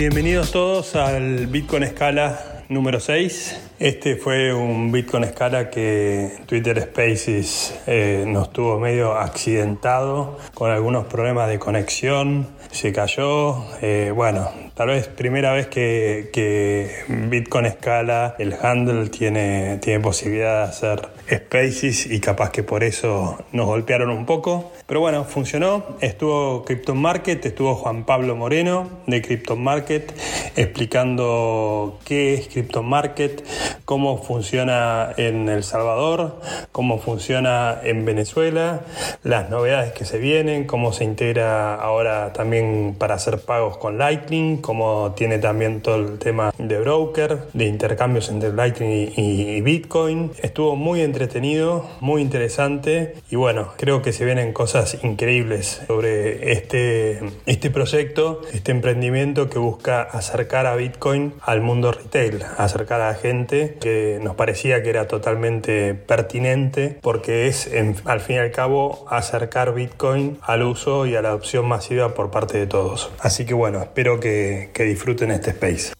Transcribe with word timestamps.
Bienvenidos 0.00 0.50
todos 0.50 0.96
al 0.96 1.46
Bitcoin 1.48 1.82
Escala 1.82 2.62
número 2.70 3.00
6. 3.00 3.72
Este 3.78 4.16
fue 4.16 4.54
un 4.54 4.90
Bitcoin 4.90 5.24
Escala 5.24 5.68
que 5.68 6.38
Twitter 6.46 6.80
Spaces 6.80 7.78
eh, 7.86 8.24
nos 8.26 8.50
tuvo 8.50 8.78
medio 8.78 9.12
accidentado 9.12 10.38
con 10.54 10.70
algunos 10.70 11.04
problemas 11.04 11.50
de 11.50 11.58
conexión. 11.58 12.46
Se 12.70 12.92
cayó. 12.92 13.64
Eh, 13.82 14.12
bueno, 14.14 14.48
tal 14.74 14.88
vez 14.88 15.08
primera 15.08 15.52
vez 15.52 15.66
que, 15.66 17.04
Bitcoin 17.08 17.66
Escala, 17.66 18.36
el 18.38 18.54
handle, 18.54 19.08
tiene, 19.08 19.78
tiene 19.78 20.00
posibilidad 20.00 20.64
de 20.64 20.70
hacer 20.70 21.08
Spaces 21.30 22.06
y 22.06 22.18
capaz 22.20 22.50
que 22.50 22.62
por 22.62 22.82
eso 22.82 23.38
nos 23.52 23.66
golpearon 23.66 24.10
un 24.10 24.26
poco. 24.26 24.72
Pero 24.86 25.00
bueno, 25.00 25.24
funcionó. 25.24 25.84
Estuvo 26.00 26.64
Crypto 26.64 26.94
Market, 26.94 27.44
estuvo 27.46 27.74
Juan 27.76 28.04
Pablo 28.04 28.34
Moreno 28.34 28.88
de 29.06 29.22
Crypto 29.22 29.56
Market 29.56 30.12
explicando 30.56 31.98
qué 32.04 32.34
es 32.34 32.48
Crypto 32.48 32.82
Market, 32.82 33.44
cómo 33.84 34.22
funciona 34.22 35.12
en 35.16 35.48
El 35.48 35.62
Salvador, 35.62 36.40
cómo 36.72 36.98
funciona 36.98 37.78
en 37.84 38.04
Venezuela, 38.04 38.80
las 39.22 39.50
novedades 39.50 39.92
que 39.92 40.04
se 40.04 40.18
vienen, 40.18 40.66
cómo 40.66 40.92
se 40.92 41.04
integra 41.04 41.74
ahora 41.76 42.32
también 42.32 42.59
para 42.98 43.14
hacer 43.14 43.40
pagos 43.40 43.76
con 43.76 43.98
Lightning, 43.98 44.58
cómo 44.58 45.12
tiene 45.16 45.38
también 45.38 45.80
todo 45.80 45.96
el 45.96 46.18
tema 46.18 46.52
de 46.58 46.78
broker, 46.78 47.38
de 47.52 47.66
intercambios 47.66 48.28
entre 48.28 48.52
Lightning 48.52 49.12
y 49.16 49.60
Bitcoin. 49.60 50.32
Estuvo 50.42 50.76
muy 50.76 51.02
entretenido, 51.02 51.88
muy 52.00 52.22
interesante 52.22 53.14
y 53.30 53.36
bueno, 53.36 53.72
creo 53.76 54.02
que 54.02 54.12
se 54.12 54.24
vienen 54.24 54.52
cosas 54.52 54.98
increíbles 55.02 55.82
sobre 55.86 56.52
este, 56.52 57.20
este 57.46 57.70
proyecto, 57.70 58.42
este 58.52 58.72
emprendimiento 58.72 59.48
que 59.48 59.58
busca 59.58 60.02
acercar 60.02 60.66
a 60.66 60.76
Bitcoin 60.76 61.34
al 61.42 61.60
mundo 61.60 61.92
retail, 61.92 62.44
acercar 62.58 63.00
a 63.00 63.14
gente 63.14 63.76
que 63.80 64.18
nos 64.22 64.34
parecía 64.34 64.82
que 64.82 64.90
era 64.90 65.06
totalmente 65.06 65.94
pertinente 65.94 66.98
porque 67.00 67.46
es 67.46 67.70
al 68.04 68.20
fin 68.20 68.36
y 68.36 68.38
al 68.38 68.50
cabo 68.50 69.06
acercar 69.08 69.74
Bitcoin 69.74 70.38
al 70.42 70.62
uso 70.62 71.06
y 71.06 71.14
a 71.16 71.22
la 71.22 71.30
adopción 71.30 71.66
masiva 71.66 72.14
por 72.14 72.30
parte 72.30 72.49
de 72.58 72.66
todos. 72.66 73.10
Así 73.20 73.44
que 73.44 73.54
bueno, 73.54 73.80
espero 73.80 74.20
que, 74.20 74.70
que 74.72 74.84
disfruten 74.84 75.30
este 75.30 75.50
space. 75.50 75.92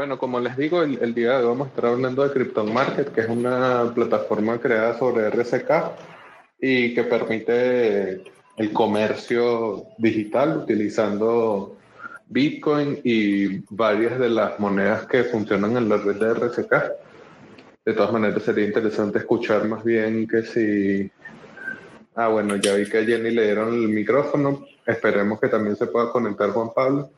Bueno, 0.00 0.18
como 0.18 0.40
les 0.40 0.56
digo, 0.56 0.82
el, 0.82 1.12
día 1.14 1.32
de 1.32 1.44
hoy 1.44 1.48
vamos 1.48 1.66
a 1.66 1.70
estar 1.70 1.86
hablando 1.86 2.22
de 2.22 2.32
Crypton 2.32 2.72
Market, 2.72 3.12
que 3.12 3.20
es 3.20 3.28
una 3.28 3.92
plataforma 3.94 4.58
creada 4.58 4.98
sobre 4.98 5.28
RSK 5.28 5.70
y 6.58 6.94
que 6.94 7.04
permite 7.04 8.22
el 8.56 8.72
comercio 8.72 9.84
digital 9.98 10.56
utilizando 10.56 11.76
Bitcoin 12.28 12.98
y 13.04 13.58
varias 13.74 14.18
de 14.18 14.30
las 14.30 14.58
monedas 14.58 15.06
que 15.06 15.24
funcionan 15.24 15.76
en 15.76 15.90
la 15.90 15.98
red 15.98 16.16
de 16.16 16.32
RSK. 16.32 16.72
De 17.84 17.92
todas 17.92 18.10
maneras, 18.10 18.42
sería 18.42 18.64
interesante 18.64 19.18
escuchar 19.18 19.68
más 19.68 19.84
bien 19.84 20.26
que 20.26 20.42
si... 20.44 21.10
Ah, 22.14 22.28
bueno, 22.28 22.56
ya 22.56 22.74
vi 22.74 22.88
que 22.88 22.98
a 22.98 23.04
Jenny 23.04 23.30
le 23.30 23.44
dieron 23.44 23.74
el 23.74 23.88
micrófono. 23.88 24.66
Esperemos 24.86 25.40
que 25.40 25.48
también 25.48 25.76
se 25.76 25.86
pueda 25.86 26.10
conectar 26.10 26.50
Juan 26.50 26.70
Pablo. 26.74 27.10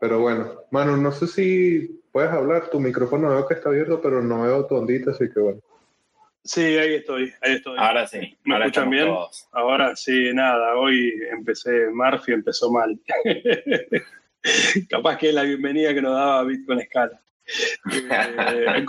Pero 0.00 0.20
bueno, 0.20 0.62
Manu, 0.70 0.96
no 0.96 1.12
sé 1.12 1.26
si 1.26 2.02
puedes 2.12 2.30
hablar. 2.30 2.68
Tu 2.68 2.80
micrófono 2.80 3.30
veo 3.30 3.46
que 3.46 3.54
está 3.54 3.68
abierto, 3.68 4.00
pero 4.02 4.22
no 4.22 4.42
veo 4.42 4.66
tu 4.66 4.74
ondita, 4.74 5.12
así 5.12 5.30
que 5.32 5.40
bueno. 5.40 5.60
Sí, 6.42 6.60
ahí 6.60 6.96
estoy, 6.96 7.32
ahí 7.40 7.54
estoy. 7.54 7.78
Ahora 7.78 8.06
sí. 8.06 8.36
¿Me 8.44 8.58
escuchan 8.58 8.90
bien? 8.90 9.08
Ahora 9.52 9.96
sí, 9.96 10.30
nada, 10.34 10.76
hoy 10.76 11.14
empecé, 11.32 11.88
Murphy 11.90 12.32
empezó 12.32 12.70
mal. 12.70 13.00
Capaz 14.90 15.16
que 15.16 15.30
es 15.30 15.34
la 15.34 15.44
bienvenida 15.44 15.94
que 15.94 16.02
nos 16.02 16.12
daba 16.12 16.44
Bitcoin 16.44 16.82
Scala. 16.82 17.23
Eh, 17.92 18.84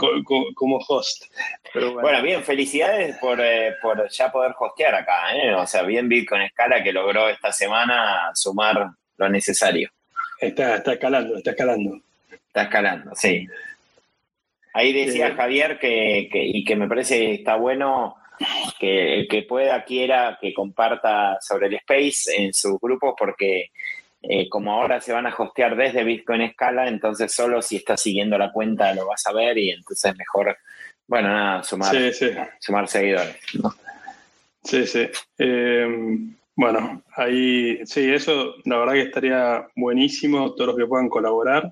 como 0.55 0.77
host. 0.87 1.25
bueno. 1.73 2.21
bien, 2.21 2.43
felicidades 2.43 3.17
por, 3.17 3.39
eh, 3.39 3.75
por, 3.81 4.09
ya 4.09 4.31
poder 4.31 4.53
hostear 4.57 4.95
acá, 4.95 5.35
¿eh? 5.35 5.53
o 5.53 5.67
sea, 5.67 5.83
bien 5.83 6.09
Bitcoin 6.09 6.47
Scala 6.49 6.83
que 6.83 6.93
logró 6.93 7.29
esta 7.29 7.51
semana 7.51 8.31
sumar 8.33 8.89
lo 9.17 9.29
necesario. 9.29 9.89
Está, 10.39 10.75
está 10.75 10.93
escalando, 10.93 11.37
está 11.37 11.51
escalando. 11.51 12.01
Está 12.47 12.63
escalando, 12.63 13.11
sí. 13.15 13.47
Ahí 14.73 14.93
decía 14.93 15.35
Javier 15.35 15.79
que, 15.79 16.29
y 16.31 16.63
que 16.63 16.75
me 16.75 16.87
parece 16.87 17.17
que 17.19 17.33
está 17.35 17.55
bueno 17.55 18.15
que 18.79 19.19
el 19.19 19.27
que 19.27 19.43
pueda, 19.43 19.83
quiera, 19.83 20.37
que 20.41 20.53
comparta 20.53 21.37
sobre 21.41 21.67
el 21.67 21.75
Space 21.75 22.35
en 22.35 22.53
sus 22.53 22.79
grupos, 22.79 23.15
porque 23.17 23.71
eh, 24.27 24.49
como 24.49 24.73
ahora 24.73 24.99
se 25.01 25.13
van 25.13 25.27
a 25.27 25.35
hostear 25.35 25.75
desde 25.75 26.03
Bitcoin 26.03 26.41
Escala, 26.41 26.87
entonces 26.87 27.31
solo 27.31 27.61
si 27.61 27.77
estás 27.77 28.01
siguiendo 28.01 28.37
la 28.37 28.51
cuenta 28.51 28.93
lo 28.93 29.07
vas 29.07 29.25
a 29.27 29.33
ver 29.33 29.57
y 29.57 29.69
entonces 29.69 30.15
mejor, 30.17 30.57
bueno, 31.07 31.29
nada, 31.29 31.63
sumar, 31.63 31.95
sumar 32.59 32.87
seguidores. 32.87 33.37
Sí, 34.63 34.87
sí. 34.87 35.07
Eh, 35.37 36.17
bueno, 36.55 37.03
ahí, 37.15 37.85
sí, 37.85 38.11
eso 38.11 38.55
la 38.63 38.77
verdad 38.77 38.93
que 38.93 39.01
estaría 39.01 39.67
buenísimo, 39.75 40.53
todos 40.53 40.67
los 40.69 40.77
que 40.77 40.87
puedan 40.87 41.09
colaborar, 41.09 41.71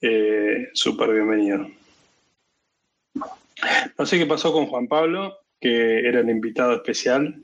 eh, 0.00 0.68
súper 0.72 1.12
bienvenido. 1.12 1.68
No 3.98 4.06
sé 4.06 4.18
qué 4.18 4.26
pasó 4.26 4.52
con 4.52 4.66
Juan 4.66 4.86
Pablo, 4.86 5.38
que 5.60 6.06
era 6.06 6.20
el 6.20 6.30
invitado 6.30 6.74
especial, 6.74 7.42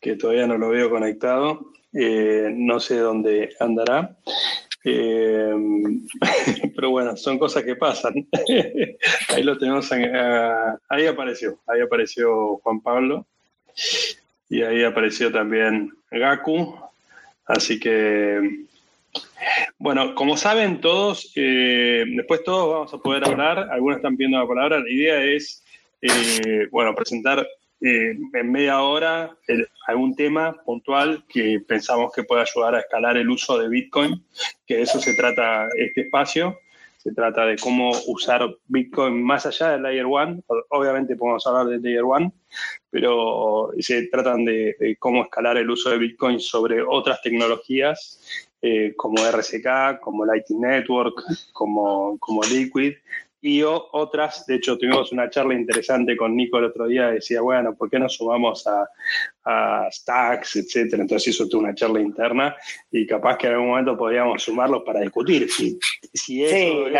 que 0.00 0.16
todavía 0.16 0.46
no 0.46 0.56
lo 0.56 0.70
veo 0.70 0.88
conectado. 0.88 1.72
Eh, 1.92 2.52
no 2.54 2.80
sé 2.80 2.98
dónde 2.98 3.54
andará. 3.60 4.16
Eh, 4.84 5.54
pero 6.74 6.90
bueno, 6.90 7.16
son 7.16 7.38
cosas 7.38 7.64
que 7.64 7.76
pasan. 7.76 8.14
ahí 9.28 9.42
lo 9.42 9.58
tenemos. 9.58 9.90
Ah, 9.92 10.76
ahí 10.88 11.06
apareció. 11.06 11.58
Ahí 11.66 11.80
apareció 11.80 12.56
Juan 12.58 12.80
Pablo. 12.80 13.26
Y 14.48 14.62
ahí 14.62 14.84
apareció 14.84 15.30
también 15.30 15.92
Gaku. 16.10 16.76
Así 17.46 17.80
que 17.80 18.66
bueno, 19.78 20.14
como 20.14 20.36
saben 20.36 20.80
todos, 20.80 21.32
eh, 21.34 22.04
después 22.16 22.44
todos 22.44 22.72
vamos 22.72 22.94
a 22.94 22.98
poder 22.98 23.24
hablar, 23.26 23.70
algunos 23.70 23.96
están 23.96 24.16
pidiendo 24.16 24.38
la 24.38 24.46
palabra, 24.46 24.80
la 24.80 24.90
idea 24.90 25.22
es, 25.22 25.64
eh, 26.02 26.68
bueno, 26.70 26.94
presentar 26.94 27.46
eh, 27.80 28.16
en 28.34 28.52
media 28.52 28.82
hora 28.82 29.36
algún 29.86 30.14
tema 30.14 30.54
puntual 30.64 31.24
que 31.28 31.60
pensamos 31.66 32.12
que 32.12 32.24
pueda 32.24 32.42
ayudar 32.42 32.74
a 32.74 32.80
escalar 32.80 33.16
el 33.16 33.30
uso 33.30 33.58
de 33.58 33.68
Bitcoin, 33.68 34.24
que 34.66 34.76
de 34.76 34.82
eso 34.82 34.98
se 34.98 35.14
trata 35.14 35.68
este 35.76 36.02
espacio. 36.02 36.58
Se 36.98 37.12
trata 37.14 37.46
de 37.46 37.56
cómo 37.56 37.92
usar 38.08 38.46
Bitcoin 38.66 39.22
más 39.22 39.46
allá 39.46 39.70
del 39.70 39.82
Layer 39.84 40.04
1. 40.04 40.42
Obviamente 40.68 41.16
podemos 41.16 41.46
hablar 41.46 41.66
del 41.66 41.80
Layer 41.80 42.04
1, 42.04 42.32
pero 42.90 43.70
se 43.78 44.06
tratan 44.08 44.44
de, 44.44 44.76
de, 44.78 44.96
cómo 44.96 45.22
escalar 45.22 45.56
el 45.56 45.70
uso 45.70 45.88
de 45.88 45.96
Bitcoin 45.96 46.38
sobre 46.40 46.82
otras 46.82 47.22
tecnologías 47.22 48.20
eh, 48.62 48.92
como 48.94 49.16
RSK, 49.24 50.00
como 50.02 50.26
Lightning 50.26 50.60
Network, 50.60 51.24
como, 51.52 52.18
como 52.18 52.42
Liquid, 52.42 52.92
y 53.42 53.62
otras, 53.62 54.44
de 54.46 54.56
hecho 54.56 54.76
tuvimos 54.76 55.12
una 55.12 55.30
charla 55.30 55.54
interesante 55.54 56.16
con 56.16 56.36
Nico 56.36 56.58
el 56.58 56.66
otro 56.66 56.86
día, 56.86 57.08
decía, 57.08 57.40
bueno, 57.40 57.74
¿por 57.74 57.88
qué 57.88 57.98
no 57.98 58.08
sumamos 58.08 58.66
a, 58.66 58.86
a 59.44 59.88
Stacks, 59.90 60.56
etcétera? 60.56 61.02
Entonces 61.02 61.34
hizo 61.34 61.48
toda 61.48 61.64
una 61.64 61.74
charla 61.74 62.00
interna 62.00 62.56
y 62.90 63.06
capaz 63.06 63.38
que 63.38 63.46
en 63.46 63.54
algún 63.54 63.68
momento 63.68 63.96
podríamos 63.96 64.42
sumarlos 64.42 64.82
para 64.84 65.00
discutir 65.00 65.50
si, 65.50 65.78
si 66.12 66.44
eso 66.44 66.54
sí, 66.54 66.92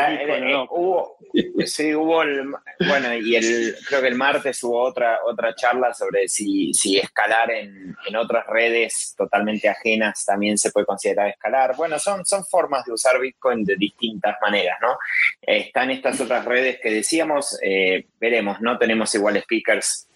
no. 0.42 0.64
hubo, 0.70 1.16
sí, 1.64 1.94
hubo 1.94 2.22
el, 2.22 2.46
bueno, 2.86 3.14
y 3.14 3.36
el, 3.36 3.74
creo 3.86 4.00
que 4.00 4.08
el 4.08 4.14
martes 4.14 4.62
hubo 4.64 4.80
otra, 4.82 5.20
otra 5.26 5.54
charla 5.54 5.92
sobre 5.94 6.28
si, 6.28 6.72
si 6.72 6.98
escalar 6.98 7.50
en, 7.50 7.94
en 8.06 8.16
otras 8.16 8.46
redes 8.46 9.14
totalmente 9.16 9.69
ajenas 9.69 10.25
también 10.25 10.58
se 10.58 10.70
puede 10.70 10.86
considerar 10.86 11.28
escalar. 11.28 11.76
Bueno, 11.76 11.98
son, 11.98 12.25
son 12.25 12.44
formas 12.44 12.84
de 12.84 12.93
usar 12.93 13.20
Bitcoin 13.20 13.64
de 13.64 13.76
distintas 13.76 14.36
maneras, 14.40 14.78
¿no? 14.81 14.96
Están 15.40 15.90
estas 15.90 16.20
otras 16.20 16.44
redes 16.44 16.78
que 16.81 16.90
decíamos, 16.90 17.58
eh, 17.62 18.06
veremos, 18.19 18.60
no 18.60 18.78
tenemos 18.78 19.14
igual 19.14 19.40
speakers 19.40 20.09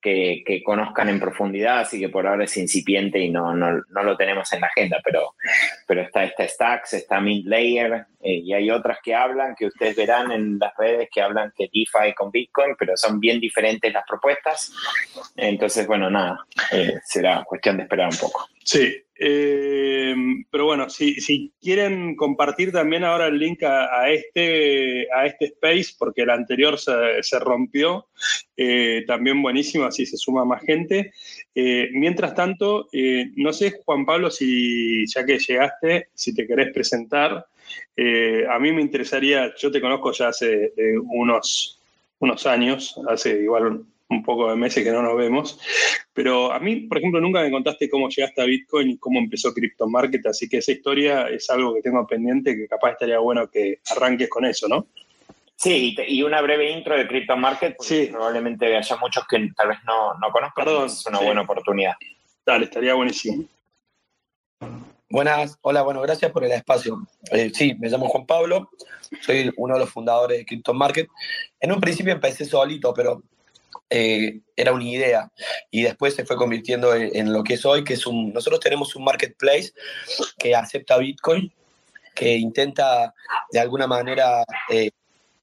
que, 0.00 0.62
conozcan 0.64 1.08
en 1.08 1.20
profundidad, 1.20 1.80
así 1.80 1.98
que 1.98 2.08
por 2.08 2.26
ahora 2.26 2.44
es 2.44 2.56
incipiente 2.56 3.18
y 3.18 3.30
no, 3.30 3.54
no, 3.54 3.82
lo 4.02 4.16
tenemos 4.16 4.52
en 4.52 4.60
la 4.60 4.68
agenda, 4.68 5.00
pero, 5.04 5.34
pero 5.86 6.02
está 6.02 6.24
esta 6.24 6.46
Stacks, 6.46 6.94
está 6.94 7.20
Mint 7.20 7.46
Layer 7.46 8.06
eh, 8.20 8.34
y 8.36 8.52
hay 8.52 8.70
otras 8.70 8.98
que 9.02 9.14
hablan, 9.14 9.54
que 9.54 9.66
ustedes 9.66 9.96
verán 9.96 10.32
en 10.32 10.58
las 10.58 10.76
redes 10.76 11.08
que 11.12 11.20
hablan 11.20 11.52
que 11.56 11.70
DeFi 11.72 12.14
con 12.14 12.30
Bitcoin, 12.30 12.74
pero 12.78 12.96
son 12.96 13.20
bien 13.20 13.40
diferentes 13.40 13.92
las 13.92 14.04
propuestas. 14.06 14.72
Entonces, 15.36 15.86
bueno, 15.86 16.10
nada, 16.10 16.44
eh, 16.72 16.94
será 17.04 17.44
cuestión 17.44 17.76
de 17.76 17.84
esperar 17.84 18.08
un 18.10 18.18
poco. 18.18 18.48
Sí, 18.64 19.04
Eh, 19.22 20.14
pero 20.50 20.64
bueno, 20.64 20.88
si, 20.88 21.20
si, 21.20 21.52
quieren 21.60 22.16
compartir 22.16 22.72
también 22.72 23.04
ahora 23.04 23.26
el 23.26 23.38
link 23.38 23.62
a, 23.62 24.10
este, 24.10 25.12
a 25.12 25.26
este 25.26 25.44
space, 25.44 25.94
porque 25.98 26.22
el 26.22 26.30
anterior 26.30 26.78
se, 26.78 27.22
se 27.22 27.38
rompió, 27.38 28.06
eh, 28.56 29.04
también 29.06 29.42
buenísimo, 29.42 29.84
así 29.84 30.06
se 30.06 30.16
suma 30.16 30.46
más 30.46 30.62
gente. 30.62 31.12
Eh, 31.54 31.90
mientras 31.92 32.34
tanto, 32.34 32.88
no 33.36 33.52
sé, 33.52 33.82
Juan 33.84 34.06
Pablo, 34.06 34.30
si 34.30 35.06
ya 35.06 35.26
que 35.26 35.38
llegaste, 35.38 36.08
si 36.14 36.34
te 36.34 36.46
querés 36.46 36.72
presentar. 36.72 37.46
a 38.48 38.58
mí 38.58 38.72
me 38.72 38.80
interesaría, 38.80 39.54
yo 39.54 39.70
te 39.70 39.82
conozco 39.82 40.12
ya 40.12 40.28
hace 40.28 40.72
unos, 41.12 41.78
unos 42.20 42.46
años, 42.46 42.98
hace 43.06 43.42
igual 43.42 43.84
un 44.10 44.22
poco 44.22 44.50
de 44.50 44.56
meses 44.56 44.84
que 44.84 44.90
no 44.90 45.02
nos 45.02 45.16
vemos. 45.16 45.58
Pero 46.12 46.52
a 46.52 46.58
mí, 46.58 46.76
por 46.76 46.98
ejemplo, 46.98 47.20
nunca 47.20 47.40
me 47.40 47.50
contaste 47.50 47.88
cómo 47.88 48.08
llegaste 48.08 48.42
a 48.42 48.44
Bitcoin 48.44 48.90
y 48.90 48.98
cómo 48.98 49.18
empezó 49.18 49.54
Crypto 49.54 49.88
Market, 49.88 50.26
así 50.26 50.48
que 50.48 50.58
esa 50.58 50.72
historia 50.72 51.28
es 51.28 51.48
algo 51.48 51.74
que 51.74 51.82
tengo 51.82 52.06
pendiente 52.06 52.56
que 52.56 52.68
capaz 52.68 52.92
estaría 52.92 53.18
bueno 53.18 53.48
que 53.48 53.78
arranques 53.90 54.28
con 54.28 54.44
eso, 54.44 54.68
¿no? 54.68 54.86
Sí, 55.56 55.94
y 56.08 56.22
una 56.22 56.40
breve 56.40 56.70
intro 56.70 56.96
de 56.96 57.06
Crypto 57.06 57.36
Market, 57.36 57.76
porque 57.76 58.08
probablemente 58.10 58.76
haya 58.76 58.96
muchos 58.96 59.24
que 59.28 59.50
tal 59.54 59.68
vez 59.68 59.78
no, 59.86 60.14
no 60.14 60.30
conozcan, 60.32 60.64
Perdón, 60.64 60.86
es 60.86 61.06
una 61.06 61.20
buena 61.20 61.42
oportunidad. 61.42 61.94
Dale, 62.46 62.64
estaría 62.64 62.94
buenísimo. 62.94 63.44
Buenas, 65.10 65.58
hola, 65.60 65.82
bueno, 65.82 66.00
gracias 66.00 66.32
por 66.32 66.44
el 66.44 66.52
espacio. 66.52 67.06
Eh, 67.30 67.50
sí, 67.52 67.74
me 67.78 67.90
llamo 67.90 68.08
Juan 68.08 68.26
Pablo, 68.26 68.70
soy 69.20 69.52
uno 69.56 69.74
de 69.74 69.80
los 69.80 69.90
fundadores 69.90 70.38
de 70.38 70.46
Crypto 70.46 70.72
Market. 70.72 71.08
En 71.60 71.72
un 71.72 71.80
principio 71.80 72.12
empecé 72.12 72.46
solito, 72.46 72.94
pero 72.94 73.22
eh, 73.88 74.40
era 74.56 74.72
una 74.72 74.84
idea 74.84 75.32
y 75.70 75.82
después 75.82 76.14
se 76.14 76.24
fue 76.24 76.36
convirtiendo 76.36 76.94
en, 76.94 77.32
lo 77.32 77.42
que 77.42 77.54
es 77.54 77.64
hoy, 77.64 77.82
que 77.82 77.94
es 77.94 78.06
un, 78.06 78.32
nosotros 78.32 78.60
tenemos 78.60 78.94
un 78.94 79.04
marketplace 79.04 79.72
que 80.38 80.54
acepta 80.54 80.98
Bitcoin, 80.98 81.52
que 82.14 82.36
intenta 82.36 83.14
de 83.50 83.58
alguna 83.58 83.86
manera 83.86 84.44
eh, 84.70 84.90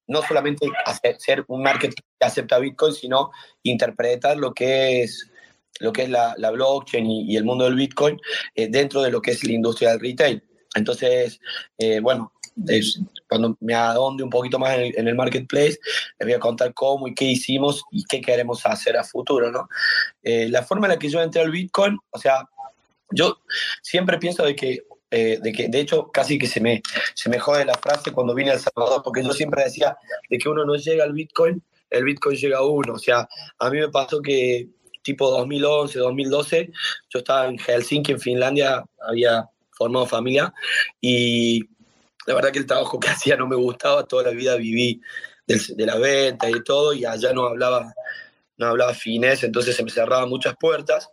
no 0.08 0.22
solamente 0.22 0.68
hacer, 0.86 1.20
ser 1.20 1.44
un 1.48 1.62
market 1.62 1.94
que 1.94 2.26
acepta 2.26 2.60
Bitcoin, 2.60 2.94
sino 2.94 3.32
interpretar 3.64 4.38
lo 4.38 4.54
que 4.54 5.02
es 5.02 5.30
lo 5.80 5.94
que 5.94 6.04
es 6.04 6.10
la, 6.10 6.34
blockchain 6.52 7.06
y, 7.06 7.36
el 7.36 7.44
mundo 7.44 7.66
del 7.66 7.76
Bitcoin 7.76 8.20
eh, 8.56 8.68
dentro 8.70 9.02
de 9.02 9.12
lo 9.12 9.22
que 9.22 9.32
es 9.32 9.44
la 9.44 9.54
industria 9.54 9.92
del 9.92 10.00
retail. 10.00 10.44
Entonces, 10.74 11.40
bueno, 12.02 12.32
cuando 13.28 13.58
me 13.60 13.74
adonde 13.74 14.24
un 14.24 14.30
poquito 14.30 14.58
más 14.60 14.78
en 14.78 15.08
el, 15.08 15.16
marketplace, 15.16 15.80
les 16.20 16.28
voy 16.28 16.34
a 16.34 16.40
contar 16.40 16.74
cómo 16.74 17.08
y 17.08 17.14
qué 17.14 17.26
hicimos 17.26 17.84
y 17.92 18.04
qué 18.06 18.22
queremos 18.22 18.66
hacer 18.66 18.98
a 18.98 19.04
futuro, 19.04 19.52
¿no? 19.52 19.68
Eh, 20.24 20.48
la 20.50 20.64
forma 20.64 20.88
en 20.88 20.94
la 20.94 21.00
que 21.00 21.10
yo 21.10 21.22
entré 21.22 21.42
al 21.42 21.52
Bitcoin, 21.52 21.98
o 22.10 22.18
sea, 22.20 22.48
yo 23.12 23.40
siempre 23.82 24.18
pienso 24.18 24.44
de 24.44 24.56
que, 24.56 24.84
eh, 25.12 25.40
de 25.42 25.52
que, 25.52 25.68
de 25.68 25.80
hecho, 25.80 26.12
casi 26.12 26.38
que 26.38 26.48
se 26.48 26.60
me, 26.60 26.82
se 27.14 27.30
me 27.30 27.40
jode 27.40 27.66
la 27.66 27.76
frase 27.76 28.12
cuando 28.12 28.34
vine 28.34 28.52
a 28.52 28.54
El 28.56 28.60
Salvador, 28.60 29.02
porque 29.04 29.24
yo 29.24 29.32
siempre 29.32 29.64
decía 29.64 29.98
de 30.30 30.38
que 30.38 30.50
uno 30.50 30.66
no 30.66 30.76
llega 30.76 31.04
al 31.04 31.14
Bitcoin, 31.14 31.62
el 31.90 32.04
Bitcoin 32.04 32.38
llega 32.38 32.58
a 32.58 32.66
uno. 32.66 32.94
O 32.94 33.00
sea, 33.00 33.28
a 33.60 33.70
mí 33.70 33.80
me 33.80 33.90
pasó 33.90 34.22
que 34.22 34.68
tipo 35.04 35.30
2011, 35.32 36.00
2012, 36.00 36.72
yo 37.10 37.20
estaba 37.20 37.48
en 37.48 37.58
Helsinki, 37.58 38.12
en 38.12 38.20
Finlandia, 38.20 38.84
había 39.00 39.50
formado 39.72 40.06
familia 40.06 40.54
y 41.00 41.64
la 42.28 42.36
verdad 42.36 42.52
que 42.52 42.60
el 42.60 42.68
trabajo 42.68 43.00
que 43.00 43.08
hacía 43.10 43.36
no 43.36 43.48
me 43.48 43.56
gustaba, 43.56 44.06
toda 44.06 44.24
la 44.24 44.32
vida 44.32 44.56
viví 44.58 45.02
de, 45.48 45.86
la 45.86 45.98
venta 45.98 46.50
y 46.50 46.62
todo, 46.64 46.94
y 46.94 47.06
allá 47.06 47.34
no 47.34 47.48
hablaba, 47.48 47.94
no 48.58 48.68
hablaba 48.68 48.94
finés, 48.94 49.44
entonces 49.44 49.76
se 49.76 49.84
me 49.84 49.90
cerraban 49.90 50.30
muchas 50.30 50.56
puertas. 50.60 51.10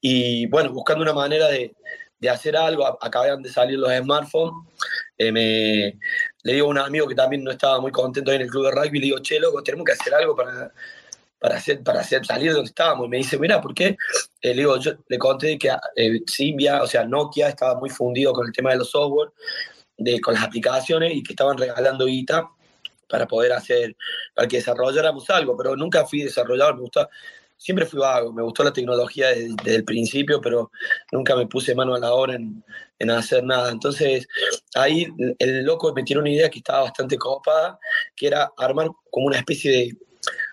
Y 0.00 0.46
bueno, 0.48 0.72
buscando 0.72 1.02
una 1.02 1.14
manera 1.14 1.48
de, 1.48 1.74
de 2.18 2.28
hacer 2.28 2.56
algo, 2.56 2.84
acaban 3.00 3.42
de 3.42 3.48
salir 3.48 3.78
los 3.78 3.90
smartphones, 3.96 4.54
eh, 5.16 5.30
me, 5.30 5.98
le 6.42 6.52
digo 6.52 6.66
a 6.66 6.70
un 6.70 6.78
amigo 6.78 7.06
que 7.06 7.14
también 7.14 7.44
no 7.44 7.52
estaba 7.52 7.80
muy 7.80 7.92
contento 7.92 8.32
en 8.32 8.42
el 8.42 8.50
club 8.50 8.64
de 8.66 8.72
rugby, 8.72 8.98
le 8.98 9.06
digo, 9.06 9.18
che, 9.20 9.38
loco, 9.38 9.62
tenemos 9.62 9.86
que 9.86 9.92
hacer 9.92 10.12
algo 10.14 10.34
para, 10.34 10.72
para, 11.38 11.56
hacer, 11.56 11.82
para 11.84 12.00
hacer, 12.00 12.26
salir 12.26 12.48
de 12.48 12.54
donde 12.54 12.70
estábamos. 12.70 13.06
Y 13.06 13.08
me 13.08 13.16
dice, 13.18 13.38
mira, 13.38 13.60
¿por 13.60 13.72
qué? 13.72 13.96
Eh, 14.42 14.48
le 14.48 14.62
digo, 14.62 14.76
yo 14.78 14.92
le 15.06 15.16
conté 15.16 15.56
que 15.56 15.70
eh, 15.94 16.20
Symbian, 16.26 16.80
o 16.80 16.88
sea, 16.88 17.04
Nokia 17.04 17.48
estaba 17.48 17.78
muy 17.78 17.88
fundido 17.88 18.32
con 18.32 18.46
el 18.46 18.52
tema 18.52 18.72
de 18.72 18.78
los 18.78 18.90
software 18.90 19.30
de, 19.96 20.20
con 20.20 20.34
las 20.34 20.44
aplicaciones 20.44 21.14
y 21.14 21.22
que 21.22 21.32
estaban 21.32 21.56
regalando 21.56 22.06
guita 22.06 22.50
para 23.08 23.26
poder 23.26 23.52
hacer, 23.52 23.96
para 24.34 24.48
que 24.48 24.56
desarrolláramos 24.56 25.28
algo, 25.30 25.56
pero 25.56 25.76
nunca 25.76 26.04
fui 26.06 26.22
desarrollador, 26.22 26.76
me 26.76 26.80
gusta, 26.82 27.08
siempre 27.56 27.86
fui 27.86 28.00
vago, 28.00 28.32
me 28.32 28.42
gustó 28.42 28.64
la 28.64 28.72
tecnología 28.72 29.28
desde, 29.28 29.76
el 29.76 29.84
principio, 29.84 30.40
pero 30.40 30.70
nunca 31.12 31.36
me 31.36 31.46
puse 31.46 31.74
mano 31.74 31.94
a 31.94 32.00
la 32.00 32.12
obra 32.12 32.34
en, 32.34 32.64
en, 32.98 33.10
hacer 33.10 33.44
nada. 33.44 33.70
Entonces, 33.70 34.26
ahí 34.74 35.06
el 35.38 35.64
loco 35.64 35.92
me 35.94 36.02
tiró 36.02 36.20
una 36.20 36.30
idea 36.30 36.50
que 36.50 36.58
estaba 36.58 36.82
bastante 36.82 37.16
copada, 37.16 37.78
que 38.16 38.26
era 38.26 38.52
armar 38.56 38.88
como 39.10 39.26
una 39.26 39.38
especie 39.38 39.70
de, 39.70 39.96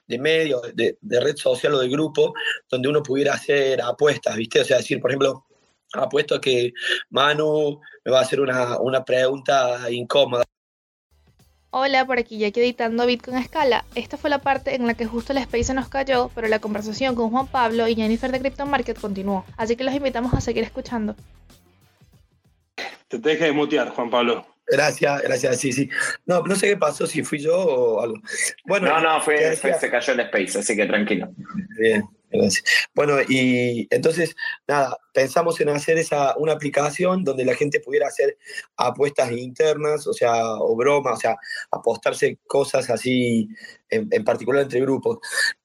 de 0.07 0.19
medio, 0.19 0.61
de, 0.73 0.97
de 1.01 1.19
red 1.19 1.35
social 1.35 1.73
o 1.73 1.79
de 1.79 1.89
grupo, 1.89 2.33
donde 2.69 2.89
uno 2.89 3.01
pudiera 3.01 3.33
hacer 3.33 3.81
apuestas, 3.81 4.35
¿viste? 4.35 4.61
O 4.61 4.65
sea, 4.65 4.77
decir, 4.77 4.99
por 4.99 5.11
ejemplo, 5.11 5.45
apuesto 5.93 6.35
a 6.35 6.41
que 6.41 6.73
Manu 7.09 7.79
me 8.05 8.11
va 8.11 8.19
a 8.19 8.23
hacer 8.23 8.39
una, 8.39 8.79
una 8.79 9.03
pregunta 9.03 9.89
incómoda. 9.91 10.43
Hola, 11.73 12.05
por 12.05 12.19
aquí 12.19 12.37
ya 12.37 12.51
que 12.51 12.61
editando 12.61 13.05
Bitcoin 13.05 13.37
Escala. 13.37 13.85
Esta 13.95 14.17
fue 14.17 14.29
la 14.29 14.39
parte 14.39 14.75
en 14.75 14.87
la 14.87 14.93
que 14.93 15.05
justo 15.05 15.31
el 15.31 15.37
space 15.37 15.63
se 15.63 15.73
nos 15.73 15.87
cayó, 15.87 16.29
pero 16.35 16.49
la 16.49 16.59
conversación 16.59 17.15
con 17.15 17.29
Juan 17.29 17.47
Pablo 17.47 17.87
y 17.87 17.95
Jennifer 17.95 18.29
de 18.29 18.41
Crypto 18.41 18.65
Market 18.65 18.99
continuó. 18.99 19.45
Así 19.55 19.77
que 19.77 19.85
los 19.85 19.93
invitamos 19.93 20.33
a 20.33 20.41
seguir 20.41 20.63
escuchando. 20.65 21.15
Te 23.07 23.19
deje 23.19 23.45
de 23.45 23.51
mutear, 23.53 23.89
Juan 23.89 24.09
Pablo. 24.09 24.45
Gracias, 24.67 25.21
gracias, 25.21 25.59
sí, 25.59 25.71
sí. 25.71 25.89
No, 26.25 26.41
no 26.41 26.55
sé 26.55 26.67
qué 26.67 26.77
pasó, 26.77 27.07
si 27.07 27.23
fui 27.23 27.39
yo 27.39 27.57
o 27.57 28.01
algo. 28.01 28.17
Bueno, 28.65 28.87
no, 28.87 29.01
no, 29.01 29.21
fue, 29.21 29.55
se 29.55 29.89
cayó 29.89 30.13
el 30.13 30.19
space, 30.21 30.59
así 30.59 30.75
que 30.75 30.85
tranquilo. 30.85 31.29
Bien. 31.79 32.03
Bueno, 32.93 33.17
y 33.27 33.87
entonces, 33.89 34.35
nada, 34.67 34.97
pensamos 35.13 35.59
en 35.61 35.69
hacer 35.69 35.97
esa, 35.97 36.35
una 36.37 36.53
aplicación 36.53 37.23
donde 37.23 37.45
la 37.45 37.55
gente 37.55 37.79
pudiera 37.79 38.07
hacer 38.07 38.37
apuestas 38.77 39.31
internas, 39.31 40.07
o 40.07 40.13
sea, 40.13 40.55
o 40.55 40.75
bromas, 40.75 41.17
o 41.17 41.21
sea, 41.21 41.35
apostarse 41.71 42.39
cosas 42.47 42.89
así, 42.89 43.49
en, 43.89 44.23
particular 44.23 44.63
entre 44.63 44.79
grupos. 44.81 45.19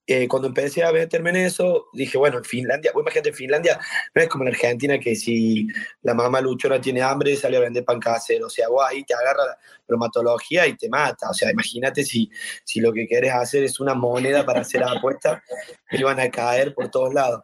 Eh, 0.09 0.29
cuando 0.29 0.49
empecé 0.49 0.85
a 0.85 0.93
meterme 0.93 1.31
en 1.31 1.37
eso, 1.37 1.87
dije, 1.93 2.17
bueno, 2.17 2.39
en 2.39 2.45
Finlandia, 2.45 2.93
bueno, 2.93 3.07
imagínate, 3.07 3.31
en 3.31 3.35
Finlandia 3.35 3.81
no 4.15 4.23
es 4.23 4.29
como 4.29 4.45
en 4.45 4.49
Argentina 4.49 4.99
que 5.01 5.17
si 5.17 5.67
la 6.03 6.15
mamá 6.15 6.41
luchona 6.41 6.81
tiene 6.81 7.03
hambre, 7.03 7.37
sale 7.37 7.57
a 7.57 7.61
vender 7.61 7.85
pan 7.85 7.99
casero, 7.99 8.47
o 8.47 8.51
sea, 8.51 8.69
vos 8.69 8.85
ahí 8.89 9.05
te 9.05 9.15
agarra 9.15 9.45
la 9.45 9.59
bromatología 9.87 10.67
y 10.67 10.77
te 10.77 10.89
mata, 10.89 11.31
o 11.31 11.35
sea, 11.35 11.51
imagínate 11.51 12.05
si, 12.05 12.31
si 12.65 12.81
lo 12.81 12.93
que 12.93 13.07
querés 13.09 13.33
hacer 13.33 13.65
es 13.65 13.81
una 13.81 13.95
moneda 13.95 14.45
para 14.45 14.61
hacer 14.61 14.83
apuestas, 14.85 15.43
iban 15.91 16.21
a 16.21 16.31
caer 16.31 16.75
por 16.75 16.89
todos 16.89 17.13
lados. 17.13 17.43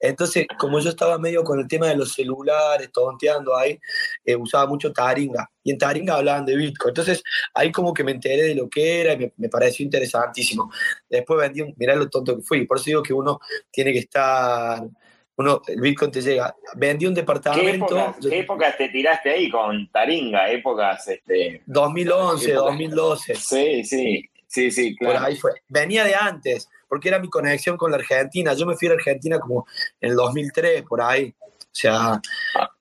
Entonces, 0.00 0.46
como 0.58 0.80
yo 0.80 0.90
estaba 0.90 1.18
medio 1.18 1.44
con 1.44 1.60
el 1.60 1.68
tema 1.68 1.88
de 1.88 1.96
los 1.96 2.14
celulares, 2.14 2.90
tonteando 2.90 3.56
ahí, 3.56 3.78
eh, 4.24 4.34
usaba 4.34 4.66
mucho 4.66 4.92
Taringa. 4.92 5.50
Y 5.62 5.72
en 5.72 5.78
Taringa 5.78 6.16
hablaban 6.16 6.46
de 6.46 6.56
Bitcoin. 6.56 6.90
Entonces, 6.90 7.22
ahí 7.52 7.70
como 7.70 7.92
que 7.92 8.02
me 8.02 8.12
enteré 8.12 8.42
de 8.42 8.54
lo 8.54 8.68
que 8.68 9.02
era 9.02 9.12
y 9.12 9.32
me, 9.36 9.48
pareció 9.50 9.84
interesantísimo. 9.84 10.72
Después 11.08 11.40
vendí, 11.40 11.60
un, 11.60 11.74
mirá 11.76 11.94
lo 11.94 12.08
tonto 12.08 12.36
que 12.36 12.42
fui. 12.42 12.66
Por 12.66 12.78
eso 12.78 12.86
digo 12.86 13.02
que 13.02 13.12
uno 13.12 13.40
tiene 13.70 13.92
que 13.92 14.00
estar 14.00 14.82
uno, 15.36 15.62
el 15.68 15.80
Bitcoin 15.80 16.10
te 16.10 16.20
llega. 16.20 16.54
Vendí 16.76 17.06
un 17.06 17.14
departamento. 17.14 18.14
¿Qué 18.20 18.40
épocas, 18.40 18.76
te 18.76 18.90
tiraste 18.90 19.30
ahí 19.30 19.50
con 19.50 19.90
Taringa? 19.90 20.50
Épocas. 20.50 21.08
Este, 21.08 21.62
2011, 21.64 22.52
2012. 22.52 23.34
Sí, 23.36 23.84
sí, 23.84 24.30
sí, 24.46 24.70
sí, 24.70 24.96
claro. 24.96 25.18
Por 25.18 25.26
ahí 25.26 25.36
fue. 25.36 25.52
Venía 25.68 26.04
de 26.04 26.14
antes 26.14 26.68
porque 26.90 27.08
era 27.08 27.20
mi 27.20 27.30
conexión 27.30 27.76
con 27.76 27.92
la 27.92 27.98
Argentina. 27.98 28.52
Yo 28.52 28.66
me 28.66 28.76
fui 28.76 28.88
a 28.88 28.92
Argentina 28.92 29.38
como 29.38 29.64
en 30.00 30.10
el 30.10 30.16
2003, 30.16 30.82
por 30.82 31.00
ahí. 31.00 31.32
O 31.40 31.72
sea, 31.72 32.20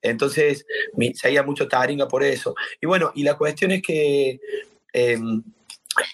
entonces 0.01 0.65
me, 0.97 1.13
seguía 1.13 1.43
mucho 1.43 1.67
Taringa 1.67 2.07
por 2.07 2.23
eso. 2.23 2.55
Y 2.81 2.87
bueno, 2.87 3.11
y 3.13 3.21
la 3.21 3.37
cuestión 3.37 3.69
es 3.69 3.83
que 3.83 4.39
em, 4.91 5.43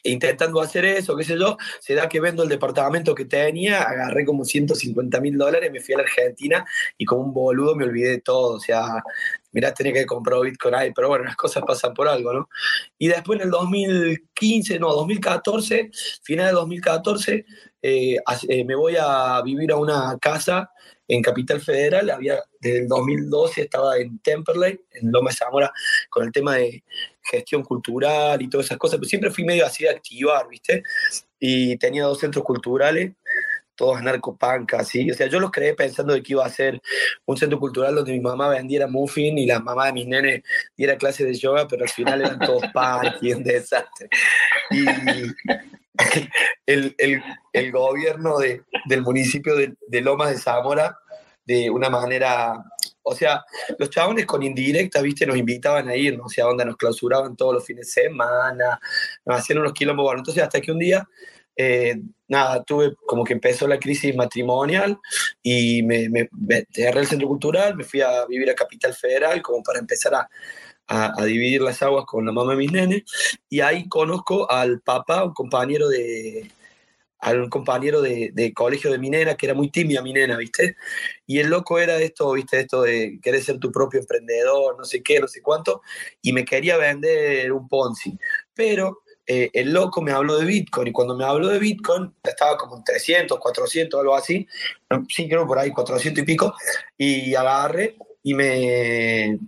intentando 0.03 0.61
hacer 0.61 0.85
eso, 0.85 1.15
qué 1.15 1.23
sé 1.23 1.37
yo, 1.37 1.57
se 1.79 1.95
da 1.95 2.09
que 2.09 2.19
vendo 2.19 2.43
el 2.43 2.49
departamento 2.49 3.15
que 3.15 3.25
tenía, 3.25 3.83
agarré 3.83 4.25
como 4.25 4.45
150 4.45 5.19
mil 5.21 5.37
dólares, 5.37 5.71
me 5.71 5.79
fui 5.79 5.93
a 5.93 5.97
la 5.97 6.03
Argentina 6.03 6.65
y 6.97 7.05
como 7.05 7.21
un 7.23 7.33
boludo 7.33 7.75
me 7.75 7.85
olvidé 7.85 8.11
de 8.11 8.21
todo. 8.21 8.55
O 8.55 8.59
sea, 8.59 9.03
mirá, 9.51 9.73
tenía 9.73 9.93
que 9.93 10.05
comprar 10.05 10.41
Bitcoin 10.41 10.75
ahí, 10.75 10.91
pero 10.93 11.07
bueno, 11.07 11.25
las 11.25 11.35
cosas 11.35 11.63
pasan 11.65 11.93
por 11.93 12.07
algo, 12.07 12.33
¿no? 12.33 12.49
Y 12.97 13.07
después 13.07 13.39
en 13.39 13.45
el 13.45 13.51
2015, 13.51 14.79
no, 14.79 14.93
2014, 14.93 15.89
final 16.23 16.47
de 16.47 16.51
2014, 16.53 17.45
eh, 17.81 18.17
eh, 18.49 18.65
me 18.65 18.75
voy 18.75 18.95
a 18.99 19.41
vivir 19.43 19.71
a 19.71 19.77
una 19.77 20.17
casa 20.19 20.71
en 21.07 21.21
Capital 21.21 21.61
Federal, 21.61 22.09
había, 22.09 22.41
desde 22.59 22.79
el 22.79 22.87
2012 22.87 23.61
estaba 23.61 23.97
en 23.97 24.19
Temperley, 24.19 24.79
en 24.91 25.11
Loma 25.11 25.29
de 25.29 25.35
Zamora, 25.35 25.73
con 26.09 26.25
el 26.25 26.31
tema 26.31 26.55
de 26.55 26.83
gestión 27.21 27.63
cultural 27.63 28.41
y 28.41 28.49
todas 28.49 28.67
esas 28.67 28.77
cosas, 28.77 28.99
pero 28.99 29.09
siempre 29.09 29.31
fui 29.31 29.43
medio 29.43 29.65
así 29.65 29.83
de 29.83 29.89
activar, 29.89 30.47
¿viste? 30.47 30.83
Y 31.39 31.77
tenía 31.77 32.03
dos 32.03 32.19
centros 32.19 32.43
culturales, 32.43 33.13
todos 33.75 33.97
anarcopancas, 33.97 34.81
así. 34.81 35.09
O 35.11 35.13
sea, 35.13 35.27
yo 35.27 35.39
los 35.39 35.51
creé 35.51 35.73
pensando 35.73 36.13
de 36.13 36.23
que 36.23 36.33
iba 36.33 36.45
a 36.45 36.49
ser 36.49 36.81
un 37.25 37.37
centro 37.37 37.59
cultural 37.59 37.95
donde 37.95 38.13
mi 38.13 38.19
mamá 38.19 38.49
vendiera 38.49 38.87
muffin 38.87 39.37
y 39.37 39.45
la 39.45 39.59
mamá 39.59 39.87
de 39.87 39.93
mis 39.93 40.07
nenes 40.07 40.43
diera 40.75 40.97
clases 40.97 41.27
de 41.27 41.33
yoga, 41.35 41.67
pero 41.67 41.83
al 41.83 41.89
final 41.89 42.21
eran 42.21 42.39
todos 42.39 42.63
punk 42.73 43.21
y 43.21 43.33
un 43.33 43.43
desastre. 43.43 44.09
Y 44.71 44.85
el, 46.65 46.95
el, 46.97 47.71
gobierno 47.71 48.37
de, 48.37 48.63
del 48.85 49.01
municipio 49.01 49.55
de, 49.55 49.75
de 49.87 50.01
Lomas 50.01 50.31
de 50.31 50.37
Zamora, 50.37 50.97
de 51.45 51.69
una 51.69 51.89
manera 51.89 52.63
o 53.07 53.13
sea, 53.13 53.45
los 53.77 53.91
chabones 53.91 54.25
con 54.25 54.41
indirecta, 54.41 54.99
viste, 54.99 55.27
nos 55.27 55.37
invitaban 55.37 55.87
a 55.89 55.95
ir, 55.95 56.17
¿no? 56.17 56.25
o 56.25 56.29
sea, 56.29 56.47
onda 56.47 56.65
nos 56.65 56.75
clausuraban 56.75 57.35
todos 57.35 57.53
los 57.53 57.63
fines 57.63 57.85
de 57.85 58.01
semana, 58.01 58.79
nos 59.23 59.37
hacían 59.37 59.59
unos 59.59 59.73
quilombos, 59.73 60.11
entonces 60.17 60.41
hasta 60.41 60.59
que 60.59 60.71
un 60.71 60.79
día 60.79 61.07
eh, 61.55 62.01
nada, 62.27 62.63
tuve 62.63 62.95
como 63.05 63.23
que 63.23 63.33
empezó 63.33 63.67
la 63.67 63.79
crisis 63.79 64.15
matrimonial 64.15 64.99
y 65.43 65.83
me, 65.83 66.09
me, 66.09 66.27
agarré 66.79 67.01
el 67.01 67.07
centro 67.07 67.27
cultural, 67.27 67.75
me 67.75 67.83
fui 67.83 68.01
a 68.01 68.25
vivir 68.25 68.49
a 68.49 68.55
Capital 68.55 68.93
Federal 68.95 69.41
como 69.43 69.61
para 69.61 69.79
empezar 69.79 70.15
a, 70.15 70.29
a, 70.87 71.25
dividir 71.25 71.61
las 71.61 71.81
aguas 71.81 72.05
con 72.05 72.25
la 72.25 72.31
mamá 72.31 72.51
de 72.51 72.57
mis 72.57 72.71
nenes 72.71 73.03
y 73.49 73.61
ahí 73.61 73.87
conozco 73.89 74.49
al 74.49 74.81
papá, 74.81 75.23
un 75.23 75.33
compañero 75.33 75.87
de 75.89 76.49
un 77.33 77.49
compañero 77.49 78.01
de, 78.01 78.29
de, 78.33 78.53
colegio 78.53 78.91
de 78.91 78.99
mi 78.99 79.09
nena, 79.09 79.35
que 79.35 79.47
era 79.47 79.55
muy 79.55 79.71
tímida 79.71 80.03
mi 80.03 80.13
nena, 80.13 80.37
¿viste? 80.37 80.75
Y 81.25 81.39
el 81.39 81.47
loco 81.47 81.79
era 81.79 81.97
esto, 81.97 82.31
¿viste? 82.33 82.59
Esto 82.59 82.83
de 82.83 83.19
querer 83.21 83.41
ser 83.41 83.57
tu 83.57 83.71
propio 83.71 83.99
emprendedor, 83.99 84.77
no 84.77 84.85
sé 84.85 85.01
qué, 85.01 85.19
no 85.19 85.27
sé 85.27 85.41
cuánto, 85.41 85.81
y 86.21 86.33
me 86.33 86.45
quería 86.45 86.77
vender 86.77 87.51
un 87.51 87.67
Ponzi. 87.67 88.17
Pero 88.53 89.01
eh, 89.25 89.49
el 89.53 89.73
loco 89.73 90.01
me 90.01 90.11
habló 90.11 90.37
de 90.37 90.45
Bitcoin 90.45 90.89
y 90.89 90.91
cuando 90.91 91.15
me 91.15 91.25
habló 91.25 91.47
de 91.47 91.57
Bitcoin 91.57 92.13
estaba 92.23 92.57
como 92.57 92.77
en 92.77 92.83
300, 92.83 93.39
400, 93.39 93.99
algo 93.99 94.15
así, 94.15 94.47
sí 95.09 95.27
creo 95.27 95.47
por 95.47 95.57
ahí 95.57 95.71
400 95.71 96.21
y 96.21 96.25
pico, 96.25 96.53
y 96.97 97.33
agarré 97.33 97.95
y 98.21 98.33
me, 98.35 99.39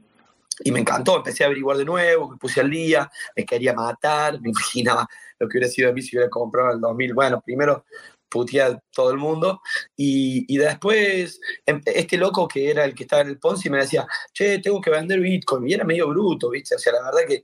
y 0.63 0.71
me 0.71 0.79
encantó, 0.79 1.17
empecé 1.17 1.43
a 1.43 1.47
averiguar 1.47 1.77
de 1.77 1.85
nuevo, 1.85 2.29
me 2.29 2.37
puse 2.37 2.61
al 2.61 2.69
día, 2.69 3.09
me 3.35 3.45
quería 3.45 3.73
matar, 3.73 4.39
me 4.41 4.49
imaginaba 4.49 5.07
lo 5.39 5.47
que 5.47 5.57
hubiera 5.57 5.71
sido 5.71 5.89
de 5.89 5.93
mí 5.93 6.01
si 6.01 6.15
hubiera 6.15 6.29
comprado 6.29 6.69
en 6.69 6.75
el 6.75 6.81
2000. 6.81 7.13
Bueno, 7.13 7.41
primero 7.41 7.85
putear 8.29 8.81
todo 8.91 9.11
el 9.11 9.17
mundo. 9.17 9.61
Y, 9.95 10.45
y, 10.53 10.57
después, 10.57 11.39
em, 11.65 11.81
este 11.85 12.17
loco 12.17 12.47
que 12.47 12.69
era 12.69 12.85
el 12.85 12.93
que 12.93 13.03
estaba 13.03 13.21
en 13.21 13.29
el 13.29 13.39
Ponzi 13.39 13.69
me 13.69 13.79
decía, 13.79 14.05
che, 14.33 14.59
tengo 14.59 14.81
que 14.81 14.89
vender 14.89 15.19
Bitcoin. 15.19 15.67
Y 15.67 15.73
era 15.73 15.85
medio 15.85 16.07
bruto, 16.09 16.49
¿viste? 16.49 16.75
O 16.75 16.79
sea, 16.79 16.93
la 16.93 17.03
verdad 17.03 17.21
que 17.27 17.43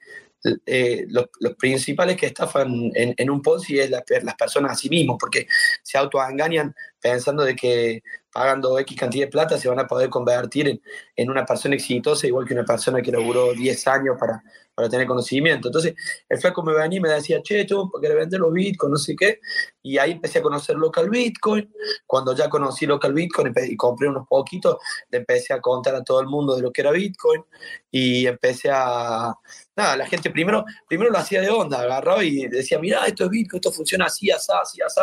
eh, 0.65 1.05
los, 1.09 1.27
principales 1.57 2.17
que 2.17 2.25
estafan 2.27 2.91
en, 2.93 3.29
un 3.29 3.41
Ponzi 3.41 3.79
es 3.79 3.89
las, 3.89 4.03
las 4.23 4.35
personas 4.35 4.73
a 4.73 4.75
sí 4.75 4.89
mismos, 4.89 5.17
porque 5.19 5.47
se 5.81 5.97
autoengañan 5.97 6.75
pensando 6.99 7.43
de 7.43 7.55
que 7.55 8.03
pagando 8.33 8.77
X 8.79 8.97
cantidad 8.97 9.25
de 9.25 9.31
plata 9.31 9.57
se 9.57 9.69
van 9.69 9.79
a 9.79 9.87
poder 9.87 10.09
convertir 10.09 10.81
en, 11.15 11.29
una 11.29 11.45
persona 11.45 11.75
exitosa, 11.75 12.27
igual 12.27 12.45
que 12.45 12.53
una 12.53 12.65
persona 12.65 13.01
que 13.01 13.11
laburó 13.11 13.53
10 13.53 13.87
años 13.87 14.17
para, 14.19 14.43
para 14.73 14.89
tener 14.89 15.05
conocimiento. 15.05 15.67
Entonces, 15.67 15.93
el 16.27 16.39
flaco 16.39 16.63
me 16.63 16.73
venía 16.73 16.97
y 16.97 17.01
me 17.01 17.09
decía, 17.09 17.41
che, 17.43 17.63
tú, 17.65 17.91
querés 18.01 18.17
vender 18.17 18.39
los 18.39 18.51
Bitcoin, 18.51 18.91
no 18.91 18.97
sé 18.97 19.15
qué. 19.15 19.39
Y 19.83 19.97
ahí 19.97 20.11
empecé 20.11 20.39
a 20.39 20.41
conocer 20.41 20.75
local 20.75 21.09
Bitcoin. 21.09 21.71
Cuando 22.07 22.35
ya 22.35 22.49
conocí 22.49 22.85
local 22.85 23.13
Bitcoin 23.13 23.53
y 23.69 23.77
compré 23.77 24.09
unos 24.09 24.27
poquitos, 24.27 24.77
le 25.11 25.19
empecé 25.19 25.53
a 25.53 25.61
contar 25.61 25.95
a 25.95 26.03
todo 26.03 26.19
el 26.19 26.27
mundo 26.27 26.55
de 26.55 26.63
lo 26.63 26.71
que 26.71 26.81
era 26.81 26.91
Bitcoin. 26.91 27.43
Y 27.91 28.25
empecé 28.25 28.71
a. 28.71 29.35
Nada, 29.75 29.97
la 29.97 30.05
gente 30.05 30.29
primero, 30.29 30.65
primero 30.87 31.09
lo 31.09 31.17
hacía 31.17 31.41
de 31.41 31.49
onda, 31.49 31.81
agarraba 31.81 32.23
y 32.23 32.47
decía, 32.47 32.77
mira, 32.77 33.05
esto 33.05 33.25
es 33.25 33.29
Bitcoin, 33.29 33.57
esto 33.57 33.71
funciona 33.71 34.05
así, 34.05 34.29
así, 34.29 34.51
así, 34.61 34.81
así 34.81 35.01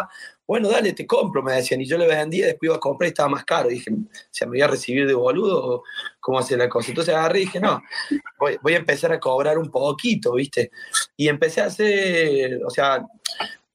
bueno, 0.51 0.69
dale, 0.69 0.93
te 0.95 1.07
compro, 1.07 1.45
me 1.45 1.53
decían, 1.53 1.81
y 1.81 1.87
yo 1.87 1.97
le 1.97 2.09
vendía, 2.09 2.47
después 2.47 2.71
iba 2.71 2.75
a 2.75 2.81
comprar 2.81 3.07
y 3.07 3.11
estaba 3.11 3.29
más 3.29 3.45
caro. 3.45 3.71
Y 3.71 3.75
dije, 3.75 3.93
¿se 4.33 4.47
me 4.47 4.51
voy 4.51 4.63
a 4.63 4.67
recibir 4.67 5.07
de 5.07 5.15
boludo 5.15 5.65
o 5.65 5.85
cómo 6.19 6.41
hace 6.41 6.57
la 6.57 6.69
cosa? 6.69 6.89
Entonces 6.91 7.15
agarré 7.15 7.43
y 7.43 7.45
dije, 7.45 7.61
no, 7.61 7.81
voy, 8.37 8.75
a 8.75 8.77
empezar 8.77 9.13
a 9.13 9.21
cobrar 9.21 9.59
un 9.59 9.71
poquito, 9.71 10.33
¿viste? 10.33 10.73
Y 11.17 11.29
empecé 11.29 11.61
a 11.61 11.67
hacer, 11.67 12.61
o 12.67 12.69
sea, 12.71 13.01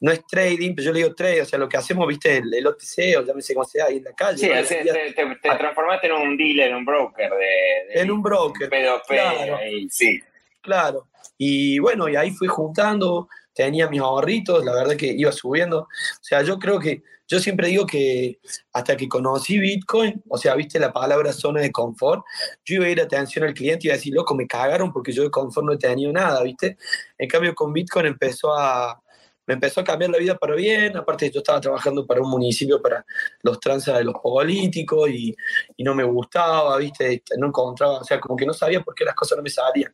no 0.02 0.12
es 0.12 0.28
trading, 0.28 0.76
pero 0.76 0.88
yo 0.88 0.92
le 0.92 1.00
digo 1.00 1.16
trade, 1.16 1.44
o 1.44 1.46
sea, 1.46 1.58
lo 1.58 1.70
que 1.70 1.78
hacemos, 1.78 2.06
¿viste? 2.10 2.40
El, 2.40 2.68
OTC, 2.68 3.20
o 3.20 3.26
ya 3.26 3.34
me 3.34 3.42
sé 3.42 3.54
cómo 3.54 3.64
sea, 3.64 3.86
ahí 3.86 3.96
en 3.96 4.04
la 4.04 4.14
calle. 4.14 4.66
Sí, 4.66 4.76
te, 4.84 5.14
te, 5.16 5.58
transformaste 5.58 6.08
en 6.08 6.14
un 6.14 6.36
dealer, 6.36 6.72
en 6.72 6.76
un 6.76 6.84
broker. 6.84 7.32
De, 7.32 8.02
en 8.02 8.12
un 8.12 8.22
broker. 8.22 8.70
claro, 9.08 9.60
sí. 9.90 10.20
Claro. 10.66 11.08
Y 11.38 11.80
bueno, 11.80 12.10
y 12.10 12.16
ahí 12.16 12.32
fui 12.32 12.48
juntando 12.48 13.28
tenía 13.56 13.88
mis 13.90 14.02
ahorritos, 14.02 14.64
la 14.66 14.74
verdad 14.74 14.96
que 14.98 15.08
iba 15.08 15.32
subiendo. 15.32 15.80
O 15.82 15.88
sea, 16.22 16.44
yo 16.44 16.60
creo 16.60 16.80
que, 16.80 17.02
yo 17.28 17.40
siempre 17.40 17.70
digo 17.70 17.88
que 17.88 18.40
hasta 18.74 18.98
que 18.98 19.08
conocí 19.08 19.58
Bitcoin, 19.58 20.22
o 20.28 20.38
sea, 20.38 20.54
viste 20.56 20.78
la 20.78 20.92
palabra 20.92 21.32
zona 21.34 21.62
de 21.62 21.72
confort, 21.72 22.24
yo 22.66 22.76
iba 22.76 22.86
a 22.86 22.90
ir 22.90 23.00
a 23.00 23.06
atención 23.06 23.46
al 23.46 23.54
cliente 23.54 23.86
y 23.86 23.88
iba 23.88 23.94
a 23.94 23.98
decir, 23.98 24.14
loco, 24.14 24.36
me 24.36 24.46
cagaron 24.46 24.92
porque 24.92 25.14
yo 25.14 25.24
de 25.24 25.32
confort 25.32 25.66
no 25.66 25.74
he 25.74 25.78
tenido 25.78 26.12
nada, 26.12 26.44
viste. 26.44 26.78
En 27.18 27.30
cambio, 27.30 27.56
con 27.56 27.72
Bitcoin 27.72 28.08
empezó 28.08 28.54
a, 28.54 29.02
me 29.48 29.54
empezó 29.54 29.82
a 29.82 29.84
cambiar 29.84 30.12
la 30.12 30.18
vida 30.18 30.36
para 30.38 30.56
bien, 30.56 30.98
aparte 30.98 31.30
yo 31.30 31.40
estaba 31.40 31.62
trabajando 31.62 32.06
para 32.06 32.22
un 32.22 32.30
municipio 32.30 32.82
para 32.82 33.06
los 33.44 33.60
tranzas 33.60 33.98
de 33.98 34.04
los 34.04 34.16
políticos 34.16 35.10
y, 35.10 35.36
no 35.80 35.94
me 35.94 36.04
gustaba, 36.04 36.78
viste, 36.78 37.24
no 37.38 37.48
encontraba, 37.48 38.00
o 38.00 38.04
sea, 38.04 38.20
como 38.20 38.36
que 38.36 38.46
no 38.46 38.54
sabía 38.54 38.82
por 38.82 38.96
qué 38.96 39.06
las 39.06 39.16
cosas 39.16 39.38
no 39.38 39.44
me 39.44 39.50
salían. 39.50 39.94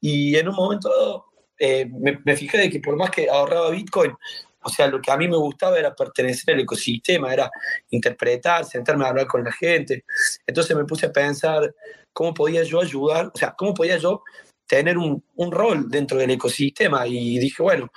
Y 0.00 0.36
en 0.36 0.48
un 0.48 0.54
momento 0.54 1.26
eh, 1.58 1.86
me, 1.86 2.36
fijé 2.36 2.58
de 2.58 2.70
que 2.70 2.80
por 2.80 2.96
más 2.96 3.10
que 3.10 3.28
ahorraba 3.28 3.70
Bitcoin, 3.70 4.12
o 4.62 4.68
sea, 4.68 4.86
lo 4.86 5.00
que 5.00 5.10
a 5.10 5.16
mí 5.16 5.28
me 5.28 5.36
gustaba 5.36 5.78
era 5.78 5.94
pertenecer 5.94 6.54
al 6.54 6.60
ecosistema, 6.60 7.32
era 7.32 7.50
interpretar, 7.90 8.64
sentarme 8.64 9.04
a 9.04 9.08
hablar 9.08 9.26
con 9.26 9.44
la 9.44 9.52
gente. 9.52 10.04
Entonces 10.46 10.76
me 10.76 10.84
puse 10.84 11.06
a 11.06 11.12
pensar 11.12 11.74
cómo 12.12 12.32
podía 12.32 12.62
yo 12.62 12.80
ayudar, 12.80 13.30
o 13.34 13.38
sea, 13.38 13.54
cómo 13.56 13.74
podía 13.74 13.98
yo 13.98 14.22
tener 14.66 14.98
un, 14.98 15.22
un, 15.36 15.52
rol 15.52 15.88
dentro 15.90 16.18
del 16.18 16.30
ecosistema 16.30 17.06
y 17.06 17.38
dije, 17.38 17.62
bueno, 17.62 17.90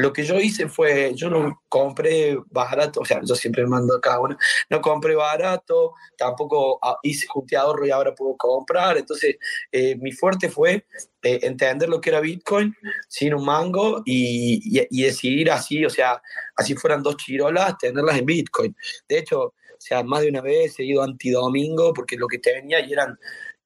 lo 0.00 0.12
que 0.12 0.24
yo 0.24 0.38
hice 0.40 0.68
fue, 0.68 1.12
yo 1.14 1.28
no 1.28 1.62
compré 1.68 2.38
barato, 2.50 3.00
o 3.00 3.04
sea, 3.04 3.20
yo 3.22 3.34
siempre 3.34 3.66
mando 3.66 3.94
a 3.94 4.00
cada 4.00 4.20
uno, 4.20 4.36
no 4.70 4.80
compré 4.80 5.14
barato, 5.14 5.92
tampoco 6.16 6.78
ah, 6.82 6.96
hice 7.02 7.26
junté 7.26 7.56
ahorro 7.56 7.86
y 7.86 7.90
ahora 7.90 8.14
puedo 8.14 8.36
comprar, 8.36 8.96
entonces 8.96 9.36
eh, 9.70 9.96
mi 9.96 10.12
fuerte 10.12 10.48
fue 10.48 10.86
eh, 11.22 11.40
entender 11.42 11.88
lo 11.88 12.00
que 12.00 12.10
era 12.10 12.20
Bitcoin 12.20 12.74
sin 13.08 13.34
un 13.34 13.44
mango 13.44 14.02
y, 14.04 14.60
y, 14.64 14.86
y, 14.90 15.02
decidir 15.02 15.50
así, 15.50 15.84
o 15.84 15.90
sea, 15.90 16.22
así 16.56 16.74
fueran 16.74 17.02
dos 17.02 17.16
chirolas, 17.16 17.76
tenerlas 17.78 18.18
en 18.18 18.26
Bitcoin. 18.26 18.76
De 19.08 19.18
hecho, 19.18 19.54
o 19.80 19.82
sea, 19.82 20.02
más 20.02 20.20
de 20.20 20.28
una 20.28 20.42
vez 20.42 20.78
he 20.78 20.84
ido 20.84 21.02
antidomingo 21.02 21.94
porque 21.94 22.16
lo 22.16 22.26
que 22.26 22.38
tenía 22.38 22.80
y 22.80 22.92
eran 22.92 23.18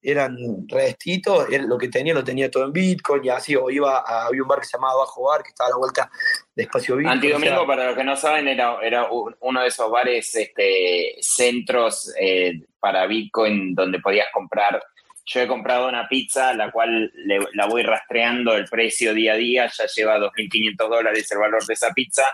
eran 0.05 0.37
restitos, 0.67 1.47
lo 1.49 1.77
que 1.77 1.87
tenía 1.87 2.13
lo 2.13 2.23
tenía 2.23 2.51
todo 2.51 2.65
en 2.65 2.71
Bitcoin 2.71 3.25
y 3.25 3.29
así, 3.29 3.55
o 3.55 3.71
iba 3.71 4.03
a, 4.05 4.27
había 4.27 4.43
un 4.43 4.47
bar 4.47 4.59
que 4.59 4.65
se 4.65 4.77
llamaba 4.77 4.99
Bajo 4.99 5.23
Bar, 5.23 5.41
que 5.41 5.49
estaba 5.49 5.69
a 5.69 5.71
la 5.71 5.77
vuelta 5.77 6.11
de 6.55 6.63
Espacio 6.63 6.95
Bitcoin. 6.95 7.15
Antidomingo, 7.15 7.65
para 7.65 7.87
los 7.87 7.95
que 7.95 8.03
no 8.03 8.15
saben, 8.15 8.47
era, 8.47 8.77
era 8.83 9.07
uno 9.09 9.61
de 9.61 9.67
esos 9.67 9.89
bares, 9.89 10.35
este, 10.35 11.15
centros 11.21 12.13
eh, 12.19 12.61
para 12.79 13.07
Bitcoin 13.07 13.73
donde 13.73 13.99
podías 13.99 14.27
comprar. 14.31 14.81
Yo 15.25 15.41
he 15.41 15.47
comprado 15.47 15.89
una 15.89 16.07
pizza, 16.07 16.53
la 16.53 16.71
cual 16.71 17.11
la 17.53 17.65
voy 17.65 17.81
rastreando 17.81 18.55
el 18.55 18.65
precio 18.65 19.11
día 19.15 19.33
a 19.33 19.37
día, 19.37 19.71
ya 19.75 19.85
lleva 19.87 20.19
2.500 20.19 20.87
dólares 20.87 21.31
el 21.31 21.39
valor 21.39 21.65
de 21.65 21.73
esa 21.73 21.91
pizza. 21.93 22.25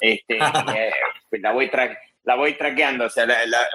Este, 0.00 0.38
eh, 0.74 0.92
la 1.32 1.52
voy 1.52 1.70
trayendo 1.70 2.00
la 2.30 2.36
voy 2.36 2.54
traqueando. 2.54 3.06
O 3.06 3.10
sea, 3.10 3.26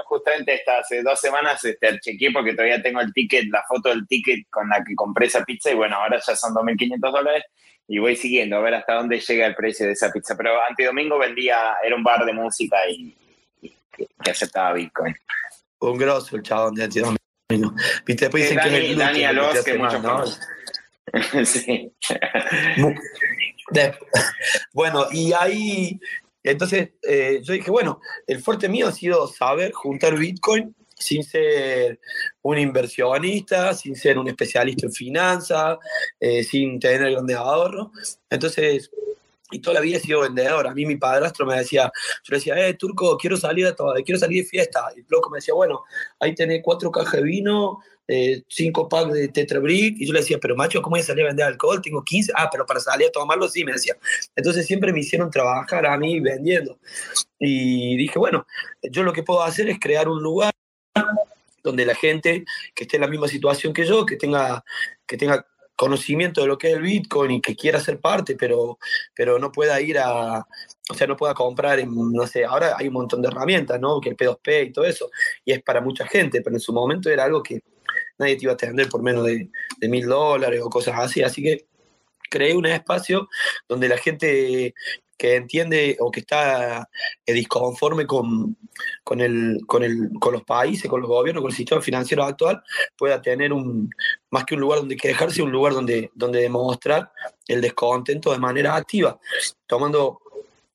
justamente 0.05 0.53
esta, 0.53 0.79
hace 0.79 1.03
dos 1.03 1.19
semanas 1.19 1.63
este, 1.65 1.99
chequeé 1.99 2.31
porque 2.31 2.53
todavía 2.53 2.81
tengo 2.81 3.01
el 3.01 3.11
ticket, 3.11 3.49
la 3.51 3.63
foto 3.67 3.89
del 3.89 4.07
ticket 4.07 4.49
con 4.49 4.69
la 4.69 4.81
que 4.81 4.95
compré 4.95 5.27
esa 5.27 5.43
pizza 5.43 5.71
y 5.71 5.75
bueno, 5.75 5.97
ahora 5.97 6.21
ya 6.25 6.35
son 6.37 6.53
2.500 6.53 7.11
dólares 7.11 7.43
y 7.87 7.99
voy 7.99 8.15
siguiendo 8.15 8.55
a 8.55 8.61
ver 8.61 8.75
hasta 8.75 8.93
dónde 8.93 9.19
llega 9.19 9.45
el 9.45 9.55
precio 9.55 9.85
de 9.85 9.91
esa 9.91 10.09
pizza. 10.09 10.37
Pero 10.37 10.57
antedomingo 10.69 11.19
vendía, 11.19 11.75
era 11.83 11.97
un 11.97 12.03
bar 12.03 12.23
de 12.25 12.31
música 12.31 12.77
y, 12.89 13.13
que, 13.91 14.31
aceptaba 14.31 14.73
Bitcoin. 14.73 15.13
Un 15.79 15.97
grosso 15.97 16.37
el 16.37 16.43
chabón 16.43 16.75
de 16.75 16.85
antedomingo. 16.85 17.17
Viste, 18.05 18.25
después 18.25 18.43
dicen 18.43 18.59
que 18.59 18.69
es 18.69 18.91
el 18.91 18.97
Dani 18.97 19.23
Alos, 19.25 19.63
que, 19.65 19.77
mucho 19.77 19.99
¿no? 19.99 20.23
sí. 21.45 21.91
bueno, 24.73 25.07
y 25.11 25.33
ahí 25.33 25.99
entonces 26.51 26.89
eh, 27.07 27.41
yo 27.43 27.53
dije, 27.53 27.71
bueno, 27.71 27.99
el 28.27 28.41
fuerte 28.41 28.69
mío 28.69 28.87
ha 28.87 28.91
sido 28.91 29.27
saber 29.27 29.71
juntar 29.71 30.17
Bitcoin 30.17 30.75
sin 30.97 31.23
ser 31.23 31.99
un 32.41 32.57
inversionista, 32.57 33.73
sin 33.73 33.95
ser 33.95 34.17
un 34.17 34.27
especialista 34.27 34.85
en 34.85 34.93
finanzas, 34.93 35.77
eh, 36.19 36.43
sin 36.43 36.79
tener 36.79 37.11
grandes 37.11 37.35
ahorros. 37.35 37.89
Entonces 38.29 38.89
y 39.55 39.59
toda 39.59 39.75
la 39.75 39.79
vida 39.81 39.97
he 39.97 39.99
sido 40.01 40.21
vendedor. 40.21 40.67
A 40.67 40.73
mí 40.73 40.85
mi 40.85 40.97
padrastro 40.97 41.45
me 41.45 41.57
decía, 41.57 41.91
yo 42.23 42.31
le 42.31 42.37
decía, 42.37 42.67
eh, 42.67 42.73
Turco, 42.73 43.17
quiero 43.17 43.37
salir, 43.37 43.65
de 43.65 44.03
quiero 44.03 44.19
salir 44.19 44.43
de 44.43 44.49
fiesta. 44.49 44.89
Y 44.95 44.99
el 44.99 45.05
loco 45.09 45.29
me 45.29 45.37
decía, 45.37 45.53
bueno, 45.53 45.83
ahí 46.19 46.35
tenés 46.35 46.61
cuatro 46.63 46.91
cajas 46.91 47.13
de 47.13 47.23
vino, 47.23 47.79
eh, 48.07 48.43
cinco 48.47 48.87
packs 48.89 49.13
de 49.13 49.29
Tetra 49.29 49.59
Brick. 49.59 49.95
Y 49.99 50.05
yo 50.05 50.13
le 50.13 50.19
decía, 50.19 50.37
pero 50.41 50.55
macho, 50.55 50.81
¿cómo 50.81 50.95
voy 50.95 50.99
a 50.99 51.03
salir 51.03 51.23
a 51.23 51.27
vender 51.27 51.45
alcohol? 51.45 51.81
Tengo 51.81 52.03
15. 52.03 52.33
Ah, 52.35 52.49
pero 52.51 52.65
para 52.65 52.79
salir 52.79 53.07
a 53.07 53.11
tomarlo, 53.11 53.47
sí, 53.47 53.63
me 53.63 53.71
decía. 53.71 53.95
Entonces 54.35 54.65
siempre 54.65 54.91
me 54.91 54.99
hicieron 54.99 55.31
trabajar 55.31 55.85
a 55.85 55.97
mí 55.97 56.19
vendiendo. 56.19 56.77
Y 57.39 57.95
dije, 57.97 58.19
bueno, 58.19 58.45
yo 58.81 59.03
lo 59.03 59.13
que 59.13 59.23
puedo 59.23 59.41
hacer 59.41 59.69
es 59.69 59.79
crear 59.79 60.09
un 60.09 60.21
lugar 60.21 60.51
donde 61.63 61.85
la 61.85 61.95
gente 61.95 62.45
que 62.75 62.83
esté 62.83 62.97
en 62.97 63.01
la 63.01 63.07
misma 63.07 63.27
situación 63.27 63.73
que 63.73 63.85
yo, 63.85 64.05
que 64.05 64.17
tenga, 64.17 64.63
que 65.07 65.17
tenga 65.17 65.45
conocimiento 65.75 66.41
de 66.41 66.47
lo 66.47 66.57
que 66.57 66.69
es 66.69 66.75
el 66.75 66.81
Bitcoin 66.81 67.31
y 67.31 67.41
que 67.41 67.55
quiera 67.55 67.79
ser 67.79 67.99
parte, 67.99 68.35
pero, 68.35 68.77
pero 69.13 69.39
no 69.39 69.51
pueda 69.51 69.79
ir 69.81 69.97
a, 69.99 70.45
o 70.89 70.93
sea, 70.93 71.07
no 71.07 71.15
pueda 71.17 71.33
comprar 71.33 71.79
en, 71.79 71.89
no 72.13 72.27
sé, 72.27 72.45
ahora 72.45 72.75
hay 72.77 72.87
un 72.87 72.93
montón 72.93 73.21
de 73.21 73.27
herramientas, 73.27 73.79
¿no? 73.79 73.99
Que 73.99 74.09
el 74.09 74.17
P2P 74.17 74.67
y 74.67 74.71
todo 74.71 74.85
eso, 74.85 75.09
y 75.43 75.51
es 75.51 75.61
para 75.63 75.81
mucha 75.81 76.07
gente, 76.07 76.41
pero 76.41 76.55
en 76.55 76.61
su 76.61 76.73
momento 76.73 77.09
era 77.09 77.25
algo 77.25 77.43
que 77.43 77.61
nadie 78.17 78.35
te 78.37 78.43
iba 78.43 78.51
a 78.53 78.55
atender 78.55 78.89
por 78.89 79.01
menos 79.01 79.25
de 79.25 79.49
mil 79.89 80.05
dólares 80.07 80.61
o 80.63 80.69
cosas 80.69 80.95
así, 80.97 81.21
así 81.23 81.43
que 81.43 81.65
creé 82.29 82.55
un 82.55 82.65
espacio 82.65 83.29
donde 83.67 83.87
la 83.89 83.97
gente 83.97 84.73
que 85.17 85.35
entiende 85.35 85.97
o 85.99 86.11
que 86.11 86.21
está 86.21 86.89
eh, 87.25 87.33
disconforme 87.33 88.05
con, 88.05 88.57
con, 89.03 89.21
el, 89.21 89.59
con, 89.65 89.83
el, 89.83 90.09
con 90.19 90.33
los 90.33 90.43
países, 90.43 90.89
con 90.89 91.01
los 91.01 91.09
gobiernos, 91.09 91.41
con 91.41 91.51
el 91.51 91.57
sistema 91.57 91.81
financiero 91.81 92.23
actual, 92.23 92.61
pueda 92.97 93.21
tener 93.21 93.53
un, 93.53 93.89
más 94.29 94.45
que 94.45 94.55
un 94.55 94.61
lugar 94.61 94.79
donde 94.79 94.97
quejarse, 94.97 95.41
un 95.41 95.51
lugar 95.51 95.73
donde, 95.73 96.11
donde 96.13 96.41
demostrar 96.41 97.11
el 97.47 97.61
descontento 97.61 98.31
de 98.31 98.39
manera 98.39 98.75
activa, 98.75 99.19
tomando 99.67 100.21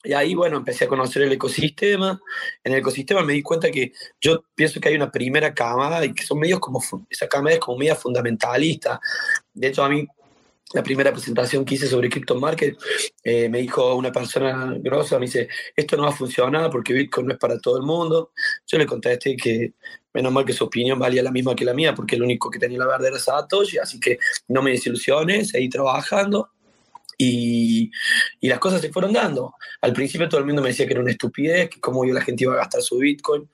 y 0.03 0.15
ahí, 0.15 0.35
bueno, 0.35 0.57
empecé 0.57 0.87
a 0.87 0.89
conocer 0.89 1.23
el 1.23 1.33
ecosistema. 1.33 2.19
En 2.65 2.73
el 2.73 2.79
ecosistema 2.79 3.23
me 3.23 3.35
di 3.35 3.43
cuenta 3.43 3.71
que 3.71 3.93
yo 4.19 4.45
pienso 4.55 4.81
que 4.81 4.89
hay 4.89 4.95
una 4.95 5.11
primera 5.11 5.53
camada 5.53 6.05
y 6.05 6.15
que 6.15 6.25
son 6.25 6.39
medios 6.39 6.59
como, 6.59 6.83
esa 7.11 7.29
camada 7.29 7.55
es 7.55 7.61
como 7.61 7.77
media 7.77 7.95
fundamentalista. 7.95 8.99
De 9.53 9.69
hecho, 9.69 9.85
a 9.85 9.91
mí 9.91 10.07
la 10.73 10.83
primera 10.83 11.13
presentación 11.13 11.65
que 11.65 11.75
hice 11.75 11.87
sobre 11.87 12.09
Crypto 12.09 12.39
Market, 12.39 12.79
eh, 13.25 13.49
me 13.49 13.59
dijo 13.59 13.95
una 13.97 14.13
persona 14.13 14.75
grosa, 14.79 15.19
me 15.19 15.27
dice, 15.27 15.49
esto 15.75 15.97
no 15.97 16.05
va 16.05 16.11
a 16.11 16.13
funcionar 16.13 16.71
porque 16.71 16.93
Bitcoin 16.93 17.27
no 17.27 17.33
es 17.33 17.39
para 17.39 17.59
todo 17.59 17.77
el 17.77 17.83
mundo. 17.83 18.33
Yo 18.67 18.79
le 18.79 18.87
contesté 18.87 19.37
que 19.37 19.75
menos 20.15 20.33
mal 20.33 20.45
que 20.45 20.53
su 20.53 20.65
opinión 20.65 20.99
valía 20.99 21.23
la 21.23 21.33
misma 21.33 21.57
que 21.57 21.65
la 21.65 21.75
mía, 21.75 21.95
porque 21.95 22.17
el 22.17 22.23
único 22.23 22.51
que 22.51 22.59
tenía 22.59 22.79
la 22.79 22.87
verdad 22.87 23.09
era 23.09 23.19
Satoshi, 23.19 23.79
así 23.79 23.99
que 23.99 24.19
no 24.49 24.63
me 24.63 24.71
desilusiones, 24.73 25.49
seguí 25.51 25.69
trabajando. 25.69 26.51
Y, 27.19 27.91
y, 28.41 28.49
las 28.49 28.59
cosas 28.59 28.81
se 28.81 28.91
fueron 28.91 29.13
dando. 29.13 29.55
Al 29.83 29.93
principio 29.93 30.27
todo 30.27 30.41
el 30.41 30.47
mundo 30.47 30.63
me 30.63 30.69
decía 30.69 30.87
que 30.87 30.95
era 30.95 31.03
una 31.03 31.11
estupidez, 31.11 31.69
que 31.69 31.79
cómo 31.79 32.03
la 32.07 32.23
gente 32.23 32.45
iba 32.45 32.55
a 32.55 32.59
gastar 32.59 32.81
su 32.81 32.97
Bitcoin, 32.97 33.47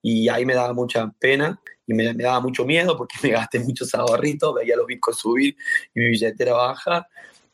y 0.00 0.28
ahí 0.28 0.46
me 0.46 0.54
daba 0.54 0.72
mucha 0.72 1.12
pena 1.18 1.60
y 1.90 1.94
me, 1.94 2.14
daba 2.14 2.40
mucho 2.40 2.64
miedo 2.64 2.96
porque 2.96 3.16
me 3.22 3.30
gasté 3.30 3.58
muchos 3.60 3.94
ahorritos, 3.94 4.54
veía 4.54 4.76
los 4.76 4.86
bitcoins 4.86 5.18
subir 5.18 5.56
y 5.94 6.00
mi 6.00 6.06
billetera 6.10 6.52
baja. 6.52 7.06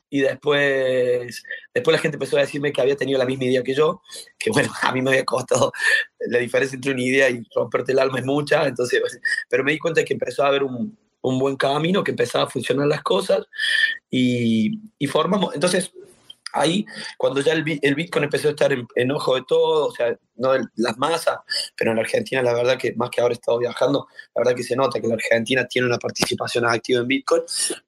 Y 0.08 0.20
después, 0.20 1.42
después 1.74 1.92
la 1.96 2.00
gente 2.00 2.16
empezó 2.16 2.36
a 2.36 2.40
decirme 2.40 2.72
que 2.72 2.80
había 2.80 2.96
tenido 2.96 3.18
la 3.18 3.24
misma 3.24 3.44
idea 3.44 3.62
que 3.62 3.74
yo, 3.74 4.02
que 4.38 4.50
bueno, 4.50 4.70
a 4.82 4.92
mí 4.92 5.02
me 5.02 5.10
había 5.10 5.24
costado, 5.24 5.72
la 6.28 6.38
diferencia 6.38 6.76
entre 6.76 6.92
una 6.92 7.02
idea 7.02 7.30
y 7.30 7.42
romperte 7.54 7.92
el 7.92 7.98
alma 7.98 8.20
es 8.20 8.24
mucha, 8.24 8.66
entonces, 8.66 9.02
pero 9.48 9.64
me 9.64 9.72
di 9.72 9.78
cuenta 9.78 10.04
que 10.04 10.12
empezó 10.12 10.44
a 10.44 10.48
haber 10.48 10.62
un, 10.62 10.96
un 11.22 11.38
buen 11.38 11.56
camino, 11.56 12.04
que 12.04 12.12
empezaba 12.12 12.44
a 12.44 12.50
funcionar 12.50 12.86
las 12.86 13.02
cosas 13.02 13.46
y, 14.08 14.78
y 14.98 15.06
formamos, 15.08 15.54
entonces 15.54 15.92
ahí, 16.56 16.86
cuando 17.18 17.40
ya 17.40 17.52
el, 17.52 17.62
Bitcoin 17.62 18.24
empezó 18.24 18.48
a 18.48 18.50
estar 18.52 18.72
en, 18.72 19.10
ojo 19.12 19.34
de 19.34 19.42
todo, 19.46 19.88
o 19.88 19.92
sea, 19.92 20.16
no 20.36 20.52
de 20.52 20.64
las 20.76 20.98
masas, 20.98 21.38
pero 21.76 21.92
en 21.92 21.98
Argentina 21.98 22.42
la 22.42 22.54
verdad 22.54 22.78
que 22.78 22.94
más 22.94 23.10
que 23.10 23.20
ahora 23.20 23.32
he 23.32 23.36
estado 23.36 23.58
viajando, 23.58 24.08
la 24.34 24.40
verdad 24.40 24.56
que 24.56 24.62
se 24.62 24.76
nota 24.76 25.00
que 25.00 25.08
la 25.08 25.14
Argentina 25.14 25.66
tiene 25.66 25.86
una 25.86 25.98
participación 25.98 26.66
activa 26.66 27.00
en 27.00 27.08
Bitcoin. 27.08 27.42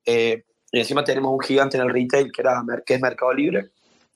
Eh, 0.05 0.45
y 0.71 0.79
encima 0.79 1.03
tenemos 1.03 1.33
un 1.33 1.41
gigante 1.41 1.77
en 1.79 1.85
el 1.85 1.93
retail 1.93 2.31
que, 2.31 2.43
era, 2.43 2.63
que 2.85 2.95
es 2.95 3.01
Mercado 3.01 3.33
Libre. 3.33 3.71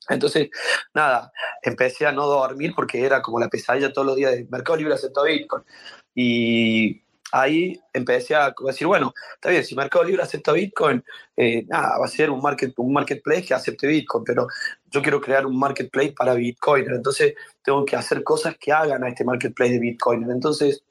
Entonces, 0.08 0.50
nada, 0.94 1.32
empecé 1.62 2.06
a 2.06 2.12
no 2.12 2.26
dormir 2.26 2.72
porque 2.74 3.04
era 3.04 3.22
como 3.22 3.40
la 3.40 3.48
pesadilla 3.48 3.92
todos 3.92 4.06
los 4.06 4.16
días 4.16 4.32
de 4.32 4.46
Mercado 4.50 4.76
Libre 4.76 4.94
aceptó 4.94 5.24
Bitcoin. 5.24 5.62
Y 6.14 7.02
ahí 7.32 7.80
empecé 7.92 8.34
a 8.34 8.54
decir, 8.64 8.86
bueno, 8.86 9.12
está 9.34 9.50
bien, 9.50 9.64
si 9.64 9.74
Mercado 9.74 10.04
Libre 10.04 10.22
acepta 10.22 10.52
Bitcoin, 10.52 11.02
eh, 11.36 11.64
nada, 11.66 11.98
va 11.98 12.04
a 12.04 12.08
ser 12.08 12.30
un, 12.30 12.40
market, 12.40 12.74
un 12.76 12.92
marketplace 12.92 13.46
que 13.46 13.54
acepte 13.54 13.86
Bitcoin, 13.86 14.22
pero 14.24 14.46
yo 14.90 15.02
quiero 15.02 15.20
crear 15.20 15.46
un 15.46 15.58
marketplace 15.58 16.12
para 16.12 16.34
Bitcoin, 16.34 16.86
entonces 16.90 17.34
tengo 17.62 17.84
que 17.84 17.96
hacer 17.96 18.22
cosas 18.22 18.56
que 18.58 18.70
hagan 18.70 19.02
a 19.02 19.08
este 19.08 19.24
marketplace 19.24 19.72
de 19.72 19.78
Bitcoin. 19.78 20.30
Entonces, 20.30 20.82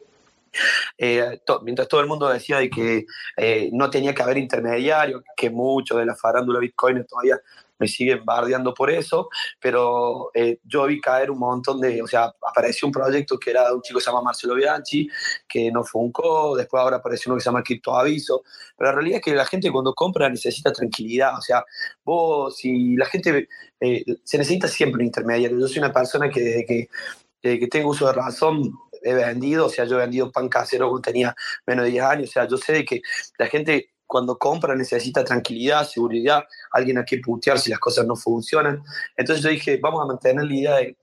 eh, 0.97 1.39
mientras 1.63 1.87
todo 1.87 2.01
el 2.01 2.07
mundo 2.07 2.27
decía 2.27 2.57
de 2.57 2.69
que 2.69 3.05
eh, 3.37 3.69
no 3.71 3.89
tenía 3.89 4.13
que 4.13 4.23
haber 4.23 4.37
intermediario, 4.37 5.23
que 5.37 5.49
mucho 5.49 5.97
de 5.97 6.05
la 6.05 6.15
farándula 6.15 6.59
Bitcoin 6.59 7.05
todavía 7.05 7.39
me 7.81 7.87
siguen 7.87 8.23
bardeando 8.23 8.73
por 8.73 8.91
eso, 8.91 9.27
pero 9.59 10.29
eh, 10.35 10.59
yo 10.63 10.85
vi 10.85 11.01
caer 11.01 11.31
un 11.31 11.39
montón 11.39 11.81
de, 11.81 12.01
o 12.01 12.07
sea, 12.07 12.31
apareció 12.47 12.87
un 12.87 12.91
proyecto 12.91 13.39
que 13.39 13.49
era 13.49 13.67
de 13.67 13.73
un 13.73 13.81
chico 13.81 13.97
que 13.97 14.05
se 14.05 14.11
llama 14.11 14.21
Marcelo 14.21 14.53
Bianchi, 14.53 15.09
que 15.47 15.71
no 15.71 15.83
funcó, 15.83 16.55
después 16.55 16.79
ahora 16.79 16.97
apareció 16.97 17.31
uno 17.31 17.37
que 17.37 17.43
se 17.43 17.49
llama 17.49 17.63
Crypto 17.63 17.95
Aviso, 17.95 18.43
pero 18.77 18.91
la 18.91 18.95
realidad 18.95 19.17
es 19.17 19.23
que 19.23 19.35
la 19.35 19.45
gente 19.45 19.71
cuando 19.71 19.95
compra 19.95 20.29
necesita 20.29 20.71
tranquilidad, 20.71 21.37
o 21.37 21.41
sea, 21.41 21.65
vos, 22.05 22.55
si 22.55 22.95
la 22.95 23.07
gente, 23.07 23.49
eh, 23.79 24.05
se 24.23 24.37
necesita 24.37 24.67
siempre 24.67 25.01
un 25.01 25.07
intermediario, 25.07 25.59
yo 25.59 25.67
soy 25.67 25.79
una 25.79 25.91
persona 25.91 26.29
que 26.29 26.41
desde 26.41 26.65
que, 26.65 26.87
que 27.41 27.67
tengo 27.67 27.89
uso 27.89 28.05
de 28.05 28.13
razón, 28.13 28.71
he 29.03 29.13
vendido, 29.15 29.65
o 29.65 29.69
sea, 29.69 29.85
yo 29.85 29.97
he 29.97 30.01
vendido 30.01 30.31
pan 30.31 30.47
casero 30.47 30.89
cuando 30.89 31.01
tenía 31.01 31.35
menos 31.65 31.85
de 31.85 31.91
10 31.91 32.03
años, 32.03 32.29
o 32.29 32.31
sea, 32.31 32.47
yo 32.47 32.57
sé 32.57 32.85
que 32.85 33.01
la 33.39 33.47
gente 33.47 33.90
cuando 34.11 34.37
compra 34.37 34.75
necesita 34.75 35.23
tranquilidad, 35.23 35.87
seguridad, 35.87 36.43
alguien 36.73 36.97
a 36.97 37.05
quien 37.05 37.21
putear 37.21 37.57
si 37.57 37.69
las 37.69 37.79
cosas 37.79 38.05
no 38.05 38.17
funcionan. 38.17 38.83
Entonces 39.15 39.41
yo 39.41 39.49
dije, 39.49 39.79
vamos 39.81 40.01
a 40.03 40.05
mantener 40.05 40.43
la 40.43 40.53
idea 40.53 40.75
de, 40.75 40.97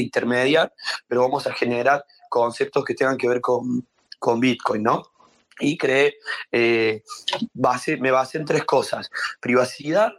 intermediar, 0.00 0.72
pero 1.06 1.20
vamos 1.20 1.46
a 1.46 1.52
generar 1.52 2.06
conceptos 2.30 2.86
que 2.86 2.94
tengan 2.94 3.18
que 3.18 3.28
ver 3.28 3.42
con, 3.42 3.86
con 4.18 4.40
Bitcoin, 4.40 4.82
¿no? 4.82 5.02
Y 5.60 5.76
creé, 5.76 6.14
eh, 6.50 7.02
base, 7.52 7.98
me 7.98 8.10
basé 8.10 8.38
en 8.38 8.46
tres 8.46 8.64
cosas, 8.64 9.10
privacidad, 9.40 10.10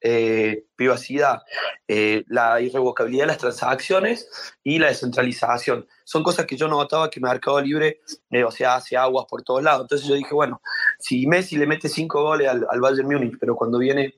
eh, 0.00 0.66
privacidad, 0.76 1.42
eh, 1.88 2.24
la 2.28 2.60
irrevocabilidad 2.60 3.24
de 3.24 3.28
las 3.28 3.38
transacciones 3.38 4.28
y 4.62 4.78
la 4.78 4.88
descentralización. 4.88 5.86
Son 6.04 6.22
cosas 6.22 6.46
que 6.46 6.56
yo 6.56 6.68
no 6.68 6.76
notaba 6.76 7.10
que 7.10 7.20
Mercado 7.20 7.60
Libre, 7.60 8.00
eh, 8.30 8.44
o 8.44 8.50
sea, 8.50 8.76
hace 8.76 8.96
aguas 8.96 9.26
por 9.28 9.42
todos 9.42 9.62
lados. 9.62 9.82
Entonces 9.82 10.06
yo 10.06 10.14
dije, 10.14 10.34
bueno, 10.34 10.60
si 10.98 11.26
Messi 11.26 11.56
le 11.56 11.66
mete 11.66 11.88
cinco 11.88 12.22
goles 12.22 12.48
al, 12.48 12.66
al 12.70 12.80
Bayern 12.80 13.08
Múnich, 13.08 13.36
pero 13.40 13.56
cuando 13.56 13.78
viene 13.78 14.14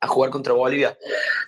a 0.00 0.06
jugar 0.06 0.30
contra 0.30 0.54
Bolivia, 0.54 0.96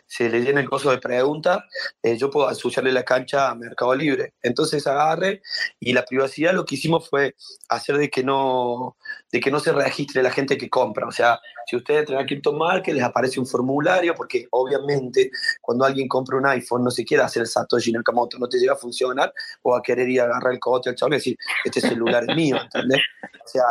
se 0.07 0.29
le 0.29 0.41
llena 0.41 0.61
el 0.61 0.69
coso 0.69 0.91
de 0.91 0.99
pregunta, 0.99 1.65
eh, 2.03 2.19
yo 2.19 2.31
puedo 2.31 2.49
asociarle 2.49 2.93
la 2.93 3.03
cancha 3.03 3.49
a 3.49 3.55
Mercado 3.55 3.95
Libre. 3.95 4.35
Entonces 4.43 4.87
agarre 4.87 5.41
y 5.81 5.95
la 5.95 6.05
privacidad 6.05 6.53
lo 6.53 6.67
que 6.67 6.75
hicimos 6.75 7.09
fue 7.09 7.35
hacer 7.71 7.97
de 7.97 8.11
que 8.11 8.23
no, 8.23 8.97
de 9.31 9.41
que 9.41 9.51
no 9.51 9.59
se 9.59 9.73
registre 9.73 10.23
la 10.23 10.31
gente 10.31 10.59
que 10.59 10.69
compra. 10.69 11.07
O 11.07 11.12
sea, 11.12 11.41
si 11.67 11.77
ustedes 11.77 12.01
entran 12.01 12.23
a 12.23 12.27
Crypto 12.27 12.53
Market, 12.53 12.95
les 12.95 13.05
aparece 13.05 13.41
un 13.41 13.47
formulario, 13.47 14.15
porque 14.15 14.47
obviamente 14.51 15.31
cuando 15.62 15.87
alguien 15.87 16.07
compra 16.07 16.37
un 16.37 16.47
iPhone 16.47 16.85
no 16.85 16.91
se 16.91 17.07
quiere 17.07 17.23
hacer 17.23 17.43
el 17.43 17.49
Satoshi 17.49 17.91
Nakamoto, 17.91 18.38
no 18.38 18.49
te 18.49 18.59
llega 18.59 18.75
a 18.75 18.77
funcionar, 18.77 19.33
o 19.62 19.75
a 19.75 19.83
querer 19.83 20.11
ir 20.11 20.21
a 20.21 20.25
agarrar 20.25 20.53
el 20.53 20.61
cogote 20.61 20.91
al 20.91 20.97
chabón 20.97 21.15
y 21.15 21.17
decir, 21.17 21.38
este 21.65 21.81
celular 21.81 22.25
es 22.29 22.37
mío, 22.37 22.59
¿entendés? 22.61 23.01
O 23.45 23.49
sea, 23.49 23.65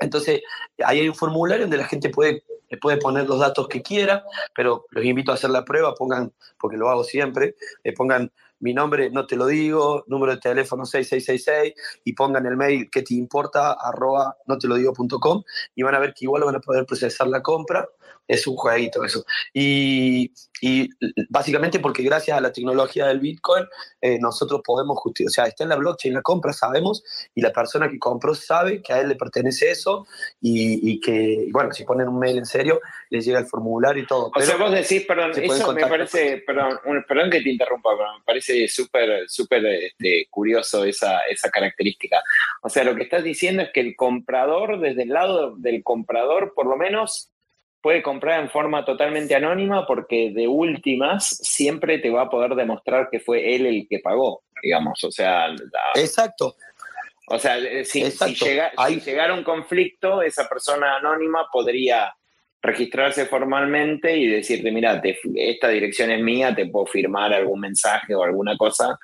entonces, 0.00 0.42
ahí 0.84 1.00
hay 1.00 1.08
un 1.08 1.14
formulario 1.14 1.64
donde 1.64 1.76
la 1.76 1.86
gente 1.86 2.10
puede 2.10 2.44
puede 2.80 2.96
poner 2.96 3.28
los 3.28 3.38
datos 3.38 3.68
que 3.68 3.82
quiera, 3.82 4.24
pero 4.54 4.86
los 4.90 5.04
invito 5.04 5.30
a 5.30 5.34
hacer 5.34 5.50
la 5.50 5.64
prueba, 5.64 5.94
pongan, 5.94 6.32
porque 6.58 6.76
lo 6.76 6.88
hago 6.88 7.04
siempre, 7.04 7.56
le 7.84 7.92
pongan 7.92 8.32
mi 8.60 8.72
nombre, 8.72 9.10
no 9.10 9.26
te 9.26 9.34
lo 9.34 9.46
digo, 9.46 10.04
número 10.06 10.34
de 10.34 10.40
teléfono 10.40 10.86
6666 10.86 12.00
y 12.04 12.12
pongan 12.12 12.46
el 12.46 12.56
mail 12.56 12.88
que 12.90 13.02
te 13.02 13.14
importa, 13.14 13.72
arroba 13.72 14.36
no 14.46 14.56
te 14.56 14.68
lo 14.68 14.76
digo.com 14.76 15.42
y 15.74 15.82
van 15.82 15.96
a 15.96 15.98
ver 15.98 16.14
que 16.14 16.26
igual 16.26 16.44
van 16.44 16.56
a 16.56 16.60
poder 16.60 16.86
procesar 16.86 17.26
la 17.26 17.42
compra 17.42 17.88
es 18.26 18.46
un 18.46 18.56
jueguito 18.56 19.04
eso. 19.04 19.24
Y, 19.52 20.32
y, 20.60 20.88
básicamente 21.28 21.80
porque 21.80 22.02
gracias 22.02 22.36
a 22.36 22.40
la 22.40 22.52
tecnología 22.52 23.06
del 23.06 23.20
Bitcoin, 23.20 23.64
eh, 24.00 24.18
nosotros 24.20 24.60
podemos 24.64 24.98
justificar, 24.98 25.30
o 25.30 25.32
sea, 25.32 25.44
está 25.46 25.64
en 25.64 25.70
la 25.70 25.76
blockchain 25.76 26.14
la 26.14 26.22
compra, 26.22 26.52
sabemos, 26.52 27.02
y 27.34 27.40
la 27.40 27.52
persona 27.52 27.88
que 27.88 27.98
compró 27.98 28.34
sabe 28.34 28.80
que 28.80 28.92
a 28.92 29.00
él 29.00 29.08
le 29.08 29.16
pertenece 29.16 29.70
eso, 29.70 30.06
y, 30.40 30.92
y 30.92 31.00
que, 31.00 31.48
bueno, 31.52 31.72
si 31.72 31.84
ponen 31.84 32.08
un 32.08 32.18
mail 32.18 32.38
en 32.38 32.46
serio, 32.46 32.80
le 33.10 33.20
llega 33.20 33.38
el 33.38 33.46
formulario 33.46 34.02
y 34.02 34.06
todo. 34.06 34.30
o 34.34 34.40
sea, 34.40 34.56
vos 34.56 34.70
decís, 34.70 35.04
perdón, 35.06 35.32
eso 35.36 35.72
me 35.72 35.86
parece, 35.86 36.42
perdón, 36.46 36.78
perdón 37.08 37.30
que 37.30 37.40
te 37.40 37.50
interrumpa, 37.50 37.90
pero 37.96 38.18
me 38.18 38.24
parece 38.24 38.68
súper, 38.68 39.28
súper 39.28 39.66
este, 39.66 40.26
curioso 40.30 40.84
esa, 40.84 41.20
esa 41.30 41.50
característica. 41.50 42.22
O 42.62 42.68
sea, 42.68 42.84
lo 42.84 42.94
que 42.94 43.02
estás 43.02 43.24
diciendo 43.24 43.62
es 43.62 43.70
que 43.72 43.80
el 43.80 43.96
comprador, 43.96 44.80
desde 44.80 45.02
el 45.02 45.10
lado 45.10 45.56
del 45.56 45.82
comprador, 45.82 46.52
por 46.54 46.66
lo 46.66 46.76
menos, 46.76 47.31
puede 47.82 48.02
comprar 48.02 48.40
en 48.40 48.48
forma 48.48 48.84
totalmente 48.84 49.34
anónima 49.34 49.86
porque 49.86 50.30
de 50.32 50.46
últimas 50.46 51.26
siempre 51.26 51.98
te 51.98 52.10
va 52.10 52.22
a 52.22 52.30
poder 52.30 52.54
demostrar 52.54 53.08
que 53.10 53.20
fue 53.20 53.54
él 53.54 53.66
el 53.66 53.86
que 53.88 53.98
pagó, 53.98 54.44
digamos. 54.62 55.02
O 55.04 55.10
sea, 55.10 55.48
exacto. 55.94 56.54
O 57.28 57.38
sea, 57.38 57.58
eh, 57.58 57.84
si, 57.84 58.02
llega, 58.02 58.72
si 58.88 59.00
llegara 59.00 59.34
un 59.34 59.42
conflicto, 59.42 60.22
esa 60.22 60.48
persona 60.48 60.96
anónima 60.96 61.46
podría 61.52 62.14
registrarse 62.62 63.26
formalmente 63.26 64.16
y 64.16 64.28
decirte, 64.28 64.70
mira, 64.70 65.02
esta 65.34 65.68
dirección 65.68 66.12
es 66.12 66.22
mía, 66.22 66.54
te 66.54 66.66
puedo 66.66 66.86
firmar 66.86 67.32
algún 67.32 67.58
mensaje 67.60 68.14
o 68.14 68.22
alguna 68.22 68.56
cosa 68.56 68.96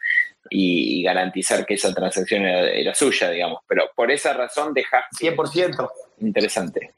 y, 0.49 1.03
garantizar 1.03 1.67
que 1.67 1.75
esa 1.75 1.93
transacción 1.93 2.45
era, 2.47 2.95
suya, 2.95 3.31
digamos. 3.31 3.62
Pero 3.67 3.91
por 3.97 4.11
esa 4.12 4.33
razón 4.33 4.73
dejaste... 4.73 5.35
100%. 5.35 5.91
Interesante 6.21 6.93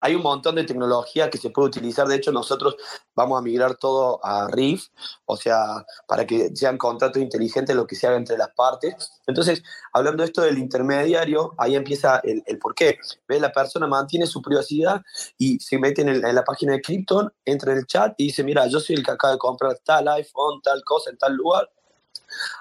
hay 0.00 0.14
un 0.14 0.22
montón 0.22 0.54
de 0.54 0.64
tecnología 0.64 1.30
que 1.30 1.38
se 1.38 1.50
puede 1.50 1.68
utilizar. 1.68 2.08
De 2.08 2.16
hecho, 2.16 2.32
nosotros 2.32 2.76
vamos 3.14 3.38
a 3.38 3.42
migrar 3.42 3.76
todo 3.76 4.24
a 4.24 4.48
RIF, 4.48 4.88
o 5.26 5.36
sea, 5.36 5.84
para 6.06 6.26
que 6.26 6.54
sean 6.54 6.78
contratos 6.78 7.22
inteligentes 7.22 7.76
lo 7.76 7.86
que 7.86 7.94
se 7.94 8.06
haga 8.06 8.16
entre 8.16 8.38
las 8.38 8.50
partes. 8.54 9.20
Entonces, 9.26 9.62
hablando 9.92 10.22
de 10.22 10.28
esto 10.28 10.42
del 10.42 10.58
intermediario, 10.58 11.54
ahí 11.58 11.76
empieza 11.76 12.20
el, 12.24 12.42
el 12.46 12.58
por 12.58 12.74
qué. 12.74 12.98
¿Ves? 13.28 13.40
La 13.40 13.52
persona 13.52 13.86
mantiene 13.86 14.26
su 14.26 14.40
privacidad 14.40 15.02
y 15.36 15.58
se 15.60 15.78
mete 15.78 16.02
en, 16.02 16.08
en 16.08 16.34
la 16.34 16.44
página 16.44 16.72
de 16.72 16.80
Krypton, 16.80 17.32
entra 17.44 17.72
en 17.72 17.78
el 17.78 17.86
chat 17.86 18.14
y 18.16 18.26
dice, 18.26 18.42
mira, 18.42 18.66
yo 18.66 18.80
soy 18.80 18.96
el 18.96 19.04
que 19.04 19.10
acaba 19.12 19.34
de 19.34 19.38
comprar 19.38 19.78
tal 19.84 20.08
iPhone, 20.08 20.60
tal 20.62 20.82
cosa 20.84 21.10
en 21.10 21.18
tal 21.18 21.34
lugar 21.34 21.68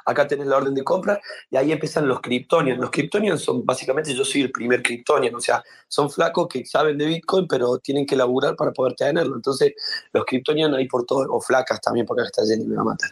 Acá 0.06 0.28
tenés 0.28 0.48
la 0.48 0.58
orden 0.58 0.74
de 0.74 0.84
compra 0.84 1.20
y 1.50 1.58
ahí 1.58 1.72
empiezan 1.72 2.08
los 2.08 2.22
Kryptonians. 2.22 2.80
Los 2.80 2.92
Kryptonians 2.92 3.42
son 3.42 3.66
básicamente, 3.66 4.14
yo 4.14 4.26
soy 4.26 4.42
el 4.42 4.52
primer 4.52 4.82
Kryptonian, 4.82 5.36
o 5.36 5.40
sea, 5.40 5.64
son 5.88 6.10
flacos 6.10 6.48
que 6.48 6.66
saben 6.66 6.98
de 6.98 7.06
Bitcoin, 7.06 7.48
pero 7.48 7.78
tienen 7.80 8.06
que 8.06 8.16
laburar 8.16 8.56
para 8.56 8.72
poder 8.72 8.94
tenerlo. 8.96 9.36
Entonces, 9.36 9.74
los 10.14 10.26
Kryptonians 10.26 10.76
hay 10.76 10.88
por 10.88 11.06
todo, 11.06 11.26
o 11.32 11.42
flacas 11.42 11.82
también, 11.82 12.06
porque 12.06 12.22
acá 12.22 12.30
está 12.30 12.46
Jenny 12.46 12.66
me 12.66 12.76
va 12.76 12.82
a 12.82 12.86
matar. 12.86 13.10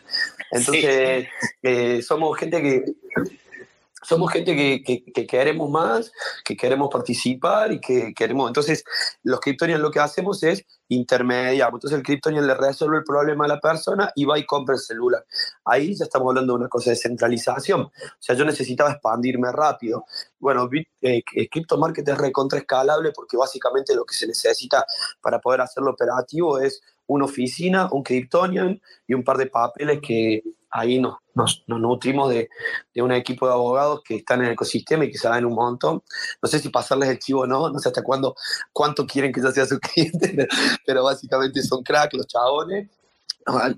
Entonces, 0.52 1.28
eh, 1.64 2.02
somos 2.02 2.38
gente 2.38 2.62
que 2.62 2.86
somos 4.08 4.32
gente 4.32 4.56
que, 4.56 5.04
que, 5.14 5.28
queremos 5.28 5.70
más, 5.70 6.14
que 6.46 6.56
queremos 6.56 6.88
participar 6.90 7.74
y 7.74 7.82
que 7.82 8.14
queremos. 8.14 8.50
Entonces, 8.50 8.86
los 9.24 9.42
Kryptonians 9.42 9.82
lo 9.82 9.92
que 9.92 10.00
hacemos 10.00 10.42
es 10.44 10.66
intermediar. 10.88 11.72
Entonces, 11.74 11.98
el 11.98 12.06
Kryptonian 12.06 12.48
le 12.48 12.54
resuelve 12.56 13.00
el 13.00 13.04
problema 13.04 13.44
a 13.44 13.50
la 13.50 13.60
persona 13.60 14.10
y 14.16 14.24
va 14.24 14.40
y 14.40 14.46
compra 14.46 14.76
el 14.76 14.80
celular. 14.80 15.26
Ahí 15.66 15.94
ya 15.94 16.06
estamos 16.06 16.30
hablando 16.30 16.54
de 16.54 16.60
una 16.60 16.70
cosa 16.70 16.92
de 16.92 16.96
centralización. 16.96 17.82
O 17.82 17.92
sea, 18.18 18.34
yo 18.34 18.46
necesitaba 18.46 18.92
expandirme 18.92 19.52
rápido. 19.52 20.06
Bueno, 20.40 20.70
eh, 21.02 21.22
Crypto 21.52 21.78
Market 21.78 22.08
es 22.08 22.18
recontra 22.18 22.60
escalable 22.60 23.12
porque 23.12 23.36
básicamente 23.36 23.94
lo 23.94 24.06
que 24.06 24.16
se 24.16 24.26
necesita 24.26 24.86
para 25.20 25.42
poder 25.42 25.60
hacerlo 25.60 25.92
operativo 25.92 26.60
es 26.60 26.82
una 27.08 27.26
oficina, 27.26 27.90
un 27.92 28.04
Kryptonian 28.04 28.82
y 29.06 29.14
un 29.14 29.26
par 29.26 29.36
de 29.36 29.48
papeles 29.48 30.00
que 30.02 30.44
ahí 30.70 30.98
nos, 31.00 31.18
nos, 31.38 31.64
nutrimos 31.68 32.30
de, 32.30 32.50
de, 32.94 33.02
un 33.02 33.12
equipo 33.12 33.48
de 33.48 33.54
abogados 33.54 34.02
que 34.04 34.16
están 34.18 34.40
en 34.40 34.48
el 34.48 34.52
ecosistema 34.54 35.06
y 35.06 35.12
que 35.12 35.18
saben 35.18 35.46
un 35.46 35.54
montón. 35.54 36.04
No 36.42 36.50
sé 36.50 36.60
si 36.60 36.70
pasarles 36.70 37.10
el 37.10 37.20
chivo 37.20 37.42
o 37.42 37.48
no, 37.48 37.70
no 37.70 37.80
sé 37.80 37.90
hasta 37.90 38.04
cuándo, 38.04 38.36
cuánto 38.74 39.06
quieren 39.06 39.32
que 39.32 39.42
yo 39.42 39.52
sea 39.52 39.66
su 39.66 39.80
cliente, 39.80 40.48
pero 40.86 41.04
básicamente 41.04 41.62
son 41.64 41.84
crack 41.84 42.14
los 42.14 42.28
chabones 42.28 42.90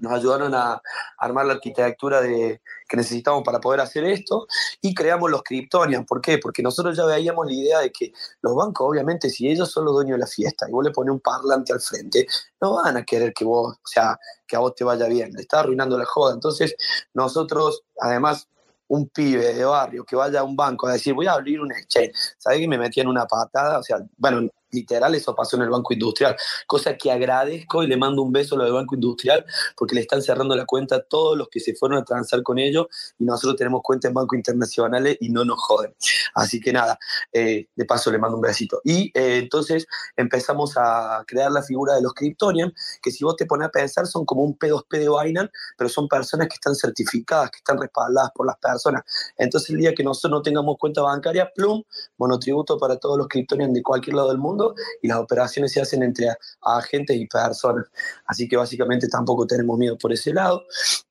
nos, 0.01 0.11
ayudaron 0.11 0.53
a 0.55 0.81
armar 1.17 1.45
la 1.45 1.53
arquitectura 1.53 2.21
de, 2.21 2.61
que 2.87 2.97
necesitamos 2.97 3.43
para 3.43 3.59
poder 3.59 3.81
hacer 3.81 4.03
esto 4.05 4.47
y 4.81 4.93
creamos 4.93 5.29
los 5.29 5.43
Kryptonian. 5.43 6.05
¿Por 6.05 6.21
qué? 6.21 6.37
Porque 6.39 6.63
nosotros 6.63 6.97
ya 6.97 7.05
veíamos 7.05 7.45
la 7.45 7.53
idea 7.53 7.79
de 7.79 7.91
que 7.91 8.11
los 8.41 8.55
bancos, 8.55 8.89
obviamente, 8.89 9.29
si 9.29 9.47
ellos 9.47 9.71
son 9.71 9.85
los 9.85 9.93
dueños 9.93 10.15
de 10.15 10.19
la 10.19 10.27
fiesta 10.27 10.67
y 10.67 10.71
vos 10.71 10.83
le 10.83 10.91
pones 10.91 11.13
un 11.13 11.19
parlante 11.19 11.73
al 11.73 11.81
frente, 11.81 12.25
no 12.61 12.75
van 12.75 12.97
a 12.97 13.03
querer 13.03 13.33
que 13.33 13.45
vos, 13.45 13.75
o 13.75 13.87
sea, 13.87 14.19
que 14.47 14.55
a 14.55 14.59
vos 14.59 14.73
te 14.75 14.83
vaya 14.83 15.07
bien, 15.07 15.31
le 15.33 15.41
está 15.41 15.59
arruinando 15.59 15.97
la 15.97 16.05
joda. 16.05 16.33
Entonces, 16.33 16.75
nosotros, 17.13 17.83
además, 17.99 18.47
un 18.87 19.07
pibe 19.09 19.53
de 19.53 19.65
barrio 19.65 20.03
que 20.03 20.15
vaya 20.15 20.39
a 20.39 20.43
un 20.43 20.55
banco 20.55 20.87
a 20.87 20.93
decir, 20.93 21.13
voy 21.13 21.27
a 21.27 21.33
abrir 21.33 21.61
un 21.61 21.71
exchange, 21.71 22.11
¿sabes 22.37 22.59
que 22.59 22.67
me 22.67 22.77
metí 22.77 22.99
en 22.99 23.07
una 23.07 23.25
patada? 23.25 23.77
O 23.79 23.83
sea, 23.83 23.99
bueno, 24.17 24.49
literal 24.71 25.15
eso 25.15 25.35
pasó 25.35 25.55
en 25.55 25.63
el 25.63 25.69
Banco 25.69 25.93
Industrial, 25.93 26.35
cosa 26.67 26.95
que 26.97 27.11
agradezco 27.11 27.83
y 27.83 27.87
le 27.87 27.97
mando 27.97 28.21
un 28.21 28.31
beso 28.31 28.55
a 28.55 28.59
lo 28.59 28.63
del 28.65 28.73
Banco 28.73 28.95
Industrial 28.95 29.45
porque 29.75 29.95
le 29.95 30.01
están 30.01 30.21
cerrando 30.21 30.55
la 30.55 30.65
cuenta 30.65 30.95
a 30.95 31.01
todos 31.01 31.37
los 31.37 31.49
que 31.49 31.59
se 31.59 31.75
fueron 31.75 31.97
a 31.97 32.03
transar 32.03 32.43
con 32.43 32.59
ellos 32.59 32.87
y 33.17 33.25
nosotros 33.25 33.55
tenemos 33.55 33.81
cuenta 33.83 34.07
en 34.07 34.13
bancos 34.13 34.37
internacionales 34.37 35.17
y 35.19 35.29
no 35.29 35.45
nos 35.45 35.59
joden. 35.59 35.95
Así 36.33 36.59
que 36.59 36.73
nada, 36.73 36.97
eh, 37.31 37.67
de 37.75 37.85
paso 37.85 38.11
le 38.11 38.17
mando 38.17 38.37
un 38.37 38.41
besito. 38.41 38.81
Y 38.83 39.11
eh, 39.13 39.37
entonces 39.37 39.87
empezamos 40.15 40.73
a 40.77 41.23
crear 41.27 41.51
la 41.51 41.63
figura 41.63 41.95
de 41.95 42.01
los 42.01 42.13
Kryptonian, 42.13 42.73
que 43.01 43.11
si 43.11 43.23
vos 43.23 43.35
te 43.35 43.45
pones 43.45 43.67
a 43.67 43.71
pensar 43.71 44.05
son 44.07 44.25
como 44.25 44.43
un 44.43 44.57
P2P 44.57 44.99
de 44.99 45.09
Binance, 45.09 45.51
pero 45.77 45.89
son 45.89 46.07
personas 46.07 46.47
que 46.47 46.55
están 46.55 46.75
certificadas, 46.75 47.51
que 47.51 47.57
están 47.57 47.79
respaldadas 47.79 48.31
por 48.33 48.45
las 48.45 48.57
personas. 48.57 49.03
Entonces 49.37 49.69
el 49.71 49.77
día 49.77 49.93
que 49.93 50.03
nosotros 50.03 50.31
no 50.31 50.41
tengamos 50.41 50.77
cuenta 50.77 51.01
bancaria, 51.01 51.51
plum, 51.55 51.83
monotributo 52.17 52.77
para 52.77 52.97
todos 52.97 53.17
los 53.17 53.27
Kryptonian 53.27 53.73
de 53.73 53.83
cualquier 53.83 54.15
lado 54.15 54.29
del 54.29 54.37
mundo, 54.37 54.58
y 55.01 55.07
las 55.07 55.17
operaciones 55.17 55.71
se 55.71 55.81
hacen 55.81 56.03
entre 56.03 56.27
agentes 56.61 57.15
y 57.15 57.27
personas. 57.27 57.85
Así 58.25 58.47
que 58.47 58.57
básicamente 58.57 59.07
tampoco 59.07 59.45
tenemos 59.47 59.77
miedo 59.77 59.97
por 59.97 60.13
ese 60.13 60.33
lado. 60.33 60.63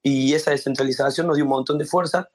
Y 0.02 0.34
esa 0.34 0.50
descentralización 0.50 1.26
nos 1.26 1.36
dio 1.36 1.44
un 1.44 1.50
montón 1.50 1.78
de 1.78 1.84
fuerza 1.84 2.28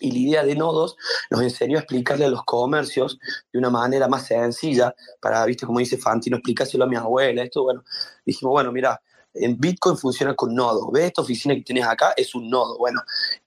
y 0.00 0.10
la 0.12 0.18
idea 0.18 0.44
de 0.44 0.56
nodos 0.56 0.96
nos 1.30 1.42
enseñó 1.42 1.76
a 1.76 1.80
explicarle 1.80 2.24
a 2.24 2.30
los 2.30 2.42
comercios 2.44 3.18
de 3.52 3.58
una 3.58 3.70
manera 3.70 4.08
más 4.08 4.26
sencilla, 4.26 4.94
para, 5.20 5.44
viste, 5.44 5.66
como 5.66 5.78
dice 5.78 5.98
Fantino, 5.98 6.38
explicárselo 6.38 6.84
a 6.84 6.88
mi 6.88 6.96
abuela, 6.96 7.42
esto, 7.42 7.62
bueno, 7.62 7.84
dijimos, 8.24 8.52
bueno, 8.52 8.72
mira, 8.72 9.00
en 9.34 9.60
Bitcoin 9.60 9.96
funciona 9.96 10.34
con 10.34 10.54
nodos, 10.54 10.90
¿ves 10.92 11.04
esta 11.04 11.22
oficina 11.22 11.54
que 11.54 11.62
tienes 11.62 11.86
acá? 11.86 12.14
Es 12.16 12.34
un 12.34 12.48
nodo, 12.48 12.78
bueno, 12.78 13.02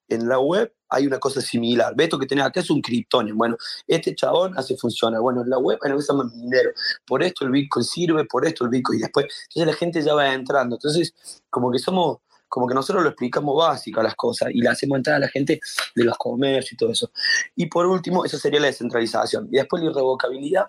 en 0.07 0.29
la 0.29 0.39
web 0.39 0.71
hay 0.93 1.07
una 1.07 1.19
cosa 1.19 1.41
similar. 1.41 1.93
Ve 1.95 2.05
esto 2.05 2.19
que 2.19 2.27
tenés 2.27 2.45
acá 2.45 2.59
es 2.59 2.69
un 2.69 2.81
Kryptonian. 2.81 3.37
Bueno, 3.37 3.57
este 3.87 4.15
chabón 4.15 4.57
hace 4.57 4.77
funcionar. 4.77 5.21
Bueno, 5.21 5.41
en 5.41 5.49
la 5.49 5.57
web 5.57 5.79
que 5.81 5.89
se 6.01 6.13
llama 6.13 6.29
minero. 6.35 6.71
Por 7.05 7.23
esto 7.23 7.45
el 7.45 7.51
Bitcoin 7.51 7.83
sirve, 7.83 8.25
por 8.25 8.45
esto 8.45 8.63
el 8.65 8.69
Bitcoin. 8.69 8.99
Y 8.99 9.01
después, 9.01 9.25
entonces 9.49 9.67
la 9.67 9.73
gente 9.73 10.01
ya 10.01 10.13
va 10.13 10.33
entrando. 10.33 10.75
Entonces, 10.75 11.13
como 11.49 11.71
que 11.71 11.79
somos, 11.79 12.19
como 12.47 12.67
que 12.67 12.75
nosotros 12.75 13.03
lo 13.03 13.09
explicamos 13.09 13.57
básica 13.57 14.03
las 14.03 14.15
cosas 14.15 14.49
y 14.53 14.61
le 14.61 14.69
hacemos 14.69 14.97
entrar 14.97 15.15
a 15.15 15.19
la 15.19 15.27
gente 15.27 15.59
de 15.95 16.03
los 16.03 16.17
comercios 16.17 16.73
y 16.73 16.77
todo 16.77 16.91
eso. 16.91 17.11
Y 17.55 17.65
por 17.65 17.85
último, 17.87 18.25
esa 18.25 18.37
sería 18.37 18.59
la 18.59 18.67
descentralización. 18.67 19.47
Y 19.51 19.57
después 19.57 19.81
la 19.83 19.89
irrevocabilidad. 19.89 20.65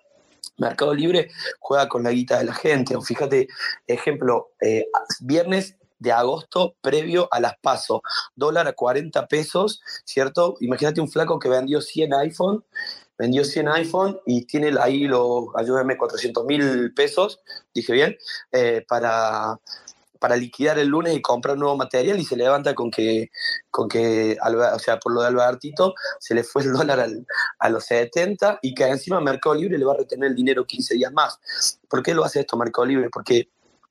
Mercado 0.56 0.94
Libre 0.94 1.30
juega 1.58 1.88
con 1.88 2.04
la 2.04 2.10
guita 2.10 2.38
de 2.38 2.44
la 2.44 2.54
gente. 2.54 2.96
O 2.96 3.02
fíjate, 3.02 3.48
ejemplo, 3.86 4.52
eh, 4.60 4.86
viernes 5.20 5.76
de 6.04 6.12
agosto 6.12 6.76
previo 6.80 7.26
a 7.32 7.40
las 7.40 7.54
pasos. 7.60 8.00
Dólar 8.36 8.68
a 8.68 8.74
40 8.74 9.26
pesos, 9.26 9.80
¿cierto? 10.04 10.56
Imagínate 10.60 11.00
un 11.00 11.10
flaco 11.10 11.38
que 11.38 11.48
vendió 11.48 11.80
100 11.80 12.14
iPhone, 12.14 12.64
vendió 13.18 13.44
100 13.44 13.68
iPhone 13.68 14.20
y 14.26 14.44
tiene 14.44 14.72
ahí, 14.80 15.06
los, 15.06 15.46
ayúdame, 15.56 15.96
400 15.96 16.44
mil 16.44 16.92
pesos, 16.94 17.40
dije 17.74 17.92
bien, 17.92 18.16
eh, 18.52 18.84
para, 18.86 19.58
para 20.18 20.36
liquidar 20.36 20.78
el 20.78 20.88
lunes 20.88 21.16
y 21.16 21.22
comprar 21.22 21.56
nuevo 21.56 21.76
material 21.76 22.18
y 22.18 22.24
se 22.24 22.36
levanta 22.36 22.74
con 22.74 22.90
que, 22.90 23.30
con 23.70 23.88
que 23.88 24.36
o 24.40 24.78
sea, 24.78 24.98
por 24.98 25.12
lo 25.12 25.22
de 25.22 25.28
Albertito, 25.28 25.94
se 26.20 26.34
le 26.34 26.44
fue 26.44 26.62
el 26.62 26.72
dólar 26.72 27.08
a 27.58 27.68
los 27.70 27.84
70 27.84 28.58
y 28.62 28.74
que 28.74 28.84
encima 28.84 29.20
Mercado 29.20 29.54
Libre 29.54 29.78
le 29.78 29.84
va 29.84 29.94
a 29.94 29.98
retener 29.98 30.30
el 30.30 30.36
dinero 30.36 30.66
15 30.66 30.94
días 30.94 31.12
más. 31.12 31.38
¿Por 31.88 32.02
qué 32.02 32.14
lo 32.14 32.24
hace 32.24 32.40
esto 32.40 32.56
Mercado 32.56 32.84
Libre? 32.86 33.08
Porque 33.10 33.48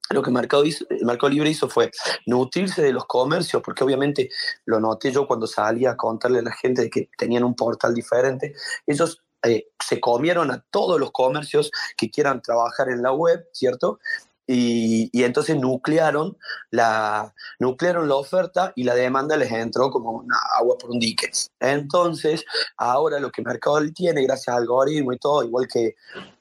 lo 0.09 0.21
que 0.21 0.31
Mercado, 0.31 0.65
hizo, 0.65 0.85
Mercado 1.01 1.29
Libre 1.29 1.49
hizo 1.49 1.69
fue 1.69 1.91
nutrirse 2.25 2.81
de 2.81 2.93
los 2.93 3.05
comercios, 3.05 3.61
porque 3.63 3.83
obviamente 3.83 4.29
lo 4.65 4.79
noté 4.79 5.11
yo 5.11 5.27
cuando 5.27 5.47
salía 5.47 5.91
a 5.91 5.97
contarle 5.97 6.39
a 6.39 6.43
la 6.43 6.51
gente 6.51 6.83
de 6.83 6.89
que 6.89 7.09
tenían 7.17 7.43
un 7.43 7.55
portal 7.55 7.93
diferente. 7.93 8.53
Ellos 8.85 9.23
eh, 9.43 9.67
se 9.79 9.99
comieron 9.99 10.51
a 10.51 10.63
todos 10.69 10.99
los 10.99 11.11
comercios 11.11 11.71
que 11.97 12.09
quieran 12.09 12.41
trabajar 12.41 12.89
en 12.89 13.01
la 13.01 13.11
web, 13.11 13.45
¿cierto? 13.51 13.99
Y, 14.45 15.09
y, 15.13 15.23
entonces 15.23 15.57
nuclearon 15.57 16.37
la, 16.69 17.33
nuclearon 17.59 18.09
la 18.09 18.15
oferta 18.15 18.73
y 18.75 18.83
la 18.83 18.93
demanda 18.93 19.37
les 19.37 19.51
entró 19.53 19.89
como 19.89 20.11
una 20.11 20.37
agua 20.59 20.77
por 20.77 20.91
un 20.91 20.99
dique. 20.99 21.31
Entonces, 21.61 22.43
ahora 22.75 23.21
lo 23.21 23.31
que 23.31 23.41
Mercado 23.41 23.79
tiene, 23.95 24.21
gracias 24.23 24.49
al 24.49 24.63
algoritmo 24.63 25.13
y 25.13 25.17
todo, 25.17 25.43
igual 25.43 25.67
que, 25.67 25.95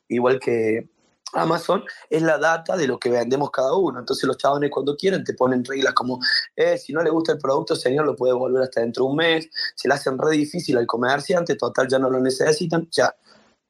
igual 0.08 0.40
que 0.40 0.88
Amazon 1.32 1.84
es 2.08 2.22
la 2.22 2.38
data 2.38 2.76
de 2.76 2.86
lo 2.86 2.98
que 2.98 3.10
vendemos 3.10 3.50
cada 3.50 3.74
uno. 3.74 3.98
Entonces 3.98 4.24
los 4.24 4.36
chavales 4.36 4.70
cuando 4.70 4.96
quieren 4.96 5.24
te 5.24 5.34
ponen 5.34 5.64
reglas 5.64 5.94
como, 5.94 6.20
eh, 6.56 6.78
si 6.78 6.92
no 6.92 7.02
le 7.02 7.10
gusta 7.10 7.32
el 7.32 7.38
producto, 7.38 7.76
señor, 7.76 8.06
lo 8.06 8.16
puede 8.16 8.34
volver 8.34 8.62
hasta 8.62 8.80
dentro 8.80 9.04
de 9.04 9.10
un 9.10 9.16
mes. 9.16 9.48
Se 9.74 9.88
le 9.88 9.94
hacen 9.94 10.18
re 10.18 10.30
difícil 10.32 10.76
al 10.78 10.86
comerciante, 10.86 11.56
total, 11.56 11.88
ya 11.88 11.98
no 11.98 12.10
lo 12.10 12.20
necesitan, 12.20 12.88
ya 12.90 13.14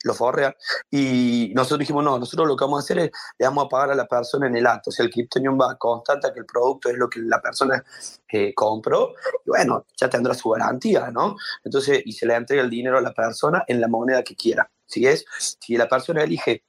lo 0.05 0.15
forrean. 0.15 0.55
Y 0.91 1.53
nosotros 1.55 1.81
dijimos, 1.81 2.05
no, 2.05 2.19
nosotros 2.19 2.47
lo 2.47 2.57
que 2.57 2.65
vamos 2.65 2.81
a 2.81 2.85
hacer 2.85 2.99
es, 2.99 3.11
le 3.39 3.47
vamos 3.47 3.67
a 3.67 3.69
pagar 3.69 3.93
a 3.93 3.95
la 3.95 4.07
persona 4.07 4.47
en 4.47 4.57
el 4.57 4.67
acto. 4.67 4.91
O 4.91 4.93
sea, 4.93 5.05
el 5.05 5.11
Kryptonium 5.11 5.59
va, 5.61 5.77
constata 5.77 6.33
que 6.33 6.41
el 6.41 6.47
producto 6.47 6.89
es 6.89 6.97
lo 6.97 7.09
que 7.09 7.21
la 7.21 7.41
persona 7.41 7.83
eh, 8.29 8.53
compró, 8.55 9.15
y 9.45 9.51
bueno, 9.51 9.87
ya 9.97 10.09
tendrá 10.09 10.35
su 10.35 10.51
garantía, 10.51 11.11
¿no? 11.11 11.37
Entonces, 11.65 12.03
y 12.05 12.13
se 12.13 12.27
le 12.27 12.35
entrega 12.35 12.63
el 12.63 12.71
dinero 12.71 12.99
a 12.99 13.01
la 13.01 13.13
persona 13.13 13.65
en 13.67 13.81
la 13.81 13.89
moneda 13.89 14.23
que 14.23 14.35
quiera. 14.35 14.69
Si 14.87 15.07
es, 15.07 15.25
si 15.39 15.77
la 15.77 15.89
persona 15.89 16.23
elige 16.23 16.65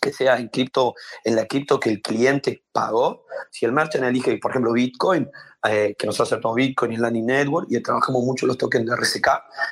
que 0.00 0.12
sea 0.12 0.38
en 0.38 0.48
cripto, 0.48 0.94
en 1.24 1.36
la 1.36 1.46
cripto 1.46 1.78
que 1.78 1.90
el 1.90 2.02
cliente 2.02 2.64
pagó. 2.72 3.24
Si 3.50 3.66
el 3.66 3.72
merchant 3.72 4.04
elige, 4.04 4.38
por 4.38 4.50
ejemplo, 4.50 4.72
Bitcoin, 4.72 5.28
eh, 5.68 5.94
que 5.98 6.06
nosotros 6.06 6.32
aceptamos 6.32 6.56
Bitcoin 6.56 6.92
y 6.92 6.96
Lightning 6.96 7.26
Network 7.26 7.66
y 7.70 7.82
trabajamos 7.82 8.24
mucho 8.24 8.46
los 8.46 8.56
tokens 8.56 8.86
de 8.86 8.96
RSK 8.96 9.28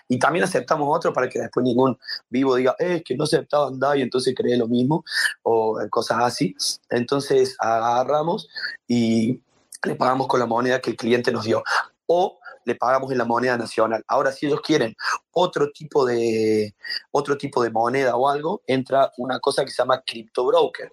y 0.09 0.19
también 0.19 0.45
aceptamos 0.45 0.87
otros 0.95 1.15
para 1.15 1.31
que 1.31 1.39
después 1.39 1.65
ningún 1.65 1.99
vivo 2.29 2.57
diga, 2.57 2.77
eh, 2.79 2.97
es 2.97 3.03
que 3.05 3.17
no 3.17 3.25
aceptaban 3.25 3.79
DAI 3.79 4.03
entonces 4.03 4.35
cree 4.37 4.59
lo 4.59 4.69
mismo 4.69 5.03
o 5.43 5.79
cosas 5.91 6.19
así. 6.23 6.55
Entonces 6.91 7.57
agarramos 7.59 8.49
y 8.87 9.41
le 9.85 9.95
pagamos 9.95 10.27
con 10.27 10.41
la 10.41 10.47
moneda 10.47 10.81
que 10.81 10.91
el 10.91 10.97
cliente 10.97 11.33
nos 11.33 11.45
dio. 11.45 11.63
O 12.07 12.38
le 12.69 12.77
pagamos 12.77 13.11
en 13.11 13.19
la 13.19 13.25
moneda 13.25 13.57
nacional. 13.57 14.05
Ahora, 14.07 14.31
si 14.31 14.47
ellos 14.47 14.61
quieren 14.61 14.95
otro 15.33 15.71
tipo 15.73 16.05
de, 16.07 16.75
otro 17.11 17.37
tipo 17.37 17.63
de 17.63 17.71
moneda 17.71 18.15
o 18.15 18.29
algo, 18.29 18.63
entra 18.67 19.11
una 19.17 19.41
cosa 19.41 19.65
que 19.65 19.71
se 19.71 19.79
llama 19.83 20.03
crypto 20.07 20.45
broker. 20.47 20.93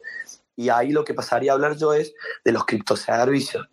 Y 0.56 0.70
ahí 0.70 0.92
lo 0.92 1.04
que 1.04 1.14
pasaría 1.14 1.52
a 1.52 1.56
hablar 1.56 1.76
yo 1.76 1.94
es 1.94 2.14
de 2.44 2.52
los 2.54 2.66
criptoservicios. 2.66 3.68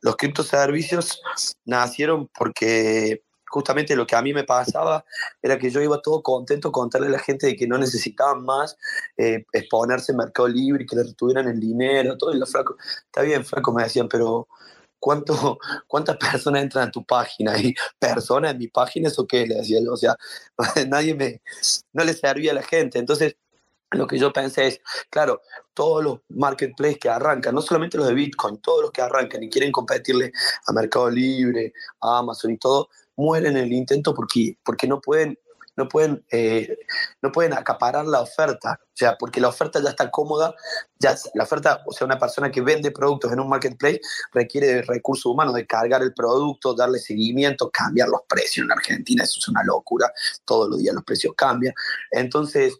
Los 0.00 0.16
criptoservicios 0.16 1.20
nacieron 1.64 2.28
porque 2.36 3.22
justamente 3.52 3.94
lo 3.94 4.06
que 4.06 4.16
a 4.16 4.22
mí 4.22 4.32
me 4.32 4.44
pasaba 4.44 5.04
era 5.42 5.58
que 5.58 5.70
yo 5.70 5.82
iba 5.82 6.00
todo 6.00 6.22
contento 6.22 6.72
contarle 6.72 7.08
a 7.08 7.10
la 7.10 7.18
gente 7.18 7.46
de 7.46 7.54
que 7.54 7.66
no 7.66 7.76
necesitaban 7.76 8.42
más 8.44 8.78
eh, 9.18 9.44
exponerse 9.52 10.12
en 10.12 10.18
Mercado 10.18 10.48
Libre 10.48 10.86
que 10.86 10.96
le 10.96 11.02
retuvieran 11.02 11.46
el 11.48 11.60
dinero, 11.60 12.16
todo. 12.16 12.34
Y 12.34 12.38
los 12.38 12.50
flacos, 12.50 12.76
está 13.04 13.20
bien, 13.20 13.44
flaco, 13.44 13.72
me 13.72 13.82
decían, 13.82 14.08
pero 14.08 14.48
¿cuánto, 15.02 15.58
¿cuántas 15.88 16.16
personas 16.16 16.62
entran 16.62 16.88
a 16.88 16.90
tu 16.92 17.04
página? 17.04 17.58
¿Y 17.58 17.74
personas 17.98 18.52
en 18.52 18.58
mi 18.58 18.68
página 18.68 19.08
eso 19.08 19.26
qué? 19.26 19.44
Le 19.46 19.56
decía 19.56 19.80
yo, 19.82 19.92
o 19.92 19.96
sea, 19.96 20.16
nadie 20.88 21.14
me, 21.14 21.42
no 21.92 22.04
le 22.04 22.14
servía 22.14 22.52
a 22.52 22.54
la 22.54 22.62
gente. 22.62 23.00
Entonces, 23.00 23.36
lo 23.90 24.06
que 24.06 24.16
yo 24.16 24.32
pensé 24.32 24.68
es, 24.68 24.80
claro, 25.10 25.42
todos 25.74 26.04
los 26.04 26.20
marketplaces 26.28 26.98
que 26.98 27.08
arrancan, 27.08 27.52
no 27.52 27.62
solamente 27.62 27.98
los 27.98 28.06
de 28.06 28.14
Bitcoin, 28.14 28.58
todos 28.58 28.82
los 28.82 28.90
que 28.92 29.02
arrancan 29.02 29.42
y 29.42 29.50
quieren 29.50 29.72
competirle 29.72 30.32
a 30.66 30.72
Mercado 30.72 31.10
Libre, 31.10 31.72
a 32.00 32.18
Amazon 32.18 32.52
y 32.52 32.58
todo, 32.58 32.88
mueren 33.16 33.56
en 33.56 33.64
el 33.64 33.72
intento 33.72 34.14
porque, 34.14 34.56
porque 34.64 34.86
no 34.86 35.00
pueden 35.00 35.36
no 35.76 35.88
pueden, 35.88 36.24
eh, 36.30 36.76
no 37.22 37.32
pueden 37.32 37.52
acaparar 37.54 38.06
la 38.06 38.20
oferta, 38.20 38.80
o 38.82 38.96
sea, 38.96 39.16
porque 39.18 39.40
la 39.40 39.48
oferta 39.48 39.80
ya 39.82 39.90
está 39.90 40.10
cómoda, 40.10 40.54
ya 40.98 41.16
la 41.34 41.44
oferta, 41.44 41.82
o 41.86 41.92
sea, 41.92 42.06
una 42.06 42.18
persona 42.18 42.50
que 42.50 42.60
vende 42.60 42.90
productos 42.90 43.32
en 43.32 43.40
un 43.40 43.48
marketplace 43.48 44.00
requiere 44.32 44.66
de 44.68 44.82
recursos 44.82 45.26
humanos, 45.26 45.54
de 45.54 45.66
cargar 45.66 46.02
el 46.02 46.12
producto, 46.14 46.74
darle 46.74 46.98
seguimiento, 46.98 47.70
cambiar 47.70 48.08
los 48.08 48.22
precios 48.28 48.64
en 48.64 48.72
Argentina, 48.72 49.24
eso 49.24 49.38
es 49.38 49.48
una 49.48 49.64
locura, 49.64 50.12
todos 50.44 50.68
los 50.68 50.78
días 50.78 50.94
los 50.94 51.04
precios 51.04 51.34
cambian, 51.36 51.74
entonces... 52.10 52.78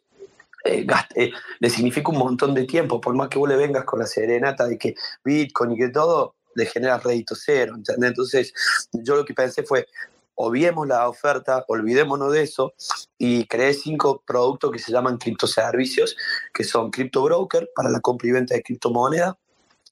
Eh, 0.64 0.86
eh, 1.16 1.32
le 1.58 1.70
significa 1.70 2.12
un 2.12 2.18
montón 2.18 2.54
de 2.54 2.62
tiempo, 2.66 3.00
por 3.00 3.16
más 3.16 3.28
que 3.28 3.36
vos 3.36 3.48
le 3.48 3.56
vengas 3.56 3.84
con 3.84 3.98
la 3.98 4.06
serenata 4.06 4.64
de 4.64 4.78
que 4.78 4.94
Bitcoin 5.24 5.72
y 5.72 5.76
que 5.76 5.88
todo, 5.88 6.36
le 6.54 6.66
genera 6.66 6.98
rédito 6.98 7.34
cero. 7.34 7.76
Entonces, 8.00 8.52
yo 8.92 9.16
lo 9.16 9.24
que 9.24 9.34
pensé 9.34 9.62
fue, 9.62 9.86
obviemos 10.34 10.86
la 10.86 11.08
oferta, 11.08 11.64
olvidémonos 11.68 12.32
de 12.32 12.42
eso 12.42 12.74
y 13.18 13.46
creé 13.46 13.74
cinco 13.74 14.22
productos 14.26 14.72
que 14.72 14.78
se 14.78 14.92
llaman 14.92 15.18
criptoservicios, 15.18 16.16
que 16.52 16.64
son 16.64 16.90
Crypto 16.90 17.22
Broker 17.22 17.70
para 17.74 17.90
la 17.90 18.00
compra 18.00 18.28
y 18.28 18.32
venta 18.32 18.54
de 18.54 18.62
criptomonedas, 18.62 19.34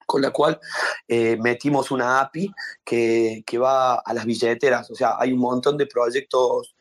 con 0.07 0.23
la 0.23 0.31
cual 0.31 0.59
eh, 1.07 1.37
metimos 1.41 1.91
una 1.91 2.21
API 2.21 2.53
que, 2.85 3.45
que, 3.47 3.59
va 3.59 3.95
a 3.95 4.13
las 4.13 4.25
billeteras. 4.25 4.91
O 4.91 4.95
sea, 4.95 5.15
hay 5.19 5.33
un 5.33 5.39
montón 5.39 5.77
de 5.77 5.87
proyectos 5.87 6.75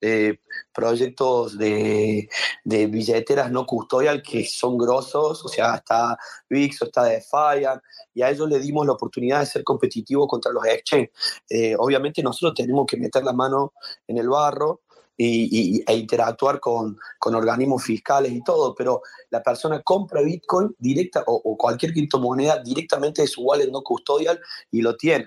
de 0.00 0.40
proyectos 0.72 1.58
de, 1.58 2.28
de, 2.64 2.86
billeteras 2.86 3.50
no 3.50 3.66
custodial 3.66 4.22
que 4.22 4.44
son 4.44 4.78
grosos, 4.78 5.44
o 5.44 5.48
sea, 5.48 5.76
está 5.76 6.16
VIX 6.48 6.82
o 6.82 6.84
está 6.86 7.04
Defiant, 7.04 7.82
y 8.14 8.22
a 8.22 8.30
ellos 8.30 8.48
le 8.48 8.60
dimos 8.60 8.86
la 8.86 8.92
oportunidad 8.92 9.40
de 9.40 9.46
ser 9.46 9.64
competitivo 9.64 10.26
contra 10.26 10.52
los 10.52 10.64
exchange. 10.66 11.10
Eh, 11.48 11.74
obviamente 11.78 12.22
nosotros 12.22 12.54
tenemos 12.54 12.86
que 12.86 12.96
meter 12.96 13.24
la 13.24 13.32
mano 13.32 13.72
en 14.06 14.18
el 14.18 14.28
barro 14.28 14.82
y, 15.16 15.82
e 15.84 15.96
interactuar 15.96 16.60
con, 16.60 16.96
con, 17.18 17.34
organismos 17.34 17.82
fiscales 17.82 18.30
y 18.30 18.42
todo, 18.44 18.72
pero 18.74 19.02
la 19.30 19.42
persona 19.42 19.82
compra 19.82 20.22
Bitcoin 20.22 20.76
directa 20.78 21.24
o 21.26 21.56
cualquier 21.56 21.92
criptomoneda 21.92 22.62
directamente 22.62 23.22
de 23.22 23.28
su 23.28 23.42
wallet 23.42 23.68
no 23.68 23.82
custodial 23.82 24.40
y 24.70 24.80
lo 24.80 24.96
tiene 24.96 25.26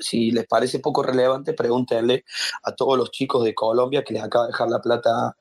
si 0.00 0.30
les 0.30 0.46
parece 0.46 0.80
poco 0.80 1.02
relevante, 1.02 1.52
pregúntenle 1.52 2.24
a 2.62 2.72
todos 2.72 2.98
los 2.98 3.10
chicos 3.10 3.44
de 3.44 3.54
Colombia 3.54 4.02
que 4.04 4.14
les 4.14 4.22
acaba 4.22 4.46
de 4.46 4.52
dejar 4.52 4.68
la 4.68 4.80
plata, 4.80 5.36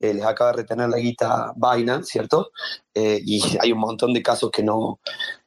eh, 0.00 0.14
les 0.14 0.24
acaba 0.24 0.52
de 0.52 0.58
retener 0.58 0.88
la 0.88 0.98
guita 0.98 1.52
Binance, 1.56 2.10
¿cierto? 2.10 2.50
Eh, 2.94 3.20
y 3.24 3.42
hay 3.60 3.72
un 3.72 3.80
montón 3.80 4.12
de 4.12 4.22
casos 4.22 4.50
que 4.50 4.62
no, 4.62 5.00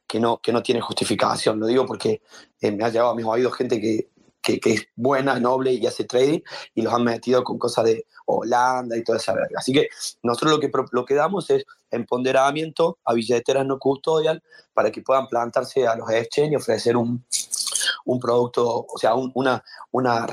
que 0.08 0.19
no, 0.19 0.39
que 0.41 0.52
no 0.52 0.62
tienen 0.62 0.84
justificación. 0.84 1.60
Lo 1.60 1.67
digo 1.67 1.86
porque 1.86 2.21
eh, 2.60 2.71
me 2.71 2.84
ha 2.84 2.89
llevado 2.89 3.12
a 3.12 3.15
mis 3.15 3.26
oídos 3.26 3.56
gente 3.56 3.80
que, 3.80 4.10
que, 4.41 4.60
es 4.65 4.88
buena, 4.95 5.39
noble 5.39 5.74
y 5.74 5.86
hace 5.86 6.04
trading 6.04 6.41
y 6.74 6.82
los 6.82 6.93
han 6.93 7.04
metido 7.04 7.43
con 7.43 7.58
cosas 7.58 7.86
de 7.86 8.06
Holanda 8.26 8.97
y 8.97 9.04
toda 9.04 9.19
esa 9.19 9.34
verga. 9.34 9.60
Así 9.60 9.71
que 9.71 9.88
nosotros 10.24 10.52
lo 10.52 10.60
que, 10.60 10.71
lo 10.91 11.06
que 11.06 11.15
damos 11.15 11.50
es 11.50 11.63
empoderamiento 11.91 12.97
a 13.06 13.13
billeteras 13.13 13.65
no 13.65 13.80
custodial 13.80 14.41
para 14.74 14.91
que 14.91 15.02
puedan 15.02 15.28
plantarse 15.28 15.88
a 15.88 15.95
los 15.95 16.10
exchange 16.10 16.54
y 16.54 16.56
ofrecer 16.56 16.97
un, 16.97 17.24
un 18.06 18.20
producto, 18.20 18.86
o 18.88 18.98
sea, 18.98 19.16
una, 19.16 19.64
una, 19.92 20.28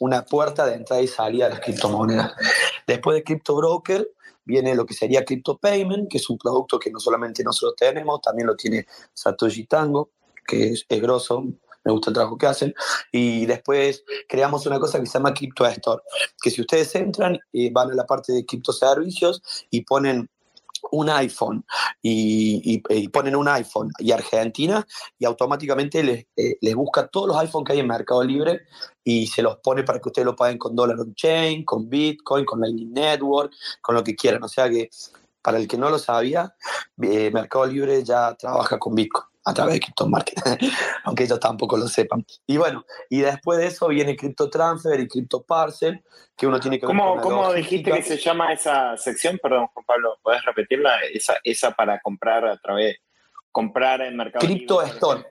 una 0.00 0.24
puerta 0.24 0.66
de 0.66 0.74
entrada 0.74 1.02
y 1.02 1.08
salida 1.08 1.44
de 1.44 1.54
las 1.54 1.60
criptomonedas. 1.60 2.32
Después 2.86 3.16
de 3.16 3.24
Crypto 3.24 3.56
Broker 3.56 4.10
viene 4.44 4.74
lo 4.74 4.86
que 4.86 4.94
sería 4.94 5.24
Crypto 5.24 5.58
Payment, 5.58 6.10
que 6.10 6.18
es 6.18 6.30
un 6.30 6.38
producto 6.38 6.78
que 6.78 6.90
no 6.90 6.98
solamente 6.98 7.44
nosotros 7.44 7.74
tenemos, 7.76 8.20
también 8.20 8.46
lo 8.46 8.56
tiene 8.56 8.86
Satoshi 9.12 9.64
Tango, 9.64 10.10
que 10.46 10.68
es, 10.68 10.86
grosso, 10.88 11.42
me 11.84 11.92
gusta 11.92 12.10
el 12.10 12.14
trabajo 12.14 12.38
que 12.38 12.46
hacen. 12.46 12.74
Y 13.12 13.44
después 13.44 14.04
creamos 14.26 14.64
una 14.66 14.80
cosa 14.80 14.98
que 14.98 15.06
se 15.06 15.12
llama 15.12 15.34
Crypto 15.34 15.66
Store, 15.66 16.02
que 16.40 16.50
si 16.50 16.62
ustedes 16.62 16.94
entran, 16.94 17.38
y 17.52 17.70
van 17.70 17.90
a 17.90 17.94
la 17.94 18.06
parte 18.06 18.32
de 18.32 18.46
criptoservicios 18.46 19.42
y 19.70 19.82
ponen 19.82 20.30
un 20.92 21.10
iPhone 21.10 21.64
y, 22.02 22.78
ponen 23.08 23.36
un 23.36 23.48
iPhone 23.48 23.90
y 23.98 24.12
Argentina 24.12 24.86
y 25.18 25.24
automáticamente 25.24 26.02
les, 26.02 26.26
eh, 26.36 26.56
les 26.60 26.74
busca 26.74 27.08
todos 27.08 27.28
los 27.28 27.36
iPhones 27.38 27.66
que 27.66 27.72
hay 27.72 27.80
en 27.80 27.86
Mercado 27.86 28.22
Libre 28.22 28.62
y 29.04 29.26
se 29.26 29.42
los 29.42 29.56
pone 29.56 29.84
para 29.84 30.00
que 30.00 30.08
ustedes 30.08 30.26
lo 30.26 30.36
paguen 30.36 30.58
con 30.58 30.74
Dollar 30.74 30.98
on 31.00 31.14
Chain, 31.14 31.64
con 31.64 31.88
Bitcoin, 31.88 32.44
con 32.44 32.60
Lightning 32.60 32.92
Network, 32.92 33.52
con 33.80 33.94
lo 33.94 34.04
que 34.04 34.14
quieran. 34.14 34.42
O 34.42 34.48
sea 34.48 34.68
que 34.68 34.90
para 35.42 35.58
el 35.58 35.66
que 35.66 35.78
no 35.78 35.88
lo 35.88 35.98
sabía, 35.98 36.54
eh, 37.00 37.30
Mercado 37.32 37.66
Libre 37.66 38.04
ya 38.04 38.34
trabaja 38.34 38.78
con 38.78 38.94
Bitcoin 38.94 39.26
a 39.48 39.54
través 39.54 39.74
de 39.74 39.80
Crypto 39.80 40.06
Market, 40.06 40.38
aunque 41.04 41.24
ellos 41.24 41.40
tampoco 41.40 41.76
lo 41.78 41.88
sepan. 41.88 42.24
Y 42.46 42.58
bueno, 42.58 42.84
y 43.08 43.20
después 43.20 43.58
de 43.58 43.66
eso 43.66 43.88
viene 43.88 44.14
Crypto 44.14 44.50
Transfer 44.50 45.00
y 45.00 45.08
Crypto 45.08 45.42
Parcel, 45.42 46.04
que 46.36 46.46
uno 46.46 46.60
tiene 46.60 46.78
que... 46.78 46.86
¿Cómo, 46.86 47.18
¿cómo 47.20 47.52
dijiste 47.54 47.90
que 47.90 48.02
se 48.02 48.18
llama 48.18 48.52
esa 48.52 48.96
sección? 48.98 49.38
Perdón, 49.42 49.68
Juan 49.72 49.86
Pablo, 49.86 50.18
¿puedes 50.22 50.44
repetirla? 50.44 51.00
Esa, 51.12 51.36
esa 51.42 51.70
para 51.70 51.98
comprar 52.00 52.44
a 52.44 52.58
través, 52.58 52.98
comprar 53.50 54.02
en 54.02 54.16
Mercado 54.16 54.46
Crypto 54.46 54.82
Store. 54.82 55.24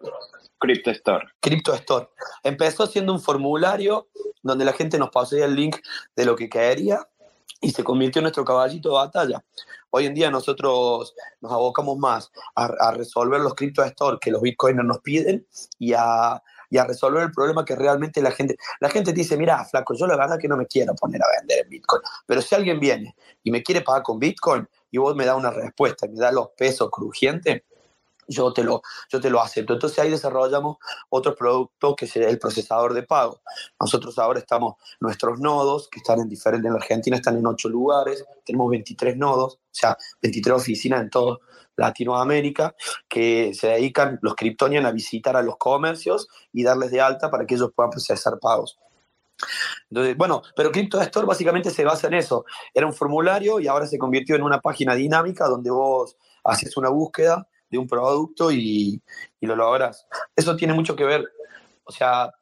Crypto 0.57 0.89
Store. 0.89 1.27
Crypto 1.39 1.75
Store. 1.75 2.07
Empezó 2.43 2.87
siendo 2.87 3.13
un 3.13 3.21
formulario 3.21 4.09
donde 4.41 4.65
la 4.65 4.73
gente 4.73 4.97
nos 4.97 5.09
pasó 5.09 5.37
el 5.37 5.55
link 5.55 5.77
de 6.15 6.25
lo 6.25 6.35
que 6.35 6.49
quería 6.49 7.07
y 7.61 7.71
se 7.71 7.83
convirtió 7.83 8.19
en 8.19 8.23
nuestro 8.23 8.45
caballito 8.45 8.89
de 8.89 8.95
batalla. 8.95 9.43
Hoy 9.89 10.05
en 10.05 10.13
día 10.13 10.29
nosotros 10.29 11.15
nos 11.41 11.51
abocamos 11.51 11.97
más 11.97 12.31
a, 12.55 12.91
resolver 12.91 13.39
los 13.39 13.55
cripto 13.55 13.83
store 13.83 14.17
que 14.19 14.31
los 14.31 14.41
bitcoiners 14.41 14.87
nos 14.87 14.99
piden 14.99 15.47
y 15.79 15.93
a, 15.93 16.41
y 16.69 16.77
a, 16.77 16.85
resolver 16.85 17.23
el 17.23 17.31
problema 17.31 17.65
que 17.65 17.75
realmente 17.75 18.21
la 18.21 18.31
gente, 18.31 18.57
la 18.79 18.89
gente 18.89 19.13
dice, 19.13 19.37
mira, 19.37 19.63
flaco, 19.65 19.95
yo 19.95 20.05
la 20.05 20.17
verdad 20.17 20.37
que 20.37 20.47
no 20.47 20.57
me 20.57 20.67
quiero 20.67 20.93
poner 20.95 21.21
a 21.23 21.39
vender 21.39 21.63
en 21.63 21.69
bitcoin, 21.69 22.01
pero 22.25 22.41
si 22.41 22.53
alguien 22.53 22.79
viene 22.79 23.15
y 23.43 23.51
me 23.51 23.63
quiere 23.63 23.81
pagar 23.81 24.03
con 24.03 24.19
bitcoin 24.19 24.67
y 24.91 24.97
vos 24.97 25.15
me 25.15 25.25
das 25.25 25.37
una 25.37 25.51
respuesta 25.51 26.05
y 26.05 26.09
me 26.09 26.19
das 26.19 26.33
los 26.33 26.49
pesos 26.49 26.89
crujientes, 26.91 27.63
yo 28.27 28.53
te, 28.53 28.63
lo, 28.63 28.81
yo 29.09 29.19
te 29.19 29.29
lo 29.29 29.41
acepto. 29.41 29.73
Entonces 29.73 29.99
ahí 29.99 30.09
desarrollamos 30.09 30.77
otro 31.09 31.35
producto 31.35 31.95
que 31.95 32.07
sería 32.07 32.29
el 32.29 32.39
procesador 32.39 32.93
de 32.93 33.03
pago. 33.03 33.41
Nosotros 33.79 34.17
ahora 34.19 34.39
estamos, 34.39 34.75
nuestros 34.99 35.39
nodos, 35.39 35.87
que 35.89 35.99
están 35.99 36.19
en 36.19 36.29
diferentes, 36.29 36.67
en 36.67 36.73
la 36.73 36.79
Argentina 36.79 37.17
están 37.17 37.37
en 37.37 37.47
ocho 37.47 37.69
lugares, 37.69 38.25
tenemos 38.45 38.69
23 38.69 39.17
nodos, 39.17 39.55
o 39.55 39.59
sea, 39.71 39.97
23 40.21 40.55
oficinas 40.55 41.01
en 41.01 41.09
toda 41.09 41.37
Latinoamérica, 41.75 42.75
que 43.07 43.53
se 43.53 43.67
dedican 43.67 44.19
los 44.21 44.35
Kryptonian 44.35 44.85
a 44.85 44.91
visitar 44.91 45.37
a 45.37 45.43
los 45.43 45.57
comercios 45.57 46.27
y 46.51 46.63
darles 46.63 46.91
de 46.91 47.01
alta 47.01 47.29
para 47.29 47.45
que 47.45 47.55
ellos 47.55 47.71
puedan 47.75 47.91
procesar 47.91 48.39
pagos. 48.39 48.79
Entonces, 49.89 50.17
bueno, 50.17 50.41
pero 50.55 50.71
Crypto 50.71 50.99
Store 51.01 51.27
básicamente 51.27 51.69
se 51.69 51.85
basa 51.85 52.07
en 52.07 52.15
eso. 52.15 52.45
Era 52.73 52.87
un 52.87 52.93
formulario 52.93 53.59
y 53.59 53.67
ahora 53.67 53.85
se 53.85 53.99
convirtió 53.99 54.35
en 54.35 54.43
una 54.43 54.59
página 54.59 54.95
dinámica 54.95 55.47
donde 55.47 55.69
vos 55.69 56.17
haces 56.43 56.75
una 56.77 56.89
búsqueda 56.89 57.47
de 57.69 57.77
un 57.77 57.87
producto 57.87 58.51
y, 58.51 59.01
lo 59.41 59.55
logras. 59.55 60.05
Eso 60.35 60.55
tiene 60.57 60.73
mucho 60.73 60.95
que 60.95 61.05
ver, 61.05 61.23
o 61.85 61.91
sea, 61.91 62.33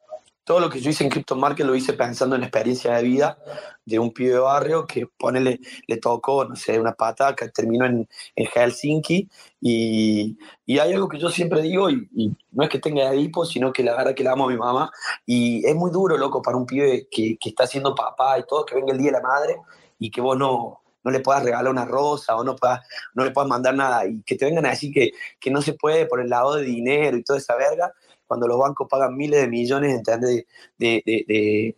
todo 0.42 0.60
lo 0.60 0.70
que 0.70 0.80
yo 0.80 0.90
hice 0.90 1.04
en 1.04 1.10
Crypto 1.10 1.36
Market 1.36 1.66
lo 1.66 1.74
hice 1.74 1.92
pensando 1.92 2.34
en 2.34 2.40
la 2.40 2.46
experiencia 2.46 2.94
de 2.94 3.02
vida 3.02 3.38
de 3.84 3.98
un 3.98 4.12
pibe 4.12 4.30
de 4.30 4.38
barrio 4.38 4.86
que 4.86 5.06
ponele, 5.06 5.60
le 5.86 5.96
tocó, 5.98 6.44
no 6.44 6.56
sé, 6.56 6.78
una 6.78 6.94
pata 6.94 7.34
que 7.34 7.48
terminó 7.48 7.84
en, 7.84 8.08
en 8.34 8.46
Helsinki 8.46 9.28
y, 9.60 10.36
y, 10.64 10.78
hay 10.78 10.92
algo 10.92 11.08
que 11.08 11.18
yo 11.18 11.30
siempre 11.30 11.62
digo 11.62 11.90
y, 11.90 12.08
no 12.52 12.64
es 12.64 12.70
que 12.70 12.78
tenga 12.78 13.14
hipo, 13.14 13.44
sino 13.44 13.72
que 13.72 13.82
la 13.82 13.96
verdad 13.96 14.14
que 14.14 14.24
la 14.24 14.32
amo 14.32 14.44
a 14.44 14.48
mi 14.48 14.56
mamá 14.56 14.90
y 15.24 15.66
es 15.66 15.74
muy 15.74 15.90
duro, 15.90 16.16
loco, 16.16 16.42
para 16.42 16.56
un 16.56 16.66
pibe 16.66 17.08
que, 17.10 17.36
que 17.38 17.48
está 17.48 17.66
siendo 17.66 17.94
papá 17.94 18.38
y 18.38 18.44
todo, 18.46 18.64
que 18.64 18.74
venga 18.74 18.92
el 18.92 18.98
Día 18.98 19.12
de 19.12 19.18
la 19.18 19.22
Madre 19.22 19.56
y 19.98 20.10
que 20.10 20.20
vos 20.20 20.36
no, 20.36 20.80
no 21.06 21.12
le 21.12 21.20
puedas 21.20 21.44
regalar 21.44 21.70
una 21.70 21.84
rosa 21.84 22.34
o 22.34 22.42
no, 22.42 22.56
no 23.14 23.24
le 23.24 23.30
puedas 23.30 23.48
mandar 23.48 23.76
nada 23.76 24.04
y 24.08 24.22
que 24.22 24.34
te 24.34 24.44
vengan 24.44 24.66
a 24.66 24.70
decir 24.70 24.92
que, 24.92 25.12
que 25.38 25.52
no 25.52 25.62
se 25.62 25.74
puede 25.74 26.06
por 26.06 26.20
el 26.20 26.28
lado 26.28 26.56
de 26.56 26.64
dinero 26.64 27.16
y 27.16 27.22
toda 27.22 27.38
esa 27.38 27.54
verga, 27.54 27.92
cuando 28.26 28.48
los 28.48 28.58
bancos 28.58 28.88
pagan 28.90 29.16
miles 29.16 29.40
de 29.40 29.46
millones 29.46 30.02
De, 30.02 30.44
de, 30.76 31.74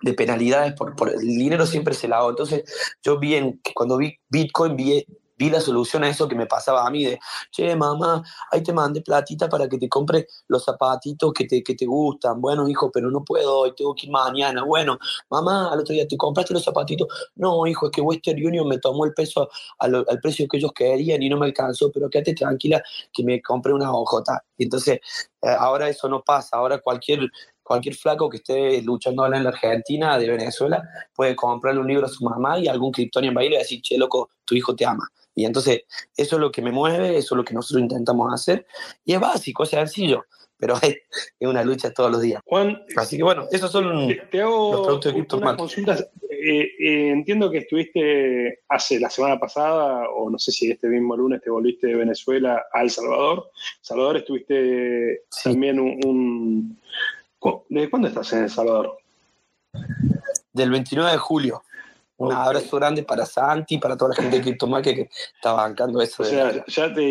de, 0.00 0.14
penalidades 0.14 0.74
por, 0.74 0.94
por, 0.94 1.08
el 1.08 1.18
dinero 1.18 1.66
siempre 1.66 1.92
se 1.92 2.06
lado. 2.06 2.30
Entonces, 2.30 2.62
yo 3.02 3.18
vi 3.18 3.34
en, 3.34 3.60
cuando 3.74 3.96
vi 3.96 4.16
Bitcoin, 4.28 4.76
vi, 4.76 5.04
vi 5.38 5.48
la 5.50 5.60
solución 5.60 6.04
a 6.04 6.08
eso 6.08 6.26
que 6.26 6.34
me 6.34 6.46
pasaba 6.46 6.86
a 6.86 6.90
mí 6.90 7.04
de, 7.04 7.18
che, 7.50 7.74
mamá, 7.76 8.22
ahí 8.50 8.62
te 8.62 8.72
mandé 8.72 9.00
platita 9.00 9.48
para 9.48 9.68
que 9.68 9.78
te 9.78 9.88
compre 9.88 10.26
los 10.48 10.64
zapatitos 10.64 11.32
que 11.32 11.46
te, 11.46 11.62
que 11.62 11.74
te 11.74 11.86
gustan. 11.86 12.40
Bueno, 12.40 12.68
hijo, 12.68 12.90
pero 12.90 13.10
no 13.10 13.24
puedo, 13.24 13.60
hoy 13.60 13.74
tengo 13.74 13.94
que 13.94 14.06
ir 14.06 14.12
mañana. 14.12 14.64
Bueno, 14.64 14.98
mamá, 15.30 15.72
al 15.72 15.80
otro 15.80 15.94
día 15.94 16.06
te 16.06 16.16
compraste 16.16 16.52
los 16.52 16.64
zapatitos. 16.64 17.06
No, 17.36 17.66
hijo, 17.66 17.86
es 17.86 17.92
que 17.92 18.00
Western 18.00 18.44
Union 18.44 18.66
me 18.66 18.78
tomó 18.78 19.04
el 19.04 19.14
peso 19.14 19.48
al, 19.78 20.04
precio 20.20 20.48
que 20.48 20.56
ellos 20.56 20.72
querían 20.74 21.22
y 21.22 21.28
no 21.28 21.38
me 21.38 21.46
alcanzó, 21.46 21.90
pero 21.92 22.10
quédate 22.10 22.34
tranquila 22.34 22.82
que 23.12 23.22
me 23.22 23.40
compré 23.40 23.72
una 23.72 23.92
OJ. 23.92 24.24
Y 24.56 24.64
entonces, 24.64 25.00
eh, 25.42 25.56
ahora 25.56 25.88
eso 25.88 26.08
no 26.08 26.22
pasa, 26.22 26.56
ahora 26.56 26.78
cualquier 26.78 27.30
cualquier 27.68 27.94
flaco 27.94 28.30
que 28.30 28.38
esté 28.38 28.82
luchando 28.82 29.26
en 29.26 29.44
la 29.44 29.50
Argentina, 29.50 30.18
de 30.18 30.26
Venezuela, 30.26 30.82
puede 31.14 31.36
comprarle 31.36 31.80
un 31.80 31.86
libro 31.86 32.06
a 32.06 32.08
su 32.08 32.24
mamá 32.24 32.58
y 32.58 32.66
algún 32.66 32.90
criptonian 32.90 33.36
va 33.36 33.42
a 33.42 33.44
ir 33.44 33.52
y 33.52 33.58
decir, 33.58 33.82
che, 33.82 33.98
loco, 33.98 34.30
tu 34.46 34.54
hijo 34.54 34.74
te 34.74 34.86
ama. 34.86 35.06
Y 35.34 35.44
entonces, 35.44 35.82
eso 36.16 36.36
es 36.36 36.40
lo 36.40 36.50
que 36.50 36.62
me 36.62 36.72
mueve, 36.72 37.18
eso 37.18 37.34
es 37.34 37.36
lo 37.36 37.44
que 37.44 37.52
nosotros 37.52 37.82
intentamos 37.82 38.32
hacer. 38.32 38.66
Y 39.04 39.12
es 39.12 39.20
básico, 39.20 39.64
es 39.64 39.68
sencillo, 39.68 40.24
pero 40.56 40.74
es, 40.82 40.96
una 41.40 41.62
lucha 41.62 41.92
todos 41.92 42.10
los 42.10 42.22
días. 42.22 42.40
Juan, 42.46 42.82
así 42.96 43.18
que 43.18 43.22
bueno, 43.22 43.46
esos 43.52 43.70
son 43.70 44.08
te, 44.30 44.40
hago 44.40 44.88
los 44.88 45.00
productos 45.00 45.40
de 45.40 45.56
consultas. 45.56 46.08
Eh, 46.30 46.70
eh, 46.78 47.10
entiendo 47.10 47.50
que 47.50 47.58
estuviste 47.58 48.60
hace 48.68 49.00
la 49.00 49.10
semana 49.10 49.38
pasada, 49.38 50.08
o 50.10 50.30
no 50.30 50.38
sé 50.38 50.52
si 50.52 50.70
este 50.70 50.88
mismo 50.88 51.16
lunes 51.16 51.42
te 51.42 51.50
volviste 51.50 51.88
de 51.88 51.96
Venezuela 51.96 52.64
a 52.72 52.82
El 52.82 52.90
Salvador. 52.90 53.50
Salvador 53.80 54.18
estuviste 54.18 55.24
también 55.42 55.80
un, 55.80 56.00
un... 56.04 56.80
¿Desde 57.68 57.90
cuándo 57.90 58.08
estás 58.08 58.32
en 58.32 58.44
El 58.44 58.50
Salvador? 58.50 58.98
Del 60.52 60.70
29 60.70 61.12
de 61.12 61.18
julio. 61.18 61.62
Un 62.16 62.32
abrazo 62.32 62.76
grande 62.76 63.04
para 63.04 63.24
Santi, 63.24 63.78
para 63.78 63.96
toda 63.96 64.10
la 64.10 64.16
gente 64.16 64.38
de 64.38 64.42
CryptoMarket 64.42 64.94
que 64.96 65.08
está 65.36 65.52
bancando 65.52 66.02
eso. 66.02 66.24
O 66.24 66.26
sea, 66.26 66.64
ya 66.66 66.92
te, 66.92 67.02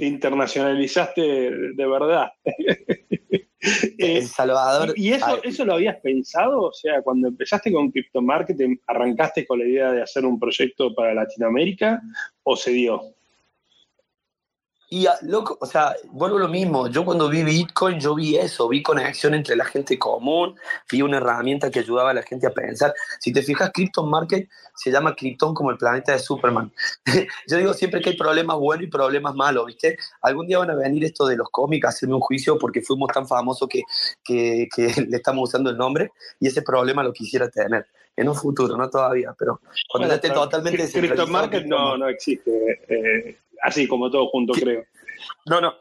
internacionalizaste 0.00 1.20
de 1.20 1.86
verdad. 1.86 2.32
El 3.98 4.26
Salvador. 4.26 4.94
¿Y 4.96 5.12
eso, 5.12 5.42
eso 5.42 5.64
lo 5.66 5.74
habías 5.74 5.96
pensado? 6.00 6.62
O 6.62 6.72
sea, 6.72 7.02
cuando 7.02 7.28
empezaste 7.28 7.70
con 7.70 7.90
CryptoMarket, 7.90 8.56
¿arrancaste 8.86 9.46
con 9.46 9.58
la 9.58 9.66
idea 9.66 9.92
de 9.92 10.02
hacer 10.02 10.24
un 10.24 10.38
proyecto 10.40 10.94
para 10.94 11.12
Latinoamérica 11.12 12.00
o 12.44 12.56
se 12.56 12.70
dio? 12.70 13.14
Y, 14.94 15.08
loco, 15.22 15.58
o 15.60 15.66
sea, 15.66 15.96
vuelvo 16.12 16.36
a 16.36 16.40
lo 16.42 16.48
mismo. 16.48 16.86
Yo 16.86 17.04
cuando 17.04 17.28
vi 17.28 17.42
Bitcoin, 17.42 17.98
yo 17.98 18.14
vi 18.14 18.36
eso, 18.36 18.68
vi 18.68 18.80
conexión 18.80 19.34
entre 19.34 19.56
la 19.56 19.64
gente 19.64 19.98
común, 19.98 20.54
vi 20.88 21.02
una 21.02 21.16
herramienta 21.16 21.68
que 21.68 21.80
ayudaba 21.80 22.10
a 22.10 22.14
la 22.14 22.22
gente 22.22 22.46
a 22.46 22.50
pensar. 22.50 22.94
Si 23.18 23.32
te 23.32 23.42
fijas, 23.42 23.72
Krypton 23.74 24.08
Market 24.08 24.48
se 24.72 24.92
llama 24.92 25.16
Krypton 25.16 25.52
como 25.52 25.72
el 25.72 25.78
planeta 25.78 26.12
de 26.12 26.20
Superman. 26.20 26.72
yo 27.48 27.56
digo 27.56 27.74
siempre 27.74 28.00
que 28.00 28.10
hay 28.10 28.16
problemas 28.16 28.56
buenos 28.56 28.86
y 28.86 28.88
problemas 28.88 29.34
malos, 29.34 29.66
¿viste? 29.66 29.98
Algún 30.22 30.46
día 30.46 30.60
van 30.60 30.70
a 30.70 30.76
venir 30.76 31.04
esto 31.04 31.26
de 31.26 31.38
los 31.38 31.50
cómics 31.50 31.86
a 31.86 31.88
hacerme 31.88 32.14
un 32.14 32.20
juicio 32.20 32.56
porque 32.56 32.80
fuimos 32.80 33.08
tan 33.12 33.26
famosos 33.26 33.68
que, 33.68 33.82
que, 34.22 34.68
que 34.72 34.84
le 35.08 35.16
estamos 35.16 35.48
usando 35.48 35.70
el 35.70 35.76
nombre 35.76 36.12
y 36.38 36.46
ese 36.46 36.62
problema 36.62 37.02
lo 37.02 37.12
quisiera 37.12 37.50
tener 37.50 37.84
en 38.16 38.28
un 38.28 38.36
futuro, 38.36 38.76
no 38.76 38.88
todavía, 38.88 39.34
pero 39.36 39.60
cuando 39.90 40.14
esté 40.14 40.30
totalmente... 40.30 40.88
Krypton 40.88 41.32
Market 41.32 41.66
no, 41.66 41.96
no 41.96 42.08
existe. 42.08 42.78
Eh, 42.88 43.38
así 43.64 43.88
como 43.88 44.10
todo 44.10 44.28
junto, 44.28 44.52
creo. 44.52 44.84
No, 45.46 45.60
no, 45.60 45.74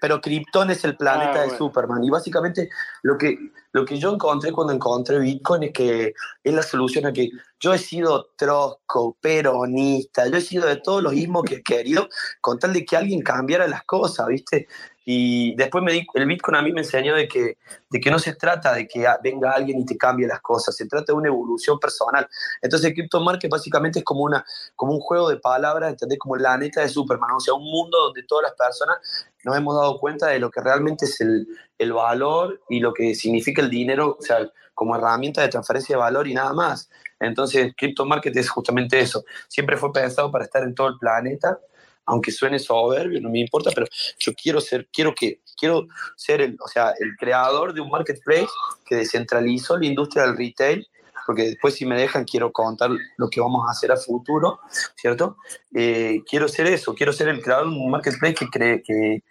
pero 0.00 0.20
Krypton 0.20 0.70
es 0.70 0.84
el 0.84 0.96
planeta 0.96 1.42
ah, 1.42 1.42
de 1.42 1.56
Superman. 1.56 2.02
Y 2.04 2.10
básicamente 2.10 2.68
lo 3.02 3.16
que, 3.16 3.38
lo 3.72 3.84
que 3.84 3.98
yo 3.98 4.12
encontré 4.12 4.52
cuando 4.52 4.72
encontré 4.72 5.18
Bitcoin 5.18 5.64
es 5.64 5.72
que 5.72 6.14
es 6.44 6.54
la 6.54 6.62
solución 6.62 7.06
a 7.06 7.12
que 7.12 7.30
yo 7.58 7.72
he 7.72 7.78
sido 7.78 8.30
trosco, 8.36 9.16
peronista, 9.20 10.26
yo 10.26 10.36
he 10.36 10.40
sido 10.40 10.66
de 10.66 10.76
todos 10.76 11.02
los 11.02 11.14
ismos 11.14 11.44
que 11.44 11.56
he 11.56 11.62
querido, 11.62 12.08
con 12.40 12.58
tal 12.58 12.72
de 12.72 12.84
que 12.84 12.96
alguien 12.96 13.22
cambiara 13.22 13.66
las 13.66 13.84
cosas, 13.84 14.26
¿viste? 14.26 14.66
Y 15.04 15.56
después 15.56 15.82
me 15.82 15.92
di, 15.92 16.06
el 16.14 16.26
Bitcoin 16.26 16.56
a 16.56 16.62
mí 16.62 16.72
me 16.72 16.82
enseñó 16.82 17.14
de 17.16 17.26
que, 17.26 17.58
de 17.90 18.00
que 18.00 18.10
no 18.10 18.18
se 18.18 18.34
trata 18.34 18.72
de 18.72 18.86
que 18.86 19.04
venga 19.22 19.50
alguien 19.50 19.80
y 19.80 19.84
te 19.84 19.96
cambie 19.96 20.28
las 20.28 20.40
cosas, 20.40 20.76
se 20.76 20.86
trata 20.86 21.12
de 21.12 21.18
una 21.18 21.28
evolución 21.28 21.78
personal. 21.78 22.28
Entonces, 22.60 22.92
Crypto 22.92 23.20
Market 23.20 23.50
básicamente 23.50 24.00
es 24.00 24.04
como, 24.04 24.22
una, 24.22 24.44
como 24.76 24.92
un 24.92 25.00
juego 25.00 25.28
de 25.28 25.38
palabras, 25.38 25.90
¿entendés? 25.90 26.18
Como 26.18 26.36
la 26.36 26.56
neta 26.56 26.82
de 26.82 26.88
Superman, 26.88 27.32
o 27.36 27.40
sea, 27.40 27.54
un 27.54 27.64
mundo 27.64 27.98
donde 27.98 28.22
todas 28.24 28.44
las 28.44 28.52
personas 28.54 28.98
nos 29.44 29.56
hemos 29.56 29.74
dado 29.74 29.98
cuenta 29.98 30.28
de 30.28 30.38
lo 30.38 30.50
que 30.50 30.60
realmente 30.60 31.06
es 31.06 31.20
el, 31.20 31.48
el 31.82 31.92
valor 31.92 32.60
y 32.68 32.80
lo 32.80 32.92
que 32.92 33.14
significa 33.14 33.62
el 33.62 33.70
dinero, 33.70 34.16
o 34.18 34.22
sea, 34.22 34.38
como 34.74 34.96
herramienta 34.96 35.42
de 35.42 35.48
transferencia 35.48 35.96
de 35.96 36.00
valor 36.00 36.26
y 36.26 36.34
nada 36.34 36.52
más. 36.52 36.90
Entonces, 37.20 37.72
Crypto 37.76 38.04
Market 38.04 38.36
es 38.36 38.50
justamente 38.50 38.98
eso. 38.98 39.24
Siempre 39.48 39.76
fue 39.76 39.92
pensado 39.92 40.30
para 40.30 40.44
estar 40.44 40.62
en 40.62 40.74
todo 40.74 40.88
el 40.88 40.98
planeta 40.98 41.58
aunque 42.06 42.32
suene 42.32 42.58
soberbio, 42.58 43.20
no 43.20 43.30
me 43.30 43.40
importa, 43.40 43.70
pero 43.74 43.86
yo 44.18 44.32
quiero 44.34 44.60
ser, 44.60 44.88
quiero 44.92 45.14
que, 45.14 45.40
quiero 45.56 45.86
ser 46.16 46.40
el, 46.40 46.56
o 46.60 46.68
sea, 46.68 46.92
el 46.98 47.16
creador 47.16 47.72
de 47.72 47.80
un 47.80 47.90
marketplace 47.90 48.48
que 48.84 48.96
descentralizó 48.96 49.78
la 49.78 49.86
industria 49.86 50.24
del 50.24 50.36
retail, 50.36 50.86
porque 51.26 51.44
después 51.44 51.74
si 51.74 51.86
me 51.86 51.96
dejan 51.96 52.24
quiero 52.24 52.50
contar 52.50 52.90
lo 53.16 53.28
que 53.30 53.40
vamos 53.40 53.64
a 53.66 53.70
hacer 53.70 53.92
a 53.92 53.96
futuro, 53.96 54.60
¿cierto? 54.96 55.36
Eh, 55.72 56.22
quiero 56.28 56.48
ser 56.48 56.66
eso, 56.66 56.94
quiero 56.94 57.12
ser 57.12 57.28
el 57.28 57.40
creador 57.40 57.70
de 57.70 57.76
un 57.76 57.90
marketplace 57.90 58.34
que, 58.34 58.48
cree, 58.48 58.82
que, 58.82 59.22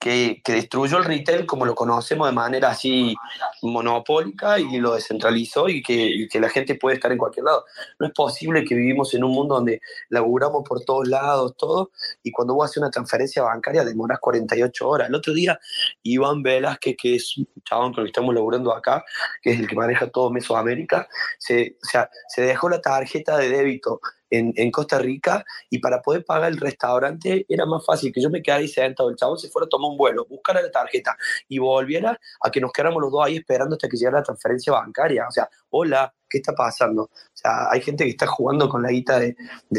que, 0.00 0.40
destruyó 0.46 0.98
el 0.98 1.04
retail 1.04 1.44
como 1.44 1.66
lo 1.66 1.74
conocemos 1.74 2.26
de 2.26 2.32
manera 2.32 2.70
así 2.70 3.14
monopólica 3.62 4.58
y 4.58 4.78
lo 4.78 4.94
descentralizó 4.94 5.68
y 5.68 5.82
que, 5.82 6.26
que, 6.30 6.40
la 6.40 6.48
gente 6.48 6.74
puede 6.74 6.96
estar 6.96 7.12
en 7.12 7.18
cualquier 7.18 7.44
lado. 7.44 7.66
No 7.98 8.06
es 8.06 8.12
posible 8.12 8.64
que 8.64 8.74
vivimos 8.74 9.12
en 9.12 9.24
un 9.24 9.32
mundo 9.32 9.56
donde 9.56 9.80
laburamos 10.08 10.62
por 10.66 10.82
todos 10.84 11.06
lados, 11.06 11.54
todo, 11.56 11.90
y 12.22 12.32
cuando 12.32 12.54
vos 12.54 12.64
haces 12.64 12.78
una 12.78 12.90
transferencia 12.90 13.42
bancaria 13.42 13.84
demoras 13.84 14.18
48 14.20 14.88
horas. 14.88 15.08
El 15.08 15.14
otro 15.14 15.34
día, 15.34 15.60
Iván 16.02 16.42
Velázquez, 16.42 16.96
que 16.96 17.16
es 17.16 17.36
un 17.36 17.46
chabón 17.64 17.94
que 17.94 18.02
estamos 18.02 18.34
laburando 18.34 18.74
acá, 18.74 19.04
que 19.42 19.50
es 19.52 19.60
el 19.60 19.68
que 19.68 19.76
maneja 19.76 20.08
todo 20.08 20.30
Mesoamérica, 20.30 21.08
se, 21.38 21.76
o 21.82 21.86
sea, 21.86 22.08
se 22.28 22.42
dejó 22.42 22.70
la 22.70 22.80
tarjeta 22.80 23.36
de 23.36 23.50
débito 23.50 24.00
en, 24.30 24.70
Costa 24.70 24.98
Rica 24.98 25.44
y 25.68 25.78
para 25.78 26.00
poder 26.00 26.24
pagar 26.24 26.50
el 26.50 26.58
restaurante 26.58 27.44
era 27.48 27.66
más 27.66 27.84
fácil 27.84 28.12
que 28.12 28.22
yo 28.22 28.30
me 28.30 28.42
quedara 28.42 28.60
ahí 28.60 28.68
sentado, 28.68 29.10
el 29.10 29.16
chabón 29.16 29.38
se 29.38 29.48
fuera 29.48 29.66
a 29.66 29.68
tomar 29.68 29.90
un 29.90 29.96
vuelo, 29.96 30.26
buscara 30.28 30.62
la 30.62 30.70
tarjeta 30.70 31.16
y 31.48 31.58
volviera 31.58 32.18
a 32.40 32.50
que 32.50 32.60
nos 32.60 32.72
quedáramos 32.72 33.02
los 33.02 33.12
dos 33.12 33.24
ahí 33.24 33.36
esperando 33.36 33.74
hasta 33.74 33.88
que 33.88 33.96
llegara 33.96 34.18
la 34.18 34.24
transferencia 34.24 34.72
bancaria. 34.72 35.26
O 35.28 35.32
sea, 35.32 35.48
hola, 35.70 36.14
¿qué 36.28 36.38
está 36.38 36.54
pasando? 36.54 37.04
O 37.04 37.10
sea, 37.32 37.70
hay 37.70 37.80
gente 37.80 38.04
que 38.04 38.10
está 38.10 38.26
jugando 38.26 38.68
con 38.68 38.82
la 38.82 38.90
guita 38.90 39.18
de, 39.18 39.36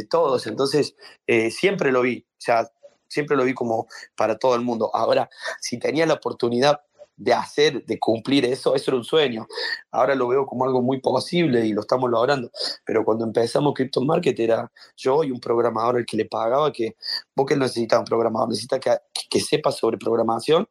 todos, 0.09 0.47
entonces 0.47 0.95
eh, 1.27 1.51
siempre 1.51 1.91
lo 1.91 2.01
vi, 2.01 2.25
o 2.27 2.41
sea, 2.41 2.69
siempre 3.07 3.37
lo 3.37 3.43
vi 3.43 3.53
como 3.53 3.87
para 4.15 4.37
todo 4.37 4.55
el 4.55 4.61
mundo. 4.61 4.89
Ahora, 4.93 5.29
si 5.59 5.77
tenía 5.77 6.05
la 6.05 6.15
oportunidad 6.15 6.81
de 7.15 7.33
hacer, 7.33 7.85
de 7.85 7.99
cumplir 7.99 8.45
eso, 8.45 8.75
eso 8.75 8.91
era 8.91 8.97
un 8.97 9.03
sueño. 9.03 9.47
Ahora 9.91 10.15
lo 10.15 10.27
veo 10.27 10.45
como 10.45 10.65
algo 10.65 10.81
muy 10.81 10.99
posible 10.99 11.65
y 11.65 11.73
lo 11.73 11.81
estamos 11.81 12.09
logrando. 12.09 12.49
Pero 12.85 13.05
cuando 13.05 13.25
empezamos 13.25 13.73
Crypto 13.73 14.01
Market 14.01 14.39
era 14.39 14.71
yo 14.97 15.23
y 15.23 15.31
un 15.31 15.39
programador 15.39 15.97
el 15.99 16.05
que 16.05 16.17
le 16.17 16.25
pagaba 16.25 16.71
que, 16.71 16.95
vos 17.35 17.45
que 17.45 17.55
necesitas 17.55 17.99
un 17.99 18.05
programador, 18.05 18.49
necesita 18.49 18.79
que, 18.79 18.97
que 19.29 19.39
sepa 19.39 19.71
sobre 19.71 19.97
programación 19.97 20.67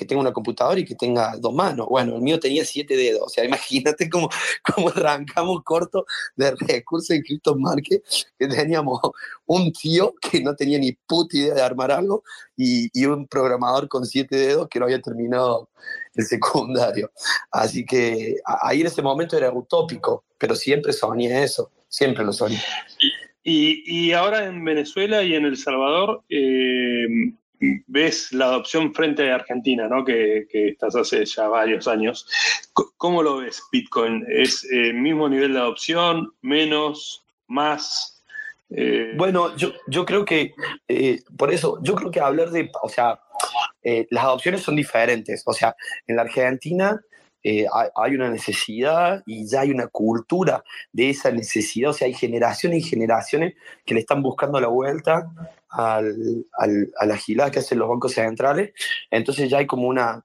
que 0.00 0.06
tenga 0.06 0.22
una 0.22 0.32
computadora 0.32 0.80
y 0.80 0.84
que 0.86 0.94
tenga 0.94 1.36
dos 1.36 1.52
manos. 1.52 1.86
Bueno, 1.86 2.16
el 2.16 2.22
mío 2.22 2.40
tenía 2.40 2.64
siete 2.64 2.96
dedos. 2.96 3.22
O 3.26 3.28
sea, 3.28 3.44
imagínate 3.50 4.08
cómo, 4.08 4.30
cómo 4.64 4.88
arrancamos 4.88 5.62
corto 5.62 6.06
de 6.36 6.52
recursos 6.52 7.10
en 7.10 7.22
Crypto 7.22 7.54
Market, 7.54 8.02
que 8.38 8.48
teníamos 8.48 8.98
un 9.44 9.70
tío 9.72 10.14
que 10.18 10.40
no 10.42 10.56
tenía 10.56 10.78
ni 10.78 10.92
puta 10.92 11.36
idea 11.36 11.54
de 11.54 11.60
armar 11.60 11.92
algo 11.92 12.24
y, 12.56 12.88
y 12.98 13.04
un 13.04 13.26
programador 13.26 13.88
con 13.88 14.06
siete 14.06 14.36
dedos 14.36 14.68
que 14.68 14.78
no 14.78 14.86
había 14.86 15.02
terminado 15.02 15.68
el 16.14 16.24
secundario. 16.24 17.12
Así 17.50 17.84
que 17.84 18.36
ahí 18.44 18.80
en 18.80 18.86
ese 18.86 19.02
momento 19.02 19.36
era 19.36 19.52
utópico, 19.52 20.24
pero 20.38 20.54
siempre 20.56 20.94
soñé 20.94 21.42
eso, 21.42 21.70
siempre 21.88 22.24
lo 22.24 22.32
soñé. 22.32 22.62
Y, 23.42 23.82
y 23.84 24.12
ahora 24.12 24.46
en 24.46 24.64
Venezuela 24.64 25.22
y 25.22 25.34
en 25.34 25.44
El 25.44 25.58
Salvador, 25.58 26.22
eh, 26.30 27.06
ves 27.86 28.32
la 28.32 28.46
adopción 28.46 28.94
frente 28.94 29.30
a 29.30 29.36
Argentina, 29.36 29.86
¿no? 29.88 30.04
que, 30.04 30.46
estás 30.52 30.96
hace 30.96 31.24
ya 31.24 31.48
varios 31.48 31.86
años. 31.86 32.26
¿Cómo 32.72 33.22
lo 33.22 33.38
ves 33.38 33.62
Bitcoin? 33.70 34.24
¿Es 34.28 34.64
el 34.70 34.94
mismo 34.94 35.28
nivel 35.28 35.52
de 35.52 35.58
adopción, 35.58 36.32
menos, 36.40 37.24
más? 37.46 38.22
Eh, 38.70 39.12
bueno, 39.16 39.56
yo, 39.56 39.72
yo 39.88 40.04
creo 40.06 40.24
que, 40.24 40.54
eh, 40.88 41.20
por 41.36 41.52
eso, 41.52 41.78
yo 41.82 41.94
creo 41.94 42.10
que 42.10 42.20
hablar 42.20 42.50
de, 42.50 42.70
o 42.82 42.88
sea, 42.88 43.20
eh, 43.82 44.06
las 44.10 44.24
adopciones 44.24 44.62
son 44.62 44.76
diferentes. 44.76 45.42
O 45.46 45.52
sea, 45.52 45.74
en 46.06 46.16
la 46.16 46.22
Argentina 46.22 47.00
hay, 47.42 48.14
una 48.14 48.28
necesidad 48.28 49.22
y 49.26 49.48
ya 49.48 49.62
hay 49.62 49.70
una 49.70 49.86
cultura 49.86 50.62
de 50.92 51.10
esa 51.10 51.30
necesidad. 51.30 51.90
O 51.90 51.94
sea, 51.94 52.06
hay 52.06 52.14
generaciones 52.14 52.80
y 52.80 52.88
generaciones 52.88 53.54
que 53.84 53.94
le 53.94 54.00
están 54.00 54.22
buscando 54.22 54.60
la 54.60 54.68
vuelta 54.68 55.30
al, 55.70 56.46
a 56.58 57.06
la 57.06 57.16
gilada 57.16 57.50
que 57.50 57.60
hacen 57.60 57.78
los 57.78 57.88
bancos 57.88 58.12
centrales. 58.12 58.72
Entonces 59.10 59.48
ya 59.48 59.58
hay 59.58 59.66
como 59.66 59.88
una, 59.88 60.24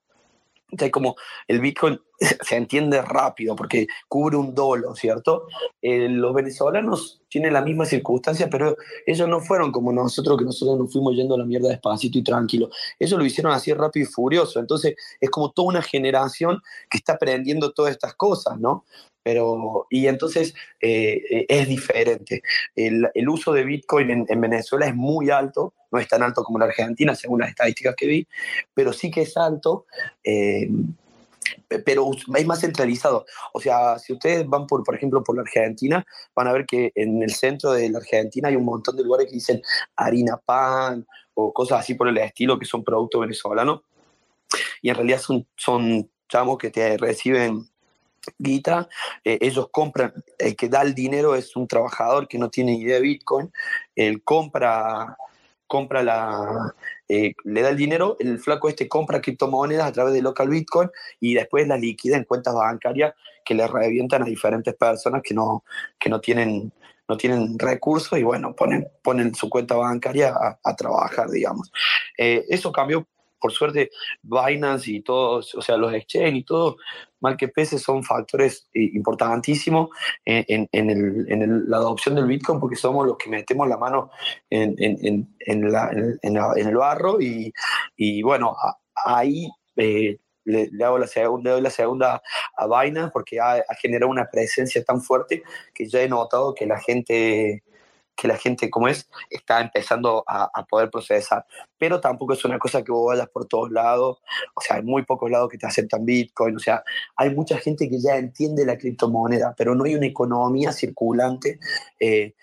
ya 0.72 0.84
hay 0.86 0.90
como 0.90 1.16
el 1.48 1.60
Bitcoin 1.60 2.00
se 2.42 2.56
entiende 2.56 3.02
rápido 3.02 3.54
porque 3.54 3.86
cubre 4.08 4.36
un 4.36 4.54
dolo, 4.54 4.94
¿cierto? 4.94 5.46
Eh, 5.82 6.08
los 6.08 6.34
venezolanos 6.34 7.20
tienen 7.28 7.52
la 7.52 7.60
misma 7.60 7.84
circunstancia, 7.84 8.48
pero 8.48 8.76
ellos 9.06 9.28
no 9.28 9.40
fueron 9.40 9.72
como 9.72 9.92
nosotros, 9.92 10.38
que 10.38 10.44
nosotros 10.44 10.78
nos 10.78 10.92
fuimos 10.92 11.14
yendo 11.14 11.34
a 11.34 11.38
la 11.38 11.44
mierda 11.44 11.68
despacito 11.68 12.18
y 12.18 12.24
tranquilo. 12.24 12.70
Ellos 12.98 13.18
lo 13.18 13.24
hicieron 13.24 13.52
así 13.52 13.72
rápido 13.72 14.04
y 14.04 14.12
furioso. 14.12 14.60
Entonces 14.60 14.94
es 15.20 15.30
como 15.30 15.50
toda 15.52 15.68
una 15.68 15.82
generación 15.82 16.62
que 16.90 16.98
está 16.98 17.14
aprendiendo 17.14 17.72
todas 17.72 17.92
estas 17.92 18.14
cosas, 18.14 18.58
¿no? 18.58 18.84
Pero, 19.26 19.88
y 19.90 20.06
entonces 20.06 20.54
eh, 20.80 21.20
eh, 21.28 21.46
es 21.48 21.66
diferente. 21.66 22.42
El, 22.76 23.28
uso 23.28 23.52
de 23.52 23.64
Bitcoin 23.64 24.08
en, 24.08 24.26
en, 24.28 24.40
Venezuela 24.40 24.86
es 24.86 24.94
muy 24.94 25.30
alto, 25.30 25.74
no 25.90 25.98
es 25.98 26.06
tan 26.06 26.22
alto 26.22 26.44
como 26.44 26.58
en 26.58 26.62
Argentina, 26.62 27.12
según 27.16 27.40
las 27.40 27.48
estadísticas 27.48 27.96
que 27.96 28.06
vi, 28.06 28.28
pero 28.72 28.92
sí 28.92 29.10
que 29.10 29.22
es 29.22 29.36
alto. 29.36 29.86
Eh, 30.22 30.70
pero 31.84 32.08
es 32.36 32.46
más 32.46 32.60
centralizado. 32.60 33.26
O 33.52 33.58
sea, 33.58 33.98
si 33.98 34.12
ustedes 34.12 34.46
van, 34.46 34.68
por, 34.68 34.84
por 34.84 34.94
ejemplo, 34.94 35.24
por 35.24 35.34
la 35.34 35.42
Argentina, 35.42 36.06
van 36.32 36.46
a 36.46 36.52
ver 36.52 36.64
que 36.64 36.92
en 36.94 37.20
el 37.20 37.34
centro 37.34 37.72
de 37.72 37.90
la 37.90 37.98
Argentina 37.98 38.48
hay 38.48 38.54
un 38.54 38.64
montón 38.64 38.96
de 38.96 39.02
lugares 39.02 39.26
que 39.26 39.34
dicen 39.34 39.60
harina 39.96 40.36
pan 40.36 41.04
o 41.34 41.52
cosas 41.52 41.80
así 41.80 41.94
por 41.94 42.06
el 42.06 42.18
estilo 42.18 42.60
que 42.60 42.64
son 42.64 42.84
productos 42.84 43.22
venezolanos. 43.22 43.80
Y 44.82 44.88
en 44.88 44.94
realidad 44.94 45.18
son, 45.18 45.48
son 45.56 46.08
chamos 46.28 46.58
que 46.58 46.70
te 46.70 46.96
reciben 46.96 47.68
guita, 48.38 48.88
eh, 49.24 49.38
ellos 49.40 49.68
compran, 49.70 50.12
el 50.38 50.56
que 50.56 50.68
da 50.68 50.82
el 50.82 50.94
dinero 50.94 51.34
es 51.34 51.56
un 51.56 51.66
trabajador 51.66 52.28
que 52.28 52.38
no 52.38 52.50
tiene 52.50 52.74
idea 52.74 52.96
de 52.96 53.02
Bitcoin, 53.02 53.52
él 53.94 54.22
compra 54.22 55.16
compra 55.66 56.02
la, 56.02 56.74
eh, 57.08 57.34
le 57.44 57.62
da 57.62 57.70
el 57.70 57.76
dinero, 57.76 58.16
el 58.20 58.38
flaco 58.38 58.68
este 58.68 58.88
compra 58.88 59.20
criptomonedas 59.20 59.86
a 59.86 59.92
través 59.92 60.14
de 60.14 60.22
local 60.22 60.48
Bitcoin 60.48 60.90
y 61.20 61.34
después 61.34 61.66
la 61.66 61.76
liquida 61.76 62.16
en 62.16 62.24
cuentas 62.24 62.54
bancarias 62.54 63.14
que 63.44 63.54
le 63.54 63.66
revientan 63.66 64.22
a 64.22 64.26
diferentes 64.26 64.74
personas 64.74 65.22
que 65.22 65.34
no, 65.34 65.64
que 65.98 66.08
no 66.08 66.20
tienen 66.20 66.72
no 67.08 67.16
tienen 67.16 67.56
recursos 67.56 68.18
y 68.18 68.24
bueno, 68.24 68.54
ponen, 68.56 68.88
ponen 69.02 69.32
su 69.32 69.48
cuenta 69.48 69.76
bancaria 69.76 70.34
a, 70.64 70.74
trabajar, 70.76 71.30
digamos. 71.30 71.70
Eh, 72.18 72.44
eso 72.48 72.72
cambió 72.72 73.06
por 73.46 73.52
suerte, 73.52 73.90
Binance 74.22 74.90
y 74.90 75.02
todos, 75.02 75.54
o 75.54 75.62
sea, 75.62 75.76
los 75.76 75.94
exchange 75.94 76.38
y 76.38 76.42
todo, 76.42 76.78
mal 77.20 77.36
que 77.36 77.46
pese, 77.46 77.78
son 77.78 78.02
factores 78.02 78.68
eh, 78.74 78.90
importantísimos 78.94 79.90
en, 80.24 80.68
la 81.68 81.76
adopción 81.76 82.16
del 82.16 82.26
Bitcoin 82.26 82.58
porque 82.58 82.74
somos 82.74 83.06
los 83.06 83.16
que 83.16 83.30
metemos 83.30 83.68
la 83.68 83.76
mano 83.76 84.10
en, 84.50 84.74
el 85.38 86.76
barro 86.76 87.18
y, 87.20 88.22
bueno, 88.22 88.56
ahí 89.04 89.48
eh, 89.76 90.18
le, 90.42 90.68
hago 90.84 90.98
la 90.98 91.06
segunda, 91.06 91.52
doy 91.52 91.60
la 91.60 91.70
segunda 91.70 92.20
a 92.56 92.66
Binance 92.66 93.12
porque 93.12 93.38
ha, 93.38 93.52
ha 93.52 93.74
generado 93.80 94.10
una 94.10 94.28
presencia 94.28 94.82
tan 94.82 95.00
fuerte 95.00 95.44
que 95.72 95.88
ya 95.88 96.02
he 96.02 96.08
notado 96.08 96.52
que 96.52 96.66
la 96.66 96.80
gente 96.80 97.62
que 98.16 98.26
la 98.26 98.36
gente, 98.36 98.70
como 98.70 98.88
es, 98.88 99.08
está 99.30 99.60
empezando 99.60 100.24
a, 100.26 100.64
poder 100.68 100.90
procesar. 100.90 101.44
Pero 101.78 102.00
tampoco 102.00 102.32
es 102.32 102.44
una 102.44 102.58
cosa 102.58 102.82
que 102.82 102.90
vos 102.90 103.08
vayas 103.08 103.28
por 103.28 103.46
todos 103.46 103.70
lados. 103.70 104.18
O 104.54 104.60
sea, 104.60 104.76
hay 104.76 104.82
muy 104.82 105.04
pocos 105.04 105.30
lados 105.30 105.50
que 105.50 105.58
te 105.58 105.66
aceptan 105.66 106.04
Bitcoin. 106.04 106.56
O 106.56 106.58
sea, 106.58 106.82
hay 107.16 107.34
mucha 107.34 107.58
gente 107.58 107.88
que 107.88 108.00
ya 108.00 108.16
entiende 108.16 108.64
la 108.64 108.78
criptomoneda, 108.78 109.54
pero 109.56 109.74
no 109.74 109.84
hay 109.84 109.94
una 109.94 110.06
economía 110.06 110.72
circulante 110.72 111.60
eh, 112.00 112.34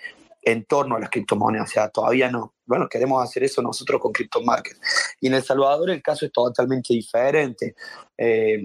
en 0.43 0.63
torno 0.65 0.95
a 0.95 0.99
las 0.99 1.09
criptomonedas. 1.09 1.69
O 1.69 1.73
sea, 1.73 1.89
todavía 1.89 2.29
no. 2.29 2.53
Bueno, 2.65 2.87
queremos 2.87 3.21
hacer 3.23 3.43
eso 3.43 3.61
nosotros 3.61 3.99
con 3.99 4.11
Crypto 4.11 4.41
Market. 4.41 4.77
Y 5.19 5.27
en 5.27 5.33
El 5.33 5.43
Salvador 5.43 5.89
el 5.89 6.03
caso 6.03 6.25
es 6.25 6.31
totalmente 6.31 6.93
diferente. 6.93 7.75
Eh, 8.17 8.63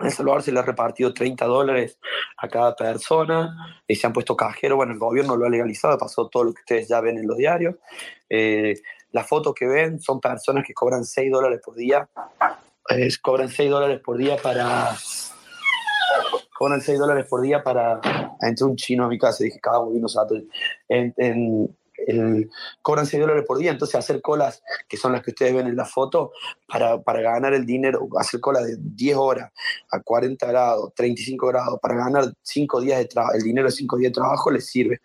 El 0.00 0.12
Salvador 0.12 0.42
se 0.42 0.52
le 0.52 0.58
ha 0.58 0.62
repartido 0.62 1.14
30 1.14 1.46
dólares 1.46 1.98
a 2.36 2.48
cada 2.48 2.76
persona 2.76 3.80
y 3.86 3.94
se 3.94 4.06
han 4.06 4.12
puesto 4.12 4.36
cajero. 4.36 4.76
Bueno, 4.76 4.92
el 4.92 4.98
gobierno 4.98 5.36
lo 5.36 5.46
ha 5.46 5.50
legalizado, 5.50 5.96
pasó 5.96 6.28
todo 6.28 6.44
lo 6.44 6.52
que 6.52 6.60
ustedes 6.60 6.88
ya 6.88 7.00
ven 7.00 7.18
en 7.18 7.26
los 7.26 7.36
diarios. 7.36 7.76
Eh, 8.28 8.74
las 9.12 9.26
fotos 9.26 9.54
que 9.54 9.66
ven 9.66 9.98
son 10.00 10.20
personas 10.20 10.64
que 10.66 10.74
cobran 10.74 11.04
6 11.04 11.32
dólares 11.32 11.60
por 11.64 11.74
día. 11.76 12.08
cobran 13.22 13.48
6 13.48 13.70
dólares 13.70 14.00
por 14.04 14.18
día 14.18 14.36
para. 14.36 14.94
Cobran 16.54 16.80
6 16.82 16.98
dólares 16.98 17.26
por 17.28 17.40
día 17.40 17.62
para. 17.62 18.00
Entró 18.42 18.66
un 18.66 18.76
chino 18.76 19.06
a 19.06 19.08
mi 19.08 19.18
casa 19.18 19.42
y 19.42 19.46
dije, 19.46 19.60
cada 19.60 19.78
uno 19.78 20.06
en, 20.88 21.14
en 21.16 21.76
el, 22.06 22.50
cobran 22.82 23.06
6 23.06 23.20
dólares 23.20 23.44
por 23.46 23.58
día, 23.58 23.70
entonces 23.70 23.96
hacer 23.96 24.20
colas, 24.22 24.62
que 24.88 24.96
son 24.96 25.12
las 25.12 25.22
que 25.22 25.30
ustedes 25.30 25.54
ven 25.54 25.66
en 25.66 25.76
la 25.76 25.84
foto, 25.84 26.32
para, 26.66 27.00
para 27.02 27.20
ganar 27.20 27.54
el 27.54 27.66
dinero, 27.66 28.08
hacer 28.18 28.40
colas 28.40 28.66
de 28.66 28.76
10 28.78 29.16
horas 29.16 29.52
a 29.90 30.00
40 30.00 30.46
grados, 30.46 30.94
35 30.94 31.46
grados, 31.46 31.78
para 31.80 31.96
ganar 31.96 32.32
5 32.42 32.80
días 32.80 32.98
de 32.98 33.06
trabajo, 33.06 33.34
el 33.34 33.42
dinero 33.42 33.68
de 33.68 33.72
5 33.72 33.96
días 33.98 34.10
de 34.10 34.14
trabajo 34.14 34.50
les 34.50 34.66
sirve. 34.66 35.00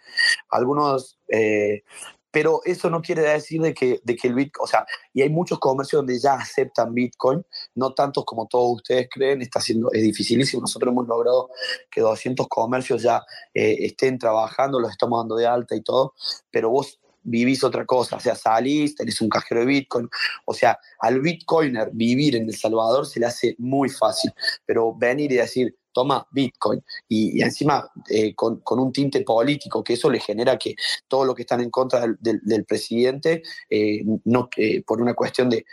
Algunos... 0.49 1.17
Eh, 1.27 1.83
pero 2.31 2.61
eso 2.63 2.89
no 2.89 3.01
quiere 3.01 3.21
decir 3.21 3.61
de 3.61 3.73
que, 3.73 3.99
de 4.03 4.15
que 4.15 4.27
el 4.29 4.33
Bitcoin, 4.33 4.63
o 4.63 4.67
sea, 4.67 4.85
y 5.13 5.21
hay 5.21 5.29
muchos 5.29 5.59
comercios 5.59 5.99
donde 5.99 6.17
ya 6.19 6.35
aceptan 6.35 6.93
Bitcoin, 6.93 7.43
no 7.75 7.93
tantos 7.93 8.25
como 8.25 8.47
todos 8.47 8.77
ustedes 8.77 9.09
creen, 9.11 9.41
está 9.41 9.59
siendo, 9.59 9.91
es 9.91 10.01
dificilísimo, 10.01 10.61
nosotros 10.61 10.91
hemos 10.91 11.07
logrado 11.07 11.49
que 11.89 12.01
200 12.01 12.47
comercios 12.47 13.03
ya 13.03 13.23
eh, 13.53 13.77
estén 13.81 14.17
trabajando, 14.17 14.79
los 14.79 14.91
estamos 14.91 15.19
dando 15.19 15.35
de 15.35 15.45
alta 15.45 15.75
y 15.75 15.81
todo, 15.81 16.13
pero 16.49 16.69
vos 16.69 16.99
vivís 17.23 17.63
otra 17.63 17.85
cosa, 17.85 18.15
o 18.15 18.19
sea, 18.19 18.35
salís, 18.35 18.95
tenés 18.95 19.21
un 19.21 19.29
cajero 19.29 19.61
de 19.61 19.67
Bitcoin, 19.67 20.09
o 20.45 20.53
sea, 20.53 20.79
al 20.99 21.19
Bitcoiner 21.19 21.89
vivir 21.93 22.35
en 22.35 22.45
El 22.45 22.55
Salvador 22.55 23.05
se 23.05 23.19
le 23.19 23.27
hace 23.27 23.55
muy 23.59 23.89
fácil, 23.89 24.31
pero 24.65 24.95
venir 24.95 25.31
y 25.31 25.35
decir, 25.35 25.75
toma 25.91 26.25
Bitcoin 26.31 26.83
y, 27.07 27.41
encima 27.41 27.89
eh, 28.09 28.33
con, 28.35 28.61
un 28.67 28.91
tinte 28.91 29.21
político, 29.21 29.83
que 29.83 29.93
eso 29.93 30.09
le 30.09 30.19
genera 30.19 30.57
que 30.57 30.75
todo 31.07 31.25
lo 31.25 31.35
que 31.35 31.43
están 31.43 31.61
en 31.61 31.69
contra 31.69 32.05
del, 32.19 32.65
presidente, 32.65 33.41
eh, 33.69 34.03
no, 34.25 34.49
eh, 34.57 34.83
por 34.83 35.01
una 35.01 35.13
cuestión 35.13 35.49
de, 35.49 35.65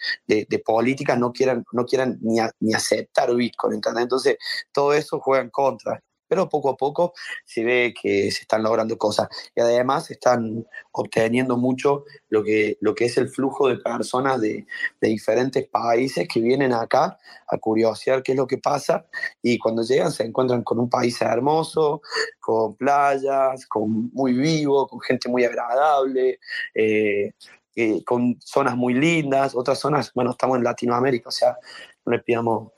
política, 0.64 1.16
no 1.16 1.32
quieran, 1.32 1.64
no 1.72 1.84
quieran 1.84 2.18
ni, 2.20 2.38
ni 2.60 2.74
aceptar 2.74 3.34
Bitcoin. 3.34 3.80
Entonces, 3.96 4.36
todo 4.72 4.92
eso 4.92 5.20
juega 5.20 5.42
en 5.42 5.50
contra 5.50 6.02
pero 6.28 6.48
poco 6.48 6.70
a 6.70 6.76
poco 6.76 7.14
se 7.44 7.64
ve 7.64 7.94
que 8.00 8.30
se 8.30 8.42
están 8.42 8.62
logrando 8.62 8.96
cosas 8.98 9.28
y 9.54 9.60
además 9.60 10.10
están 10.10 10.66
obteniendo 10.92 11.56
mucho 11.56 12.04
lo 12.28 12.44
que, 12.44 12.76
lo 12.80 12.94
que 12.94 13.06
es 13.06 13.16
el 13.16 13.28
flujo 13.28 13.68
de 13.68 13.76
personas 13.76 14.40
de, 14.40 14.66
diferentes 15.00 15.66
países 15.68 16.28
que 16.28 16.40
vienen 16.40 16.72
acá 16.72 17.18
a 17.48 17.58
curiosear 17.58 18.22
qué 18.22 18.32
es 18.32 18.38
lo 18.38 18.46
que 18.46 18.58
pasa 18.58 19.06
y 19.42 19.58
cuando 19.58 19.82
llegan 19.82 20.12
se 20.12 20.24
encuentran 20.24 20.62
con 20.62 20.78
un 20.78 20.90
país 20.90 21.20
hermoso, 21.22 22.02
con 22.38 22.76
playas, 22.76 23.66
con 23.66 24.10
muy 24.12 24.34
vivo, 24.34 24.86
con 24.86 25.00
gente 25.00 25.28
muy 25.28 25.44
agradable. 25.44 26.38
Eh, 26.74 27.32
eh, 27.80 28.02
con 28.02 28.36
zonas 28.40 28.76
muy 28.76 28.92
lindas, 28.92 29.54
otras 29.54 29.78
zonas, 29.78 30.12
bueno, 30.12 30.32
estamos 30.32 30.58
en 30.58 30.64
Latinoamérica, 30.64 31.28
o 31.28 31.30
sea, 31.30 31.56
no 32.04 32.10
le 32.10 32.18
pidamos 32.18 32.72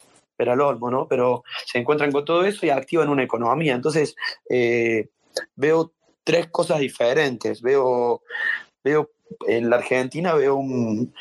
olmo, 0.48 0.90
¿no? 0.90 1.06
Pero 1.08 1.44
se 1.66 1.78
encuentran 1.78 2.12
con 2.12 2.24
todo 2.24 2.44
eso 2.44 2.64
y 2.64 2.70
activan 2.70 3.08
una 3.08 3.22
economía. 3.22 3.74
Entonces, 3.74 4.16
eh, 4.48 5.08
veo 5.56 5.92
tres 6.24 6.48
cosas 6.48 6.80
diferentes. 6.80 7.62
Veo, 7.62 8.22
veo 8.82 9.10
en 9.46 9.70
la 9.70 9.76
Argentina 9.76 10.34
veo 10.34 10.56
un, 10.56 11.12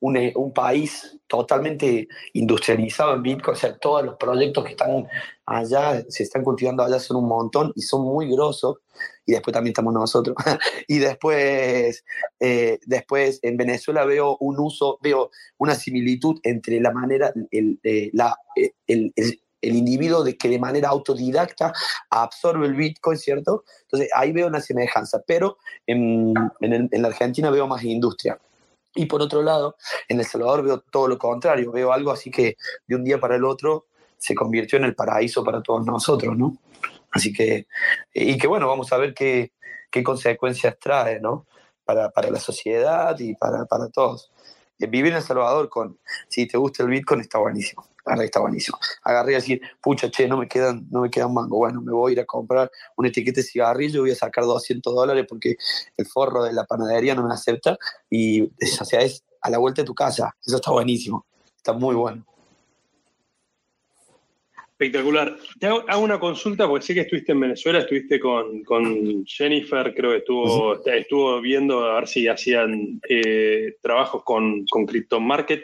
un, 0.00 0.52
país 0.52 1.18
totalmente 1.34 2.08
industrializado 2.32 3.14
en 3.14 3.22
Bitcoin, 3.22 3.56
o 3.56 3.58
sea, 3.58 3.76
todos 3.76 4.04
los 4.04 4.16
proyectos 4.16 4.64
que 4.64 4.70
están 4.70 5.06
allá, 5.44 6.04
se 6.08 6.22
están 6.22 6.44
cultivando 6.44 6.82
allá 6.82 6.98
son 7.00 7.16
un 7.16 7.28
montón 7.28 7.72
y 7.74 7.82
son 7.82 8.02
muy 8.02 8.30
grosos, 8.30 8.78
y 9.26 9.32
después 9.32 9.52
también 9.52 9.72
estamos 9.72 9.92
nosotros. 9.92 10.36
y 10.88 10.98
después, 10.98 12.04
eh, 12.40 12.78
después 12.86 13.40
en 13.42 13.56
Venezuela 13.56 14.04
veo 14.04 14.36
un 14.38 14.58
uso, 14.60 14.98
veo 15.02 15.30
una 15.58 15.74
similitud 15.74 16.38
entre 16.44 16.80
la 16.80 16.92
manera, 16.92 17.32
el, 17.50 17.80
eh, 17.82 18.12
eh, 18.56 18.72
el, 18.86 19.12
el 19.16 19.76
individuo 19.76 20.22
de 20.22 20.36
que 20.36 20.48
de 20.48 20.58
manera 20.58 20.90
autodidacta 20.90 21.72
absorbe 22.10 22.66
el 22.66 22.74
Bitcoin, 22.74 23.18
¿cierto? 23.18 23.64
Entonces 23.82 24.08
ahí 24.14 24.30
veo 24.30 24.46
una 24.46 24.60
semejanza, 24.60 25.22
pero 25.26 25.56
en, 25.86 26.32
en, 26.60 26.88
en 26.92 27.02
la 27.02 27.08
Argentina 27.08 27.50
veo 27.50 27.66
más 27.66 27.82
industria 27.82 28.38
Y 28.94 29.06
por 29.06 29.22
otro 29.22 29.42
lado, 29.42 29.76
en 30.08 30.20
El 30.20 30.26
Salvador 30.26 30.62
veo 30.62 30.80
todo 30.80 31.08
lo 31.08 31.18
contrario, 31.18 31.72
veo 31.72 31.92
algo 31.92 32.10
así 32.10 32.30
que 32.30 32.56
de 32.86 32.94
un 32.94 33.04
día 33.04 33.18
para 33.18 33.36
el 33.36 33.44
otro 33.44 33.86
se 34.16 34.34
convirtió 34.34 34.78
en 34.78 34.84
el 34.84 34.94
paraíso 34.94 35.44
para 35.44 35.62
todos 35.62 35.84
nosotros, 35.84 36.36
¿no? 36.36 36.56
Así 37.10 37.32
que, 37.32 37.66
y 38.12 38.38
que 38.38 38.46
bueno, 38.46 38.68
vamos 38.68 38.92
a 38.92 38.96
ver 38.96 39.14
qué, 39.14 39.52
qué 39.90 40.02
consecuencias 40.02 40.76
trae, 40.78 41.20
¿no? 41.20 41.46
Para, 41.84 42.10
para 42.10 42.30
la 42.30 42.40
sociedad 42.40 43.18
y 43.18 43.34
para, 43.34 43.66
para 43.66 43.88
todos. 43.88 44.30
Eh, 44.78 44.86
vivir 44.86 45.12
en 45.12 45.18
El 45.18 45.22
Salvador 45.22 45.68
con, 45.68 45.98
si 46.28 46.46
te 46.46 46.58
gusta 46.58 46.82
el 46.82 46.88
Bitcoin, 46.88 47.20
está 47.20 47.38
buenísimo. 47.38 47.86
La 48.06 48.22
está 48.22 48.40
buenísimo. 48.40 48.78
Agarré 49.02 49.32
y 49.32 49.34
decir, 49.36 49.60
pucha, 49.80 50.10
che, 50.10 50.28
no 50.28 50.36
me 50.36 50.46
quedan, 50.46 50.86
no 50.90 51.00
me 51.00 51.10
quedan 51.10 51.32
mango. 51.32 51.56
Bueno, 51.56 51.80
me 51.80 51.92
voy 51.92 52.10
a 52.10 52.12
ir 52.12 52.20
a 52.20 52.26
comprar 52.26 52.70
un 52.96 53.06
etiquete 53.06 53.40
de 53.40 53.46
cigarrillo, 53.46 54.02
voy 54.02 54.10
a 54.10 54.14
sacar 54.14 54.44
200 54.44 54.94
dólares 54.94 55.24
porque 55.28 55.56
el 55.96 56.06
forro 56.06 56.44
de 56.44 56.52
la 56.52 56.64
panadería 56.64 57.14
no 57.14 57.26
me 57.26 57.32
acepta. 57.32 57.78
Y, 58.10 58.42
o 58.42 58.84
sea, 58.84 59.00
es 59.00 59.24
a 59.40 59.50
la 59.50 59.58
vuelta 59.58 59.82
de 59.82 59.86
tu 59.86 59.94
casa. 59.94 60.36
Eso 60.44 60.56
está 60.56 60.70
buenísimo. 60.70 61.24
Está 61.56 61.72
muy 61.72 61.94
bueno. 61.94 62.26
Espectacular. 64.76 65.36
Te 65.60 65.68
hago, 65.68 65.84
una 66.00 66.18
consulta 66.18 66.66
porque 66.66 66.84
sé 66.84 66.94
que 66.94 67.02
estuviste 67.02 67.30
en 67.30 67.38
Venezuela, 67.38 67.78
estuviste 67.78 68.18
con, 68.18 68.64
con 68.64 69.24
Jennifer, 69.24 69.94
creo 69.94 70.10
que 70.10 70.16
estuvo, 70.16 70.84
estuvo 70.84 71.40
viendo 71.40 71.84
a 71.84 72.00
ver 72.00 72.08
si 72.08 72.26
hacían 72.26 73.00
eh, 73.08 73.76
trabajos 73.80 74.24
con, 74.24 74.66
con 74.66 74.84
Crypto 74.84 75.20
Market. 75.20 75.62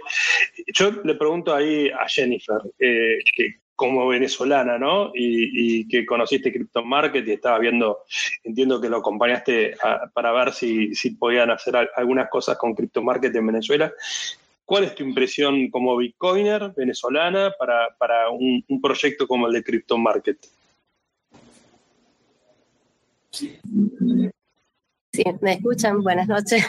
Yo 0.72 0.92
le 1.02 1.16
pregunto 1.16 1.52
ahí 1.52 1.90
a 1.90 2.06
Jennifer, 2.08 2.60
eh, 2.78 3.18
que 3.34 3.56
como 3.80 4.06
venezolana, 4.06 4.78
¿no? 4.78 5.10
Y, 5.14 5.88
que 5.88 6.04
conociste 6.04 6.52
Crypto 6.52 6.84
Market 6.84 7.26
y 7.26 7.32
estabas 7.32 7.60
viendo, 7.60 8.00
entiendo 8.44 8.78
que 8.78 8.90
lo 8.90 8.98
acompañaste 8.98 9.74
para 10.12 10.32
ver 10.32 10.52
si, 10.52 10.94
si 10.94 11.12
podían 11.12 11.50
hacer 11.50 11.88
algunas 11.96 12.28
cosas 12.28 12.58
con 12.58 12.74
Crypto 12.74 13.02
Market 13.02 13.34
en 13.34 13.46
Venezuela. 13.46 13.90
¿Cuál 14.70 14.84
es 14.84 14.94
tu 14.94 15.02
impresión 15.02 15.68
como 15.68 15.96
Bitcoiner 15.96 16.72
venezolana 16.76 17.52
para, 17.58 18.30
un, 18.30 18.62
proyecto 18.80 19.26
como 19.26 19.48
el 19.48 19.54
de 19.54 19.64
Crypto 19.64 19.98
Market? 19.98 20.38
Sí, 23.32 23.58
me 25.40 25.54
escuchan. 25.54 26.04
Buenas 26.04 26.28
noches. 26.28 26.64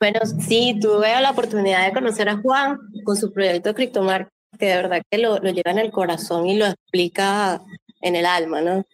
Bueno, 0.00 0.18
sí, 0.40 0.76
tuve 0.80 1.20
la 1.20 1.30
oportunidad 1.30 1.86
de 1.86 1.92
conocer 1.92 2.28
a 2.28 2.38
Juan 2.38 2.80
con 3.04 3.16
su 3.16 3.32
proyecto 3.32 3.72
Crypto 3.72 4.02
Market, 4.02 4.32
que 4.58 4.66
de 4.66 4.76
verdad 4.78 5.02
que 5.08 5.18
lo, 5.18 5.38
lo 5.38 5.50
lleva 5.50 5.70
en 5.70 5.78
el 5.78 5.92
corazón 5.92 6.48
y 6.48 6.56
lo 6.56 6.66
explica 6.66 7.62
en 8.00 8.16
el 8.16 8.26
alma, 8.26 8.62
¿no? 8.62 8.84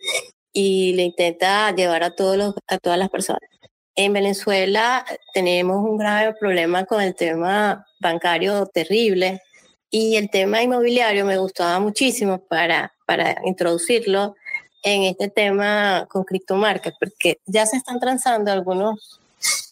Y 0.52 0.92
le 0.96 1.04
intenta 1.04 1.74
llevar 1.74 2.02
a, 2.02 2.14
todos 2.14 2.36
los, 2.36 2.54
a 2.66 2.76
todas 2.76 2.98
las 2.98 3.08
personas. 3.08 3.57
En 3.98 4.12
Venezuela 4.12 5.04
tenemos 5.34 5.84
un 5.84 5.98
grave 5.98 6.32
problema 6.38 6.84
con 6.84 7.02
el 7.02 7.16
tema 7.16 7.84
bancario 7.98 8.64
terrible 8.66 9.42
y 9.90 10.14
el 10.14 10.30
tema 10.30 10.62
inmobiliario 10.62 11.24
me 11.24 11.36
gustaba 11.36 11.80
muchísimo 11.80 12.38
para, 12.38 12.94
para 13.06 13.40
introducirlo 13.44 14.36
en 14.84 15.02
este 15.02 15.28
tema 15.30 16.06
con 16.08 16.22
criptomarcas, 16.22 16.94
porque 17.00 17.40
ya 17.44 17.66
se 17.66 17.76
están 17.76 17.98
transando 17.98 18.52
algunos 18.52 19.18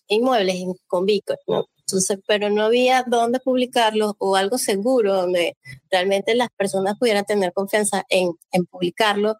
inmuebles 0.08 0.56
con 0.88 1.06
Bitcoin, 1.06 1.38
Entonces, 1.78 2.18
pero 2.26 2.50
no 2.50 2.64
había 2.64 3.04
dónde 3.06 3.38
publicarlos 3.38 4.14
o 4.18 4.34
algo 4.34 4.58
seguro 4.58 5.14
donde 5.14 5.56
realmente 5.88 6.34
las 6.34 6.48
personas 6.50 6.98
pudieran 6.98 7.26
tener 7.26 7.52
confianza 7.52 8.04
en, 8.08 8.32
en 8.50 8.66
publicarlo 8.66 9.36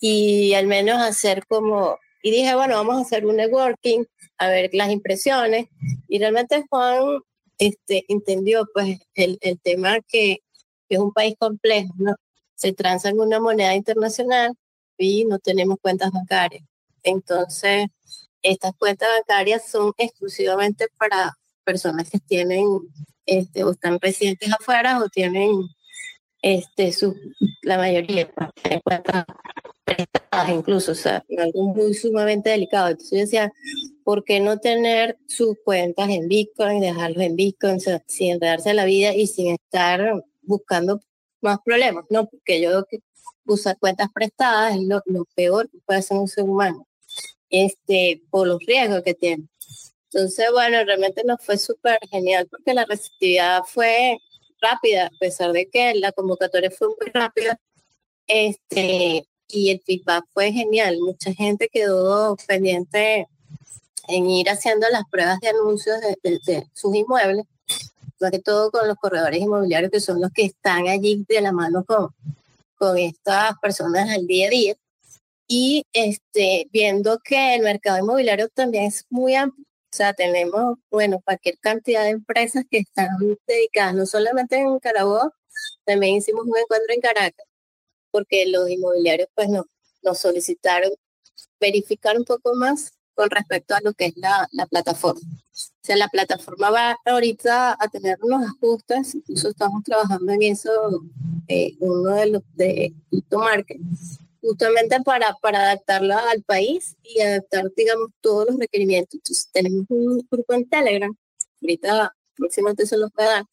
y 0.00 0.54
al 0.54 0.66
menos 0.66 0.98
hacer 1.02 1.44
como 1.46 1.98
y 2.22 2.30
dije, 2.30 2.54
bueno, 2.54 2.76
vamos 2.76 2.96
a 2.96 3.00
hacer 3.00 3.26
un 3.26 3.36
networking, 3.36 4.04
a 4.40 4.48
ver 4.48 4.70
las 4.72 4.90
impresiones. 4.90 5.68
Y 6.08 6.18
realmente 6.18 6.64
Juan 6.68 7.20
este, 7.58 8.04
entendió 8.08 8.66
pues 8.72 8.98
el, 9.14 9.38
el 9.42 9.60
tema 9.60 10.00
que, 10.08 10.38
es 10.88 10.98
un 10.98 11.12
país 11.12 11.36
complejo, 11.38 11.94
¿no? 11.98 12.16
Se 12.56 12.72
transa 12.72 13.10
en 13.10 13.20
una 13.20 13.38
moneda 13.38 13.76
internacional 13.76 14.54
y 14.98 15.24
no 15.24 15.38
tenemos 15.38 15.78
cuentas 15.80 16.10
bancarias. 16.10 16.64
Entonces, 17.04 17.86
estas 18.42 18.72
cuentas 18.76 19.08
bancarias 19.16 19.70
son 19.70 19.92
exclusivamente 19.98 20.88
para 20.98 21.38
personas 21.62 22.10
que 22.10 22.18
tienen 22.18 22.66
este, 23.24 23.62
o 23.62 23.70
están 23.70 24.00
residentes 24.00 24.52
afuera 24.52 24.98
o 24.98 25.08
tienen 25.08 25.52
este, 26.42 26.92
su, 26.92 27.16
la 27.62 27.78
mayoría 27.78 28.24
de 28.64 28.80
cuentas 28.82 29.24
incluso, 30.48 30.92
o 30.92 30.94
sea, 30.94 31.24
algo 31.38 31.68
muy 31.68 31.94
sumamente 31.94 32.50
delicado. 32.50 32.88
Entonces 32.88 33.10
yo 33.10 33.18
decía, 33.18 33.52
¿por 34.04 34.24
qué 34.24 34.40
no 34.40 34.58
tener 34.58 35.18
sus 35.26 35.56
cuentas 35.64 36.08
en 36.10 36.28
Bitcoin, 36.28 36.80
dejarlos 36.80 37.22
en 37.22 37.36
Bitcoin 37.36 37.80
sin 38.06 38.32
enredarse 38.32 38.74
la 38.74 38.84
vida 38.84 39.14
y 39.14 39.26
sin 39.26 39.52
estar 39.54 40.24
buscando 40.42 41.00
más 41.40 41.58
problemas? 41.64 42.04
No, 42.10 42.26
porque 42.28 42.60
yo 42.60 42.70
creo 42.70 42.86
que 42.90 42.98
usar 43.46 43.78
cuentas 43.78 44.08
prestadas 44.14 44.76
es 44.76 44.82
lo, 44.82 45.02
peor 45.34 45.68
que 45.70 45.78
puede 45.84 46.00
hacer 46.00 46.16
un 46.16 46.28
ser 46.28 46.44
humano, 46.44 46.86
este, 47.48 48.22
por 48.30 48.46
los 48.46 48.60
riesgos 48.60 49.02
que 49.02 49.14
tiene. 49.14 49.48
Entonces, 50.12 50.46
bueno, 50.52 50.84
realmente 50.84 51.22
nos 51.24 51.44
fue 51.44 51.56
súper 51.56 51.98
genial 52.10 52.48
porque 52.50 52.74
la 52.74 52.84
receptividad 52.84 53.62
fue 53.64 54.18
rápida, 54.60 55.06
a 55.06 55.18
pesar 55.18 55.52
de 55.52 55.68
que 55.68 55.94
la 55.94 56.12
convocatoria 56.12 56.70
fue 56.70 56.88
muy 56.88 57.10
rápida. 57.12 57.58
Este, 58.26 59.26
y 59.52 59.70
el 59.70 59.80
feedback 59.80 60.24
fue 60.32 60.52
genial. 60.52 60.98
Mucha 61.00 61.32
gente 61.32 61.68
quedó 61.72 62.36
pendiente 62.46 63.28
en 64.08 64.28
ir 64.28 64.50
haciendo 64.50 64.88
las 64.90 65.04
pruebas 65.10 65.40
de 65.40 65.48
anuncios 65.48 66.00
de, 66.22 66.66
sus 66.74 66.94
inmuebles, 66.94 67.46
sobre 68.18 68.40
todo 68.40 68.70
con 68.70 68.88
los 68.88 68.96
corredores 68.96 69.40
inmobiliarios 69.40 69.90
que 69.90 70.00
son 70.00 70.20
los 70.20 70.30
que 70.32 70.46
están 70.46 70.88
allí 70.88 71.24
de 71.28 71.40
la 71.40 71.52
mano 71.52 71.84
con, 71.84 72.08
con 72.76 72.98
estas 72.98 73.58
personas 73.60 74.10
al 74.10 74.26
día 74.26 74.48
a 74.48 74.50
día. 74.50 74.74
Y 75.46 75.84
este, 75.92 76.68
viendo 76.72 77.18
que 77.18 77.54
el 77.54 77.62
mercado 77.62 77.98
inmobiliario 77.98 78.48
también 78.48 78.84
es 78.84 79.04
muy 79.10 79.34
amplio, 79.34 79.64
o 79.92 79.96
sea, 79.96 80.12
tenemos, 80.14 80.78
bueno, 80.88 81.20
cualquier 81.24 81.58
cantidad 81.58 82.04
de 82.04 82.10
empresas 82.10 82.64
que 82.70 82.78
están 82.78 83.08
dedicadas, 83.46 83.94
no 83.94 84.06
solamente 84.06 84.56
en 84.58 84.78
Carabobo, 84.78 85.32
también 85.84 86.14
hicimos 86.16 86.46
un 86.46 86.56
encuentro 86.56 86.94
en 86.94 87.00
Caracas, 87.00 87.46
porque 88.10 88.46
los 88.46 88.68
inmobiliarios 88.68 89.28
pues 89.34 89.48
no, 89.48 89.66
nos 90.02 90.18
solicitaron 90.18 90.90
verificar 91.60 92.16
un 92.16 92.24
poco 92.24 92.54
más 92.54 92.92
con 93.14 93.30
respecto 93.30 93.74
a 93.74 93.80
lo 93.82 93.92
que 93.92 94.06
es 94.06 94.16
la, 94.16 94.48
la 94.52 94.66
plataforma. 94.66 95.20
O 95.20 95.82
sea, 95.82 95.96
la 95.96 96.08
plataforma 96.08 96.70
va 96.70 96.96
ahorita 97.04 97.76
a 97.78 97.88
tener 97.88 98.18
unos 98.22 98.48
ajustes, 98.48 99.14
incluso 99.14 99.50
estamos 99.50 99.82
trabajando 99.84 100.32
en 100.32 100.42
eso, 100.42 101.02
eh, 101.48 101.76
uno 101.80 102.14
de 102.14 102.26
los 102.26 102.42
de 102.54 102.94
Market, 103.30 103.78
justamente 104.40 105.00
para, 105.02 105.34
para 105.42 105.62
adaptarla 105.62 106.30
al 106.30 106.42
país 106.42 106.96
y 107.02 107.20
adaptar, 107.20 107.70
digamos, 107.76 108.08
todos 108.20 108.46
los 108.46 108.58
requerimientos. 108.58 109.14
Entonces, 109.14 109.48
tenemos 109.52 109.84
un 109.88 110.26
grupo 110.30 110.54
en 110.54 110.68
Telegram, 110.68 111.14
ahorita 111.60 112.14
próximamente 112.36 112.86
se 112.86 112.96
los 112.96 113.10
voy 113.12 113.26
a 113.26 113.28
dar, 113.28 113.44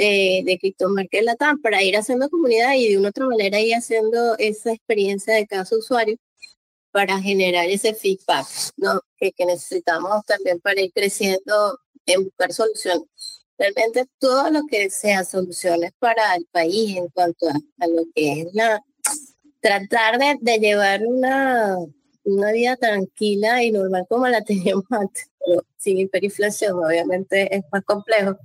de, 0.00 0.42
de 0.46 0.58
CryptoMarket 0.58 1.24
Latam 1.24 1.60
para 1.60 1.82
ir 1.82 1.94
haciendo 1.94 2.30
comunidad 2.30 2.74
y 2.74 2.88
de 2.88 2.98
una 2.98 3.10
otra 3.10 3.26
manera 3.26 3.60
ir 3.60 3.74
haciendo 3.74 4.36
esa 4.38 4.72
experiencia 4.72 5.34
de 5.34 5.46
cada 5.46 5.62
usuario 5.70 6.16
para 6.90 7.20
generar 7.20 7.68
ese 7.68 7.94
feedback 7.94 8.46
¿no? 8.78 9.02
que, 9.18 9.32
que 9.32 9.44
necesitamos 9.44 10.24
también 10.24 10.58
para 10.60 10.80
ir 10.80 10.90
creciendo 10.92 11.78
en 12.06 12.24
buscar 12.24 12.52
soluciones. 12.52 13.06
Realmente 13.58 14.06
todo 14.18 14.50
lo 14.50 14.62
que 14.66 14.88
sea 14.88 15.22
soluciones 15.22 15.92
para 15.98 16.34
el 16.34 16.46
país 16.50 16.96
en 16.96 17.08
cuanto 17.08 17.48
a, 17.48 17.52
a 17.52 17.86
lo 17.86 18.04
que 18.14 18.40
es 18.40 18.54
la 18.54 18.82
tratar 19.60 20.18
de, 20.18 20.38
de 20.40 20.58
llevar 20.58 21.02
una, 21.06 21.76
una 22.24 22.52
vida 22.52 22.76
tranquila 22.76 23.62
y 23.62 23.70
normal 23.70 24.06
como 24.08 24.26
la 24.28 24.40
teníamos 24.44 24.86
antes, 24.88 25.30
pero 25.44 25.62
sin 25.76 25.98
hiperinflación, 25.98 26.82
obviamente 26.82 27.54
es 27.54 27.62
más 27.70 27.84
complejo 27.84 28.38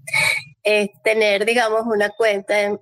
es 0.65 0.89
tener, 1.03 1.45
digamos, 1.45 1.83
una 1.85 2.09
cuenta, 2.09 2.59
en, 2.59 2.79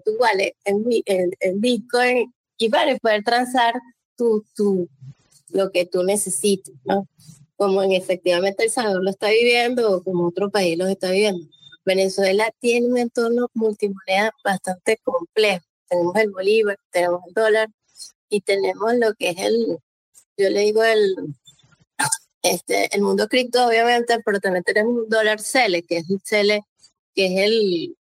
tu 0.00 0.12
wallet 0.18 0.56
en, 0.64 0.84
en, 1.04 1.60
Bitcoin 1.60 2.32
y 2.56 2.70
para 2.70 2.96
poder 2.96 3.22
transar 3.22 3.74
tu, 4.16 4.42
tu, 4.56 4.88
lo 5.50 5.70
que 5.70 5.84
tú 5.84 6.02
necesites. 6.02 6.74
Como 7.56 7.82
en 7.82 7.92
efectivamente 7.92 8.64
El 8.64 8.70
Salvador 8.70 9.04
lo 9.04 9.10
está 9.10 9.28
viviendo 9.28 9.96
o 9.96 10.02
como 10.02 10.28
otro 10.28 10.50
país 10.50 10.78
lo 10.78 10.86
está 10.86 11.10
viviendo. 11.10 11.46
Venezuela 11.84 12.50
tiene 12.58 12.86
un 12.86 12.96
entorno 12.96 13.48
multimoneda 13.52 14.32
bastante 14.42 14.98
complejo. 15.04 15.64
Tenemos 15.88 16.16
el 16.16 16.30
bolívar, 16.30 16.78
tenemos 16.90 17.20
el 17.28 17.34
dólar 17.34 17.68
y 18.30 18.40
tenemos 18.40 18.94
lo 18.96 19.12
que 19.14 19.30
es 19.30 19.38
el, 19.38 19.78
yo 20.38 20.50
le 20.50 20.60
digo 20.60 20.82
el, 20.82 21.14
este, 22.42 22.94
el 22.96 23.02
mundo 23.02 23.28
cripto 23.28 23.66
obviamente, 23.66 24.18
pero 24.24 24.40
también 24.40 24.64
tenemos 24.64 24.94
un 25.04 25.08
dólar 25.10 25.38
CELE, 25.38 25.82
que 25.82 25.98
es 25.98 26.10
el 26.10 26.20
CELE 26.24 26.62
que 27.16 27.26
es 27.26 27.40
el, 27.40 27.96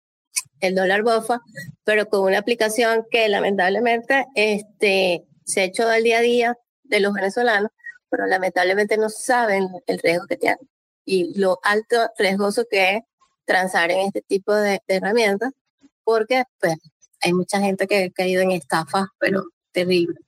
el 0.59 0.75
dólar 0.75 1.01
bofa, 1.01 1.39
pero 1.83 2.07
con 2.07 2.21
una 2.21 2.37
aplicación 2.37 3.05
que 3.09 3.27
lamentablemente 3.29 4.27
este, 4.35 5.25
se 5.45 5.61
ha 5.61 5.63
hecho 5.63 5.87
al 5.87 6.03
día 6.03 6.19
a 6.19 6.21
día 6.21 6.57
de 6.83 6.99
los 6.99 7.13
venezolanos, 7.13 7.71
pero 8.09 8.27
lamentablemente 8.27 8.97
no 8.97 9.09
saben 9.09 9.69
el 9.87 9.99
riesgo 9.99 10.27
que 10.27 10.37
tienen 10.37 10.69
y 11.05 11.39
lo 11.39 11.59
alto 11.63 12.09
riesgoso 12.17 12.65
que 12.69 12.95
es 12.95 13.03
transar 13.45 13.91
en 13.91 13.99
este 14.07 14.21
tipo 14.23 14.53
de, 14.53 14.81
herramientas, 14.87 15.51
porque 16.03 16.43
pues, 16.59 16.75
hay 17.21 17.33
mucha 17.33 17.59
gente 17.59 17.87
que 17.87 18.05
ha 18.05 18.09
caído 18.11 18.41
en 18.41 18.51
estafas, 18.51 19.05
pero 19.19 19.43
terrible. 19.71 20.19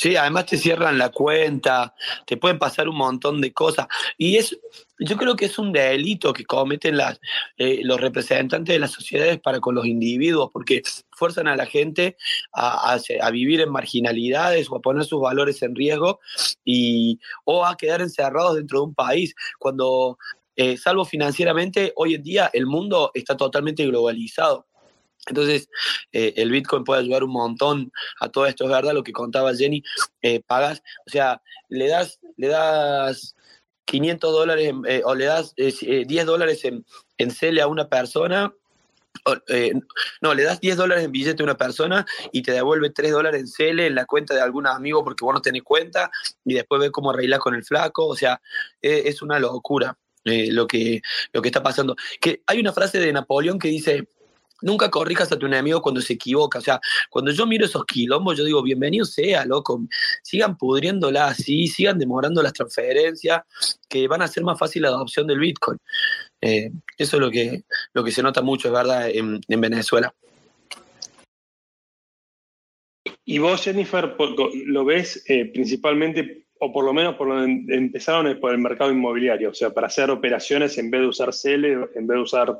Sí, 0.00 0.16
además 0.16 0.46
te 0.46 0.56
cierran 0.56 0.96
la 0.96 1.10
cuenta, 1.10 1.94
te 2.24 2.38
pueden 2.38 2.58
pasar 2.58 2.88
un 2.88 2.96
montón 2.96 3.38
de 3.42 3.52
cosas. 3.52 3.86
Y 4.16 4.38
es, 4.38 4.58
yo 4.98 5.18
creo 5.18 5.36
que 5.36 5.44
es 5.44 5.58
un 5.58 5.72
delito 5.72 6.32
que 6.32 6.46
cometen 6.46 6.96
las, 6.96 7.20
eh, 7.58 7.80
los 7.82 8.00
representantes 8.00 8.72
de 8.72 8.78
las 8.78 8.92
sociedades 8.92 9.38
para 9.40 9.60
con 9.60 9.74
los 9.74 9.84
individuos, 9.84 10.48
porque 10.54 10.80
fuerzan 11.10 11.48
a 11.48 11.56
la 11.56 11.66
gente 11.66 12.16
a, 12.54 12.98
vivir 13.30 13.60
en 13.60 13.70
marginalidades 13.70 14.70
o 14.70 14.76
a 14.76 14.80
poner 14.80 15.04
sus 15.04 15.20
valores 15.20 15.60
en 15.60 15.76
riesgo 15.76 16.20
y, 16.64 17.20
o 17.44 17.66
a 17.66 17.76
quedar 17.76 18.00
encerrados 18.00 18.56
dentro 18.56 18.78
de 18.78 18.84
un 18.86 18.94
país. 18.94 19.34
Cuando, 19.58 20.16
eh, 20.56 20.78
salvo 20.78 21.04
financieramente, 21.04 21.92
hoy 21.96 22.14
en 22.14 22.22
día 22.22 22.50
el 22.54 22.64
mundo 22.64 23.10
está 23.12 23.36
totalmente 23.36 23.84
globalizado. 23.84 24.69
Entonces, 25.26 25.68
eh, 26.12 26.34
el 26.36 26.50
Bitcoin 26.50 26.84
puede 26.84 27.00
ayudar 27.00 27.24
un 27.24 27.32
montón 27.32 27.92
a 28.20 28.28
todo 28.28 28.46
esto, 28.46 28.64
es 28.64 28.70
verdad 28.70 28.94
lo 28.94 29.02
que 29.02 29.12
contaba 29.12 29.54
Jenny, 29.54 29.82
eh, 30.22 30.40
pagas, 30.40 30.82
o 31.06 31.10
sea, 31.10 31.42
le 31.68 31.88
das, 31.88 32.18
le 32.36 32.48
das 32.48 33.36
500 33.84 34.32
dólares 34.32 34.72
eh, 34.86 35.02
o 35.04 35.14
le 35.14 35.26
das 35.26 35.54
10 35.56 36.06
dólares 36.26 36.64
en, 36.64 36.84
en 37.18 37.30
CELE 37.30 37.60
a 37.60 37.66
una 37.66 37.88
persona, 37.88 38.54
no, 40.22 40.34
le 40.34 40.42
das 40.44 40.60
10 40.60 40.76
dólares 40.76 41.04
en 41.04 41.12
billete 41.12 41.42
a 41.42 41.44
una 41.44 41.56
persona 41.56 42.06
y 42.32 42.42
te 42.42 42.52
devuelve 42.52 42.90
3 42.90 43.12
dólares 43.12 43.40
en 43.40 43.48
CELE 43.48 43.86
en 43.88 43.94
la 43.96 44.06
cuenta 44.06 44.34
de 44.34 44.40
algún 44.40 44.66
amigo 44.66 45.04
porque 45.04 45.24
vos 45.24 45.34
no 45.34 45.42
tenés 45.42 45.62
cuenta 45.62 46.10
y 46.44 46.54
después 46.54 46.80
ves 46.80 46.90
cómo 46.90 47.10
arreglas 47.10 47.40
con 47.40 47.54
el 47.54 47.64
flaco, 47.64 48.06
o 48.06 48.16
sea, 48.16 48.40
es 48.80 49.20
una 49.20 49.38
locura. 49.38 49.98
lo, 50.24 50.66
que, 50.66 51.02
lo 51.32 51.42
que 51.42 51.48
está 51.48 51.62
pasando. 51.62 51.96
Que 52.20 52.42
hay 52.46 52.60
una 52.60 52.72
frase 52.72 52.98
de 52.98 53.12
Napoleón 53.12 53.58
que 53.58 53.68
dice, 53.68 54.06
Nunca 54.62 54.90
corrijas 54.90 55.30
a 55.32 55.38
tu 55.38 55.46
enemigo 55.46 55.80
cuando 55.80 56.00
se 56.00 56.14
equivoca. 56.14 56.58
O 56.58 56.62
sea, 56.62 56.80
cuando 57.08 57.30
yo 57.30 57.46
miro 57.46 57.64
esos 57.64 57.84
quilombos, 57.84 58.36
yo 58.36 58.44
digo, 58.44 58.62
bienvenido 58.62 59.04
sea, 59.04 59.44
loco. 59.44 59.82
Sigan 60.22 60.56
pudriéndola 60.56 61.28
así, 61.28 61.66
sigan 61.66 61.98
demorando 61.98 62.42
las 62.42 62.52
transferencias, 62.52 63.42
que 63.88 64.08
van 64.08 64.22
a 64.22 64.26
hacer 64.26 64.42
más 64.44 64.58
fácil 64.58 64.82
la 64.82 64.88
adopción 64.88 65.26
del 65.26 65.38
Bitcoin. 65.38 65.78
Eh, 66.40 66.70
eso 66.96 67.16
es 67.16 67.20
lo 67.20 67.30
que, 67.30 67.62
lo 67.92 68.04
que 68.04 68.12
se 68.12 68.22
nota 68.22 68.42
mucho, 68.42 68.68
es 68.68 68.74
verdad, 68.74 69.10
en, 69.10 69.40
Venezuela. 69.48 70.14
Y 73.24 73.38
vos, 73.38 73.62
Jennifer, 73.62 74.16
lo 74.66 74.84
ves 74.84 75.22
eh, 75.26 75.46
principalmente, 75.52 76.46
o 76.62 76.72
por 76.72 76.84
lo 76.84 76.92
menos 76.92 77.16
por 77.16 77.26
lo 77.26 77.42
empezaron 77.42 78.38
por 78.38 78.52
el 78.52 78.58
mercado 78.58 78.92
inmobiliario, 78.92 79.50
o 79.50 79.54
sea, 79.54 79.70
para 79.70 79.86
hacer 79.86 80.10
operaciones 80.10 80.76
en 80.76 80.90
vez 80.90 81.00
de 81.00 81.06
usar 81.06 81.32
CELE, 81.32 81.72
en 81.94 82.06
vez 82.06 82.16
de 82.16 82.22
usar 82.22 82.58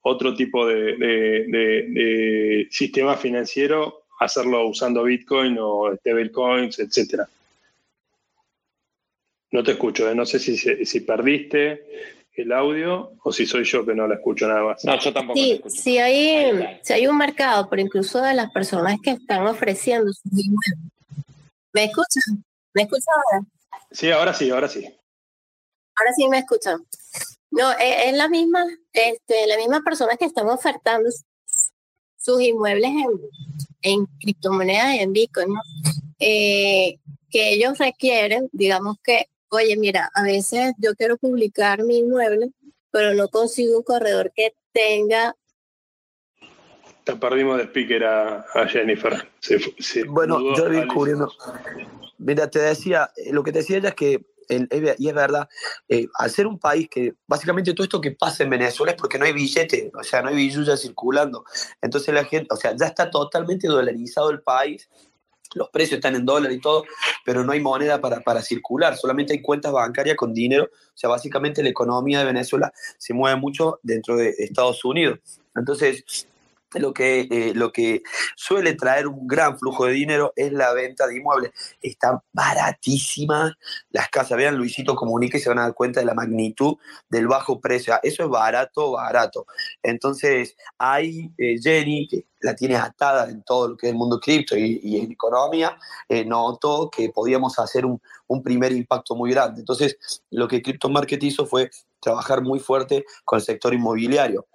otro 0.00 0.34
tipo 0.34 0.66
de, 0.66 2.66
sistema 2.70 3.16
financiero, 3.16 4.04
hacerlo 4.20 4.66
usando 4.66 5.04
Bitcoin 5.04 5.58
o 5.60 5.94
stablecoins, 5.96 6.78
etcétera. 6.78 7.28
No 9.50 9.62
te 9.62 9.72
escucho, 9.72 10.10
¿eh? 10.10 10.14
no 10.14 10.24
sé 10.24 10.38
si, 10.38 10.56
si 10.56 11.00
perdiste 11.00 11.84
el 12.34 12.52
audio 12.52 13.12
o 13.22 13.32
si 13.32 13.44
soy 13.44 13.64
yo 13.64 13.84
que 13.84 13.94
no 13.94 14.08
la 14.08 14.14
escucho 14.14 14.48
nada 14.48 14.64
más. 14.64 14.82
No, 14.82 14.98
yo 14.98 15.12
tampoco. 15.12 15.38
Sí, 15.38 15.60
si 15.66 15.98
hay, 15.98 16.78
si 16.82 16.94
hay 16.94 17.06
un 17.06 17.18
mercado, 17.18 17.68
pero 17.68 17.82
incluso 17.82 18.22
de 18.22 18.32
las 18.32 18.50
personas 18.50 18.96
que 19.02 19.10
están 19.10 19.46
ofreciendo 19.46 20.10
¿Me 21.74 21.84
escuchan? 21.84 22.42
¿Me 22.74 22.82
escuchan 22.82 23.14
ahora? 23.16 23.46
Sí, 23.90 24.10
ahora 24.10 24.34
sí, 24.34 24.50
ahora 24.50 24.68
sí. 24.68 24.84
Ahora 25.96 26.12
sí 26.16 26.28
me 26.28 26.38
escuchan. 26.38 26.86
No, 27.50 27.70
e, 27.72 28.08
es, 28.08 28.16
la 28.16 28.28
misma, 28.28 28.64
este, 28.92 29.46
la 29.46 29.56
misma 29.56 29.82
persona 29.82 30.16
que 30.16 30.24
están 30.24 30.48
ofertando 30.48 31.10
sus 32.16 32.40
inmuebles 32.40 32.90
en, 32.90 33.20
en 33.82 34.06
criptomonedas 34.20 34.94
y 34.94 34.98
en 35.00 35.12
Bitcoin, 35.12 35.54
eh, 36.18 36.98
que 37.30 37.50
ellos 37.52 37.78
requieren, 37.78 38.48
digamos 38.52 38.96
que, 39.02 39.28
oye, 39.50 39.76
mira, 39.76 40.10
a 40.14 40.22
veces 40.22 40.72
yo 40.78 40.94
quiero 40.94 41.18
publicar 41.18 41.82
mi 41.82 41.98
inmueble, 41.98 42.52
pero 42.90 43.12
no 43.14 43.28
consigo 43.28 43.76
un 43.78 43.82
corredor 43.82 44.32
que 44.34 44.54
tenga 44.72 45.36
te 47.04 47.16
perdimos 47.16 47.58
de 47.58 47.64
speaker 47.64 48.04
a, 48.04 48.66
Jennifer. 48.68 49.28
bueno, 50.08 50.54
yo 50.54 50.68
descubriendo. 50.68 51.32
Mira, 52.22 52.48
te 52.48 52.60
decía, 52.60 53.10
eh, 53.16 53.32
lo 53.32 53.42
que 53.42 53.52
te 53.52 53.58
decía 53.58 53.78
ella 53.78 53.90
es 53.90 53.94
que 53.94 54.26
y 54.98 55.08
es 55.08 55.14
verdad, 55.14 55.48
eh, 55.88 56.06
al 56.18 56.30
ser 56.30 56.46
un 56.46 56.58
país 56.58 56.88
que 56.90 57.14
básicamente 57.26 57.72
todo 57.72 57.84
esto 57.84 58.00
que 58.00 58.12
pasa 58.12 58.42
en 58.42 58.50
Venezuela 58.50 58.92
es 58.92 58.98
porque 58.98 59.18
no 59.18 59.24
hay 59.24 59.32
billete, 59.32 59.90
o 59.98 60.02
sea, 60.02 60.20
no 60.20 60.28
hay 60.28 60.36
billulla 60.36 60.76
circulando. 60.76 61.44
Entonces 61.80 62.12
la 62.14 62.24
gente, 62.24 62.48
o 62.50 62.56
sea, 62.56 62.76
ya 62.76 62.86
está 62.86 63.10
totalmente 63.10 63.66
dolarizado 63.66 64.30
el 64.30 64.42
país, 64.42 64.88
los 65.54 65.68
precios 65.70 65.98
están 65.98 66.14
en 66.16 66.24
dólar 66.24 66.50
y 66.52 66.60
todo, 66.60 66.84
pero 67.24 67.44
no 67.44 67.52
hay 67.52 67.60
moneda 67.60 68.00
para, 68.00 68.20
para 68.20 68.42
circular, 68.42 68.96
solamente 68.96 69.34
hay 69.34 69.42
cuentas 69.42 69.72
bancarias 69.72 70.16
con 70.16 70.32
dinero. 70.32 70.64
O 70.64 70.96
sea, 70.96 71.10
básicamente 71.10 71.62
la 71.62 71.68
economía 71.68 72.20
de 72.20 72.26
Venezuela 72.26 72.72
se 72.98 73.14
mueve 73.14 73.38
mucho 73.38 73.78
dentro 73.82 74.16
de 74.16 74.34
Estados 74.38 74.84
Unidos. 74.84 75.18
Entonces, 75.54 76.26
lo 76.74 76.92
que, 76.92 77.28
eh, 77.30 77.52
lo 77.54 77.72
que 77.72 78.02
suele 78.36 78.74
traer 78.74 79.06
un 79.06 79.26
gran 79.26 79.58
flujo 79.58 79.86
de 79.86 79.92
dinero 79.92 80.32
es 80.36 80.52
la 80.52 80.72
venta 80.72 81.06
de 81.06 81.16
inmuebles. 81.16 81.52
Están 81.80 82.20
baratísimas 82.32 83.52
las 83.90 84.08
casas. 84.08 84.38
Vean 84.38 84.56
Luisito 84.56 84.94
Comunica 84.94 85.36
y 85.36 85.40
se 85.40 85.48
van 85.48 85.58
a 85.58 85.62
dar 85.62 85.74
cuenta 85.74 86.00
de 86.00 86.06
la 86.06 86.14
magnitud 86.14 86.76
del 87.08 87.28
bajo 87.28 87.60
precio. 87.60 87.94
Eso 88.02 88.24
es 88.24 88.28
barato, 88.28 88.92
barato. 88.92 89.46
Entonces, 89.82 90.56
hay 90.78 91.32
eh, 91.38 91.56
Jenny, 91.60 92.08
que 92.08 92.26
la 92.40 92.56
tiene 92.56 92.76
atada 92.76 93.30
en 93.30 93.42
todo 93.42 93.68
lo 93.68 93.76
que 93.76 93.86
es 93.86 93.92
el 93.92 93.98
mundo 93.98 94.18
cripto 94.18 94.56
y, 94.56 94.98
en 94.98 95.12
economía, 95.12 95.78
eh, 96.08 96.24
notó 96.24 96.90
que 96.90 97.08
podíamos 97.10 97.58
hacer 97.58 97.86
un, 97.86 98.00
un 98.26 98.42
primer 98.42 98.72
impacto 98.72 99.14
muy 99.14 99.30
grande. 99.30 99.60
Entonces, 99.60 99.96
lo 100.30 100.48
que 100.48 100.60
Crypto 100.60 100.88
Market 100.88 101.22
hizo 101.22 101.46
fue 101.46 101.70
trabajar 102.00 102.42
muy 102.42 102.58
fuerte 102.58 103.04
con 103.24 103.38
el 103.38 103.44
sector 103.44 103.72
inmobiliario 103.72 104.46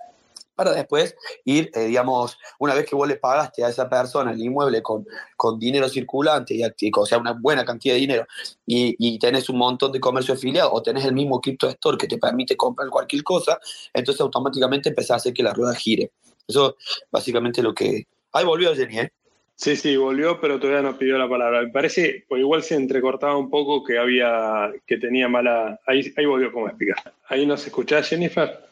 para 0.57 0.73
después 0.73 1.15
ir, 1.45 1.69
eh, 1.75 1.85
digamos, 1.85 2.37
una 2.57 2.73
vez 2.73 2.85
que 2.87 2.95
vos 2.95 3.07
le 3.07 3.15
pagaste 3.15 3.63
a 3.63 3.69
esa 3.69 3.87
persona 3.87 4.31
el 4.31 4.41
inmueble 4.41 4.81
con, 4.81 5.05
con 5.37 5.59
dinero 5.59 5.87
circulante, 5.87 6.55
y, 6.55 6.91
o 6.93 7.05
sea, 7.05 7.19
una 7.19 7.33
buena 7.33 7.63
cantidad 7.63 7.93
de 7.93 7.99
dinero, 8.01 8.27
y, 8.65 8.95
y, 8.97 9.19
tenés 9.19 9.49
un 9.49 9.59
montón 9.59 9.91
de 9.91 9.99
comercio 9.99 10.33
afiliado, 10.33 10.73
o 10.73 10.81
tenés 10.81 11.05
el 11.05 11.13
mismo 11.13 11.39
Crypto 11.39 11.69
Store 11.69 11.97
que 11.97 12.07
te 12.07 12.17
permite 12.17 12.57
comprar 12.57 12.89
cualquier 12.89 13.23
cosa, 13.23 13.59
entonces 13.93 14.19
automáticamente 14.19 14.89
empezás 14.89 15.11
a 15.11 15.15
hacer 15.17 15.33
que 15.33 15.43
la 15.43 15.53
rueda 15.53 15.75
gire. 15.75 16.11
Eso 16.47 16.75
básicamente 17.11 17.61
lo 17.61 17.73
que... 17.73 18.07
Ahí 18.33 18.43
volvió 18.43 18.75
Jenny, 18.75 18.99
¿eh? 18.99 19.11
Sí, 19.55 19.75
sí, 19.75 19.95
volvió, 19.95 20.39
pero 20.39 20.59
todavía 20.59 20.83
no 20.83 20.97
pidió 20.97 21.17
la 21.17 21.29
palabra. 21.29 21.61
Me 21.61 21.69
parece, 21.69 22.25
pues 22.27 22.41
igual 22.41 22.63
se 22.63 22.75
entrecortaba 22.75 23.37
un 23.37 23.49
poco 23.49 23.83
que 23.83 23.97
había, 23.97 24.71
que 24.85 24.97
tenía 24.97 25.27
mala. 25.27 25.79
Ahí, 25.87 26.13
ahí 26.15 26.25
volvió 26.25 26.51
como 26.51 26.67
explicar. 26.67 27.13
Ahí 27.27 27.45
nos 27.45 27.65
escuchás, 27.65 28.07
Jennifer. 28.07 28.66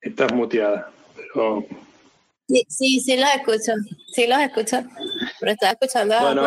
Estás 0.00 0.32
muteada, 0.32 0.90
pero... 1.16 1.66
Sí, 2.48 2.66
sí, 2.68 3.00
sí 3.00 3.16
los 3.16 3.28
escucho, 3.30 3.72
sí 4.12 4.26
los 4.26 4.40
escucho, 4.40 4.82
pero 5.38 5.52
estaba 5.52 5.72
escuchando 5.72 6.18
bueno, 6.20 6.44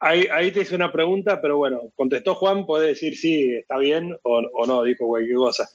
ahí, 0.00 0.26
ahí, 0.30 0.52
te 0.52 0.60
hice 0.60 0.74
una 0.74 0.92
pregunta, 0.92 1.40
pero 1.40 1.56
bueno, 1.56 1.80
contestó 1.96 2.34
Juan, 2.34 2.66
puede 2.66 2.88
decir 2.88 3.16
sí, 3.16 3.54
está 3.54 3.78
bien 3.78 4.18
o, 4.22 4.66
no, 4.66 4.82
dijo 4.82 5.06
cualquier 5.06 5.36
cosa. 5.36 5.70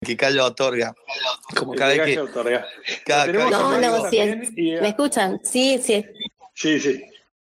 que 0.00 0.16
callo 0.16 0.46
otorga. 0.46 0.94
Como 1.54 1.74
cada 1.74 1.92
vez 1.92 2.02
que. 2.02 2.20
Otorga. 2.20 2.66
no, 3.50 3.78
no, 3.78 4.10
sí, 4.10 4.18
¿me 4.56 4.88
escuchan? 4.88 5.40
Sí, 5.42 5.78
sí. 5.82 6.04
Sí, 6.54 6.80
sí. 6.80 7.04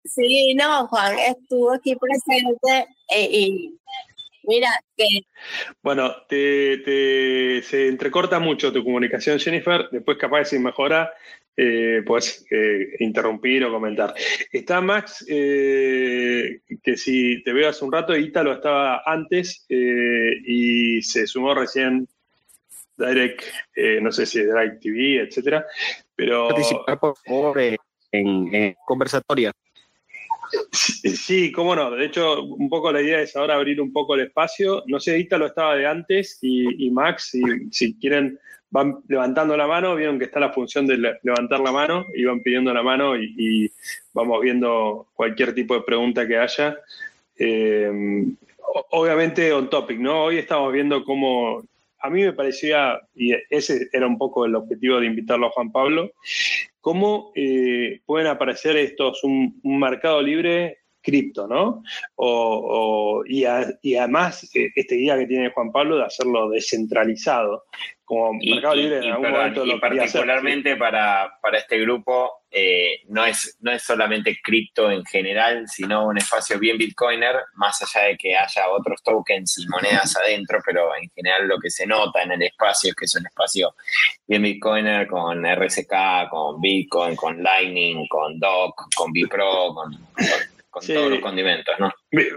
Sí, 0.04 0.54
no, 0.56 0.88
Juan 0.88 1.18
estuvo 1.20 1.74
aquí 1.74 1.96
presente 1.96 2.88
eh, 3.10 3.30
y 3.32 3.80
Mira, 4.48 4.70
que... 4.96 5.06
Bueno, 5.84 6.16
te, 6.28 7.62
se 7.62 7.88
entrecorta 7.90 8.40
mucho 8.40 8.72
tu 8.72 8.84
comunicación, 8.84 9.40
Jennifer. 9.40 9.90
Después, 9.92 10.18
capaz 10.18 10.40
de 10.40 10.46
si 10.46 10.60
mejora, 10.60 11.14
eh, 11.58 12.02
puedes 12.06 12.46
eh, 12.50 12.96
interrumpir 13.00 13.66
o 13.66 13.72
comentar. 13.72 14.14
Está 14.52 14.80
Max, 14.80 15.26
eh, 15.28 16.62
que 16.82 16.96
si 16.96 17.44
te 17.44 17.52
veo 17.52 17.68
hace 17.68 17.84
un 17.84 17.92
rato, 17.92 18.16
Ítalo 18.16 18.54
estaba 18.54 19.04
antes 19.06 19.66
eh, 19.68 20.32
y 20.46 21.02
se 21.02 21.28
sumó 21.28 21.54
recién 21.54 22.08
Direct, 22.96 23.44
no 24.02 24.12
sé 24.12 24.26
si 24.26 24.40
Direct 24.40 24.82
TV, 24.82 25.22
etcétera. 25.22 25.66
Pero. 26.16 26.48
Participar, 26.48 27.00
por 27.00 27.16
favor, 27.18 27.60
en, 27.60 27.78
en 28.56 28.76
conversatoria. 28.86 29.52
Sí, 30.72 31.52
cómo 31.52 31.76
no. 31.76 31.92
De 31.92 32.06
hecho, 32.06 32.44
un 32.44 32.70
poco 32.70 32.92
la 32.92 33.02
idea 33.02 33.22
es 33.22 33.36
ahora 33.36 33.56
abrir 33.56 33.82
un 33.82 33.92
poco 33.92 34.16
el 34.16 34.22
espacio. 34.22 34.84
No 34.88 35.00
sé, 35.00 35.28
lo 35.32 35.46
estaba 35.46 35.76
de 35.76 35.88
antes 35.88 36.40
y, 36.42 36.90
Max, 36.92 37.30
si, 37.32 37.42
si, 37.72 37.98
quieren, 38.00 38.40
van 38.70 39.00
levantando 39.08 39.56
la 39.58 39.68
mano. 39.68 39.96
Vieron 39.96 40.20
que 40.20 40.26
está 40.26 40.40
la 40.40 40.54
función 40.54 40.88
de 40.88 41.18
levantar 41.24 41.60
la 41.60 41.72
mano 41.72 42.06
y 42.16 42.26
van 42.26 42.42
pidiendo 42.42 42.74
la 42.74 42.84
mano 42.84 43.16
y, 43.16 43.72
vamos 44.14 44.42
viendo 44.42 45.08
cualquier 45.14 45.54
tipo 45.54 45.76
de 45.76 45.82
pregunta 45.82 46.28
que 46.28 46.38
haya. 46.38 46.78
Eh, 47.38 48.26
obviamente 48.92 49.54
on 49.54 49.70
topic, 49.70 50.00
¿no? 50.00 50.24
Hoy 50.26 50.38
estamos 50.38 50.74
viendo 50.74 51.04
cómo 51.04 51.64
a 52.08 52.10
mí 52.10 52.24
me 52.24 52.32
parecía, 52.32 53.02
y 53.14 53.34
ese 53.50 53.90
era 53.92 54.08
un 54.08 54.18
poco 54.18 54.46
el 54.46 54.56
objetivo 54.56 55.00
de 55.00 55.08
invitarlo 55.08 55.48
a 55.48 55.52
Juan 55.52 55.74
Pablo, 55.74 56.14
cómo 56.80 57.34
eh, 57.36 58.00
pueden 58.06 58.28
aparecer 58.28 58.78
estos, 58.78 59.26
un, 59.26 59.60
mercado 59.64 60.22
libre 60.22 60.78
cripto, 61.08 61.48
¿no? 61.48 61.84
y, 63.26 63.46
además, 63.46 64.44
eh, 64.54 64.72
esta 64.76 64.96
idea 64.96 65.18
que 65.18 65.26
tiene 65.26 65.52
Juan 65.52 65.72
Pablo 65.72 65.98
de 65.98 66.04
hacerlo 66.04 66.50
descentralizado, 66.50 67.64
como 68.04 68.34
mercado 68.34 68.76
libre 68.76 68.98
en 69.00 69.12
algún 69.12 69.32
momento 69.32 69.66
lo 69.66 69.80
particularmente 69.82 70.78
para, 70.78 71.30
para 71.42 71.58
este 71.58 71.78
grupo, 71.80 72.44
eh, 72.50 73.02
no, 73.10 73.26
es, 73.26 73.58
no 73.60 73.72
es 73.72 73.84
solamente 73.84 74.40
cripto 74.42 74.90
en 74.90 75.04
general, 75.06 75.68
sino 75.68 76.08
un 76.08 76.18
espacio 76.18 76.58
bien 76.58 76.78
bitcoiner, 76.78 77.36
más 77.56 77.82
allá 77.82 78.08
de 78.08 78.18
que 78.18 78.36
haya 78.36 78.70
otros 78.70 79.04
tokens 79.04 79.60
y 79.60 79.68
monedas 79.68 80.16
adentro, 80.16 80.60
pero 80.66 80.96
en 80.96 81.10
general 81.10 81.48
lo 81.48 81.60
que 81.60 81.70
se 81.70 81.86
nota 81.86 82.22
en 82.24 82.32
el 82.32 82.44
espacio 82.44 82.92
es 82.92 82.96
que 82.96 83.06
es 83.06 83.16
un 83.16 83.26
espacio 83.26 83.76
bien 84.26 84.42
bitcoiner 84.42 85.06
con 85.08 85.46
RSK, 85.46 86.30
con 86.30 86.62
Bitcoin, 86.62 87.16
con 87.16 87.44
Lightning, 87.44 88.08
con 88.08 88.40
Doc, 88.40 88.88
con 88.96 89.12
Bipro, 89.12 89.74
con, 89.74 89.92
con 89.92 90.57
todos 90.80 91.10
los 91.10 91.20
condimentos, 91.20 91.76
¿no? 91.80 91.92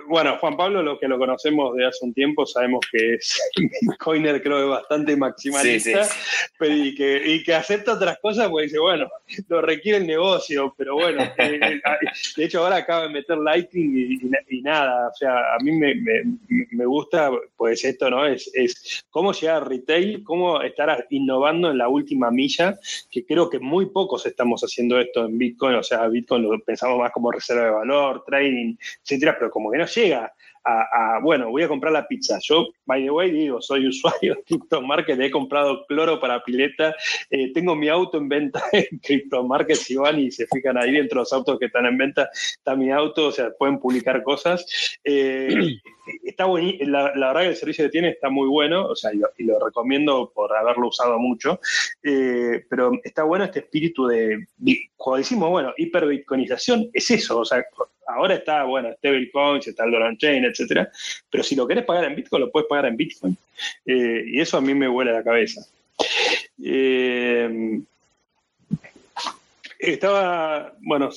Bueno, 0.09 0.37
Juan 0.39 0.57
Pablo, 0.57 0.83
lo 0.83 0.99
que 0.99 1.07
lo 1.07 1.17
conocemos 1.17 1.77
de 1.77 1.87
hace 1.87 2.05
un 2.05 2.13
tiempo, 2.13 2.45
sabemos 2.45 2.81
que 2.91 3.15
es 3.15 3.41
Bitcoiner, 3.83 4.43
creo 4.43 4.59
que 4.59 4.65
bastante 4.65 5.17
maximalista, 5.17 6.09
Pero 6.59 6.75
y, 6.75 6.93
que, 6.93 7.23
y 7.25 7.45
que 7.45 7.55
acepta 7.55 7.93
otras 7.93 8.19
cosas 8.19 8.49
porque 8.49 8.65
dice, 8.65 8.81
bueno, 8.81 9.09
lo 9.49 9.63
requiere 9.63 9.99
el 9.99 10.09
negocio, 10.09 10.75
pero 10.77 10.95
bueno, 10.95 11.23
eh, 11.23 11.61
eh, 11.63 11.81
de 12.37 12.45
hecho 12.45 12.65
ahora 12.65 12.77
acaba 12.77 13.05
de 13.05 13.11
meter 13.11 13.39
Lightning 13.39 14.19
y, 14.49 14.61
nada, 14.61 15.09
o 15.09 15.15
sea, 15.15 15.55
a 15.55 15.59
mí 15.63 15.71
me, 15.71 15.95
me, 16.71 16.85
gusta, 16.85 17.31
pues 17.57 17.85
esto, 17.85 18.11
¿no? 18.11 18.27
Es, 18.27 18.51
es 18.53 19.05
cómo 19.09 19.33
llegar 19.33 19.63
a 19.63 19.65
retail, 19.65 20.25
cómo 20.25 20.61
estar 20.63 21.07
innovando 21.11 21.71
en 21.71 21.79
la 21.79 21.89
última 21.89 22.33
milla, 22.33 22.79
que 23.09 23.25
creo 23.25 23.49
que 23.49 23.61
muy 23.61 23.87
pocos 23.87 24.27
estamos 24.27 24.63
haciendo 24.63 24.99
esto 24.99 25.25
en 25.25 25.39
Bitcoin, 25.39 25.77
o 25.77 25.83
sea, 25.83 26.09
Bitcoin 26.09 26.43
lo 26.43 26.59
pensamos 26.61 26.99
más 26.99 27.13
como 27.13 27.31
reserva 27.31 27.65
de 27.65 27.71
valor, 27.71 28.25
trading, 28.27 28.75
etcétera, 29.05 29.37
pero 29.39 29.51
como 29.51 29.70
que 29.71 29.79
no 29.79 29.87
llega 29.87 30.33
a, 30.65 31.19
bueno, 31.23 31.51
voy 31.51 31.63
a 31.63 31.69
comprar 31.69 31.93
la 31.93 32.07
pizza. 32.07 32.39
Yo, 32.43 32.67
by 32.91 33.05
the 33.05 33.11
way, 33.11 33.31
digo, 33.31 33.63
soy 33.63 33.87
usuario 33.87 34.35
de 34.35 34.43
Crypto 34.43 34.83
Market, 34.83 35.21
he 35.21 35.31
comprado 35.31 35.87
cloro 35.87 36.19
para 36.19 36.43
pileta, 36.43 36.97
eh, 37.31 37.53
tengo 37.53 37.77
mi 37.77 37.89
auto 37.89 38.19
en 38.19 38.29
venta 38.29 38.65
en 38.73 38.99
Crypto 38.99 39.45
Market, 39.45 39.77
si 39.77 39.95
van 39.95 40.19
y 40.19 40.33
se 40.33 40.49
fijan 40.49 40.77
ahí 40.77 40.91
dentro 40.91 41.21
de 41.21 41.23
los 41.23 41.33
autos 41.33 41.57
que 41.61 41.67
están 41.67 41.87
en 41.87 41.97
venta, 41.97 42.29
está 42.33 42.75
mi 42.75 42.91
auto, 42.91 43.29
o 43.29 43.33
sea, 43.33 43.53
pueden 43.57 43.79
publicar 43.79 44.25
cosas. 44.25 44.67
Eh, 45.05 45.79
está 46.25 46.47
la, 46.49 47.13
la, 47.15 47.29
verdad 47.29 47.43
que 47.43 47.49
el 47.49 47.57
servicio 47.57 47.85
que 47.85 47.91
tiene 47.91 48.09
está 48.09 48.29
muy 48.29 48.49
bueno, 48.49 48.87
o 48.87 48.97
sea, 48.97 49.13
y 49.13 49.45
lo, 49.45 49.65
recomiendo 49.65 50.33
por 50.35 50.53
haberlo 50.57 50.89
usado 50.89 51.17
mucho, 51.21 51.61
eh, 52.03 52.65
pero 52.69 52.91
está 53.05 53.23
bueno 53.23 53.45
este 53.45 53.61
espíritu 53.61 54.09
de, 54.09 54.49
como 54.97 55.17
decimos, 55.17 55.51
bueno, 55.51 55.73
hiperbitcoinización 55.77 56.91
es 56.93 57.09
eso, 57.13 57.39
o 57.39 57.45
sea, 57.45 57.65
ahora 58.15 58.35
está, 58.35 58.65
bueno, 58.65 58.93
stablecoins, 58.99 59.67
está 59.67 59.85
el 59.85 59.93
dollar 59.93 60.17
chain, 60.17 60.45
etcétera, 60.45 60.91
pero 61.31 61.45
si 61.45 61.55
lo 61.55 61.67
querés 61.67 61.85
pagar 61.85 62.05
en 62.05 62.17
Bitcoin, 62.17 62.43
lo 62.43 62.51
puedes 62.51 62.69
pagar 62.69 62.80
en 62.87 62.97
Bitcoin. 62.97 63.37
Eh, 63.87 64.25
y 64.27 64.41
eso 64.41 64.57
a 64.57 64.61
mí 64.61 64.75
me 64.75 64.89
huele 64.89 65.13
la 65.13 65.23
cabeza. 65.23 65.61
Eh, 66.63 67.81
estaba, 69.81 70.75
bueno, 70.83 71.09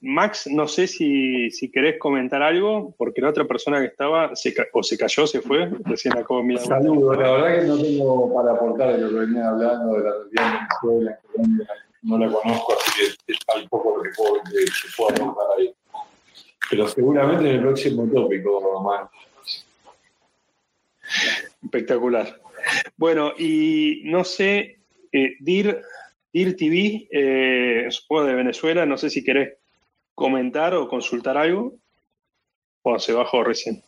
Max, 0.00 0.46
no 0.46 0.68
sé 0.68 0.86
si, 0.86 1.50
si, 1.50 1.70
querés 1.70 1.98
comentar 1.98 2.40
algo, 2.40 2.94
porque 2.96 3.20
la 3.20 3.30
otra 3.30 3.44
persona 3.44 3.80
que 3.80 3.86
estaba 3.86 4.30
o 4.72 4.82
se 4.82 4.96
cayó, 4.96 5.26
se 5.26 5.40
fue, 5.40 5.68
recién 5.84 6.16
acabo 6.16 6.40
de 6.40 6.46
mirar. 6.46 6.64
Saludos, 6.64 7.18
la 7.18 7.32
verdad 7.32 7.60
que 7.60 7.66
no 7.66 7.78
tengo 7.78 8.34
para 8.34 8.52
aportar 8.52 8.94
de 8.94 8.98
lo 8.98 9.08
que 9.08 9.26
venía 9.26 9.48
hablando 9.48 9.94
de 9.94 10.04
la 10.04 10.10
realidad 10.10 10.68
de 10.82 10.88
Venezuela, 10.88 11.18
no 12.02 12.18
la 12.18 12.30
conozco, 12.30 12.74
así 12.74 13.00
que 13.26 13.32
es 13.32 13.38
un 13.62 13.68
poco 13.68 13.96
lo 13.96 14.02
que 14.04 14.10
puedo, 14.16 15.10
aportar 15.10 15.58
ahí. 15.58 15.74
Pero 16.70 16.88
seguramente 16.88 17.50
en 17.50 17.56
el 17.56 17.60
próximo 17.60 18.08
tópico, 18.12 18.58
Omar. 18.58 19.08
Espectacular. 21.64 22.40
Bueno, 22.96 23.32
y 23.38 24.02
no 24.04 24.24
sé, 24.24 24.78
eh, 25.12 25.36
DIR, 25.40 25.82
DIR 26.32 26.56
TV, 26.56 27.08
eh, 27.10 27.86
supongo 27.90 28.24
de 28.24 28.34
Venezuela, 28.34 28.86
no 28.86 28.96
sé 28.96 29.10
si 29.10 29.24
querés 29.24 29.54
comentar 30.14 30.74
o 30.74 30.88
consultar 30.88 31.36
algo. 31.36 31.74
Bueno, 32.82 32.98
se 32.98 33.12
bajó 33.12 33.42
recién. 33.42 33.82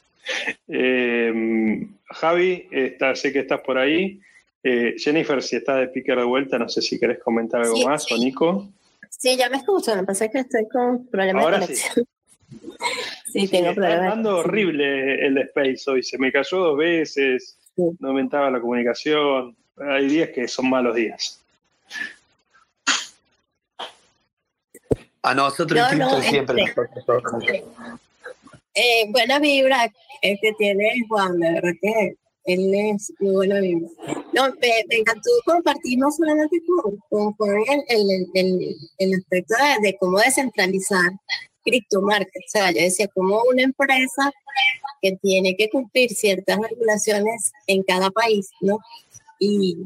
Eh, 0.68 1.86
Javi, 2.06 2.68
está, 2.70 3.14
sé 3.14 3.32
que 3.32 3.40
estás 3.40 3.60
por 3.60 3.78
ahí. 3.78 4.20
Eh, 4.62 4.94
Jennifer, 4.98 5.40
si 5.42 5.56
estás 5.56 5.78
de 5.78 5.84
speaker 5.86 6.18
de 6.18 6.24
vuelta, 6.24 6.58
no 6.58 6.68
sé 6.68 6.82
si 6.82 6.98
querés 6.98 7.20
comentar 7.20 7.62
algo 7.62 7.78
más, 7.86 8.10
o 8.10 8.16
Nico. 8.16 8.68
Sí, 9.08 9.36
ya 9.36 9.48
me 9.48 9.58
escucho, 9.58 9.94
me 9.94 10.02
pasa 10.02 10.28
que 10.28 10.40
estoy 10.40 10.66
con 10.68 11.06
problemas 11.06 11.46
de 11.46 11.52
conexión. 11.52 12.06
Sí, 13.26 13.48
tengo 13.48 13.70
Está 13.70 14.04
andando 14.04 14.38
horrible 14.38 15.26
el 15.26 15.36
Space 15.38 15.90
hoy. 15.90 16.02
Se 16.02 16.16
me 16.16 16.30
cayó 16.30 16.58
dos 16.58 16.78
veces, 16.78 17.58
no 17.76 18.08
aumentaba 18.08 18.50
la 18.50 18.60
comunicación. 18.60 19.56
Hay 19.78 20.08
días 20.08 20.30
que 20.30 20.48
son 20.48 20.70
malos 20.70 20.94
días. 20.94 21.40
A 25.22 25.34
nosotros 25.34 25.80
no, 25.96 26.22
siempre. 26.22 26.62
Este, 26.64 27.64
eh, 28.74 29.10
buena 29.10 29.38
vibra 29.38 29.92
es 30.22 30.38
que 30.40 30.52
tiene 30.52 30.92
Juan, 31.08 31.38
de 31.40 31.52
verdad 31.52 31.72
que 31.80 32.16
él 32.44 32.72
es 32.74 33.12
muy 33.18 33.34
buena 33.34 33.60
vibra. 33.60 33.88
No, 34.32 34.48
me, 34.60 34.96
encantó 34.96 35.30
compartir 35.44 35.98
no 35.98 36.10
solamente 36.12 36.62
con, 37.08 37.32
con, 37.32 37.50
el, 37.88 38.28
el, 38.34 38.76
el, 38.98 39.14
aspecto 39.14 39.54
de, 39.56 39.88
de 39.88 39.96
cómo 39.98 40.18
descentralizar 40.18 41.10
criptomarket. 41.66 42.42
O 42.46 42.48
sea, 42.48 42.70
yo 42.70 42.80
decía, 42.80 43.08
como 43.08 43.42
una 43.50 43.62
empresa 43.62 44.32
que 45.02 45.16
tiene 45.16 45.56
que 45.56 45.68
cumplir 45.68 46.10
ciertas 46.14 46.58
regulaciones 46.58 47.52
en 47.66 47.82
cada 47.82 48.10
país, 48.10 48.50
¿no? 48.60 48.78
Y, 49.38 49.76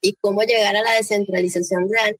y 0.00 0.12
cómo 0.20 0.42
llegar 0.42 0.76
a 0.76 0.82
la 0.82 0.92
descentralización 0.94 1.88
real 1.90 2.18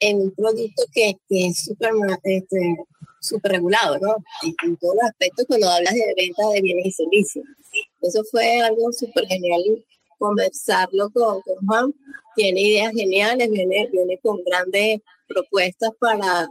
en 0.00 0.20
un 0.20 0.30
producto 0.32 0.84
que, 0.92 1.16
que 1.28 1.46
es 1.46 1.64
súper 1.64 1.92
este, 2.24 2.76
super 3.20 3.52
regulado, 3.52 3.98
¿no? 3.98 4.16
En, 4.64 4.76
todos 4.76 4.96
los 4.96 5.04
aspectos 5.04 5.46
cuando 5.46 5.68
hablas 5.68 5.94
de 5.94 6.14
venta 6.16 6.48
de 6.52 6.60
bienes 6.60 6.86
y 6.86 6.92
servicios. 6.92 7.44
Eso 8.02 8.22
fue 8.30 8.60
algo 8.60 8.92
súper 8.92 9.26
genial 9.26 9.62
conversarlo 10.22 11.10
con, 11.10 11.40
Juan. 11.66 11.92
Tiene 12.36 12.60
ideas 12.62 12.92
geniales, 12.94 13.50
viene, 13.50 13.88
viene 13.92 14.18
con 14.22 14.42
grandes 14.44 15.00
propuestas 15.26 15.90
para, 15.98 16.46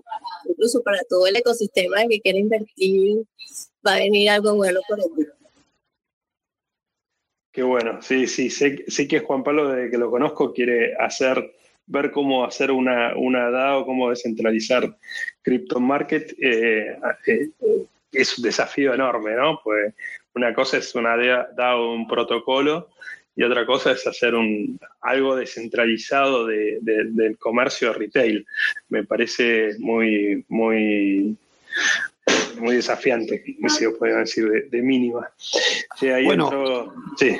incluso 0.47 0.83
para 0.83 0.99
todo 1.09 1.25
el 1.27 1.37
ecosistema 1.37 2.05
que 2.09 2.19
quiere 2.19 2.39
invertir, 2.39 3.23
va 3.85 3.93
a 3.93 3.99
venir 3.99 4.29
algo 4.29 4.55
bueno 4.55 4.81
por 4.87 4.99
el 4.99 5.05
Qué 7.53 7.63
bueno, 7.63 8.01
sí, 8.01 8.27
sí, 8.27 8.49
sé, 8.49 8.85
sé 8.87 9.07
que 9.07 9.19
Juan 9.19 9.43
Pablo, 9.43 9.69
desde 9.69 9.91
que 9.91 9.97
lo 9.97 10.09
conozco, 10.09 10.53
quiere 10.53 10.95
hacer, 10.95 11.53
ver 11.85 12.11
cómo 12.11 12.45
hacer 12.45 12.71
una, 12.71 13.13
una 13.17 13.49
DAO, 13.49 13.85
cómo 13.85 14.09
descentralizar 14.09 14.97
Crypto 15.41 15.79
Market. 15.81 16.33
Eh, 16.41 16.97
eh, 17.27 17.49
es 18.13 18.37
un 18.37 18.43
desafío 18.43 18.93
enorme, 18.93 19.35
¿no? 19.35 19.59
Pues 19.63 19.93
una 20.33 20.53
cosa 20.53 20.77
es 20.77 20.95
una 20.95 21.17
DAO, 21.17 21.93
un 21.93 22.07
protocolo, 22.07 22.89
y 23.35 23.43
otra 23.43 23.65
cosa 23.65 23.91
es 23.91 24.05
hacer 24.05 24.35
un, 24.35 24.79
algo 25.01 25.35
descentralizado 25.35 26.45
de, 26.45 26.79
del 26.81 27.37
comercio 27.37 27.93
retail. 27.93 28.45
Me 28.89 29.03
parece 29.03 29.71
muy, 29.79 30.45
muy, 30.49 31.37
muy 32.59 32.75
desafiante, 32.75 33.43
si 33.67 33.85
os 33.85 33.97
puedo 33.97 34.17
decir, 34.17 34.69
de, 34.69 34.81
mínima. 34.81 35.29
bueno, 36.25 36.93
sí. 37.17 37.37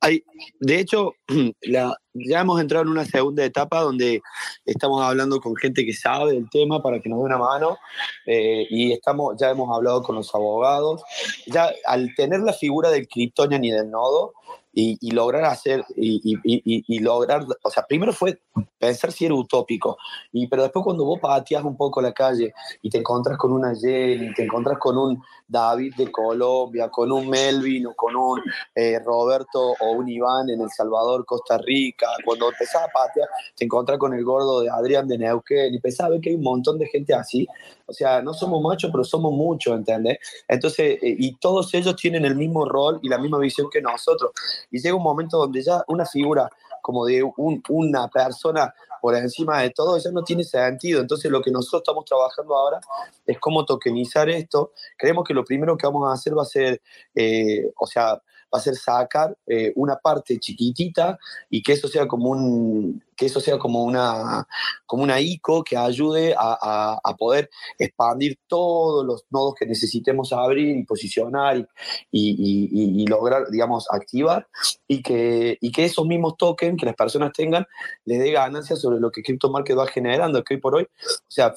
Hay, 0.00 0.22
de 0.60 0.80
hecho, 0.80 1.14
la, 1.62 1.96
ya 2.12 2.40
hemos 2.40 2.60
entrado 2.60 2.84
en 2.84 2.90
una 2.90 3.06
segunda 3.06 3.42
etapa 3.42 3.80
donde 3.80 4.20
estamos 4.66 5.02
hablando 5.02 5.40
con 5.40 5.56
gente 5.56 5.86
que 5.86 5.94
sabe 5.94 6.32
del 6.32 6.50
tema 6.50 6.82
para 6.82 7.00
que 7.00 7.08
nos 7.08 7.20
dé 7.20 7.24
una 7.24 7.38
mano 7.38 7.78
eh, 8.26 8.66
y 8.68 8.92
estamos, 8.92 9.36
ya 9.40 9.50
hemos 9.50 9.74
hablado 9.74 10.02
con 10.02 10.16
los 10.16 10.34
abogados. 10.34 11.02
Ya 11.46 11.72
al 11.86 12.14
tener 12.14 12.40
la 12.40 12.52
figura 12.52 12.90
del 12.90 13.08
criptonian 13.08 13.64
y 13.64 13.70
del 13.70 13.90
nodo, 13.90 14.34
y, 14.74 15.10
lograr 15.12 15.44
hacer, 15.44 15.84
y, 15.96 16.20
y, 16.44 16.98
lograr, 16.98 17.46
o 17.62 17.70
sea, 17.70 17.84
primero 17.86 18.12
fue 18.12 18.40
pensar 18.84 19.12
si 19.12 19.24
era 19.24 19.34
utópico, 19.34 19.96
y, 20.32 20.46
pero 20.46 20.62
después 20.62 20.84
cuando 20.84 21.04
vos 21.04 21.18
pateas 21.20 21.64
un 21.64 21.76
poco 21.76 22.00
la 22.00 22.12
calle 22.12 22.52
y 22.82 22.90
te 22.90 22.98
encontras 22.98 23.38
con 23.38 23.52
una 23.52 23.74
Jenny, 23.74 24.32
te 24.34 24.44
encontras 24.44 24.78
con 24.78 24.98
un 24.98 25.22
David 25.48 25.94
de 25.96 26.10
Colombia, 26.10 26.88
con 26.88 27.10
un 27.12 27.28
Melvin 27.28 27.86
o 27.86 27.94
con 27.94 28.16
un 28.16 28.40
eh, 28.74 28.98
Roberto 29.04 29.74
o 29.80 29.92
un 29.92 30.08
Iván 30.08 30.50
en 30.50 30.60
El 30.60 30.70
Salvador, 30.70 31.24
Costa 31.24 31.58
Rica, 31.58 32.08
cuando 32.24 32.50
empezás 32.50 32.82
a 32.82 32.88
patear, 32.88 33.28
te 33.56 33.64
encontras 33.64 33.98
con 33.98 34.14
el 34.14 34.24
gordo 34.24 34.60
de 34.60 34.70
Adrián 34.70 35.08
de 35.08 35.18
Neuquén 35.18 35.74
y 35.74 35.78
pensás 35.80 36.10
que 36.20 36.30
hay 36.30 36.36
un 36.36 36.42
montón 36.42 36.78
de 36.78 36.86
gente 36.86 37.14
así, 37.14 37.46
o 37.86 37.92
sea, 37.92 38.22
no 38.22 38.32
somos 38.34 38.62
machos, 38.62 38.90
pero 38.90 39.04
somos 39.04 39.32
muchos, 39.32 39.74
¿entendés? 39.74 40.18
Entonces, 40.48 40.98
eh, 41.02 41.16
y 41.18 41.36
todos 41.36 41.72
ellos 41.74 41.96
tienen 41.96 42.24
el 42.24 42.34
mismo 42.34 42.64
rol 42.64 42.98
y 43.02 43.08
la 43.08 43.18
misma 43.18 43.38
visión 43.38 43.68
que 43.70 43.80
nosotros. 43.80 44.32
Y 44.70 44.80
llega 44.80 44.94
un 44.94 45.02
momento 45.02 45.38
donde 45.38 45.62
ya 45.62 45.84
una 45.88 46.06
figura 46.06 46.50
como 46.84 47.06
de 47.06 47.22
una 47.70 48.08
persona 48.08 48.74
por 49.00 49.14
encima 49.14 49.62
de 49.62 49.70
todo, 49.70 49.96
eso 49.96 50.12
no 50.12 50.22
tiene 50.22 50.44
sentido. 50.44 51.00
Entonces, 51.00 51.30
lo 51.30 51.40
que 51.40 51.50
nosotros 51.50 51.80
estamos 51.80 52.04
trabajando 52.04 52.54
ahora 52.54 52.78
es 53.24 53.38
cómo 53.38 53.64
tokenizar 53.64 54.28
esto. 54.28 54.72
Creemos 54.98 55.24
que 55.26 55.32
lo 55.32 55.44
primero 55.44 55.78
que 55.78 55.86
vamos 55.86 56.06
a 56.06 56.12
hacer 56.12 56.36
va 56.36 56.42
a 56.42 56.44
ser, 56.46 56.82
eh, 57.14 57.72
o 57.78 57.86
sea, 57.86 58.12
va 58.12 58.58
a 58.58 58.60
ser 58.60 58.76
sacar 58.76 59.34
eh, 59.46 59.72
una 59.76 59.96
parte 59.96 60.38
chiquitita 60.38 61.18
y 61.48 61.62
que 61.62 61.72
eso 61.72 61.88
sea 61.88 62.06
como 62.06 62.28
un 62.28 63.02
que 63.16 63.26
eso 63.26 63.40
sea 63.40 63.58
como 63.58 63.84
una, 63.84 64.46
como 64.86 65.02
una 65.02 65.20
ICO 65.20 65.62
que 65.64 65.76
ayude 65.76 66.34
a, 66.36 66.98
a, 67.02 67.16
poder 67.16 67.48
expandir 67.78 68.38
todos 68.46 69.04
los 69.06 69.24
nodos 69.30 69.54
que 69.54 69.66
necesitemos 69.66 70.32
abrir 70.32 70.76
y 70.76 70.84
posicionar 70.84 71.56
y, 71.56 71.66
y, 72.10 73.02
y, 73.02 73.06
lograr, 73.06 73.48
digamos, 73.50 73.86
activar 73.90 74.48
y 74.88 75.02
que, 75.02 75.58
y 75.60 75.70
que 75.70 75.84
esos 75.84 76.06
mismos 76.06 76.36
tokens 76.36 76.78
que 76.78 76.86
las 76.86 76.96
personas 76.96 77.32
tengan 77.32 77.66
les 78.04 78.18
dé 78.18 78.32
ganancias 78.32 78.80
sobre 78.80 79.00
lo 79.00 79.10
que 79.10 79.22
Crypto 79.22 79.50
Market 79.50 79.78
va 79.78 79.86
generando, 79.86 80.42
que 80.42 80.54
hoy 80.54 80.60
por 80.60 80.74
hoy, 80.74 80.84
o 80.84 81.30
sea, 81.30 81.54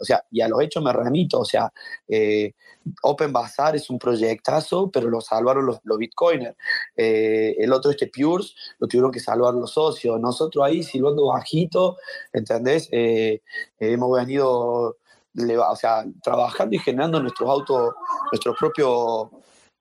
o 0.00 0.04
sea 0.04 0.24
y 0.30 0.40
a 0.40 0.48
los 0.48 0.62
hechos 0.62 0.82
me 0.82 0.92
remito, 0.92 1.40
o 1.40 1.44
sea, 1.44 1.72
eh, 2.08 2.52
Open 3.02 3.32
Bazaar 3.32 3.76
es 3.76 3.90
un 3.90 3.98
proyectazo, 3.98 4.90
pero 4.90 5.08
lo 5.08 5.20
salvaron 5.20 5.66
los, 5.66 5.80
los 5.84 5.98
bitcoiners. 5.98 6.56
Eh, 6.96 7.56
el 7.58 7.72
otro, 7.72 7.90
este 7.90 8.08
Pures, 8.08 8.54
lo 8.78 8.88
tuvieron 8.88 9.10
que 9.10 9.20
salvar 9.20 9.54
los 9.54 9.72
socios. 9.72 10.18
Nosotros 10.20 10.64
ahí 10.64 10.82
silbando 11.00 11.26
bajito, 11.26 11.96
¿entendés? 12.32 12.88
Eh, 12.92 13.40
hemos 13.78 14.16
venido, 14.16 14.96
o 14.96 15.76
sea, 15.76 16.04
trabajando 16.22 16.76
y 16.76 16.78
generando 16.78 17.20
nuestros 17.20 17.48
autos, 17.48 17.94
nuestro 18.30 18.54
propio 18.54 19.30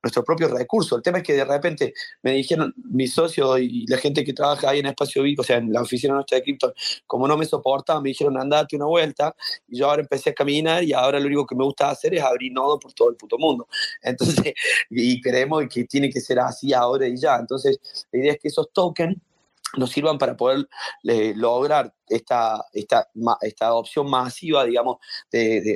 nuestro 0.02 0.24
propio 0.24 0.48
recurso. 0.48 0.96
El 0.96 1.02
tema 1.02 1.18
es 1.18 1.24
que 1.24 1.34
de 1.34 1.46
repente 1.46 1.94
me 2.24 2.32
dijeron 2.32 2.74
mis 2.90 3.14
socios 3.14 3.60
y 3.60 3.86
la 3.88 3.98
gente 3.98 4.24
que 4.24 4.34
trabaja 4.34 4.70
ahí 4.70 4.80
en 4.80 4.86
Espacio 4.88 5.24
Vico, 5.24 5.42
o 5.42 5.46
sea, 5.46 5.58
en 5.58 5.72
la 5.74 5.82
oficina 5.82 6.14
nuestra 6.14 6.38
de 6.38 6.44
cripto, 6.44 6.74
como 7.06 7.28
no 7.28 7.38
me 7.38 7.46
soportaban, 7.46 8.04
me 8.04 8.10
dijeron 8.10 8.40
andate 8.40 8.76
una 8.76 8.86
vuelta 8.86 9.36
y 9.68 9.80
yo 9.80 9.90
ahora 9.90 10.02
empecé 10.02 10.30
a 10.32 10.34
caminar 10.34 10.84
y 10.84 10.94
ahora 10.94 11.20
lo 11.20 11.28
único 11.28 11.46
que 11.46 11.56
me 11.56 11.64
gusta 11.64 11.90
hacer 11.90 12.14
es 12.14 12.22
abrir 12.22 12.52
nodo 12.52 12.80
por 12.80 12.94
todo 12.94 13.10
el 13.10 13.16
puto 13.16 13.38
mundo. 13.38 13.68
Entonces, 14.02 14.54
y 14.90 15.22
creemos 15.22 15.64
que 15.70 15.84
tiene 15.86 16.10
que 16.10 16.22
ser 16.22 16.40
así 16.40 16.74
ahora 16.74 17.08
y 17.08 17.18
ya. 17.18 17.36
Entonces, 17.36 17.80
la 18.12 18.20
idea 18.20 18.34
es 18.34 18.40
que 18.40 18.48
esos 18.48 18.72
tokens 18.72 19.18
nos 19.78 19.92
sirvan 19.92 20.18
para 20.18 20.36
poder 20.36 20.68
eh, 21.04 21.34
lograr 21.36 21.94
esta, 22.10 22.66
esta, 22.74 23.08
esta 23.42 23.68
adopción 23.68 24.10
masiva, 24.10 24.66
digamos, 24.66 24.98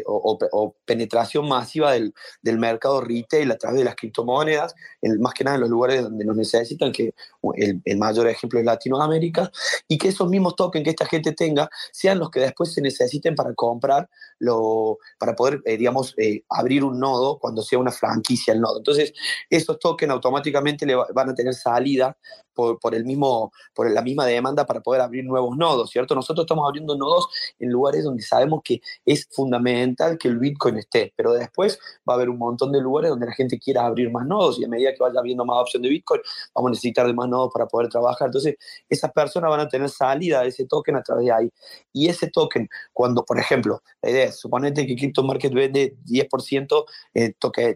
o, 0.06 0.76
penetración 0.86 1.48
masiva 1.48 1.94
del, 1.94 2.14
del, 2.42 2.58
mercado 2.58 3.02
retail 3.02 3.52
a 3.52 3.58
través 3.58 3.80
de 3.80 3.86
las 3.86 3.96
criptomonedas, 3.96 4.76
más 5.20 5.34
que 5.34 5.44
nada 5.44 5.56
en 5.56 5.62
los 5.62 5.70
lugares 5.70 6.04
donde 6.04 6.26
nos 6.26 6.36
necesitan, 6.36 6.92
que 6.92 7.14
el, 7.56 7.82
el, 7.84 7.98
mayor 7.98 8.28
ejemplo 8.28 8.60
es 8.60 8.66
Latinoamérica, 8.66 9.52
y 9.88 9.98
que 9.98 10.10
esos 10.10 10.30
mismos 10.30 10.56
tokens 10.56 10.84
que 10.84 10.90
esta 10.92 11.06
gente 11.06 11.34
tenga 11.34 11.70
sean 11.92 12.20
los 12.20 12.30
que 12.30 12.40
después 12.40 12.74
se 12.74 12.82
necesiten 12.82 13.36
para 13.36 13.54
comprar, 13.54 14.10
lo, 14.40 14.98
para 15.18 15.36
poder, 15.36 15.62
eh, 15.66 15.78
digamos, 15.78 16.14
eh, 16.18 16.44
abrir 16.50 16.84
un 16.84 17.00
nodo 17.00 17.40
cuando 17.40 17.62
sea 17.62 17.80
una 17.80 17.92
franquicia 17.92 18.54
el 18.54 18.62
nodo. 18.62 18.78
Entonces, 18.78 19.14
esos 19.50 19.80
tokens 19.80 20.12
automáticamente 20.12 20.86
le 20.86 20.96
van 20.96 21.30
a 21.30 21.36
tener 21.36 21.54
salida 21.54 22.18
por, 22.54 22.80
por, 22.80 22.96
el 22.96 23.06
mismo, 23.06 23.52
por 23.74 23.90
la 23.90 24.02
misma 24.02 24.26
demanda 24.26 24.66
para 24.66 24.82
poder 24.82 25.02
abrir 25.02 25.24
nuevos 25.26 25.58
nodos, 25.58 25.90
¿cierto? 25.90 26.16
Nosotros 26.24 26.46
estamos 26.46 26.66
abriendo 26.68 26.96
nodos 26.98 27.28
en 27.60 27.70
lugares 27.70 28.04
donde 28.04 28.24
sabemos 28.24 28.62
que 28.64 28.82
es 29.06 29.28
fundamental 29.32 30.18
que 30.18 30.28
el 30.28 30.40
Bitcoin 30.40 30.78
esté, 30.78 31.14
pero 31.16 31.34
después 31.34 31.80
va 32.08 32.14
a 32.14 32.16
haber 32.16 32.30
un 32.30 32.38
montón 32.38 32.72
de 32.72 32.82
lugares 32.82 33.10
donde 33.12 33.26
la 33.26 33.34
gente 33.34 33.60
quiera 33.60 33.86
abrir 33.86 34.12
más 34.12 34.26
nodos 34.26 34.60
y 34.60 34.66
a 34.66 34.68
medida 34.68 34.92
que 34.94 35.00
vaya 35.00 35.20
habiendo 35.20 35.46
más 35.46 35.58
opción 35.62 35.84
de 35.84 35.90
Bitcoin, 35.90 36.22
vamos 36.56 36.70
a 36.70 36.72
necesitar 36.72 37.06
de 37.06 37.14
más 37.14 37.30
nodos 37.30 37.52
para 37.54 37.68
poder 37.68 37.90
trabajar. 37.90 38.28
Entonces, 38.28 38.56
esas 38.90 39.12
personas 39.12 39.50
van 39.50 39.60
a 39.60 39.68
tener 39.68 39.90
salida 39.90 40.42
de 40.42 40.50
ese 40.50 40.66
token 40.66 40.96
a 40.96 41.04
través 41.04 41.26
de 41.26 41.32
ahí. 41.32 41.50
Y 41.92 42.08
ese 42.08 42.30
token, 42.30 42.70
cuando, 42.92 43.24
por 43.26 43.40
ejemplo, 43.40 43.82
la 44.02 44.10
idea 44.10 44.26
es, 44.26 44.40
suponete 44.40 44.88
que 44.88 44.96
Crypto 44.96 45.24
Market 45.24 45.54
vende 45.54 45.98
10%, 46.06 46.86
eh, 47.14 47.34
toque, 47.40 47.76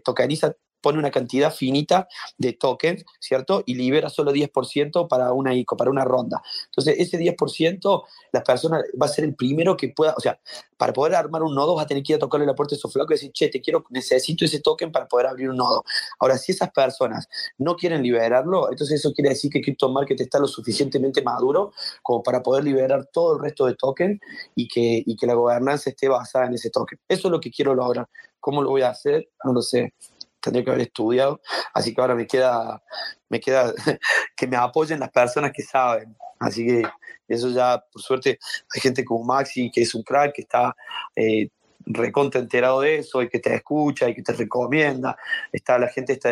pone 0.80 0.98
una 0.98 1.10
cantidad 1.10 1.52
finita 1.52 2.08
de 2.36 2.52
tokens, 2.52 3.04
¿cierto? 3.20 3.62
Y 3.66 3.74
libera 3.74 4.08
solo 4.08 4.32
10% 4.32 5.08
para 5.08 5.32
una 5.32 5.54
ICO, 5.54 5.76
para 5.76 5.90
una 5.90 6.04
ronda. 6.04 6.42
Entonces, 6.66 6.96
ese 6.98 7.18
10%, 7.18 8.04
la 8.32 8.42
persona 8.42 8.82
va 9.00 9.06
a 9.06 9.08
ser 9.08 9.24
el 9.24 9.34
primero 9.34 9.76
que 9.76 9.88
pueda, 9.88 10.14
o 10.16 10.20
sea, 10.20 10.40
para 10.76 10.92
poder 10.92 11.14
armar 11.14 11.42
un 11.42 11.54
nodo 11.54 11.74
vas 11.74 11.84
a 11.84 11.88
tener 11.88 12.02
que 12.02 12.12
ir 12.12 12.16
a 12.16 12.20
tocarle 12.20 12.46
la 12.46 12.54
puerta 12.54 12.74
de 12.74 12.80
su 12.80 12.88
flaco 12.88 13.12
y 13.12 13.16
decir, 13.16 13.32
che, 13.32 13.48
te 13.48 13.60
quiero, 13.60 13.84
necesito 13.90 14.44
ese 14.44 14.60
token 14.60 14.92
para 14.92 15.08
poder 15.08 15.26
abrir 15.26 15.50
un 15.50 15.56
nodo. 15.56 15.84
Ahora, 16.20 16.38
si 16.38 16.52
esas 16.52 16.70
personas 16.70 17.28
no 17.58 17.76
quieren 17.76 18.02
liberarlo, 18.02 18.70
entonces 18.70 19.00
eso 19.00 19.12
quiere 19.12 19.30
decir 19.30 19.50
que 19.50 19.60
Crypto 19.60 19.88
Market 19.88 20.20
está 20.20 20.38
lo 20.38 20.46
suficientemente 20.46 21.22
maduro 21.22 21.72
como 22.02 22.22
para 22.22 22.42
poder 22.42 22.64
liberar 22.64 23.06
todo 23.12 23.36
el 23.36 23.42
resto 23.42 23.66
de 23.66 23.74
tokens 23.74 24.20
y 24.54 24.68
que, 24.68 25.02
y 25.04 25.16
que 25.16 25.26
la 25.26 25.34
gobernanza 25.34 25.90
esté 25.90 26.08
basada 26.08 26.46
en 26.46 26.54
ese 26.54 26.70
token. 26.70 26.98
Eso 27.08 27.28
es 27.28 27.32
lo 27.32 27.40
que 27.40 27.50
quiero 27.50 27.74
lograr. 27.74 28.08
¿Cómo 28.40 28.62
lo 28.62 28.70
voy 28.70 28.82
a 28.82 28.90
hacer? 28.90 29.28
No 29.44 29.52
lo 29.52 29.62
sé 29.62 29.92
tendría 30.40 30.64
que 30.64 30.70
haber 30.70 30.82
estudiado, 30.82 31.40
así 31.74 31.94
que 31.94 32.00
ahora 32.00 32.14
me 32.14 32.26
queda, 32.26 32.82
me 33.28 33.40
queda 33.40 33.72
que 34.36 34.46
me 34.46 34.56
apoyen 34.56 35.00
las 35.00 35.10
personas 35.10 35.52
que 35.52 35.62
saben. 35.62 36.16
Así 36.38 36.66
que 36.66 36.82
eso 37.26 37.50
ya, 37.50 37.84
por 37.92 38.00
suerte, 38.00 38.38
hay 38.74 38.80
gente 38.80 39.04
como 39.04 39.24
Maxi, 39.24 39.70
que 39.70 39.82
es 39.82 39.94
un 39.94 40.02
crack, 40.02 40.34
que 40.34 40.42
está 40.42 40.74
eh, 41.16 41.48
recontra 41.88 42.40
enterado 42.40 42.80
de 42.80 42.98
eso 42.98 43.22
y 43.22 43.28
que 43.28 43.38
te 43.38 43.54
escucha 43.54 44.08
y 44.08 44.14
que 44.14 44.22
te 44.22 44.32
recomienda. 44.32 45.16
Está 45.52 45.78
la 45.78 45.88
gente 45.88 46.14
está 46.14 46.30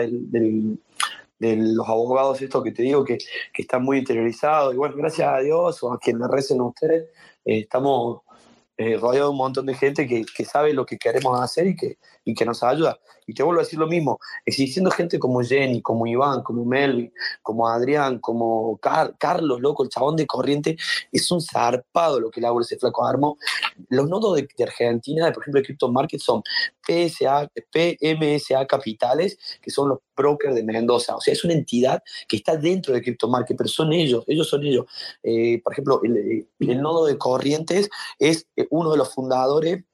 de 1.39 1.57
los 1.57 1.89
abogados, 1.89 2.41
esto 2.41 2.63
que 2.63 2.73
te 2.73 2.83
digo, 2.83 3.05
que, 3.05 3.19
que 3.53 3.63
están 3.63 3.83
muy 3.83 3.99
interiorizados. 3.99 4.75
Y 4.75 4.77
bueno, 4.77 4.97
gracias 4.97 5.29
a 5.29 5.39
Dios 5.41 5.83
o 5.83 5.93
a 5.93 5.99
quien 5.99 6.19
le 6.19 6.29
recen 6.29 6.61
a 6.61 6.65
ustedes, 6.65 7.11
eh, 7.45 7.61
estamos 7.61 8.23
eh, 8.79 8.97
rodeado 8.97 9.29
de 9.29 9.33
un 9.33 9.39
montón 9.39 9.67
de 9.67 9.75
gente 9.75 10.07
que, 10.07 10.25
que, 10.25 10.45
sabe 10.45 10.73
lo 10.73 10.85
que 10.87 10.99
queremos 10.99 11.41
hacer 11.41 11.67
y 11.67 11.77
que, 11.77 11.99
y 12.27 12.35
que 12.35 12.45
nos 12.45 12.63
ayuda. 12.63 12.99
Y 13.25 13.35
te 13.35 13.43
vuelvo 13.43 13.61
a 13.61 13.65
decir 13.65 13.79
lo 13.79 13.87
mismo, 13.87 14.19
existiendo 14.45 14.91
gente 14.91 15.19
como 15.19 15.41
Jenny, 15.43 15.81
como 15.81 16.07
Iván, 16.07 16.43
como 16.43 16.65
Melvin, 16.65 17.13
como 17.41 17.69
Adrián, 17.69 18.19
como 18.19 18.79
Carlos, 18.79 19.61
loco, 19.61 19.85
el 19.85 19.89
chabón 19.89 20.17
de 20.17 20.27
corriente, 20.27 20.77
es 21.11 21.31
un 21.31 21.41
zarpado 21.41 22.21
lo 22.21 22.31
que 22.31 22.45
hago 22.45 22.61
ese 22.61 22.79
flaco 22.79 23.07
armo. 23.07 23.39
Los 23.89 24.09
nodos 24.09 24.37
de, 24.37 24.49
Argentina, 24.63 25.33
por 25.33 25.43
ejemplo, 25.43 25.61
de 25.61 25.67
Crypto 25.67 25.91
Market 25.91 26.21
son 26.21 26.43
PSA, 26.85 27.49
PMSA 27.73 28.67
Capitales, 28.67 29.39
que 29.63 29.71
son 29.71 29.89
los 29.91 30.01
brokers 30.17 30.57
de 30.57 30.65
Mendoza. 30.65 31.15
O 31.15 31.21
sea, 31.21 31.33
es 31.33 31.45
una 31.45 31.55
entidad 31.55 32.03
que 32.29 32.39
está 32.39 32.57
dentro 32.57 32.93
de 32.93 33.03
Crypto 33.03 33.29
Market, 33.29 33.57
pero 33.57 33.69
son 33.69 33.93
ellos, 33.93 34.25
ellos 34.27 34.49
son 34.49 34.65
ellos. 34.65 34.87
Eh, 35.23 35.61
por 35.63 35.73
ejemplo, 35.73 36.01
el, 36.03 36.49
el 36.59 36.83
nodo 36.83 37.07
de 37.07 37.17
Corrientes 37.19 37.89
es 38.19 38.49
eh, 38.57 38.67
uno 38.71 38.91
de 38.91 38.99
los 38.99 39.15
fundadores 39.15 39.85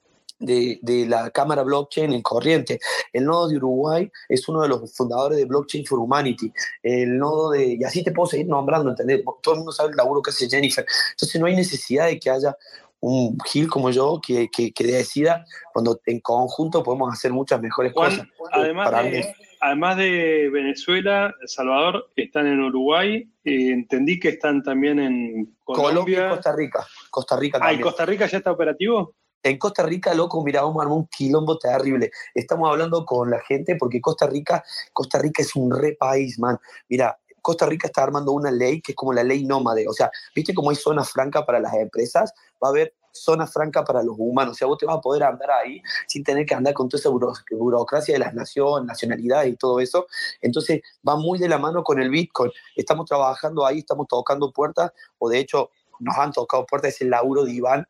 de, 0.42 1.06
la 1.08 1.30
Cámara 1.30 1.62
Blockchain 1.62 2.12
en 2.12 2.22
corriente. 2.22 2.80
El 3.12 3.24
nodo 3.24 3.48
de 3.48 3.56
Uruguay 3.56 4.10
es 4.28 4.48
uno 4.48 4.62
de 4.62 4.68
los 4.68 4.94
fundadores 4.94 5.38
de 5.38 5.44
Blockchain 5.44 5.86
for 5.86 5.98
Humanity. 5.98 6.52
El 6.82 7.18
nodo 7.18 7.50
de, 7.50 7.76
y 7.78 7.84
así 7.84 8.02
te 8.02 8.12
puedo 8.12 8.26
seguir 8.26 8.46
nombrando, 8.46 8.90
¿entendés? 8.90 9.22
Todo 9.42 9.54
el 9.54 9.58
mundo 9.58 9.72
sabe 9.72 9.90
el 9.90 9.96
laburo 9.96 10.22
que 10.22 10.30
hace 10.30 10.48
Jennifer. 10.48 10.84
Entonces 11.12 11.40
no 11.40 11.46
hay 11.46 11.56
necesidad 11.56 12.06
de 12.06 12.18
que 12.18 12.30
haya 12.30 12.56
un 13.02 13.36
Gil 13.46 13.68
como 13.68 13.90
yo 13.90 14.20
que, 14.24 14.48
que, 14.48 14.72
decida 14.84 15.44
cuando 15.72 16.00
en 16.06 16.20
conjunto 16.20 16.84
podemos 16.84 17.12
hacer 17.12 17.32
muchas 17.32 17.60
mejores 17.60 17.92
cosas. 17.92 18.24
Además 18.52 18.90
de, 18.90 19.34
además 19.60 19.96
de 19.96 20.48
Venezuela, 20.52 21.34
Salvador, 21.46 22.10
están 22.14 22.46
en 22.46 22.60
Uruguay. 22.60 23.28
Eh, 23.44 23.72
entendí 23.72 24.20
que 24.20 24.30
están 24.30 24.62
también 24.62 25.00
en 25.00 25.56
Colombia. 25.64 26.26
y 26.26 26.30
Costa 26.30 26.54
Rica. 26.54 26.86
Costa 27.10 27.36
Rica 27.36 27.58
también. 27.58 27.78
Ah, 27.78 27.80
¿y 27.80 27.82
Costa 27.82 28.06
Rica 28.06 28.26
ya 28.26 28.38
está 28.38 28.52
operativo? 28.52 29.16
En 29.42 29.58
Costa 29.58 29.82
Rica, 29.82 30.14
loco, 30.14 30.42
mira, 30.44 30.62
vamos 30.62 30.78
a 30.78 30.82
armar 30.82 30.98
un 30.98 31.06
quilombo 31.08 31.58
terrible. 31.58 32.12
Estamos 32.34 32.70
hablando 32.70 33.04
con 33.04 33.30
la 33.30 33.40
gente 33.40 33.74
porque 33.76 34.00
Costa 34.00 34.26
Rica, 34.26 34.62
Costa 34.92 35.18
Rica 35.18 35.42
es 35.42 35.56
un 35.56 35.70
re 35.76 35.96
país, 35.98 36.38
man. 36.38 36.58
Mira, 36.88 37.18
Costa 37.40 37.66
Rica 37.66 37.88
está 37.88 38.04
armando 38.04 38.30
una 38.30 38.52
ley 38.52 38.80
que 38.80 38.92
es 38.92 38.96
como 38.96 39.12
la 39.12 39.24
ley 39.24 39.44
nómade. 39.44 39.88
O 39.88 39.92
sea, 39.92 40.12
¿viste 40.34 40.54
cómo 40.54 40.70
hay 40.70 40.76
zona 40.76 41.02
franca 41.02 41.44
para 41.44 41.58
las 41.58 41.74
empresas? 41.74 42.32
Va 42.62 42.68
a 42.68 42.70
haber 42.70 42.94
zona 43.10 43.48
franca 43.48 43.84
para 43.84 44.02
los 44.04 44.14
humanos. 44.16 44.52
O 44.52 44.54
sea, 44.54 44.68
vos 44.68 44.78
te 44.78 44.86
vas 44.86 44.96
a 44.96 45.00
poder 45.00 45.24
andar 45.24 45.50
ahí 45.50 45.82
sin 46.06 46.22
tener 46.22 46.46
que 46.46 46.54
andar 46.54 46.72
con 46.72 46.88
toda 46.88 47.00
esa 47.00 47.10
burocracia 47.10 48.14
de 48.14 48.20
las 48.20 48.34
naciones, 48.34 48.86
nacionalidades 48.86 49.52
y 49.52 49.56
todo 49.56 49.80
eso. 49.80 50.06
Entonces, 50.40 50.82
va 51.06 51.16
muy 51.16 51.40
de 51.40 51.48
la 51.48 51.58
mano 51.58 51.82
con 51.82 52.00
el 52.00 52.10
Bitcoin. 52.10 52.52
Estamos 52.76 53.06
trabajando 53.06 53.66
ahí, 53.66 53.80
estamos 53.80 54.06
tocando 54.08 54.52
puertas, 54.52 54.92
o 55.18 55.28
de 55.28 55.40
hecho, 55.40 55.70
nos 56.00 56.16
han 56.16 56.32
tocado 56.32 56.66
puertas, 56.66 56.94
es 56.94 57.00
el 57.02 57.10
laburo 57.10 57.44
de 57.44 57.52
Iván, 57.52 57.86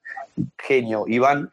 genio. 0.59 1.05
Iván, 1.07 1.51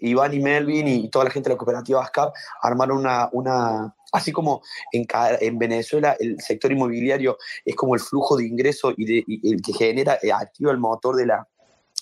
Iván 0.00 0.34
y 0.34 0.40
Melvin 0.40 0.88
y 0.88 1.08
toda 1.08 1.26
la 1.26 1.30
gente 1.30 1.48
de 1.48 1.54
la 1.54 1.58
cooperativa 1.58 2.02
ASCAP 2.02 2.34
armaron 2.62 2.98
una, 2.98 3.28
una 3.32 3.94
así 4.12 4.32
como 4.32 4.62
en, 4.92 5.06
en 5.12 5.58
Venezuela 5.58 6.16
el 6.18 6.40
sector 6.40 6.72
inmobiliario 6.72 7.38
es 7.64 7.76
como 7.76 7.94
el 7.94 8.00
flujo 8.00 8.36
de 8.36 8.46
ingreso 8.46 8.92
y, 8.96 9.04
de, 9.04 9.24
el 9.44 9.62
que 9.62 9.72
genera, 9.72 10.18
eh, 10.22 10.32
activa 10.32 10.72
el 10.72 10.78
motor 10.78 11.16
de 11.16 11.26
la, 11.26 11.48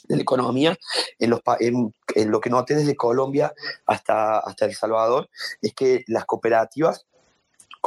de 0.08 0.16
la 0.16 0.22
economía, 0.22 0.76
en, 1.18 1.30
los, 1.30 1.40
en, 1.60 1.94
en, 2.14 2.30
lo 2.30 2.40
que 2.40 2.50
noté 2.50 2.74
desde 2.74 2.96
Colombia 2.96 3.52
hasta, 3.86 4.38
hasta 4.38 4.64
El 4.64 4.74
Salvador, 4.74 5.28
es 5.60 5.74
que 5.74 6.04
las 6.06 6.24
cooperativas 6.24 7.06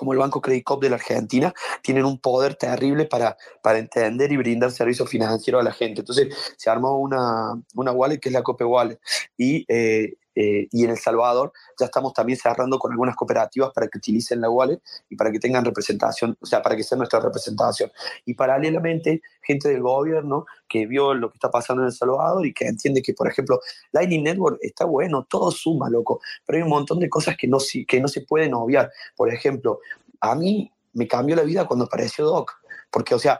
como 0.02 0.14
el 0.14 0.18
Banco 0.18 0.42
Credit 0.42 0.64
Cop 0.64 0.82
de 0.82 0.90
la 0.90 0.96
Argentina, 0.96 1.54
tienen 1.84 2.06
un 2.06 2.18
poder 2.18 2.56
terrible 2.56 3.06
para, 3.06 3.38
para 3.62 3.78
entender 3.78 4.32
y 4.32 4.38
brindar 4.38 4.72
servicios 4.72 5.08
financieros 5.08 5.62
a 5.62 5.64
la 5.64 5.72
gente. 5.72 6.00
Entonces 6.00 6.36
se 6.58 6.72
armó 6.72 6.98
una, 6.98 7.54
una 7.76 7.92
wallet 7.92 8.18
que 8.18 8.30
es 8.30 8.34
la 8.34 8.42
Cope 8.42 8.66
Wallet 8.66 8.98
y 9.38 9.64
eh, 9.68 10.16
eh, 10.36 10.68
y 10.72 10.86
en 10.86 10.92
El 10.92 10.98
Salvador 10.98 11.52
ya 11.80 11.86
estamos 11.86 12.14
también 12.14 12.38
cerrando 12.38 12.80
con 12.80 12.92
algunas 12.92 13.16
cooperativas 13.16 13.72
para 13.74 13.88
que 13.88 13.98
utilicen 13.98 14.42
la 14.42 14.50
wallet 14.50 14.80
y 15.10 15.16
para 15.16 15.32
que 15.32 15.40
tengan 15.40 15.66
representación, 15.66 16.38
o 16.40 16.46
sea, 16.46 16.62
para 16.62 16.76
que 16.76 16.84
sea 16.84 16.98
nuestra 16.98 17.20
representación. 17.20 17.92
Y 18.26 18.34
paralelamente, 18.34 19.22
gente 19.42 19.70
del 19.70 19.82
gobierno 19.82 20.46
que 20.68 20.86
vio 20.86 21.14
lo 21.14 21.30
que 21.30 21.36
está 21.36 21.52
pasando 21.52 21.84
en 21.84 21.88
El 21.88 21.94
Salvador 21.94 22.46
y 22.46 22.54
que 22.54 22.66
entiende 22.66 23.02
que, 23.02 23.14
por 23.14 23.28
ejemplo, 23.28 23.60
Lightning 23.92 24.24
Network 24.24 24.60
está 24.62 24.86
bueno, 24.86 25.26
todo 25.30 25.52
suma, 25.52 25.90
loco, 25.90 26.22
pero 26.46 26.58
hay 26.58 26.64
un 26.64 26.70
montón 26.70 27.00
de 27.00 27.10
cosas 27.10 27.36
que 27.38 27.48
no, 27.48 27.58
que 27.88 28.00
no 28.00 28.08
se 28.08 28.22
pueden 28.22 28.54
obviar. 28.54 28.92
Por 29.16 29.34
ejemplo, 29.34 29.80
a 30.22 30.36
mí 30.36 30.72
me 30.94 31.08
cambió 31.08 31.36
la 31.36 31.44
vida 31.44 31.66
cuando 31.66 31.86
apareció 31.86 32.26
Doc 32.26 32.61
porque, 32.92 33.16
o 33.16 33.20
sea, 33.20 33.40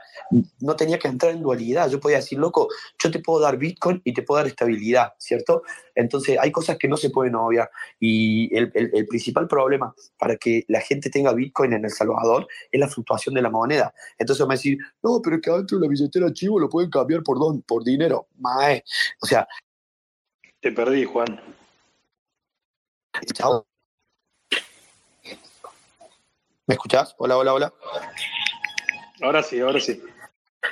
no 0.60 0.74
tenía 0.76 0.98
que 0.98 1.08
entrar 1.08 1.32
en 1.32 1.42
dualidad. 1.42 1.90
Yo 1.90 2.00
podía 2.00 2.16
decir, 2.16 2.38
loco, 2.38 2.68
yo 2.98 3.10
te 3.10 3.18
puedo 3.18 3.40
dar 3.40 3.58
Bitcoin 3.58 4.00
y 4.02 4.14
te 4.14 4.22
puedo 4.22 4.38
dar 4.38 4.46
estabilidad, 4.46 5.12
¿cierto? 5.18 5.62
Entonces, 5.94 6.38
hay 6.40 6.50
cosas 6.50 6.78
que 6.78 6.88
no 6.88 6.96
se 6.96 7.10
pueden 7.10 7.34
obviar. 7.34 7.70
Y 8.00 8.54
el, 8.56 8.72
el, 8.74 9.06
principal 9.06 9.46
problema 9.46 9.94
para 10.18 10.36
que 10.36 10.64
la 10.68 10.80
gente 10.80 11.10
tenga 11.10 11.34
Bitcoin 11.34 11.74
en 11.74 11.84
El 11.84 11.90
Salvador 11.90 12.48
es 12.70 12.80
la 12.80 12.88
fluctuación 12.88 13.34
de 13.34 13.42
la 13.42 13.50
moneda. 13.50 13.92
Entonces, 14.18 14.46
me 14.46 14.54
a 14.54 14.56
decir, 14.56 14.78
no, 15.02 15.20
pero 15.22 15.36
es 15.36 15.42
que 15.42 15.50
adentro 15.50 15.78
de 15.78 15.86
la 15.86 15.90
billetera 15.90 16.32
chivo 16.32 16.58
lo 16.58 16.70
pueden 16.70 16.90
cambiar 16.90 17.22
por, 17.22 17.38
don, 17.38 17.60
por 17.62 17.84
dinero. 17.84 18.28
Mae. 18.38 18.82
O 19.20 19.26
sea. 19.26 19.46
Te 20.60 20.72
perdí, 20.72 21.04
Juan. 21.04 21.40
Chao. 23.34 23.66
¿Me 26.66 26.74
escuchás? 26.74 27.14
Hola, 27.18 27.36
hola, 27.36 27.52
hola. 27.52 27.72
Ahora 29.22 29.42
sí, 29.42 29.60
ahora 29.60 29.80
sí. 29.80 30.02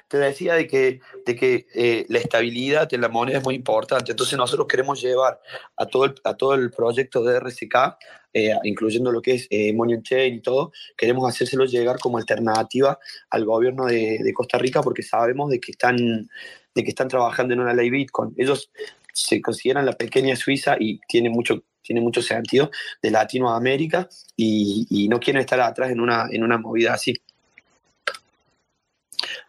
Te 0.09 0.19
decía 0.19 0.55
de 0.55 0.67
que, 0.67 1.01
de 1.25 1.37
que 1.37 1.67
eh, 1.75 2.05
la 2.09 2.19
estabilidad 2.19 2.89
de 2.89 2.99
la 2.99 3.09
moneda 3.09 3.39
es 3.39 3.45
muy 3.45 3.55
importante. 3.55 4.13
Entonces 4.13 4.37
nosotros 4.37 4.67
queremos 4.69 5.01
llevar 5.01 5.41
a 5.77 5.87
todo 5.87 6.05
el, 6.05 6.15
a 6.25 6.35
todo 6.35 6.55
el 6.55 6.71
proyecto 6.71 7.23
de 7.25 7.39
RSK, 7.41 7.97
eh, 8.33 8.53
incluyendo 8.65 9.11
lo 9.11 9.21
que 9.23 9.35
es 9.35 9.47
eh, 9.51 9.75
Chain 10.03 10.35
y 10.35 10.41
todo, 10.41 10.73
queremos 10.97 11.29
hacérselo 11.29 11.65
llegar 11.65 11.99
como 11.99 12.19
alternativa 12.19 12.99
al 13.31 13.45
gobierno 13.45 13.87
de, 13.87 14.19
de, 14.23 14.33
Costa 14.33 14.59
Rica 14.59 14.83
porque 14.83 15.03
sabemos 15.03 15.51
de 15.51 15.61
que 15.61 15.73
están, 15.73 15.97
de 15.97 16.85
que 16.85 16.91
están 16.91 17.09
trabajando 17.09 17.55
en 17.55 17.61
una 17.61 17.75
ley 17.75 17.91
Bitcoin. 17.91 18.33
Ellos 18.37 18.71
se 19.13 19.41
consideran 19.41 19.87
la 19.87 19.93
pequeña 19.93 20.37
Suiza 20.37 20.77
y 20.79 21.01
tiene 21.09 21.31
mucho, 21.31 21.65
tiene 21.83 22.01
mucho 22.01 22.23
sentido 22.23 22.71
de 23.03 23.11
Latinoamérica 23.11 24.09
y, 24.37 24.87
y 24.89 25.09
no 25.09 25.19
quieren 25.19 25.41
estar 25.41 25.61
atrás 25.61 25.91
en 25.91 26.01
una, 26.01 26.29
en 26.31 26.45
una 26.45 26.59
movida 26.59 26.95
así. 26.95 27.15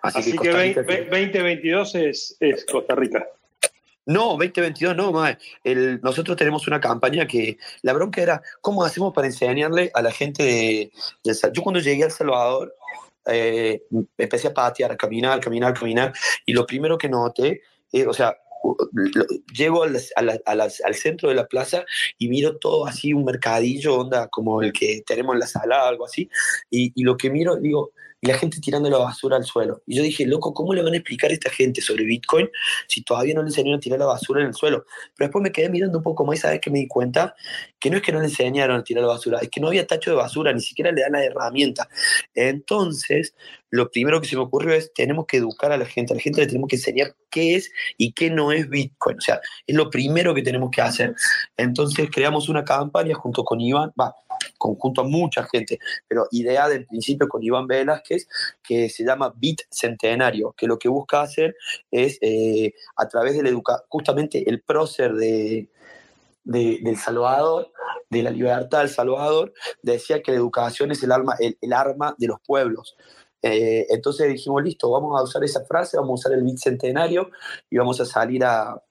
Así, 0.01 0.35
que, 0.37 0.73
2022 0.73 1.95
es, 1.95 2.37
es, 2.39 2.65
Costa 2.65 2.95
Rica. 2.95 3.25
No, 4.05 4.29
2022 4.29 4.95
no, 4.95 5.11
más. 5.11 5.37
El, 5.63 6.01
nosotros 6.01 6.35
tenemos 6.35 6.67
una 6.67 6.81
campaña 6.81 7.27
que 7.27 7.57
la 7.83 7.93
bronca 7.93 8.21
era 8.21 8.41
cómo 8.61 8.83
hacemos 8.83 9.13
para 9.13 9.27
enseñarle 9.27 9.91
a 9.93 10.01
la 10.01 10.11
gente 10.11 10.43
de, 10.43 10.91
Yo 11.53 11.61
cuando 11.61 11.79
llegué 11.79 12.03
a 12.03 12.07
El 12.07 12.11
Salvador 12.11 12.75
eh, 13.27 13.83
empecé 14.17 14.47
a 14.47 14.53
patear, 14.53 14.91
a 14.91 14.97
caminar, 14.97 15.39
caminar, 15.39 15.73
caminar, 15.75 16.13
y 16.45 16.53
lo 16.53 16.65
primero 16.65 16.97
que 16.97 17.07
noté, 17.07 17.61
eh, 17.91 18.07
o 18.07 18.13
sea, 18.13 18.35
llego 19.53 19.83
al, 19.83 19.97
al, 20.45 20.95
centro 20.95 21.29
de 21.29 21.35
la 21.35 21.47
plaza 21.47 21.85
y 22.17 22.27
miro 22.27 22.57
todo 22.57 22.87
así, 22.87 23.13
un 23.13 23.25
mercadillo, 23.25 23.99
onda 23.99 24.27
como 24.27 24.61
el 24.61 24.73
que 24.73 25.03
tenemos 25.05 25.33
en 25.35 25.39
la 25.39 25.47
sala, 25.47 25.87
algo 25.87 26.05
así, 26.05 26.29
y, 26.71 26.91
y 26.95 27.03
lo 27.03 27.17
que 27.17 27.29
miro, 27.29 27.57
digo, 27.57 27.91
y 28.21 28.27
la 28.27 28.37
gente 28.37 28.59
tirando 28.61 28.89
la 28.89 28.99
basura 28.99 29.35
al 29.35 29.43
suelo. 29.43 29.81
Y 29.87 29.95
yo 29.95 30.03
dije, 30.03 30.25
loco, 30.27 30.53
¿cómo 30.53 30.73
le 30.75 30.83
van 30.83 30.93
a 30.93 30.97
explicar 30.97 31.31
a 31.31 31.33
esta 31.33 31.49
gente 31.49 31.81
sobre 31.81 32.05
Bitcoin 32.05 32.49
si 32.87 33.03
todavía 33.03 33.33
no 33.33 33.41
le 33.41 33.47
enseñaron 33.47 33.77
a 33.77 33.79
tirar 33.79 33.99
la 33.99 34.05
basura 34.05 34.41
en 34.41 34.47
el 34.47 34.53
suelo? 34.53 34.85
Pero 35.15 35.27
después 35.27 35.41
me 35.41 35.51
quedé 35.51 35.69
mirando 35.69 35.97
un 35.97 36.03
poco 36.03 36.23
más 36.23 36.37
y 36.37 36.41
sabes 36.41 36.61
que 36.61 36.69
me 36.69 36.79
di 36.79 36.87
cuenta 36.87 37.35
que 37.79 37.89
no 37.89 37.97
es 37.97 38.03
que 38.03 38.11
no 38.11 38.19
le 38.19 38.25
enseñaron 38.25 38.79
a 38.79 38.83
tirar 38.83 39.01
la 39.01 39.09
basura, 39.09 39.39
es 39.41 39.49
que 39.49 39.59
no 39.59 39.67
había 39.67 39.87
tacho 39.87 40.11
de 40.11 40.17
basura, 40.17 40.53
ni 40.53 40.61
siquiera 40.61 40.91
le 40.91 41.01
dan 41.01 41.13
la 41.13 41.23
herramienta. 41.23 41.89
Entonces, 42.35 43.33
lo 43.71 43.89
primero 43.89 44.21
que 44.21 44.27
se 44.27 44.35
me 44.35 44.43
ocurrió 44.43 44.75
es, 44.75 44.93
tenemos 44.93 45.25
que 45.25 45.37
educar 45.37 45.71
a 45.71 45.77
la 45.77 45.85
gente, 45.85 46.13
a 46.13 46.15
la 46.15 46.21
gente 46.21 46.41
le 46.41 46.47
tenemos 46.47 46.67
que 46.67 46.75
enseñar 46.75 47.15
qué 47.31 47.55
es 47.55 47.71
y 47.97 48.11
qué 48.11 48.29
no 48.29 48.51
es 48.51 48.69
Bitcoin. 48.69 49.17
O 49.17 49.21
sea, 49.21 49.41
es 49.65 49.75
lo 49.75 49.89
primero 49.89 50.35
que 50.35 50.43
tenemos 50.43 50.69
que 50.69 50.81
hacer. 50.81 51.15
Entonces, 51.57 52.09
creamos 52.13 52.49
una 52.49 52.63
campaña 52.63 53.15
junto 53.15 53.43
con 53.43 53.59
Iván, 53.59 53.91
va, 53.99 54.13
conjunto 54.57 55.01
a 55.01 55.03
mucha 55.03 55.43
gente, 55.43 55.79
pero 56.07 56.27
idea 56.31 56.67
del 56.67 56.85
principio 56.85 57.27
con 57.27 57.43
Iván 57.43 57.67
Velázquez, 57.67 58.27
que 58.63 58.89
se 58.89 59.03
llama 59.03 59.33
Bit 59.35 59.61
Centenario, 59.69 60.53
que 60.57 60.67
lo 60.67 60.77
que 60.77 60.89
busca 60.89 61.21
hacer 61.21 61.55
es, 61.89 62.17
eh, 62.21 62.73
a 62.95 63.07
través 63.07 63.35
de 63.35 63.43
la 63.43 63.49
educación, 63.49 63.85
justamente 63.89 64.49
el 64.49 64.61
prócer 64.61 65.13
de, 65.13 65.69
del 66.43 66.97
Salvador, 66.97 67.71
de 68.09 68.23
la 68.23 68.31
libertad 68.31 68.79
del 68.79 68.89
Salvador, 68.89 69.53
decía 69.81 70.21
que 70.21 70.31
la 70.31 70.37
educación 70.37 70.91
es 70.91 71.03
el 71.03 71.11
arma, 71.11 71.35
el, 71.39 71.73
arma 71.73 72.15
de 72.17 72.27
los 72.27 72.39
pueblos. 72.41 72.95
Eh, 73.41 73.87
entonces 73.89 74.27
dijimos, 74.27 74.63
listo, 74.63 74.91
vamos 74.91 75.19
a 75.19 75.23
usar 75.23 75.43
esa 75.43 75.65
frase, 75.65 75.97
vamos 75.97 76.11
a 76.11 76.29
usar 76.29 76.37
el 76.37 76.57
centenario 76.59 77.31
y 77.69 77.77
vamos 77.77 77.99
a 77.99 78.05
salir 78.05 78.43
a, 78.43 78.81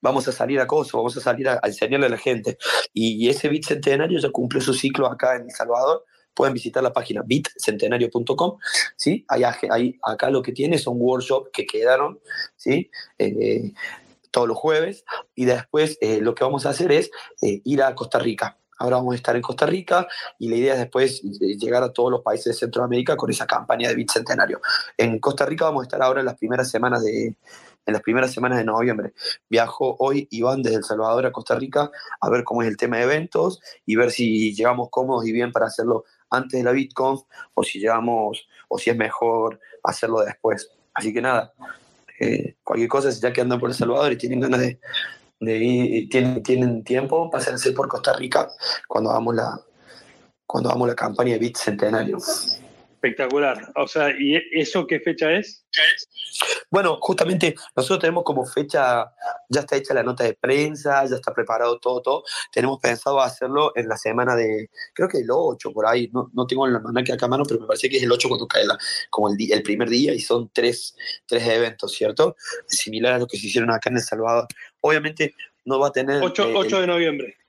vamos 0.00 0.26
a 0.28 0.32
salir 0.32 0.60
a 0.60 0.66
Kosovo, 0.66 1.02
vamos 1.02 1.16
a 1.16 1.20
salir 1.20 1.48
a, 1.48 1.60
enseñarle 1.64 2.06
a 2.06 2.10
la 2.10 2.18
gente. 2.18 2.58
Y, 2.92 3.28
ese 3.28 3.48
Bitcentenario 3.48 4.18
ya 4.18 4.30
cumplió 4.30 4.62
su 4.62 4.74
ciclo 4.74 5.06
acá 5.06 5.36
en 5.36 5.42
El 5.42 5.50
Salvador. 5.50 6.04
Pueden 6.34 6.54
visitar 6.54 6.82
la 6.82 6.92
página 6.92 7.22
bitcentenario.com, 7.24 8.58
¿sí? 8.96 9.24
Ahí, 9.28 9.98
acá 10.02 10.30
lo 10.30 10.42
que 10.42 10.52
tiene 10.52 10.78
son 10.78 10.94
workshops 10.96 11.50
que 11.52 11.66
quedaron, 11.66 12.20
¿sí? 12.56 12.90
Eh, 13.18 13.72
todos 14.30 14.48
los 14.48 14.56
jueves. 14.56 15.04
Y 15.34 15.44
después 15.44 15.98
eh, 16.00 16.20
lo 16.20 16.34
que 16.34 16.44
vamos 16.44 16.66
a 16.66 16.70
hacer 16.70 16.92
es 16.92 17.10
eh, 17.42 17.60
ir 17.64 17.82
a 17.82 17.94
Costa 17.94 18.18
Rica. 18.18 18.56
Ahora 18.78 18.96
vamos 18.96 19.12
a 19.12 19.16
estar 19.16 19.36
en 19.36 19.42
Costa 19.42 19.66
Rica 19.66 20.08
y 20.38 20.48
la 20.48 20.56
idea 20.56 20.72
es 20.72 20.78
después 20.78 21.20
llegar 21.20 21.82
a 21.82 21.92
todos 21.92 22.10
los 22.10 22.22
países 22.22 22.46
de 22.46 22.54
Centroamérica 22.54 23.14
con 23.14 23.30
esa 23.30 23.46
campaña 23.46 23.90
de 23.90 23.94
Bitcentenario. 23.94 24.62
En 24.96 25.18
Costa 25.18 25.44
Rica 25.44 25.66
vamos 25.66 25.82
a 25.82 25.84
estar 25.84 26.00
ahora 26.00 26.20
en 26.20 26.26
las 26.26 26.38
primeras 26.38 26.70
semanas 26.70 27.02
de, 27.04 27.34
en 27.86 27.92
las 27.92 28.02
primeras 28.02 28.32
semanas 28.32 28.58
de 28.58 28.64
noviembre. 28.64 29.12
Viajo 29.48 29.96
hoy 29.98 30.28
y 30.30 30.42
van 30.42 30.62
desde 30.62 30.78
El 30.78 30.84
Salvador 30.84 31.26
a 31.26 31.32
Costa 31.32 31.54
Rica 31.54 31.90
a 32.20 32.30
ver 32.30 32.44
cómo 32.44 32.62
es 32.62 32.68
el 32.68 32.76
tema 32.76 32.98
de 32.98 33.04
eventos 33.04 33.60
y 33.86 33.96
ver 33.96 34.10
si 34.10 34.54
llegamos 34.54 34.88
cómodos 34.90 35.26
y 35.26 35.32
bien 35.32 35.52
para 35.52 35.66
hacerlo 35.66 36.04
antes 36.30 36.58
de 36.58 36.64
la 36.64 36.72
BitConf 36.72 37.22
o 37.54 37.62
si 37.62 37.80
llegamos 37.80 38.48
o 38.68 38.78
si 38.78 38.90
es 38.90 38.96
mejor 38.96 39.60
hacerlo 39.82 40.20
después. 40.20 40.70
Así 40.94 41.12
que 41.12 41.20
nada, 41.20 41.52
eh, 42.18 42.56
cualquier 42.62 42.88
cosa, 42.88 43.10
ya 43.10 43.32
que 43.32 43.40
andan 43.40 43.58
por 43.58 43.70
El 43.70 43.76
Salvador 43.76 44.12
y 44.12 44.16
tienen 44.16 44.40
ganas 44.40 44.60
de, 44.60 44.78
ir, 45.56 46.08
tienen, 46.08 46.42
tienen 46.42 46.84
tiempo, 46.84 47.30
pásense 47.30 47.72
por 47.72 47.88
Costa 47.88 48.12
Rica 48.12 48.48
cuando 48.86 49.10
hagamos 49.10 49.34
la, 49.34 49.60
cuando 50.46 50.68
hagamos 50.68 50.88
la 50.88 50.94
campaña 50.94 51.32
de 51.32 51.38
Bit 51.38 51.56
Centenario. 51.56 52.18
Espectacular. 53.02 53.72
O 53.76 53.88
sea, 53.88 54.10
¿y 54.10 54.38
eso 54.52 54.86
qué 54.86 55.00
fecha 55.00 55.32
es? 55.32 55.64
Bueno, 56.70 56.98
justamente 57.00 57.56
nosotros 57.74 57.98
tenemos 57.98 58.22
como 58.22 58.46
fecha, 58.46 59.12
ya 59.48 59.60
está 59.60 59.76
hecha 59.76 59.92
la 59.92 60.04
nota 60.04 60.22
de 60.22 60.34
prensa, 60.34 61.04
ya 61.04 61.16
está 61.16 61.34
preparado 61.34 61.80
todo, 61.80 62.00
todo. 62.00 62.22
Tenemos 62.52 62.78
pensado 62.78 63.20
hacerlo 63.20 63.72
en 63.74 63.88
la 63.88 63.96
semana 63.96 64.36
de, 64.36 64.70
creo 64.94 65.08
que 65.08 65.18
el 65.18 65.28
8 65.28 65.72
por 65.72 65.86
ahí, 65.86 66.08
no, 66.12 66.30
no 66.32 66.46
tengo 66.46 66.66
la 66.68 66.78
mano 66.78 67.02
que 67.02 67.12
acá 67.12 67.26
a 67.26 67.28
mano, 67.28 67.44
pero 67.44 67.60
me 67.60 67.66
parece 67.66 67.88
que 67.88 67.96
es 67.96 68.02
el 68.04 68.12
8 68.12 68.28
cuando 68.28 68.46
cae 68.46 68.64
la, 68.64 68.78
como 69.10 69.28
el, 69.28 69.36
el 69.52 69.62
primer 69.64 69.88
día 69.88 70.14
y 70.14 70.20
son 70.20 70.50
tres, 70.52 70.94
tres 71.26 71.46
eventos, 71.46 71.92
¿cierto? 71.92 72.36
Similar 72.66 73.14
a 73.14 73.18
lo 73.18 73.26
que 73.26 73.36
se 73.36 73.48
hicieron 73.48 73.70
acá 73.70 73.90
en 73.90 73.96
El 73.96 74.02
Salvador. 74.02 74.46
Obviamente 74.80 75.34
no 75.64 75.80
va 75.80 75.88
a 75.88 75.92
tener... 75.92 76.22
8, 76.22 76.52
8 76.54 76.80
de 76.82 76.86
noviembre. 76.86 77.39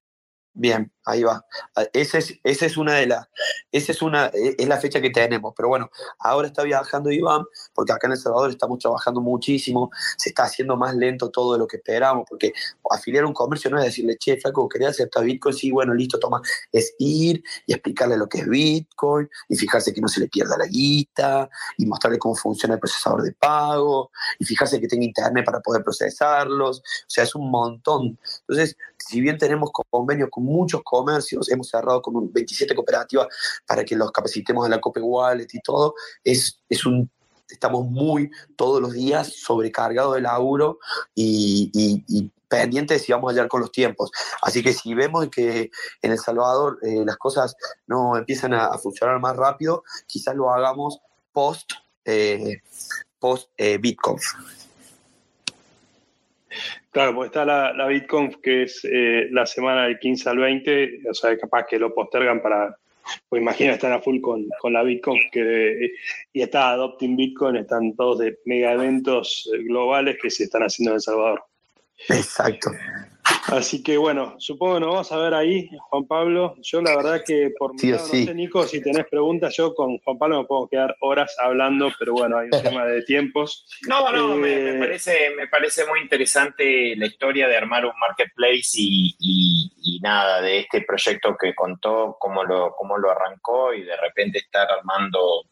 Bien, 0.54 0.92
ahí 1.06 1.24
va. 1.24 1.46
Ah, 1.78 1.86
esa 1.94 2.18
es, 2.18 2.38
esa 2.44 2.66
es 2.66 2.76
una 2.76 2.96
de 2.96 3.08
las, 3.08 3.26
esa 3.72 3.94
es 3.94 4.02
una, 4.02 4.26
e, 4.34 4.56
es 4.58 4.68
la 4.68 4.78
fecha 4.78 5.00
que 5.00 5.10
tenemos. 5.10 5.54
Pero 5.56 5.70
bueno, 5.70 5.90
ahora 6.20 6.48
está 6.50 6.64
viajando 6.64 7.10
Iván, 7.10 7.44
porque 7.74 7.94
acá 7.94 8.08
en 8.08 8.14
El 8.14 8.20
Salvador 8.20 8.50
estamos 8.50 8.80
trabajando 8.80 9.22
muchísimo, 9.22 9.90
se 10.18 10.30
está 10.30 10.44
haciendo 10.44 10.76
más 10.76 10.94
lento 10.96 11.30
todo 11.30 11.58
lo 11.58 11.68
que 11.68 11.78
esperamos, 11.78 12.26
porque 12.30 12.52
afiliar 12.90 13.24
un 13.26 13.34
comercio 13.34 13.70
no 13.70 13.78
es 13.80 13.86
decirle, 13.86 14.18
che, 14.18 14.38
flaco, 14.38 14.68
¿quería 14.68 14.90
aceptar 14.90 15.24
Bitcoin? 15.24 15.56
Sí, 15.56 15.72
bueno, 15.72 15.94
listo, 15.94 16.20
toma. 16.20 16.42
Es 16.70 16.96
ir 17.00 17.42
y 17.66 17.72
explicarle 17.72 18.18
lo 18.18 18.28
que 18.28 18.40
es 18.40 18.50
Bitcoin, 18.50 19.30
y 19.48 19.56
fijarse 19.56 19.94
que 19.94 20.02
no 20.02 20.10
se 20.10 20.20
le 20.20 20.28
pierda 20.28 20.58
la 20.58 20.66
guita, 20.66 21.50
y 21.78 21.86
mostrarle 21.86 22.20
cómo 22.20 22.36
funciona 22.36 22.74
el 22.74 22.80
procesador 22.82 23.22
de 23.22 23.32
pago, 23.32 24.12
y 24.38 24.44
fijarse 24.44 24.82
que 24.82 24.88
tenga 24.90 25.06
internet 25.06 25.46
para 25.46 25.62
poder 25.62 25.82
procesarlos. 25.82 26.80
O 26.80 26.84
sea, 27.08 27.24
es 27.24 27.36
un 27.36 27.50
montón. 27.50 28.20
Entonces, 28.42 28.76
si 29.12 29.20
bien 29.20 29.38
tenemos 29.38 29.72
convenios 29.90 30.30
con 30.32 30.46
muchos 30.46 30.82
comercios, 30.84 31.52
hemos 31.52 31.68
cerrado 31.68 32.02
con 32.02 32.32
27 32.32 32.74
cooperativas 32.74 33.28
para 33.68 33.84
que 33.84 33.96
los 33.96 34.10
capacitemos 34.10 34.66
en 34.66 34.72
la 34.72 34.80
Cope 34.80 35.02
Wallet 35.02 35.48
y 35.52 35.60
todo, 35.60 35.96
es, 36.24 36.62
es 36.70 36.86
un 36.86 37.10
estamos 37.50 37.86
muy 37.86 38.32
todos 38.56 38.82
los 38.82 38.94
días 38.94 39.34
sobrecargados 39.36 40.16
de 40.16 40.22
laburo 40.22 40.80
y, 41.14 41.70
y, 41.74 42.32
pendientes 42.48 43.04
si 43.04 43.14
vamos 43.14 43.30
a 43.32 43.34
llegar 43.34 43.48
con 43.48 43.62
los 43.62 43.72
tiempos. 43.72 44.12
Así 44.42 44.62
que 44.62 44.74
si 44.74 44.94
vemos 44.94 45.30
que 45.30 45.72
en 46.02 46.12
El 46.12 46.20
Salvador 46.20 46.80
eh, 46.82 47.04
las 47.06 47.16
cosas 47.16 47.56
no 47.88 48.18
empiezan 48.18 48.54
a, 48.54 48.78
funcionar 48.78 49.22
más 49.22 49.38
rápido, 49.38 49.84
quizás 50.06 50.36
lo 50.36 50.52
hagamos 50.52 51.00
post, 51.32 51.72
eh, 52.04 52.62
post 53.20 53.50
eh, 53.58 53.78
BitConf. 53.78 54.22
Claro, 56.92 57.16
pues 57.16 57.28
está 57.28 57.46
la, 57.46 57.74
la 57.74 57.88
BitConf, 57.88 58.36
que 58.44 58.64
es 58.64 58.82
la 59.32 59.46
semana 59.46 59.84
del 59.84 59.98
15 59.98 60.30
al 60.30 60.38
20, 60.38 61.10
o 61.10 61.14
sea, 61.14 61.38
capaz 61.38 61.66
que 61.66 61.80
lo 61.80 61.94
postergan 61.94 62.42
para, 62.42 62.76
pues 63.30 63.42
imagina 63.42 63.74
estar 63.74 63.92
a 63.92 64.02
full 64.02 64.20
con, 64.22 64.48
con 64.60 64.74
la 64.74 64.84
Bitcoin 64.84 65.20
que, 65.32 65.92
y 66.34 66.42
está 66.42 66.72
Adopting 66.72 67.16
Bitcoin, 67.16 67.58
están 67.58 67.96
todos 67.96 68.20
de 68.20 68.40
mega 68.46 68.74
eventos 68.74 69.50
globales 69.64 70.18
que 70.22 70.30
se 70.30 70.46
están 70.46 70.64
haciendo 70.64 70.92
en 70.92 70.96
El 70.96 71.02
Salvador. 71.02 71.44
Exacto. 72.10 72.72
Así 73.52 73.84
que 73.84 73.98
bueno, 73.98 74.36
supongo 74.38 74.76
que 74.76 74.80
nos 74.80 74.90
vamos 74.90 75.12
a 75.12 75.18
ver 75.18 75.34
ahí, 75.34 75.70
Juan 75.90 76.08
Pablo. 76.08 76.56
Yo 76.62 76.82
la 76.82 76.96
verdad 76.96 77.22
que 77.26 77.52
por 77.60 77.74
mi 77.74 77.92
lado, 77.92 78.04
no 78.04 78.10
sé, 78.10 78.34
Nico, 78.34 78.64
si 78.64 78.82
tenés 78.82 79.06
preguntas, 79.08 79.56
yo 79.58 79.76
con 79.76 79.98
Juan 80.00 80.18
Pablo 80.18 80.40
me 80.40 80.48
puedo 80.48 80.70
quedar 80.70 80.96
horas 81.02 81.36
hablando, 81.38 81.92
pero 82.00 82.14
bueno, 82.14 82.38
hay 82.38 82.48
un 82.52 82.52
tema 82.64 82.86
de 82.86 83.04
tiempos. 83.04 83.68
No, 83.88 84.10
no, 84.12 84.38
me, 84.38 84.54
eh, 84.54 84.80
parece, 84.80 85.32
me 85.36 85.48
parece 85.48 85.86
muy 85.86 86.00
interesante 86.00 86.96
la 86.96 87.06
historia 87.06 87.50
de 87.50 87.58
armar 87.58 87.86
un 87.86 87.94
marketplace 88.00 88.72
y, 88.78 89.16
y, 89.20 90.00
nada, 90.02 90.42
de 90.42 90.60
este 90.60 90.82
proyecto 90.82 91.36
que 91.38 91.54
contó, 91.54 92.16
cómo 92.20 92.46
lo, 92.46 92.74
cómo 92.78 92.98
lo 92.98 93.12
arrancó 93.12 93.74
y 93.74 93.84
de 93.84 93.98
repente 93.98 94.40
estar 94.40 94.68
armando 94.72 95.51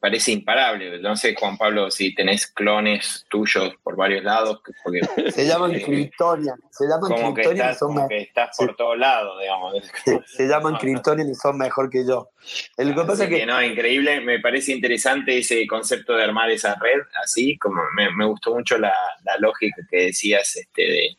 parece 0.00 0.32
imparable. 0.32 1.00
No 1.00 1.16
sé, 1.16 1.34
Juan 1.34 1.56
Pablo, 1.56 1.90
si 1.90 2.14
tenés 2.14 2.46
clones 2.46 3.24
tuyos 3.28 3.74
por 3.82 3.96
varios 3.96 4.24
lados. 4.24 4.60
se 5.34 5.46
llaman 5.46 5.72
Kryptonian. 5.72 6.58
Se 6.70 6.86
llaman 6.86 7.10
como 7.10 7.34
que 7.34 7.42
estás, 7.42 7.78
como 7.78 8.08
que 8.08 8.18
estás 8.18 8.56
por 8.56 8.76
todos 8.76 8.98
lados, 8.98 9.38
digamos. 9.40 9.74
Se, 10.26 10.46
llaman 10.48 10.76
Kryptonian 10.76 11.28
y 11.28 11.34
son 11.34 11.58
mejor 11.58 11.90
que 11.90 12.06
yo. 12.06 12.30
El 12.76 12.94
que 12.94 13.04
pasa 13.04 13.28
que, 13.28 13.38
que... 13.38 13.46
No, 13.46 13.62
increíble. 13.62 14.20
Me 14.20 14.40
parece 14.40 14.72
interesante 14.72 15.38
ese 15.38 15.66
concepto 15.66 16.14
de 16.14 16.24
armar 16.24 16.50
esa 16.50 16.74
red 16.74 17.00
así. 17.22 17.56
como 17.58 17.82
Me, 17.96 18.26
gustó 18.26 18.54
mucho 18.54 18.78
la, 18.78 18.94
lógica 19.38 19.82
que 19.90 20.06
decías 20.06 20.56
este, 20.56 20.82
de 20.82 21.16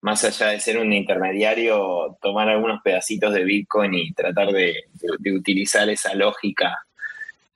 más 0.00 0.24
allá 0.24 0.48
de 0.48 0.60
ser 0.60 0.78
un 0.78 0.92
intermediario, 0.92 2.16
tomar 2.22 2.48
algunos 2.48 2.80
pedacitos 2.82 3.34
de 3.34 3.44
Bitcoin 3.44 3.94
y 3.94 4.12
tratar 4.12 4.52
de 4.52 4.84
utilizar 5.32 5.88
esa 5.88 6.14
lógica 6.14 6.86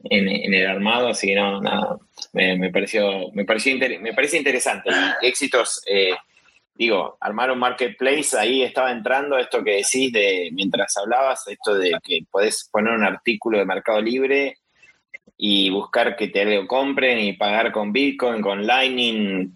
en, 0.05 0.55
el 0.55 0.67
armado, 0.67 1.09
así 1.09 1.29
que 1.29 1.35
no, 1.35 1.61
nada, 1.61 1.99
me, 2.33 2.71
pareció, 2.71 3.31
me, 3.33 3.45
pareció 3.45 3.77
me 4.01 4.15
parece 4.15 4.39
interesante. 4.39 4.91
éxitos, 5.23 5.83
eh, 5.87 6.15
digo, 6.75 7.17
armar 7.21 7.51
un 7.51 7.59
marketplace, 7.59 8.37
ahí 8.39 8.63
estaba 8.63 8.91
entrando 8.91 9.37
esto 9.39 9.63
que 9.63 9.83
decís 9.83 10.13
de, 10.13 10.51
mientras 10.53 10.97
hablabas, 10.97 11.47
esto 11.49 11.75
de 11.75 11.93
que 12.03 12.21
podés 12.31 12.69
poner 12.71 12.95
un 12.95 13.05
artículo 13.05 13.59
de 13.59 13.67
Mercado 13.67 14.01
Libre 14.01 14.57
y 15.37 15.71
buscar 15.71 16.17
que 16.17 16.29
te 16.29 16.45
lo 16.45 16.67
compren 16.67 17.19
y 17.19 17.33
pagar 17.35 17.73
con 17.73 17.93
Bitcoin, 17.93 18.43
con 18.43 18.67
Lightning, 18.67 19.51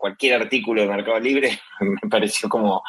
cualquier 0.00 0.40
artículo 0.40 0.82
de 0.82 0.88
Mercado 0.88 1.20
Libre, 1.20 1.60
me 1.80 2.08
pareció 2.08 2.48
como 2.48 2.82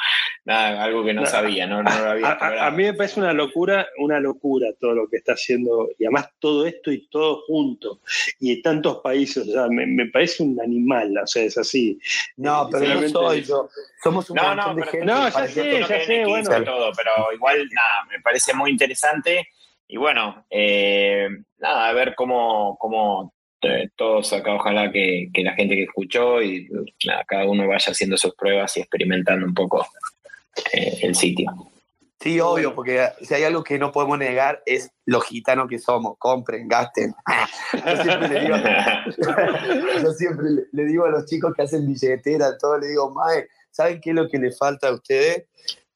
nada, 0.46 0.84
algo 0.84 1.04
que 1.04 1.14
no, 1.14 1.26
sabía, 1.26 1.68
no, 1.68 1.84
a, 1.88 2.72
mí 2.72 2.84
me 2.84 2.94
parece 2.94 3.20
una 3.20 3.34
locura, 3.34 3.88
una 4.00 4.20
locura 4.20 4.70
todo 4.80 4.94
lo 4.94 5.08
que 5.08 5.18
está 5.18 5.34
haciendo, 5.34 5.90
y 6.00 6.06
además 6.06 6.30
todo 6.40 6.66
esto 6.66 6.92
y 6.92 7.08
todo 7.08 7.42
junto, 7.46 8.00
y 8.40 8.54
en 8.54 8.62
tantos 8.62 8.98
países, 8.98 9.48
o 9.48 9.52
sea, 9.52 9.68
me, 9.70 10.08
parece 10.08 10.42
un 10.42 10.60
animal, 10.60 11.14
o 11.22 11.28
sea, 11.28 11.44
es 11.44 11.58
así. 11.58 12.00
No, 12.38 12.70
pero 12.72 13.02
no 13.02 13.10
soy 13.10 13.44
yo, 13.44 13.70
somos 14.02 14.30
un 14.30 14.38
no, 14.38 14.56
no, 14.56 14.74
No, 14.74 15.30
ya 15.30 15.48
sé, 15.48 15.80
ya 15.80 16.06
sé, 16.06 16.26
bueno. 16.26 16.50
Todo, 16.64 16.92
pero 16.96 17.12
igual, 17.34 17.68
nada, 17.72 18.06
me 18.10 18.20
parece 18.22 18.54
muy 18.54 18.72
interesante. 18.72 19.50
Y 19.88 19.98
bueno, 19.98 20.46
eh, 20.50 21.28
nada, 21.60 21.90
a 21.90 21.94
ver 21.94 22.16
cómo, 22.16 22.78
cómo 22.80 23.34
todos 23.96 24.34
acá, 24.34 24.56
ojalá 24.56 24.92
que, 24.92 25.30
la 25.44 25.54
gente 25.54 25.76
que 25.76 25.84
escuchó 25.84 26.42
y 26.42 26.70
cada 27.28 27.46
uno 27.46 27.68
vaya 27.68 27.92
haciendo 27.92 28.18
sus 28.18 28.36
pruebas 28.36 28.76
y 28.78 28.82
experimentando 28.82 29.46
un 29.46 29.54
poco 29.54 29.86
eh, 30.74 31.00
el 31.02 31.16
sitio. 31.16 31.52
Sí, 32.20 32.40
obvio, 32.40 32.76
porque 32.76 33.08
si 33.22 33.34
hay 33.34 33.44
algo 33.44 33.64
que 33.64 33.80
no 33.80 33.92
podemos 33.92 34.20
negar 34.20 34.62
es 34.68 34.92
lo 35.06 35.22
gitanos 35.22 35.68
que 35.68 35.80
somos, 35.80 36.18
compren, 36.20 36.68
gasten. 36.68 37.16
Yo 37.86 38.04
siempre 38.04 38.28
le 38.30 38.42
digo, 38.42 38.56
yo 40.04 40.12
siempre 40.14 40.46
le 40.72 40.86
digo 40.86 41.06
a 41.06 41.10
los 41.10 41.26
chicos 41.26 41.54
que 41.56 41.64
hacen 41.64 41.88
billetera, 41.88 42.58
todo 42.60 42.78
le 42.78 42.90
digo, 42.90 43.12
Mae, 43.12 43.48
¿saben 43.72 44.00
qué 44.00 44.12
es 44.12 44.16
lo 44.16 44.30
que 44.30 44.38
le 44.38 44.52
falta 44.52 44.90
a 44.90 44.94
ustedes? 44.94 45.46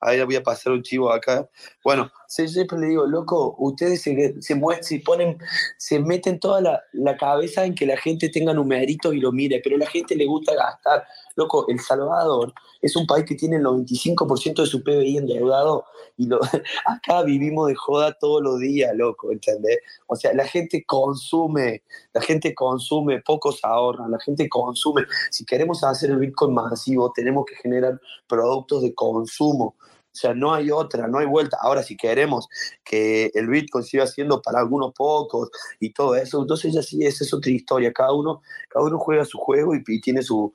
ahí 0.06 0.24
voy 0.24 0.36
a 0.36 0.44
pasar 0.44 0.74
un 0.74 0.84
chivo 0.84 1.12
acá. 1.12 1.48
Bueno, 1.84 2.12
siempre 2.36 2.78
le 2.80 2.88
digo, 2.88 3.06
loco, 3.06 3.56
ustedes 3.60 4.02
se, 4.02 4.36
se, 4.42 4.60
se 4.82 5.00
ponen, 5.00 5.38
se 5.78 6.00
meten 6.00 6.40
toda 6.40 6.62
la, 6.94 7.18
cabeza 7.18 7.66
en 7.66 7.76
que 7.76 7.86
la 7.86 7.96
gente 7.96 8.30
tenga 8.30 8.54
numeritos 8.54 9.14
y 9.14 9.20
lo 9.20 9.32
mire, 9.32 9.62
pero 9.64 9.78
a 9.78 9.80
la 9.80 9.86
gente 9.86 10.16
le 10.16 10.26
gusta 10.26 10.54
gastar. 10.54 11.06
Loco, 11.36 11.66
El 11.70 11.80
Salvador 11.80 12.54
es 12.82 12.96
un 12.96 13.08
país 13.08 13.26
que 13.26 13.36
tiene 13.36 13.56
el 13.56 13.64
95% 13.64 14.62
de 14.62 14.66
su 14.66 14.84
PBI 14.84 15.18
endeudado 15.18 15.86
y 16.18 16.30
acá 16.86 17.24
vivimos 17.24 17.68
de 17.68 17.76
joda 17.76 18.18
todos 18.20 18.42
los 18.42 18.60
días, 18.60 18.94
loco, 18.96 19.32
¿entendés? 19.32 19.80
O 20.08 20.16
sea, 20.16 20.34
la 20.34 20.46
gente 20.46 20.84
consume, 20.86 21.84
la 22.14 22.22
gente 22.22 22.54
consume, 22.54 23.22
pocos 23.22 23.60
ahorran, 23.64 24.12
la 24.12 24.20
gente 24.20 24.50
consume. 24.50 25.04
Si 25.32 25.46
queremos 25.46 25.84
hacer 25.84 26.12
el 26.12 26.18
Bitcoin 26.18 26.54
masivo, 26.54 27.12
tenemos 27.14 27.46
que 27.46 27.56
generar 27.56 28.00
productos 28.28 28.82
de 28.82 28.94
consumo. 28.94 29.76
O 30.16 30.18
sea, 30.18 30.34
no 30.34 30.54
hay 30.54 30.72
otra, 30.72 31.08
no 31.08 31.20
hay 31.20 31.26
vuelta. 31.26 31.58
Ahora, 31.62 31.84
si 31.84 31.98
queremos 31.98 32.48
que 32.84 33.32
el 33.34 33.48
Bitcoin 33.48 33.84
siga 33.84 34.08
siendo 34.08 34.42
para 34.42 34.60
algunos 34.60 34.94
pocos 34.94 35.50
y 35.80 35.92
todo 35.92 36.16
eso, 36.16 36.42
entonces 36.42 36.74
ya 36.74 36.82
sí, 36.82 37.06
esa 37.06 37.26
es 37.26 37.34
otra 37.34 37.52
historia. 37.52 37.92
Cada 37.92 38.14
uno, 38.14 38.42
cada 38.70 38.86
uno 38.86 38.98
juega 38.98 39.26
su 39.26 39.38
juego 39.38 39.76
y, 39.76 39.84
tiene 40.02 40.22
sus 40.22 40.52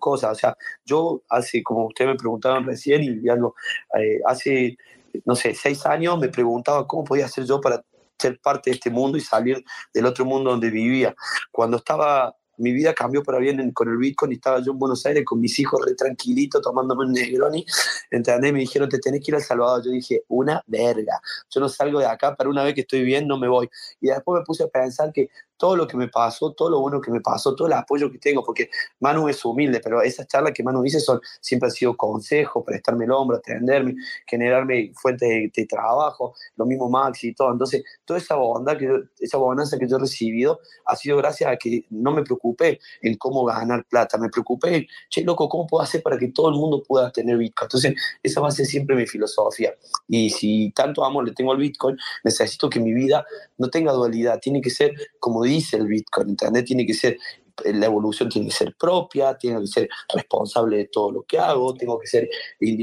cosas. 0.00 0.32
O 0.32 0.34
sea, 0.34 0.56
yo 0.84 1.22
hace, 1.28 1.62
como 1.62 1.86
ustedes 1.86 2.10
me 2.10 2.16
preguntaban 2.16 2.66
recién, 2.66 3.20
y 3.22 3.28
algo, 3.28 3.54
eh, 3.98 4.20
hace, 4.26 4.76
no 5.24 5.36
sé, 5.36 5.54
seis 5.54 5.86
años 5.86 6.18
me 6.18 6.28
preguntaba 6.28 6.86
cómo 6.86 7.04
podía 7.04 7.26
hacer 7.26 7.44
yo 7.44 7.60
para 7.60 7.84
ser 8.18 8.40
parte 8.40 8.70
de 8.70 8.76
este 8.76 8.90
mundo 8.90 9.16
y 9.18 9.20
salir 9.20 9.64
del 9.92 10.06
otro 10.06 10.24
mundo 10.24 10.50
donde 10.50 10.70
vivía. 10.70 11.14
Cuando 11.52 11.76
estaba 11.76 12.34
mi 12.58 12.72
vida 12.72 12.94
cambió 12.94 13.22
para 13.22 13.38
bien 13.38 13.72
con 13.72 13.88
el 13.88 13.96
Bitcoin 13.96 14.32
estaba 14.32 14.60
yo 14.60 14.72
en 14.72 14.78
Buenos 14.78 15.04
Aires 15.06 15.24
con 15.24 15.40
mis 15.40 15.58
hijos 15.58 15.80
re 15.84 15.94
tranquilito 15.94 16.60
tomándome 16.60 17.06
un 17.06 17.12
Negroni, 17.12 17.64
¿entendés? 18.10 18.52
Me 18.52 18.60
dijeron, 18.60 18.88
te 18.88 18.98
tenés 18.98 19.20
que 19.20 19.30
ir 19.30 19.34
al 19.36 19.42
Salvador. 19.42 19.84
Yo 19.84 19.90
dije, 19.90 20.22
una 20.28 20.62
verga. 20.66 21.20
Yo 21.50 21.60
no 21.60 21.68
salgo 21.68 22.00
de 22.00 22.06
acá, 22.06 22.34
para 22.34 22.50
una 22.50 22.64
vez 22.64 22.74
que 22.74 22.82
estoy 22.82 23.02
bien 23.02 23.26
no 23.26 23.38
me 23.38 23.48
voy. 23.48 23.68
Y 24.00 24.08
después 24.08 24.40
me 24.40 24.44
puse 24.44 24.64
a 24.64 24.68
pensar 24.68 25.12
que 25.12 25.28
todo 25.56 25.76
lo 25.76 25.86
que 25.86 25.96
me 25.96 26.08
pasó, 26.08 26.52
todo 26.52 26.70
lo 26.70 26.80
bueno 26.80 27.00
que 27.00 27.10
me 27.10 27.20
pasó, 27.20 27.54
todo 27.54 27.68
el 27.68 27.74
apoyo 27.74 28.10
que 28.10 28.18
tengo, 28.18 28.44
porque 28.44 28.70
Manu 29.00 29.28
es 29.28 29.44
humilde, 29.44 29.80
pero 29.82 30.02
esas 30.02 30.26
charlas 30.26 30.52
que 30.52 30.62
Manu 30.62 30.82
dice 30.82 31.00
son, 31.00 31.20
siempre 31.40 31.68
han 31.68 31.72
sido 31.72 31.96
consejos, 31.96 32.64
prestarme 32.64 33.04
el 33.04 33.12
hombro, 33.12 33.36
atenderme, 33.36 33.94
generarme 34.26 34.92
fuentes 34.94 35.28
de, 35.52 35.66
trabajo, 35.66 36.34
lo 36.56 36.66
mismo 36.66 36.90
Maxi 36.90 37.28
y 37.28 37.34
todo. 37.34 37.50
Entonces, 37.50 37.82
toda 38.04 38.18
esa 38.18 38.36
bondad, 38.36 38.76
que 38.76 38.88
esa 39.18 39.38
bonanza 39.38 39.78
que 39.78 39.88
yo 39.88 39.96
he 39.96 40.00
recibido 40.00 40.60
ha 40.84 40.94
sido 40.96 41.16
gracias 41.16 41.50
a 41.50 41.56
que 41.56 41.86
no 41.90 42.12
me 42.12 42.22
preocupé 42.22 42.80
en 43.00 43.16
cómo 43.16 43.44
ganar 43.44 43.84
plata, 43.86 44.18
me 44.18 44.28
preocupé 44.28 44.76
en, 44.76 44.86
che, 45.08 45.22
loco, 45.22 45.48
¿cómo 45.48 45.66
puedo 45.66 45.82
hacer 45.82 46.02
para 46.02 46.18
que 46.18 46.28
todo 46.28 46.50
el 46.50 46.54
mundo 46.56 46.82
pueda 46.82 47.10
tener 47.10 47.38
Bitcoin? 47.38 47.66
Entonces, 47.66 47.94
esa 48.22 48.40
va 48.40 48.48
a 48.48 48.50
ser 48.50 48.66
siempre 48.66 48.94
mi 48.94 49.06
filosofía. 49.06 49.74
Y 50.08 50.30
si 50.30 50.70
tanto 50.72 51.04
amor 51.04 51.24
le 51.24 51.32
tengo 51.32 51.52
al 51.52 51.58
Bitcoin, 51.58 51.96
necesito 52.22 52.68
que 52.68 52.80
mi 52.80 52.92
vida 52.92 53.24
no 53.56 53.70
tenga 53.70 53.92
dualidad, 53.92 54.38
tiene 54.40 54.60
que 54.60 54.70
ser 54.70 54.94
como 55.18 55.42
dice 55.54 55.76
el 55.76 55.86
Bitcoin, 55.86 56.30
Internet 56.30 56.66
Tiene 56.66 56.86
que 56.86 56.94
ser, 56.94 57.18
la 57.64 57.86
evolución 57.86 58.28
tiene 58.28 58.48
que 58.48 58.54
ser 58.54 58.74
propia, 58.76 59.36
tiene 59.36 59.60
que 59.60 59.66
ser 59.66 59.88
responsable 60.12 60.78
de 60.78 60.84
todo 60.86 61.12
lo 61.12 61.22
que 61.22 61.38
hago, 61.38 61.74
tengo 61.74 61.98
que 61.98 62.06
ser 62.06 62.28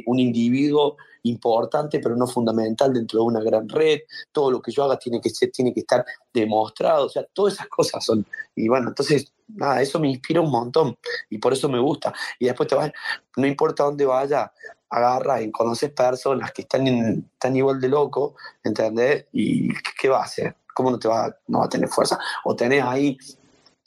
un 0.06 0.20
individuo 0.20 0.98
importante 1.24 2.00
pero 2.00 2.16
no 2.16 2.26
fundamental 2.28 2.94
dentro 2.94 3.20
de 3.20 3.26
una 3.26 3.42
gran 3.42 3.68
red, 3.70 4.00
todo 4.32 4.52
lo 4.52 4.62
que 4.62 4.72
yo 4.72 4.84
haga 4.84 4.98
tiene 4.98 5.22
que 5.22 5.30
ser, 5.30 5.52
tiene 5.52 5.74
que 5.74 5.82
estar 5.82 6.06
demostrado, 6.34 7.06
o 7.06 7.10
sea, 7.10 7.26
todas 7.34 7.54
esas 7.54 7.68
cosas 7.68 8.04
son, 8.04 8.26
y 8.56 8.68
bueno, 8.68 8.90
entonces, 8.90 9.34
nada, 9.48 9.82
eso 9.82 10.00
me 10.00 10.10
inspira 10.10 10.42
un 10.42 10.50
montón 10.50 10.98
y 11.30 11.38
por 11.38 11.54
eso 11.54 11.70
me 11.70 11.80
gusta, 11.80 12.14
y 12.40 12.46
después 12.46 12.68
te 12.68 12.76
vas, 12.76 12.92
no 13.38 13.46
importa 13.46 13.84
dónde 13.84 14.06
vaya, 14.06 14.52
agarra 14.90 15.42
y 15.42 15.52
conoces 15.52 15.92
personas 15.92 16.52
que 16.52 16.64
están, 16.64 16.86
en, 16.88 17.30
están 17.34 17.56
igual 17.56 17.80
de 17.80 17.88
loco, 17.88 18.36
¿entendés? 18.64 19.26
¿Y 19.32 19.70
qué 20.00 20.10
va 20.10 20.20
a 20.20 20.24
hacer? 20.26 20.56
¿Cómo 20.74 20.92
no 20.92 21.00
te 21.00 21.08
va, 21.08 21.36
no 21.48 21.60
va 21.60 21.66
a 21.66 21.70
tener 21.70 21.90
fuerza? 21.90 22.18
O 22.44 22.56
tenés 22.56 22.84
ahí 22.84 23.18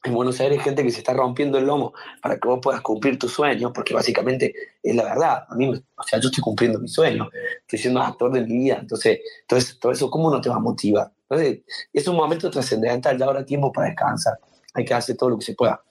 en 0.04 0.12
Buenos 0.12 0.38
Aires 0.40 0.62
gente 0.62 0.82
que 0.82 0.90
se 0.90 0.98
está 0.98 1.14
rompiendo 1.14 1.56
el 1.58 1.66
lomo 1.66 1.94
para 2.20 2.38
que 2.38 2.46
vos 2.46 2.60
puedas 2.62 2.82
cumplir 2.82 3.18
tu 3.18 3.28
sueño, 3.28 3.72
porque 3.72 3.94
básicamente 3.94 4.54
es 4.82 4.94
la 4.94 5.04
verdad. 5.04 5.44
A 5.48 5.54
mí, 5.54 5.68
o 5.68 6.02
sea, 6.02 6.20
yo 6.20 6.28
estoy 6.28 6.42
cumpliendo 6.42 6.78
mi 6.78 6.88
sueño, 6.88 7.28
estoy 7.60 7.78
siendo 7.78 8.00
actor 8.00 8.30
de 8.32 8.42
mi 8.42 8.58
vida, 8.58 8.78
entonces, 8.80 9.20
entonces 9.42 9.78
todo 9.78 9.92
eso, 9.92 10.10
¿cómo 10.10 10.30
no 10.30 10.40
te 10.40 10.50
va 10.50 10.56
a 10.56 10.60
motivar? 10.60 11.10
Entonces, 11.28 11.62
es 11.92 12.06
un 12.06 12.16
momento 12.16 12.50
trascendental, 12.50 13.16
ya 13.18 13.24
ahora 13.24 13.44
tiempo 13.44 13.72
para 13.72 13.88
descansar. 13.88 14.38
hay 14.74 14.84
que 14.84 14.92
hacer 14.92 15.16
todo 15.16 15.30
lo 15.30 15.38
que 15.38 15.44
se 15.44 15.54
pueda. 15.54 15.82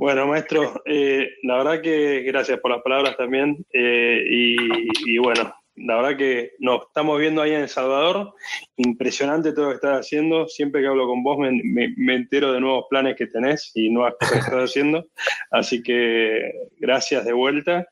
Bueno, 0.00 0.26
maestro, 0.26 0.82
eh, 0.86 1.28
la 1.42 1.58
verdad 1.58 1.82
que 1.82 2.22
gracias 2.22 2.58
por 2.60 2.70
las 2.70 2.80
palabras 2.80 3.18
también. 3.18 3.66
Eh, 3.70 4.24
y, 4.26 5.18
bueno, 5.18 5.54
la 5.84 5.96
verdad 5.96 6.16
que 6.16 6.52
nos 6.58 6.82
estamos 6.86 7.18
viendo 7.18 7.42
ahí 7.42 7.52
en 7.52 7.62
El 7.62 7.68
Salvador. 7.68 8.34
Impresionante 8.76 9.52
todo 9.52 9.66
lo 9.66 9.70
que 9.70 9.76
estás 9.76 10.00
haciendo. 10.00 10.46
Siempre 10.48 10.80
que 10.80 10.88
hablo 10.88 11.06
con 11.06 11.22
vos 11.22 11.38
me, 11.38 12.14
entero 12.14 12.52
de 12.52 12.60
nuevos 12.60 12.86
planes 12.90 13.16
que 13.16 13.26
tenés 13.26 13.70
y 13.74 13.90
nuevas 13.90 14.14
cosas 14.18 14.32
que 14.32 14.38
estás 14.38 14.64
haciendo. 14.70 15.06
Así 15.50 15.82
que 15.82 16.52
gracias 16.78 17.24
de 17.24 17.32
vuelta. 17.32 17.86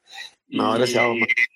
No, 0.49 0.73
gracias 0.75 1.05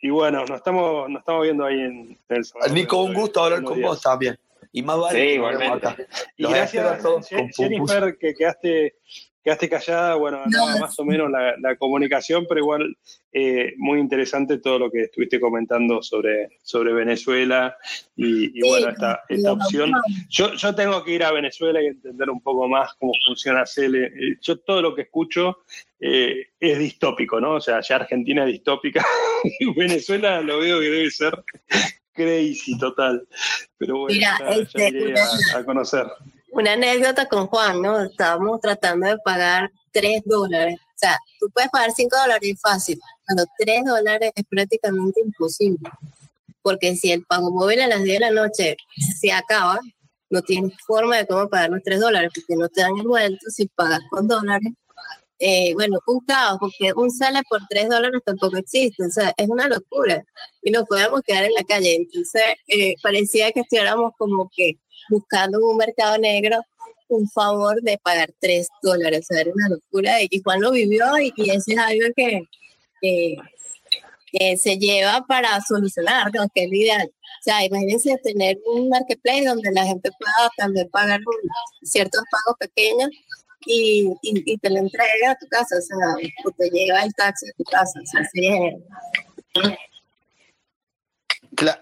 y, 0.03 0.11
bueno, 0.11 0.45
nos 0.45 0.59
estamos, 0.59 1.09
nos 1.09 1.21
estamos 1.21 1.43
viendo 1.45 1.65
ahí 1.65 1.81
en 1.81 2.19
El 2.29 2.45
Salvador. 2.45 2.75
Nico, 2.75 3.03
un 3.03 3.15
gusto 3.15 3.45
hablar 3.45 3.63
con 3.63 3.81
vos 3.81 4.03
también. 4.03 4.39
Y 4.73 4.83
más 4.83 4.99
vale. 4.99 5.21
Sí, 5.21 5.35
igualmente. 5.35 5.89
Y 6.37 6.45
gracias 6.45 6.87
a 6.87 6.99
todos. 6.99 7.29
Jennifer, 7.29 8.17
que 8.19 8.35
quedaste 8.35 8.97
quedaste 9.43 9.69
callada, 9.69 10.15
bueno, 10.15 10.43
más 10.81 10.99
o 10.99 11.05
menos 11.05 11.31
la, 11.31 11.77
comunicación, 11.77 12.47
pero 12.49 12.61
igual 12.61 12.97
eh, 13.33 13.75
muy 13.77 13.99
interesante 13.99 14.59
todo 14.59 14.79
lo 14.79 14.91
que 14.91 15.03
estuviste 15.03 15.41
comentando 15.41 16.03
sobre, 16.03 16.59
sobre 16.63 16.93
Venezuela 16.93 17.77
y, 18.15 18.61
bueno, 18.61 18.91
esta, 18.91 19.23
esta 19.29 19.53
opción. 19.53 19.93
Yo, 20.29 20.55
yo 20.55 20.75
tengo 20.75 21.03
que 21.03 21.13
ir 21.13 21.25
a 21.25 21.33
Venezuela 21.33 21.83
y 21.83 21.87
entender 21.87 22.31
un 22.31 22.41
poco 22.41 22.69
más 22.69 22.95
cómo 22.95 23.13
funciona 23.27 23.67
CELE. 23.67 24.07
Eh, 24.07 24.39
yo 24.41 24.59
todo 24.61 24.81
lo 24.81 24.95
que 24.95 25.03
escucho 25.03 25.65
eh, 25.99 26.51
es 26.61 26.79
distópico, 26.79 27.41
¿no? 27.41 27.55
O 27.55 27.61
sea, 27.61 27.81
ya 27.81 27.97
Argentina 27.97 28.45
es 28.45 28.53
distópica 28.53 29.05
y 29.61 29.73
Venezuela 29.75 30.41
lo 30.41 30.59
veo 30.59 30.79
que 30.79 30.91
debe 30.91 31.11
ser 31.11 31.43
crazy 32.13 32.79
total. 32.79 33.27
Pero 33.77 34.01
bueno, 34.01 34.21
ya, 34.21 34.37
este, 34.51 35.15
a 35.57 35.65
conocer 35.65 36.07
una 36.53 36.75
anécdota 36.75 37.27
con 37.29 37.47
Juan, 37.47 37.81
¿no? 37.81 38.03
Estábamos 38.03 38.61
tratando 38.61 39.09
de 39.09 39.17
pagar 39.25 39.71
3 39.93 40.23
dólares. 40.27 40.77
O 40.81 40.99
sea, 40.99 41.19
tú 41.41 41.49
puedes 41.53 41.71
pagar 41.71 41.91
5 41.93 42.15
dólares 42.17 42.61
fácil, 42.61 43.01
pero 43.27 43.45
3 43.59 43.85
dólares 43.85 44.33
es 44.35 44.45
prácticamente 44.49 45.21
imposible. 45.25 45.91
Porque 46.61 46.95
si 46.95 47.11
el 47.11 47.25
pago 47.25 47.51
móvil 47.51 47.81
a 47.81 47.89
las 47.89 48.03
10 48.03 48.21
de 48.21 48.21
la 48.21 48.31
noche 48.31 48.77
se 49.19 49.33
acaba, 49.33 49.81
no 50.31 50.43
tienes 50.43 50.75
forma 50.87 51.17
de 51.17 51.27
cómo 51.27 51.49
pagar 51.49 51.71
los 51.71 51.83
3 51.83 52.01
dólares, 52.01 52.31
porque 52.35 52.57
no 52.57 52.69
te 52.69 52.83
dan 52.83 52.99
el 52.99 53.07
vuelto 53.07 53.47
si 53.49 53.67
pagas 53.69 54.01
con 54.11 54.29
dólares. 54.29 54.73
Eh, 55.39 55.73
bueno, 55.75 55.99
un 56.07 56.21
caos, 56.21 56.59
porque 56.61 56.93
un 56.95 57.11
sale 57.11 57.41
por 57.49 57.61
3 57.69 57.89
dólares 57.89 58.21
tampoco 58.25 58.59
existe, 58.59 59.05
o 59.05 59.11
sea, 59.11 59.33
es 59.37 59.49
una 59.49 59.69
locura. 59.69 60.23
Y 60.63 60.71
nos 60.71 60.85
podemos 60.85 61.23
quedar 61.23 61.45
en 61.45 61.55
la 61.55 61.65
calle. 61.65 61.97
Entonces, 61.97 62.43
eh, 62.69 62.95
parecía 63.03 63.51
que 63.53 63.61
estuviéramos 63.61 64.13
como 64.19 64.51
que 64.55 64.79
buscando 65.09 65.59
en 65.59 65.65
un 65.65 65.77
mercado 65.77 66.19
negro 66.19 66.63
un 67.09 67.29
favor 67.29 67.81
de 67.83 67.99
pagar 67.99 68.33
3 68.41 68.69
dólares. 68.83 69.27
O 69.31 69.35
era 69.35 69.51
una 69.53 69.69
locura. 69.69 70.17
Y 70.23 70.41
Juan 70.43 70.61
lo 70.61 70.73
vivió 70.73 71.05
y, 71.19 71.33
ese 71.51 71.73
es 71.73 71.79
algo 71.79 72.07
que, 72.17 72.43
que, 73.01 73.37
se 74.57 74.79
lleva 74.79 75.25
para 75.27 75.61
solucionar, 75.61 76.33
¿no? 76.35 76.47
que 76.55 76.65
es 76.65 76.71
lo 76.71 76.77
ideal. 76.77 77.13
O 77.13 77.43
sea, 77.43 77.65
imagínense 77.65 78.17
tener 78.23 78.59
un 78.67 78.89
marketplace 78.89 79.45
donde 79.45 79.71
la 79.73 79.85
gente 79.85 80.11
pueda 80.19 80.51
también 80.57 80.89
pagar 80.91 81.21
ciertos 81.83 82.23
pagos 82.31 82.57
pequeños 82.59 83.11
y, 83.67 84.09
y, 84.23 84.59
te 84.59 84.71
lo 84.71 84.79
entrega 84.79 85.33
a 85.33 85.39
tu 85.39 85.47
casa, 85.49 85.77
o 85.77 85.83
sea, 85.83 86.31
o 86.45 86.51
te 86.53 86.71
lleva 86.71 87.03
el 87.03 87.13
taxi 87.15 87.49
a 87.49 87.53
tu 87.57 87.65
casa. 87.65 88.01
O 88.01 88.07
sea, 88.07 88.25
sería 88.33 88.55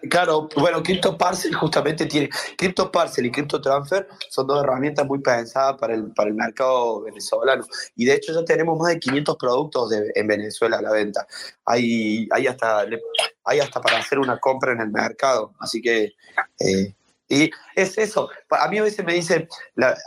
Claro, 0.09 0.48
bueno, 0.57 0.82
CryptoParcel 0.82 1.55
justamente 1.55 2.07
tiene, 2.07 2.28
CryptoParcel 2.57 3.27
y 3.27 3.31
CryptoTransfer 3.31 4.09
son 4.28 4.47
dos 4.47 4.62
herramientas 4.62 5.07
muy 5.07 5.20
pensadas 5.20 5.77
para 5.78 5.94
el, 5.94 6.12
para 6.12 6.28
el 6.28 6.35
mercado 6.35 7.02
venezolano. 7.02 7.65
Y 7.97 8.05
de 8.05 8.15
hecho 8.15 8.32
ya 8.32 8.44
tenemos 8.44 8.78
más 8.78 8.93
de 8.93 9.01
500 9.01 9.36
productos 9.36 9.93
en 9.93 10.27
Venezuela 10.27 10.78
a 10.78 10.82
la 10.82 10.93
venta. 10.93 11.27
Hay, 11.65 12.28
hay, 12.32 12.47
hasta, 12.47 12.85
hay 13.44 13.61
hasta 13.61 13.81
para 13.81 13.98
hacer 13.98 14.19
una 14.19 14.39
compra 14.39 14.73
en 14.73 14.81
el 14.81 14.90
mercado. 14.90 15.52
Así 15.61 15.81
que, 15.81 16.12
eh, 16.59 16.94
y 17.31 17.48
es 17.77 17.97
eso. 17.97 18.28
A 18.51 18.69
mí 18.69 18.78
a 18.78 18.82
veces 18.82 19.05
me 19.05 19.15
dicen, 19.15 19.48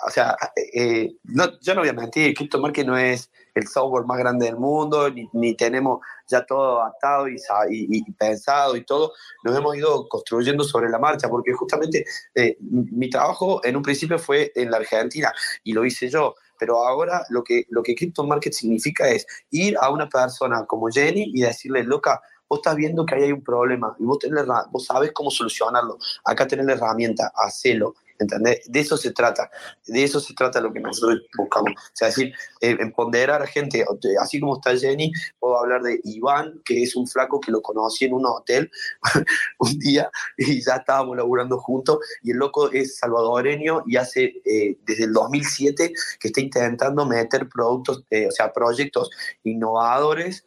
o 0.05 0.09
sea, 0.11 0.35
eh, 0.73 1.15
yo 1.61 1.73
no 1.73 1.81
voy 1.81 1.89
a 1.89 1.93
mentir, 1.93 2.35
CryptoMarket 2.35 2.85
no 2.85 2.97
es 2.97 3.31
el 3.55 3.65
software 3.65 4.05
más 4.05 4.17
grande 4.17 4.47
del 4.47 4.57
mundo, 4.57 5.09
ni, 5.09 5.29
ni 5.31 5.55
tenemos 5.55 5.99
ya 6.27 6.45
todo 6.45 6.83
atado 6.83 7.29
y, 7.29 7.37
y, 7.69 8.11
pensado 8.11 8.75
y 8.75 8.83
todo, 8.83 9.13
nos 9.45 9.55
hemos 9.55 9.77
ido 9.77 10.09
construyendo 10.09 10.65
sobre 10.65 10.89
la 10.89 10.99
marcha, 10.99 11.29
porque 11.29 11.53
justamente 11.53 12.03
eh, 12.35 12.57
mi 12.59 13.09
trabajo 13.09 13.61
en 13.63 13.77
un 13.77 13.83
principio 13.83 14.19
fue 14.19 14.51
en 14.55 14.69
la 14.69 14.77
Argentina 14.77 15.31
y 15.63 15.71
lo 15.71 15.85
hice 15.85 16.09
yo, 16.09 16.35
pero 16.59 16.85
ahora 16.85 17.25
lo 17.29 17.41
que, 17.43 17.65
lo 17.69 17.83
que 17.83 17.95
Crypto 17.95 18.25
Market 18.25 18.53
significa 18.53 19.07
es 19.07 19.25
ir 19.51 19.77
a 19.79 19.89
una 19.89 20.09
persona 20.09 20.65
como 20.65 20.89
Jenny 20.89 21.31
y 21.33 21.41
decirle, 21.41 21.83
loca, 21.83 22.21
vos 22.53 22.59
estás 22.59 22.75
viendo 22.75 23.05
que 23.05 23.15
ahí 23.15 23.23
hay 23.23 23.31
un 23.31 23.43
problema 23.43 23.95
y 23.99 24.03
vos, 24.03 24.19
tenés, 24.19 24.45
vos 24.71 24.85
sabes 24.85 25.11
cómo 25.11 25.31
solucionarlo, 25.31 25.97
acá 26.23 26.47
tenés 26.47 26.67
la 26.67 26.73
herramienta, 26.73 27.31
hacelo, 27.35 27.95
¿entendés? 28.19 28.61
De 28.71 28.80
eso 28.80 28.95
se 28.95 29.11
trata, 29.11 29.49
de 29.88 30.03
eso 30.03 30.19
se 30.19 30.35
trata 30.35 30.61
lo 30.61 30.71
que 30.71 30.80
nosotros 30.80 31.21
buscamos. 31.35 31.73
O 31.73 31.91
sea, 31.93 32.09
decir, 32.09 32.34
eh, 32.61 32.77
empoderar 32.80 33.41
a 33.41 33.47
gente, 33.47 33.84
así 34.21 34.39
como 34.39 34.57
está 34.57 34.77
Jenny, 34.77 35.11
puedo 35.39 35.57
hablar 35.57 35.81
de 35.81 35.99
Iván, 36.03 36.61
que 36.63 36.84
es 36.84 36.95
un 36.95 37.07
flaco 37.07 37.39
que 37.39 37.51
lo 37.51 37.61
conocí 37.61 38.05
en 38.05 38.13
un 38.13 38.25
hotel 38.25 38.69
un 39.59 39.80
día 39.80 40.11
y 40.38 40.61
ya 40.61 40.75
estábamos 40.75 41.17
laburando 41.17 41.57
juntos, 41.59 41.99
y 42.21 42.31
el 42.31 42.38
loco 42.38 42.71
es 42.71 42.97
salvadoreño 42.97 43.84
y 43.88 43.97
hace 43.97 44.41
eh, 44.45 44.77
desde 44.85 45.05
el 45.05 45.13
2007 45.13 45.93
que 46.19 46.27
está 46.27 46.41
intentando 46.41 47.05
meter 47.05 47.49
productos, 47.49 48.03
eh, 48.11 48.27
o 48.27 48.31
sea, 48.31 48.53
proyectos 48.53 49.09
innovadores 49.43 50.45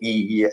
y, 0.00 0.44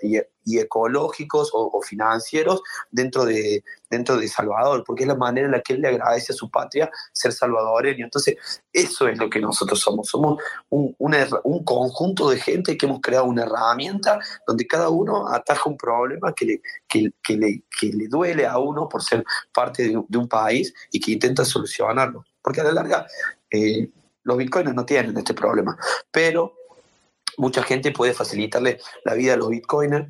ecológicos 0.59 1.51
o, 1.53 1.81
financieros 1.81 2.61
dentro 2.89 3.25
de, 3.25 3.63
dentro 3.89 4.17
de 4.17 4.27
Salvador, 4.27 4.83
porque 4.85 5.03
es 5.03 5.07
la 5.07 5.15
manera 5.15 5.45
en 5.45 5.51
la 5.51 5.61
que 5.61 5.73
él 5.73 5.81
le 5.81 5.89
agradece 5.89 6.33
a 6.33 6.35
su 6.35 6.49
patria 6.49 6.89
ser 7.11 7.33
salvadoreño. 7.33 8.05
Entonces, 8.05 8.37
eso 8.71 9.07
es 9.07 9.17
lo 9.17 9.29
que 9.29 9.39
nosotros 9.39 9.79
somos. 9.79 10.07
Somos 10.07 10.41
un, 10.69 10.95
un 10.97 11.63
conjunto 11.63 12.29
de 12.29 12.37
gente 12.37 12.77
que 12.77 12.85
hemos 12.85 13.01
creado 13.01 13.25
una 13.25 13.43
herramienta 13.43 14.19
donde 14.45 14.65
cada 14.67 14.89
uno 14.89 15.27
ataja 15.27 15.69
un 15.69 15.77
problema 15.77 16.33
que 16.33 16.45
le, 16.45 16.61
que, 16.87 17.11
que 17.23 17.37
le, 17.37 17.63
que 17.79 17.87
le 17.87 18.07
duele 18.07 18.45
a 18.45 18.57
uno 18.57 18.87
por 18.87 19.03
ser 19.03 19.23
parte 19.53 19.87
de, 19.89 20.17
un 20.17 20.27
país 20.27 20.73
y 20.91 20.99
que 20.99 21.11
intenta 21.11 21.43
solucionarlo. 21.43 22.25
Porque 22.41 22.61
a 22.61 22.65
la 22.65 22.71
larga, 22.71 23.05
eh, 23.51 23.89
los 24.23 24.37
bitcoins 24.37 24.73
no 24.73 24.85
tienen 24.85 25.17
este 25.17 25.33
problema, 25.33 25.77
pero 26.11 26.56
mucha 27.38 27.64
gente 27.64 27.91
puede 27.91 28.14
facilitarle 28.14 28.80
la 29.05 29.14
vida 29.14 29.34
a 29.34 29.38
los 29.38 29.49
bitcoiners, 29.49 30.09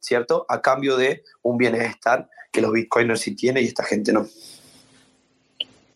¿cierto? 0.00 0.46
A 0.48 0.60
cambio 0.60 0.96
de 0.96 1.24
un 1.42 1.58
bienestar 1.58 2.28
que 2.52 2.60
los 2.60 2.72
bitcoiners 2.72 3.20
sí 3.20 3.34
tienen 3.34 3.64
y 3.64 3.66
esta 3.66 3.84
gente 3.84 4.12
no. 4.12 4.26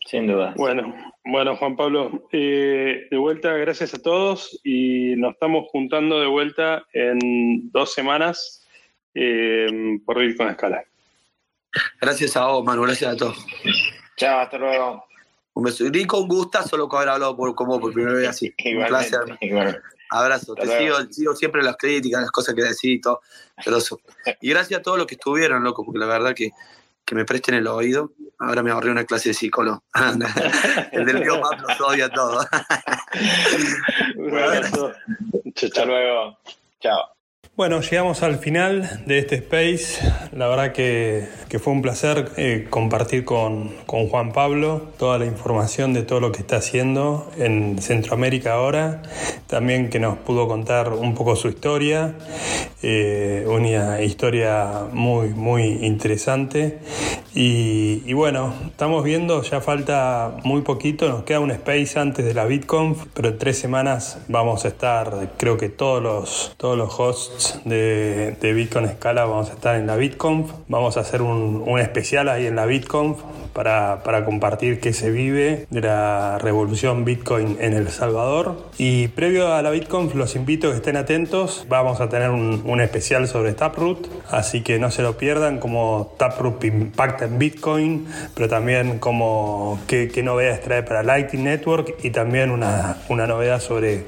Sin 0.05 0.27
duda. 0.27 0.53
Bueno, 0.57 0.93
bueno, 1.25 1.55
Juan 1.55 1.75
Pablo, 1.75 2.27
eh, 2.31 3.07
de 3.09 3.17
vuelta, 3.17 3.53
gracias 3.53 3.93
a 3.93 4.01
todos 4.01 4.59
y 4.63 5.15
nos 5.15 5.33
estamos 5.33 5.67
juntando 5.71 6.19
de 6.19 6.27
vuelta 6.27 6.83
en 6.93 7.71
dos 7.71 7.93
semanas 7.93 8.67
eh, 9.15 9.67
por 10.05 10.19
Bitcoin 10.19 10.49
Escala. 10.49 10.83
Gracias 12.01 12.35
a 12.35 12.47
vos, 12.47 12.63
Manu, 12.63 12.83
gracias 12.83 13.13
a 13.13 13.17
todos. 13.17 13.45
Chao, 14.17 14.41
hasta 14.41 14.57
luego. 14.57 15.05
Un 15.53 15.63
beso. 15.63 15.85
Y 15.91 16.05
con 16.05 16.27
gusto, 16.27 16.61
solo 16.63 16.87
con 16.87 16.97
haber 16.97 17.09
hablado 17.09 17.35
por, 17.35 17.53
como 17.55 17.79
por 17.79 17.93
primera 17.93 18.17
vez 18.17 18.27
así. 18.27 18.53
Un 18.65 18.85
placer. 18.85 19.21
Abrazo. 20.13 20.53
Te 20.55 20.67
sigo, 20.67 20.97
sigo, 21.09 21.35
siempre 21.35 21.63
las 21.63 21.75
críticas, 21.75 22.21
las 22.21 22.31
cosas 22.31 22.53
que 22.53 22.61
decís 22.61 22.83
y 22.83 23.01
todo. 23.01 23.21
Y 24.41 24.49
gracias 24.49 24.79
a 24.79 24.83
todos 24.83 24.97
los 24.97 25.07
que 25.07 25.15
estuvieron, 25.15 25.63
loco, 25.63 25.83
porque 25.83 25.99
la 25.99 26.05
verdad 26.05 26.33
que, 26.35 26.51
que 27.03 27.15
me 27.15 27.25
presten 27.25 27.55
el 27.55 27.67
oído. 27.67 28.11
Ahora 28.39 28.61
me 28.61 28.71
ahorré 28.71 28.91
una 28.91 29.05
clase 29.05 29.29
de 29.29 29.33
psicólogo. 29.33 29.83
el 30.91 31.05
del 31.05 31.19
mío 31.19 31.39
más 31.39 31.81
odia 31.81 32.09
todo. 32.09 32.45
bueno, 34.15 34.91
Hasta 35.55 35.85
luego. 35.85 36.37
Chao. 36.79 37.12
Bueno, 37.55 37.81
llegamos 37.81 38.23
al 38.23 38.39
final 38.39 39.03
de 39.05 39.19
este 39.19 39.35
space. 39.35 40.11
La 40.31 40.47
verdad 40.47 40.71
que, 40.71 41.27
fue 41.59 41.71
un 41.71 41.83
placer 41.83 42.31
eh, 42.35 42.65
compartir 42.67 43.25
con, 43.25 43.75
Juan 43.85 44.33
Pablo 44.33 44.87
toda 44.97 45.19
la 45.19 45.25
información 45.25 45.93
de 45.93 46.01
todo 46.01 46.19
lo 46.19 46.31
que 46.31 46.39
está 46.39 46.55
haciendo 46.55 47.31
en 47.37 47.79
Centroamérica 47.79 48.53
ahora. 48.53 49.03
También 49.45 49.91
que 49.91 49.99
nos 49.99 50.17
pudo 50.17 50.47
contar 50.47 50.93
un 50.93 51.13
poco 51.13 51.35
su 51.35 51.47
historia. 51.47 52.15
Eh, 52.81 53.45
una 53.47 54.01
historia 54.01 54.87
muy, 54.91 55.29
muy 55.29 55.63
interesante. 55.85 56.79
Y, 57.35 58.01
y, 58.05 58.13
bueno, 58.13 58.53
estamos 58.67 59.03
viendo, 59.03 59.41
ya 59.41 59.59
falta 59.61 60.37
muy 60.43 60.61
poquito, 60.61 61.07
nos 61.09 61.23
queda 61.23 61.39
un 61.39 61.49
space 61.49 61.97
antes 61.97 62.25
de 62.25 62.33
la 62.35 62.45
BitConf, 62.45 63.05
pero 63.15 63.29
en 63.29 63.39
tres 63.39 63.57
semanas 63.57 64.19
vamos 64.27 64.65
a 64.65 64.67
estar, 64.67 65.31
creo 65.37 65.57
que 65.57 65.69
todos 65.69 66.03
los, 66.03 66.53
todos 66.57 66.77
los 66.77 66.99
hosts 66.99 67.42
de, 67.65 68.53
Bitcoin 68.53 68.87
Scala 68.87 69.25
vamos 69.25 69.49
a 69.49 69.53
estar 69.53 69.75
en 69.75 69.87
la 69.87 69.95
BitConf. 69.95 70.51
Vamos 70.67 70.97
a 70.97 71.01
hacer 71.01 71.21
un, 71.21 71.79
especial 71.79 72.29
ahí 72.29 72.45
en 72.45 72.55
la 72.55 72.65
BitConf 72.65 73.19
para, 73.53 74.03
para 74.03 74.25
compartir 74.25 74.79
qué 74.79 74.93
se 74.93 75.11
vive 75.11 75.67
de 75.69 75.81
la 75.81 76.37
revolución 76.39 77.05
Bitcoin 77.05 77.57
en 77.59 77.73
El 77.73 77.89
Salvador. 77.89 78.69
Y 78.77 79.07
previo 79.09 79.53
a 79.53 79.61
la 79.61 79.69
Bitcoin 79.69 80.11
los 80.15 80.35
invito 80.35 80.67
a 80.67 80.71
que 80.71 80.77
estén 80.77 80.97
atentos. 80.97 81.65
Vamos 81.69 82.01
a 82.01 82.09
tener 82.09 82.29
un, 82.29 82.63
un 82.65 82.81
especial 82.81 83.27
sobre 83.27 83.53
Taproot, 83.53 84.07
así 84.29 84.61
que 84.61 84.79
no 84.79 84.91
se 84.91 85.01
lo 85.01 85.17
pierdan 85.17 85.59
como 85.59 86.15
Taproot 86.17 86.63
impacta 86.63 87.25
en 87.25 87.39
Bitcoin, 87.39 88.07
pero 88.35 88.49
también 88.49 88.99
como 88.99 89.79
qué, 89.87 90.09
qué 90.13 90.23
novedades 90.23 90.61
trae 90.61 90.83
para 90.83 91.03
Lightning 91.03 91.43
Network 91.43 91.95
y 92.03 92.09
también 92.09 92.51
una, 92.51 92.97
una 93.09 93.27
novedad 93.27 93.61
sobre 93.61 94.05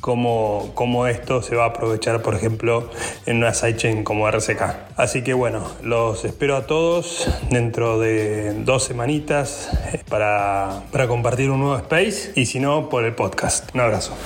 cómo, 0.00 0.72
cómo 0.74 1.06
esto 1.06 1.42
se 1.42 1.56
va 1.56 1.64
a 1.64 1.68
aprovechar, 1.68 2.22
por 2.22 2.34
ejemplo, 2.34 2.90
en 3.26 3.38
una 3.38 3.54
sidechain 3.54 4.04
como 4.04 4.28
RCK. 4.28 4.62
Así 4.96 5.22
que 5.22 5.34
bueno, 5.34 5.64
los 5.82 6.24
espero 6.24 6.56
a 6.56 6.66
todos 6.66 7.28
dentro 7.50 7.98
de 7.98 8.54
dos 8.64 8.87
semanitas 8.88 9.68
para, 10.08 10.82
para 10.90 11.06
compartir 11.06 11.50
un 11.50 11.60
nuevo 11.60 11.76
space 11.76 12.32
y 12.34 12.46
si 12.46 12.58
no, 12.58 12.88
por 12.88 13.04
el 13.04 13.14
podcast. 13.14 13.74
Un 13.74 13.82
abrazo. 13.82 14.16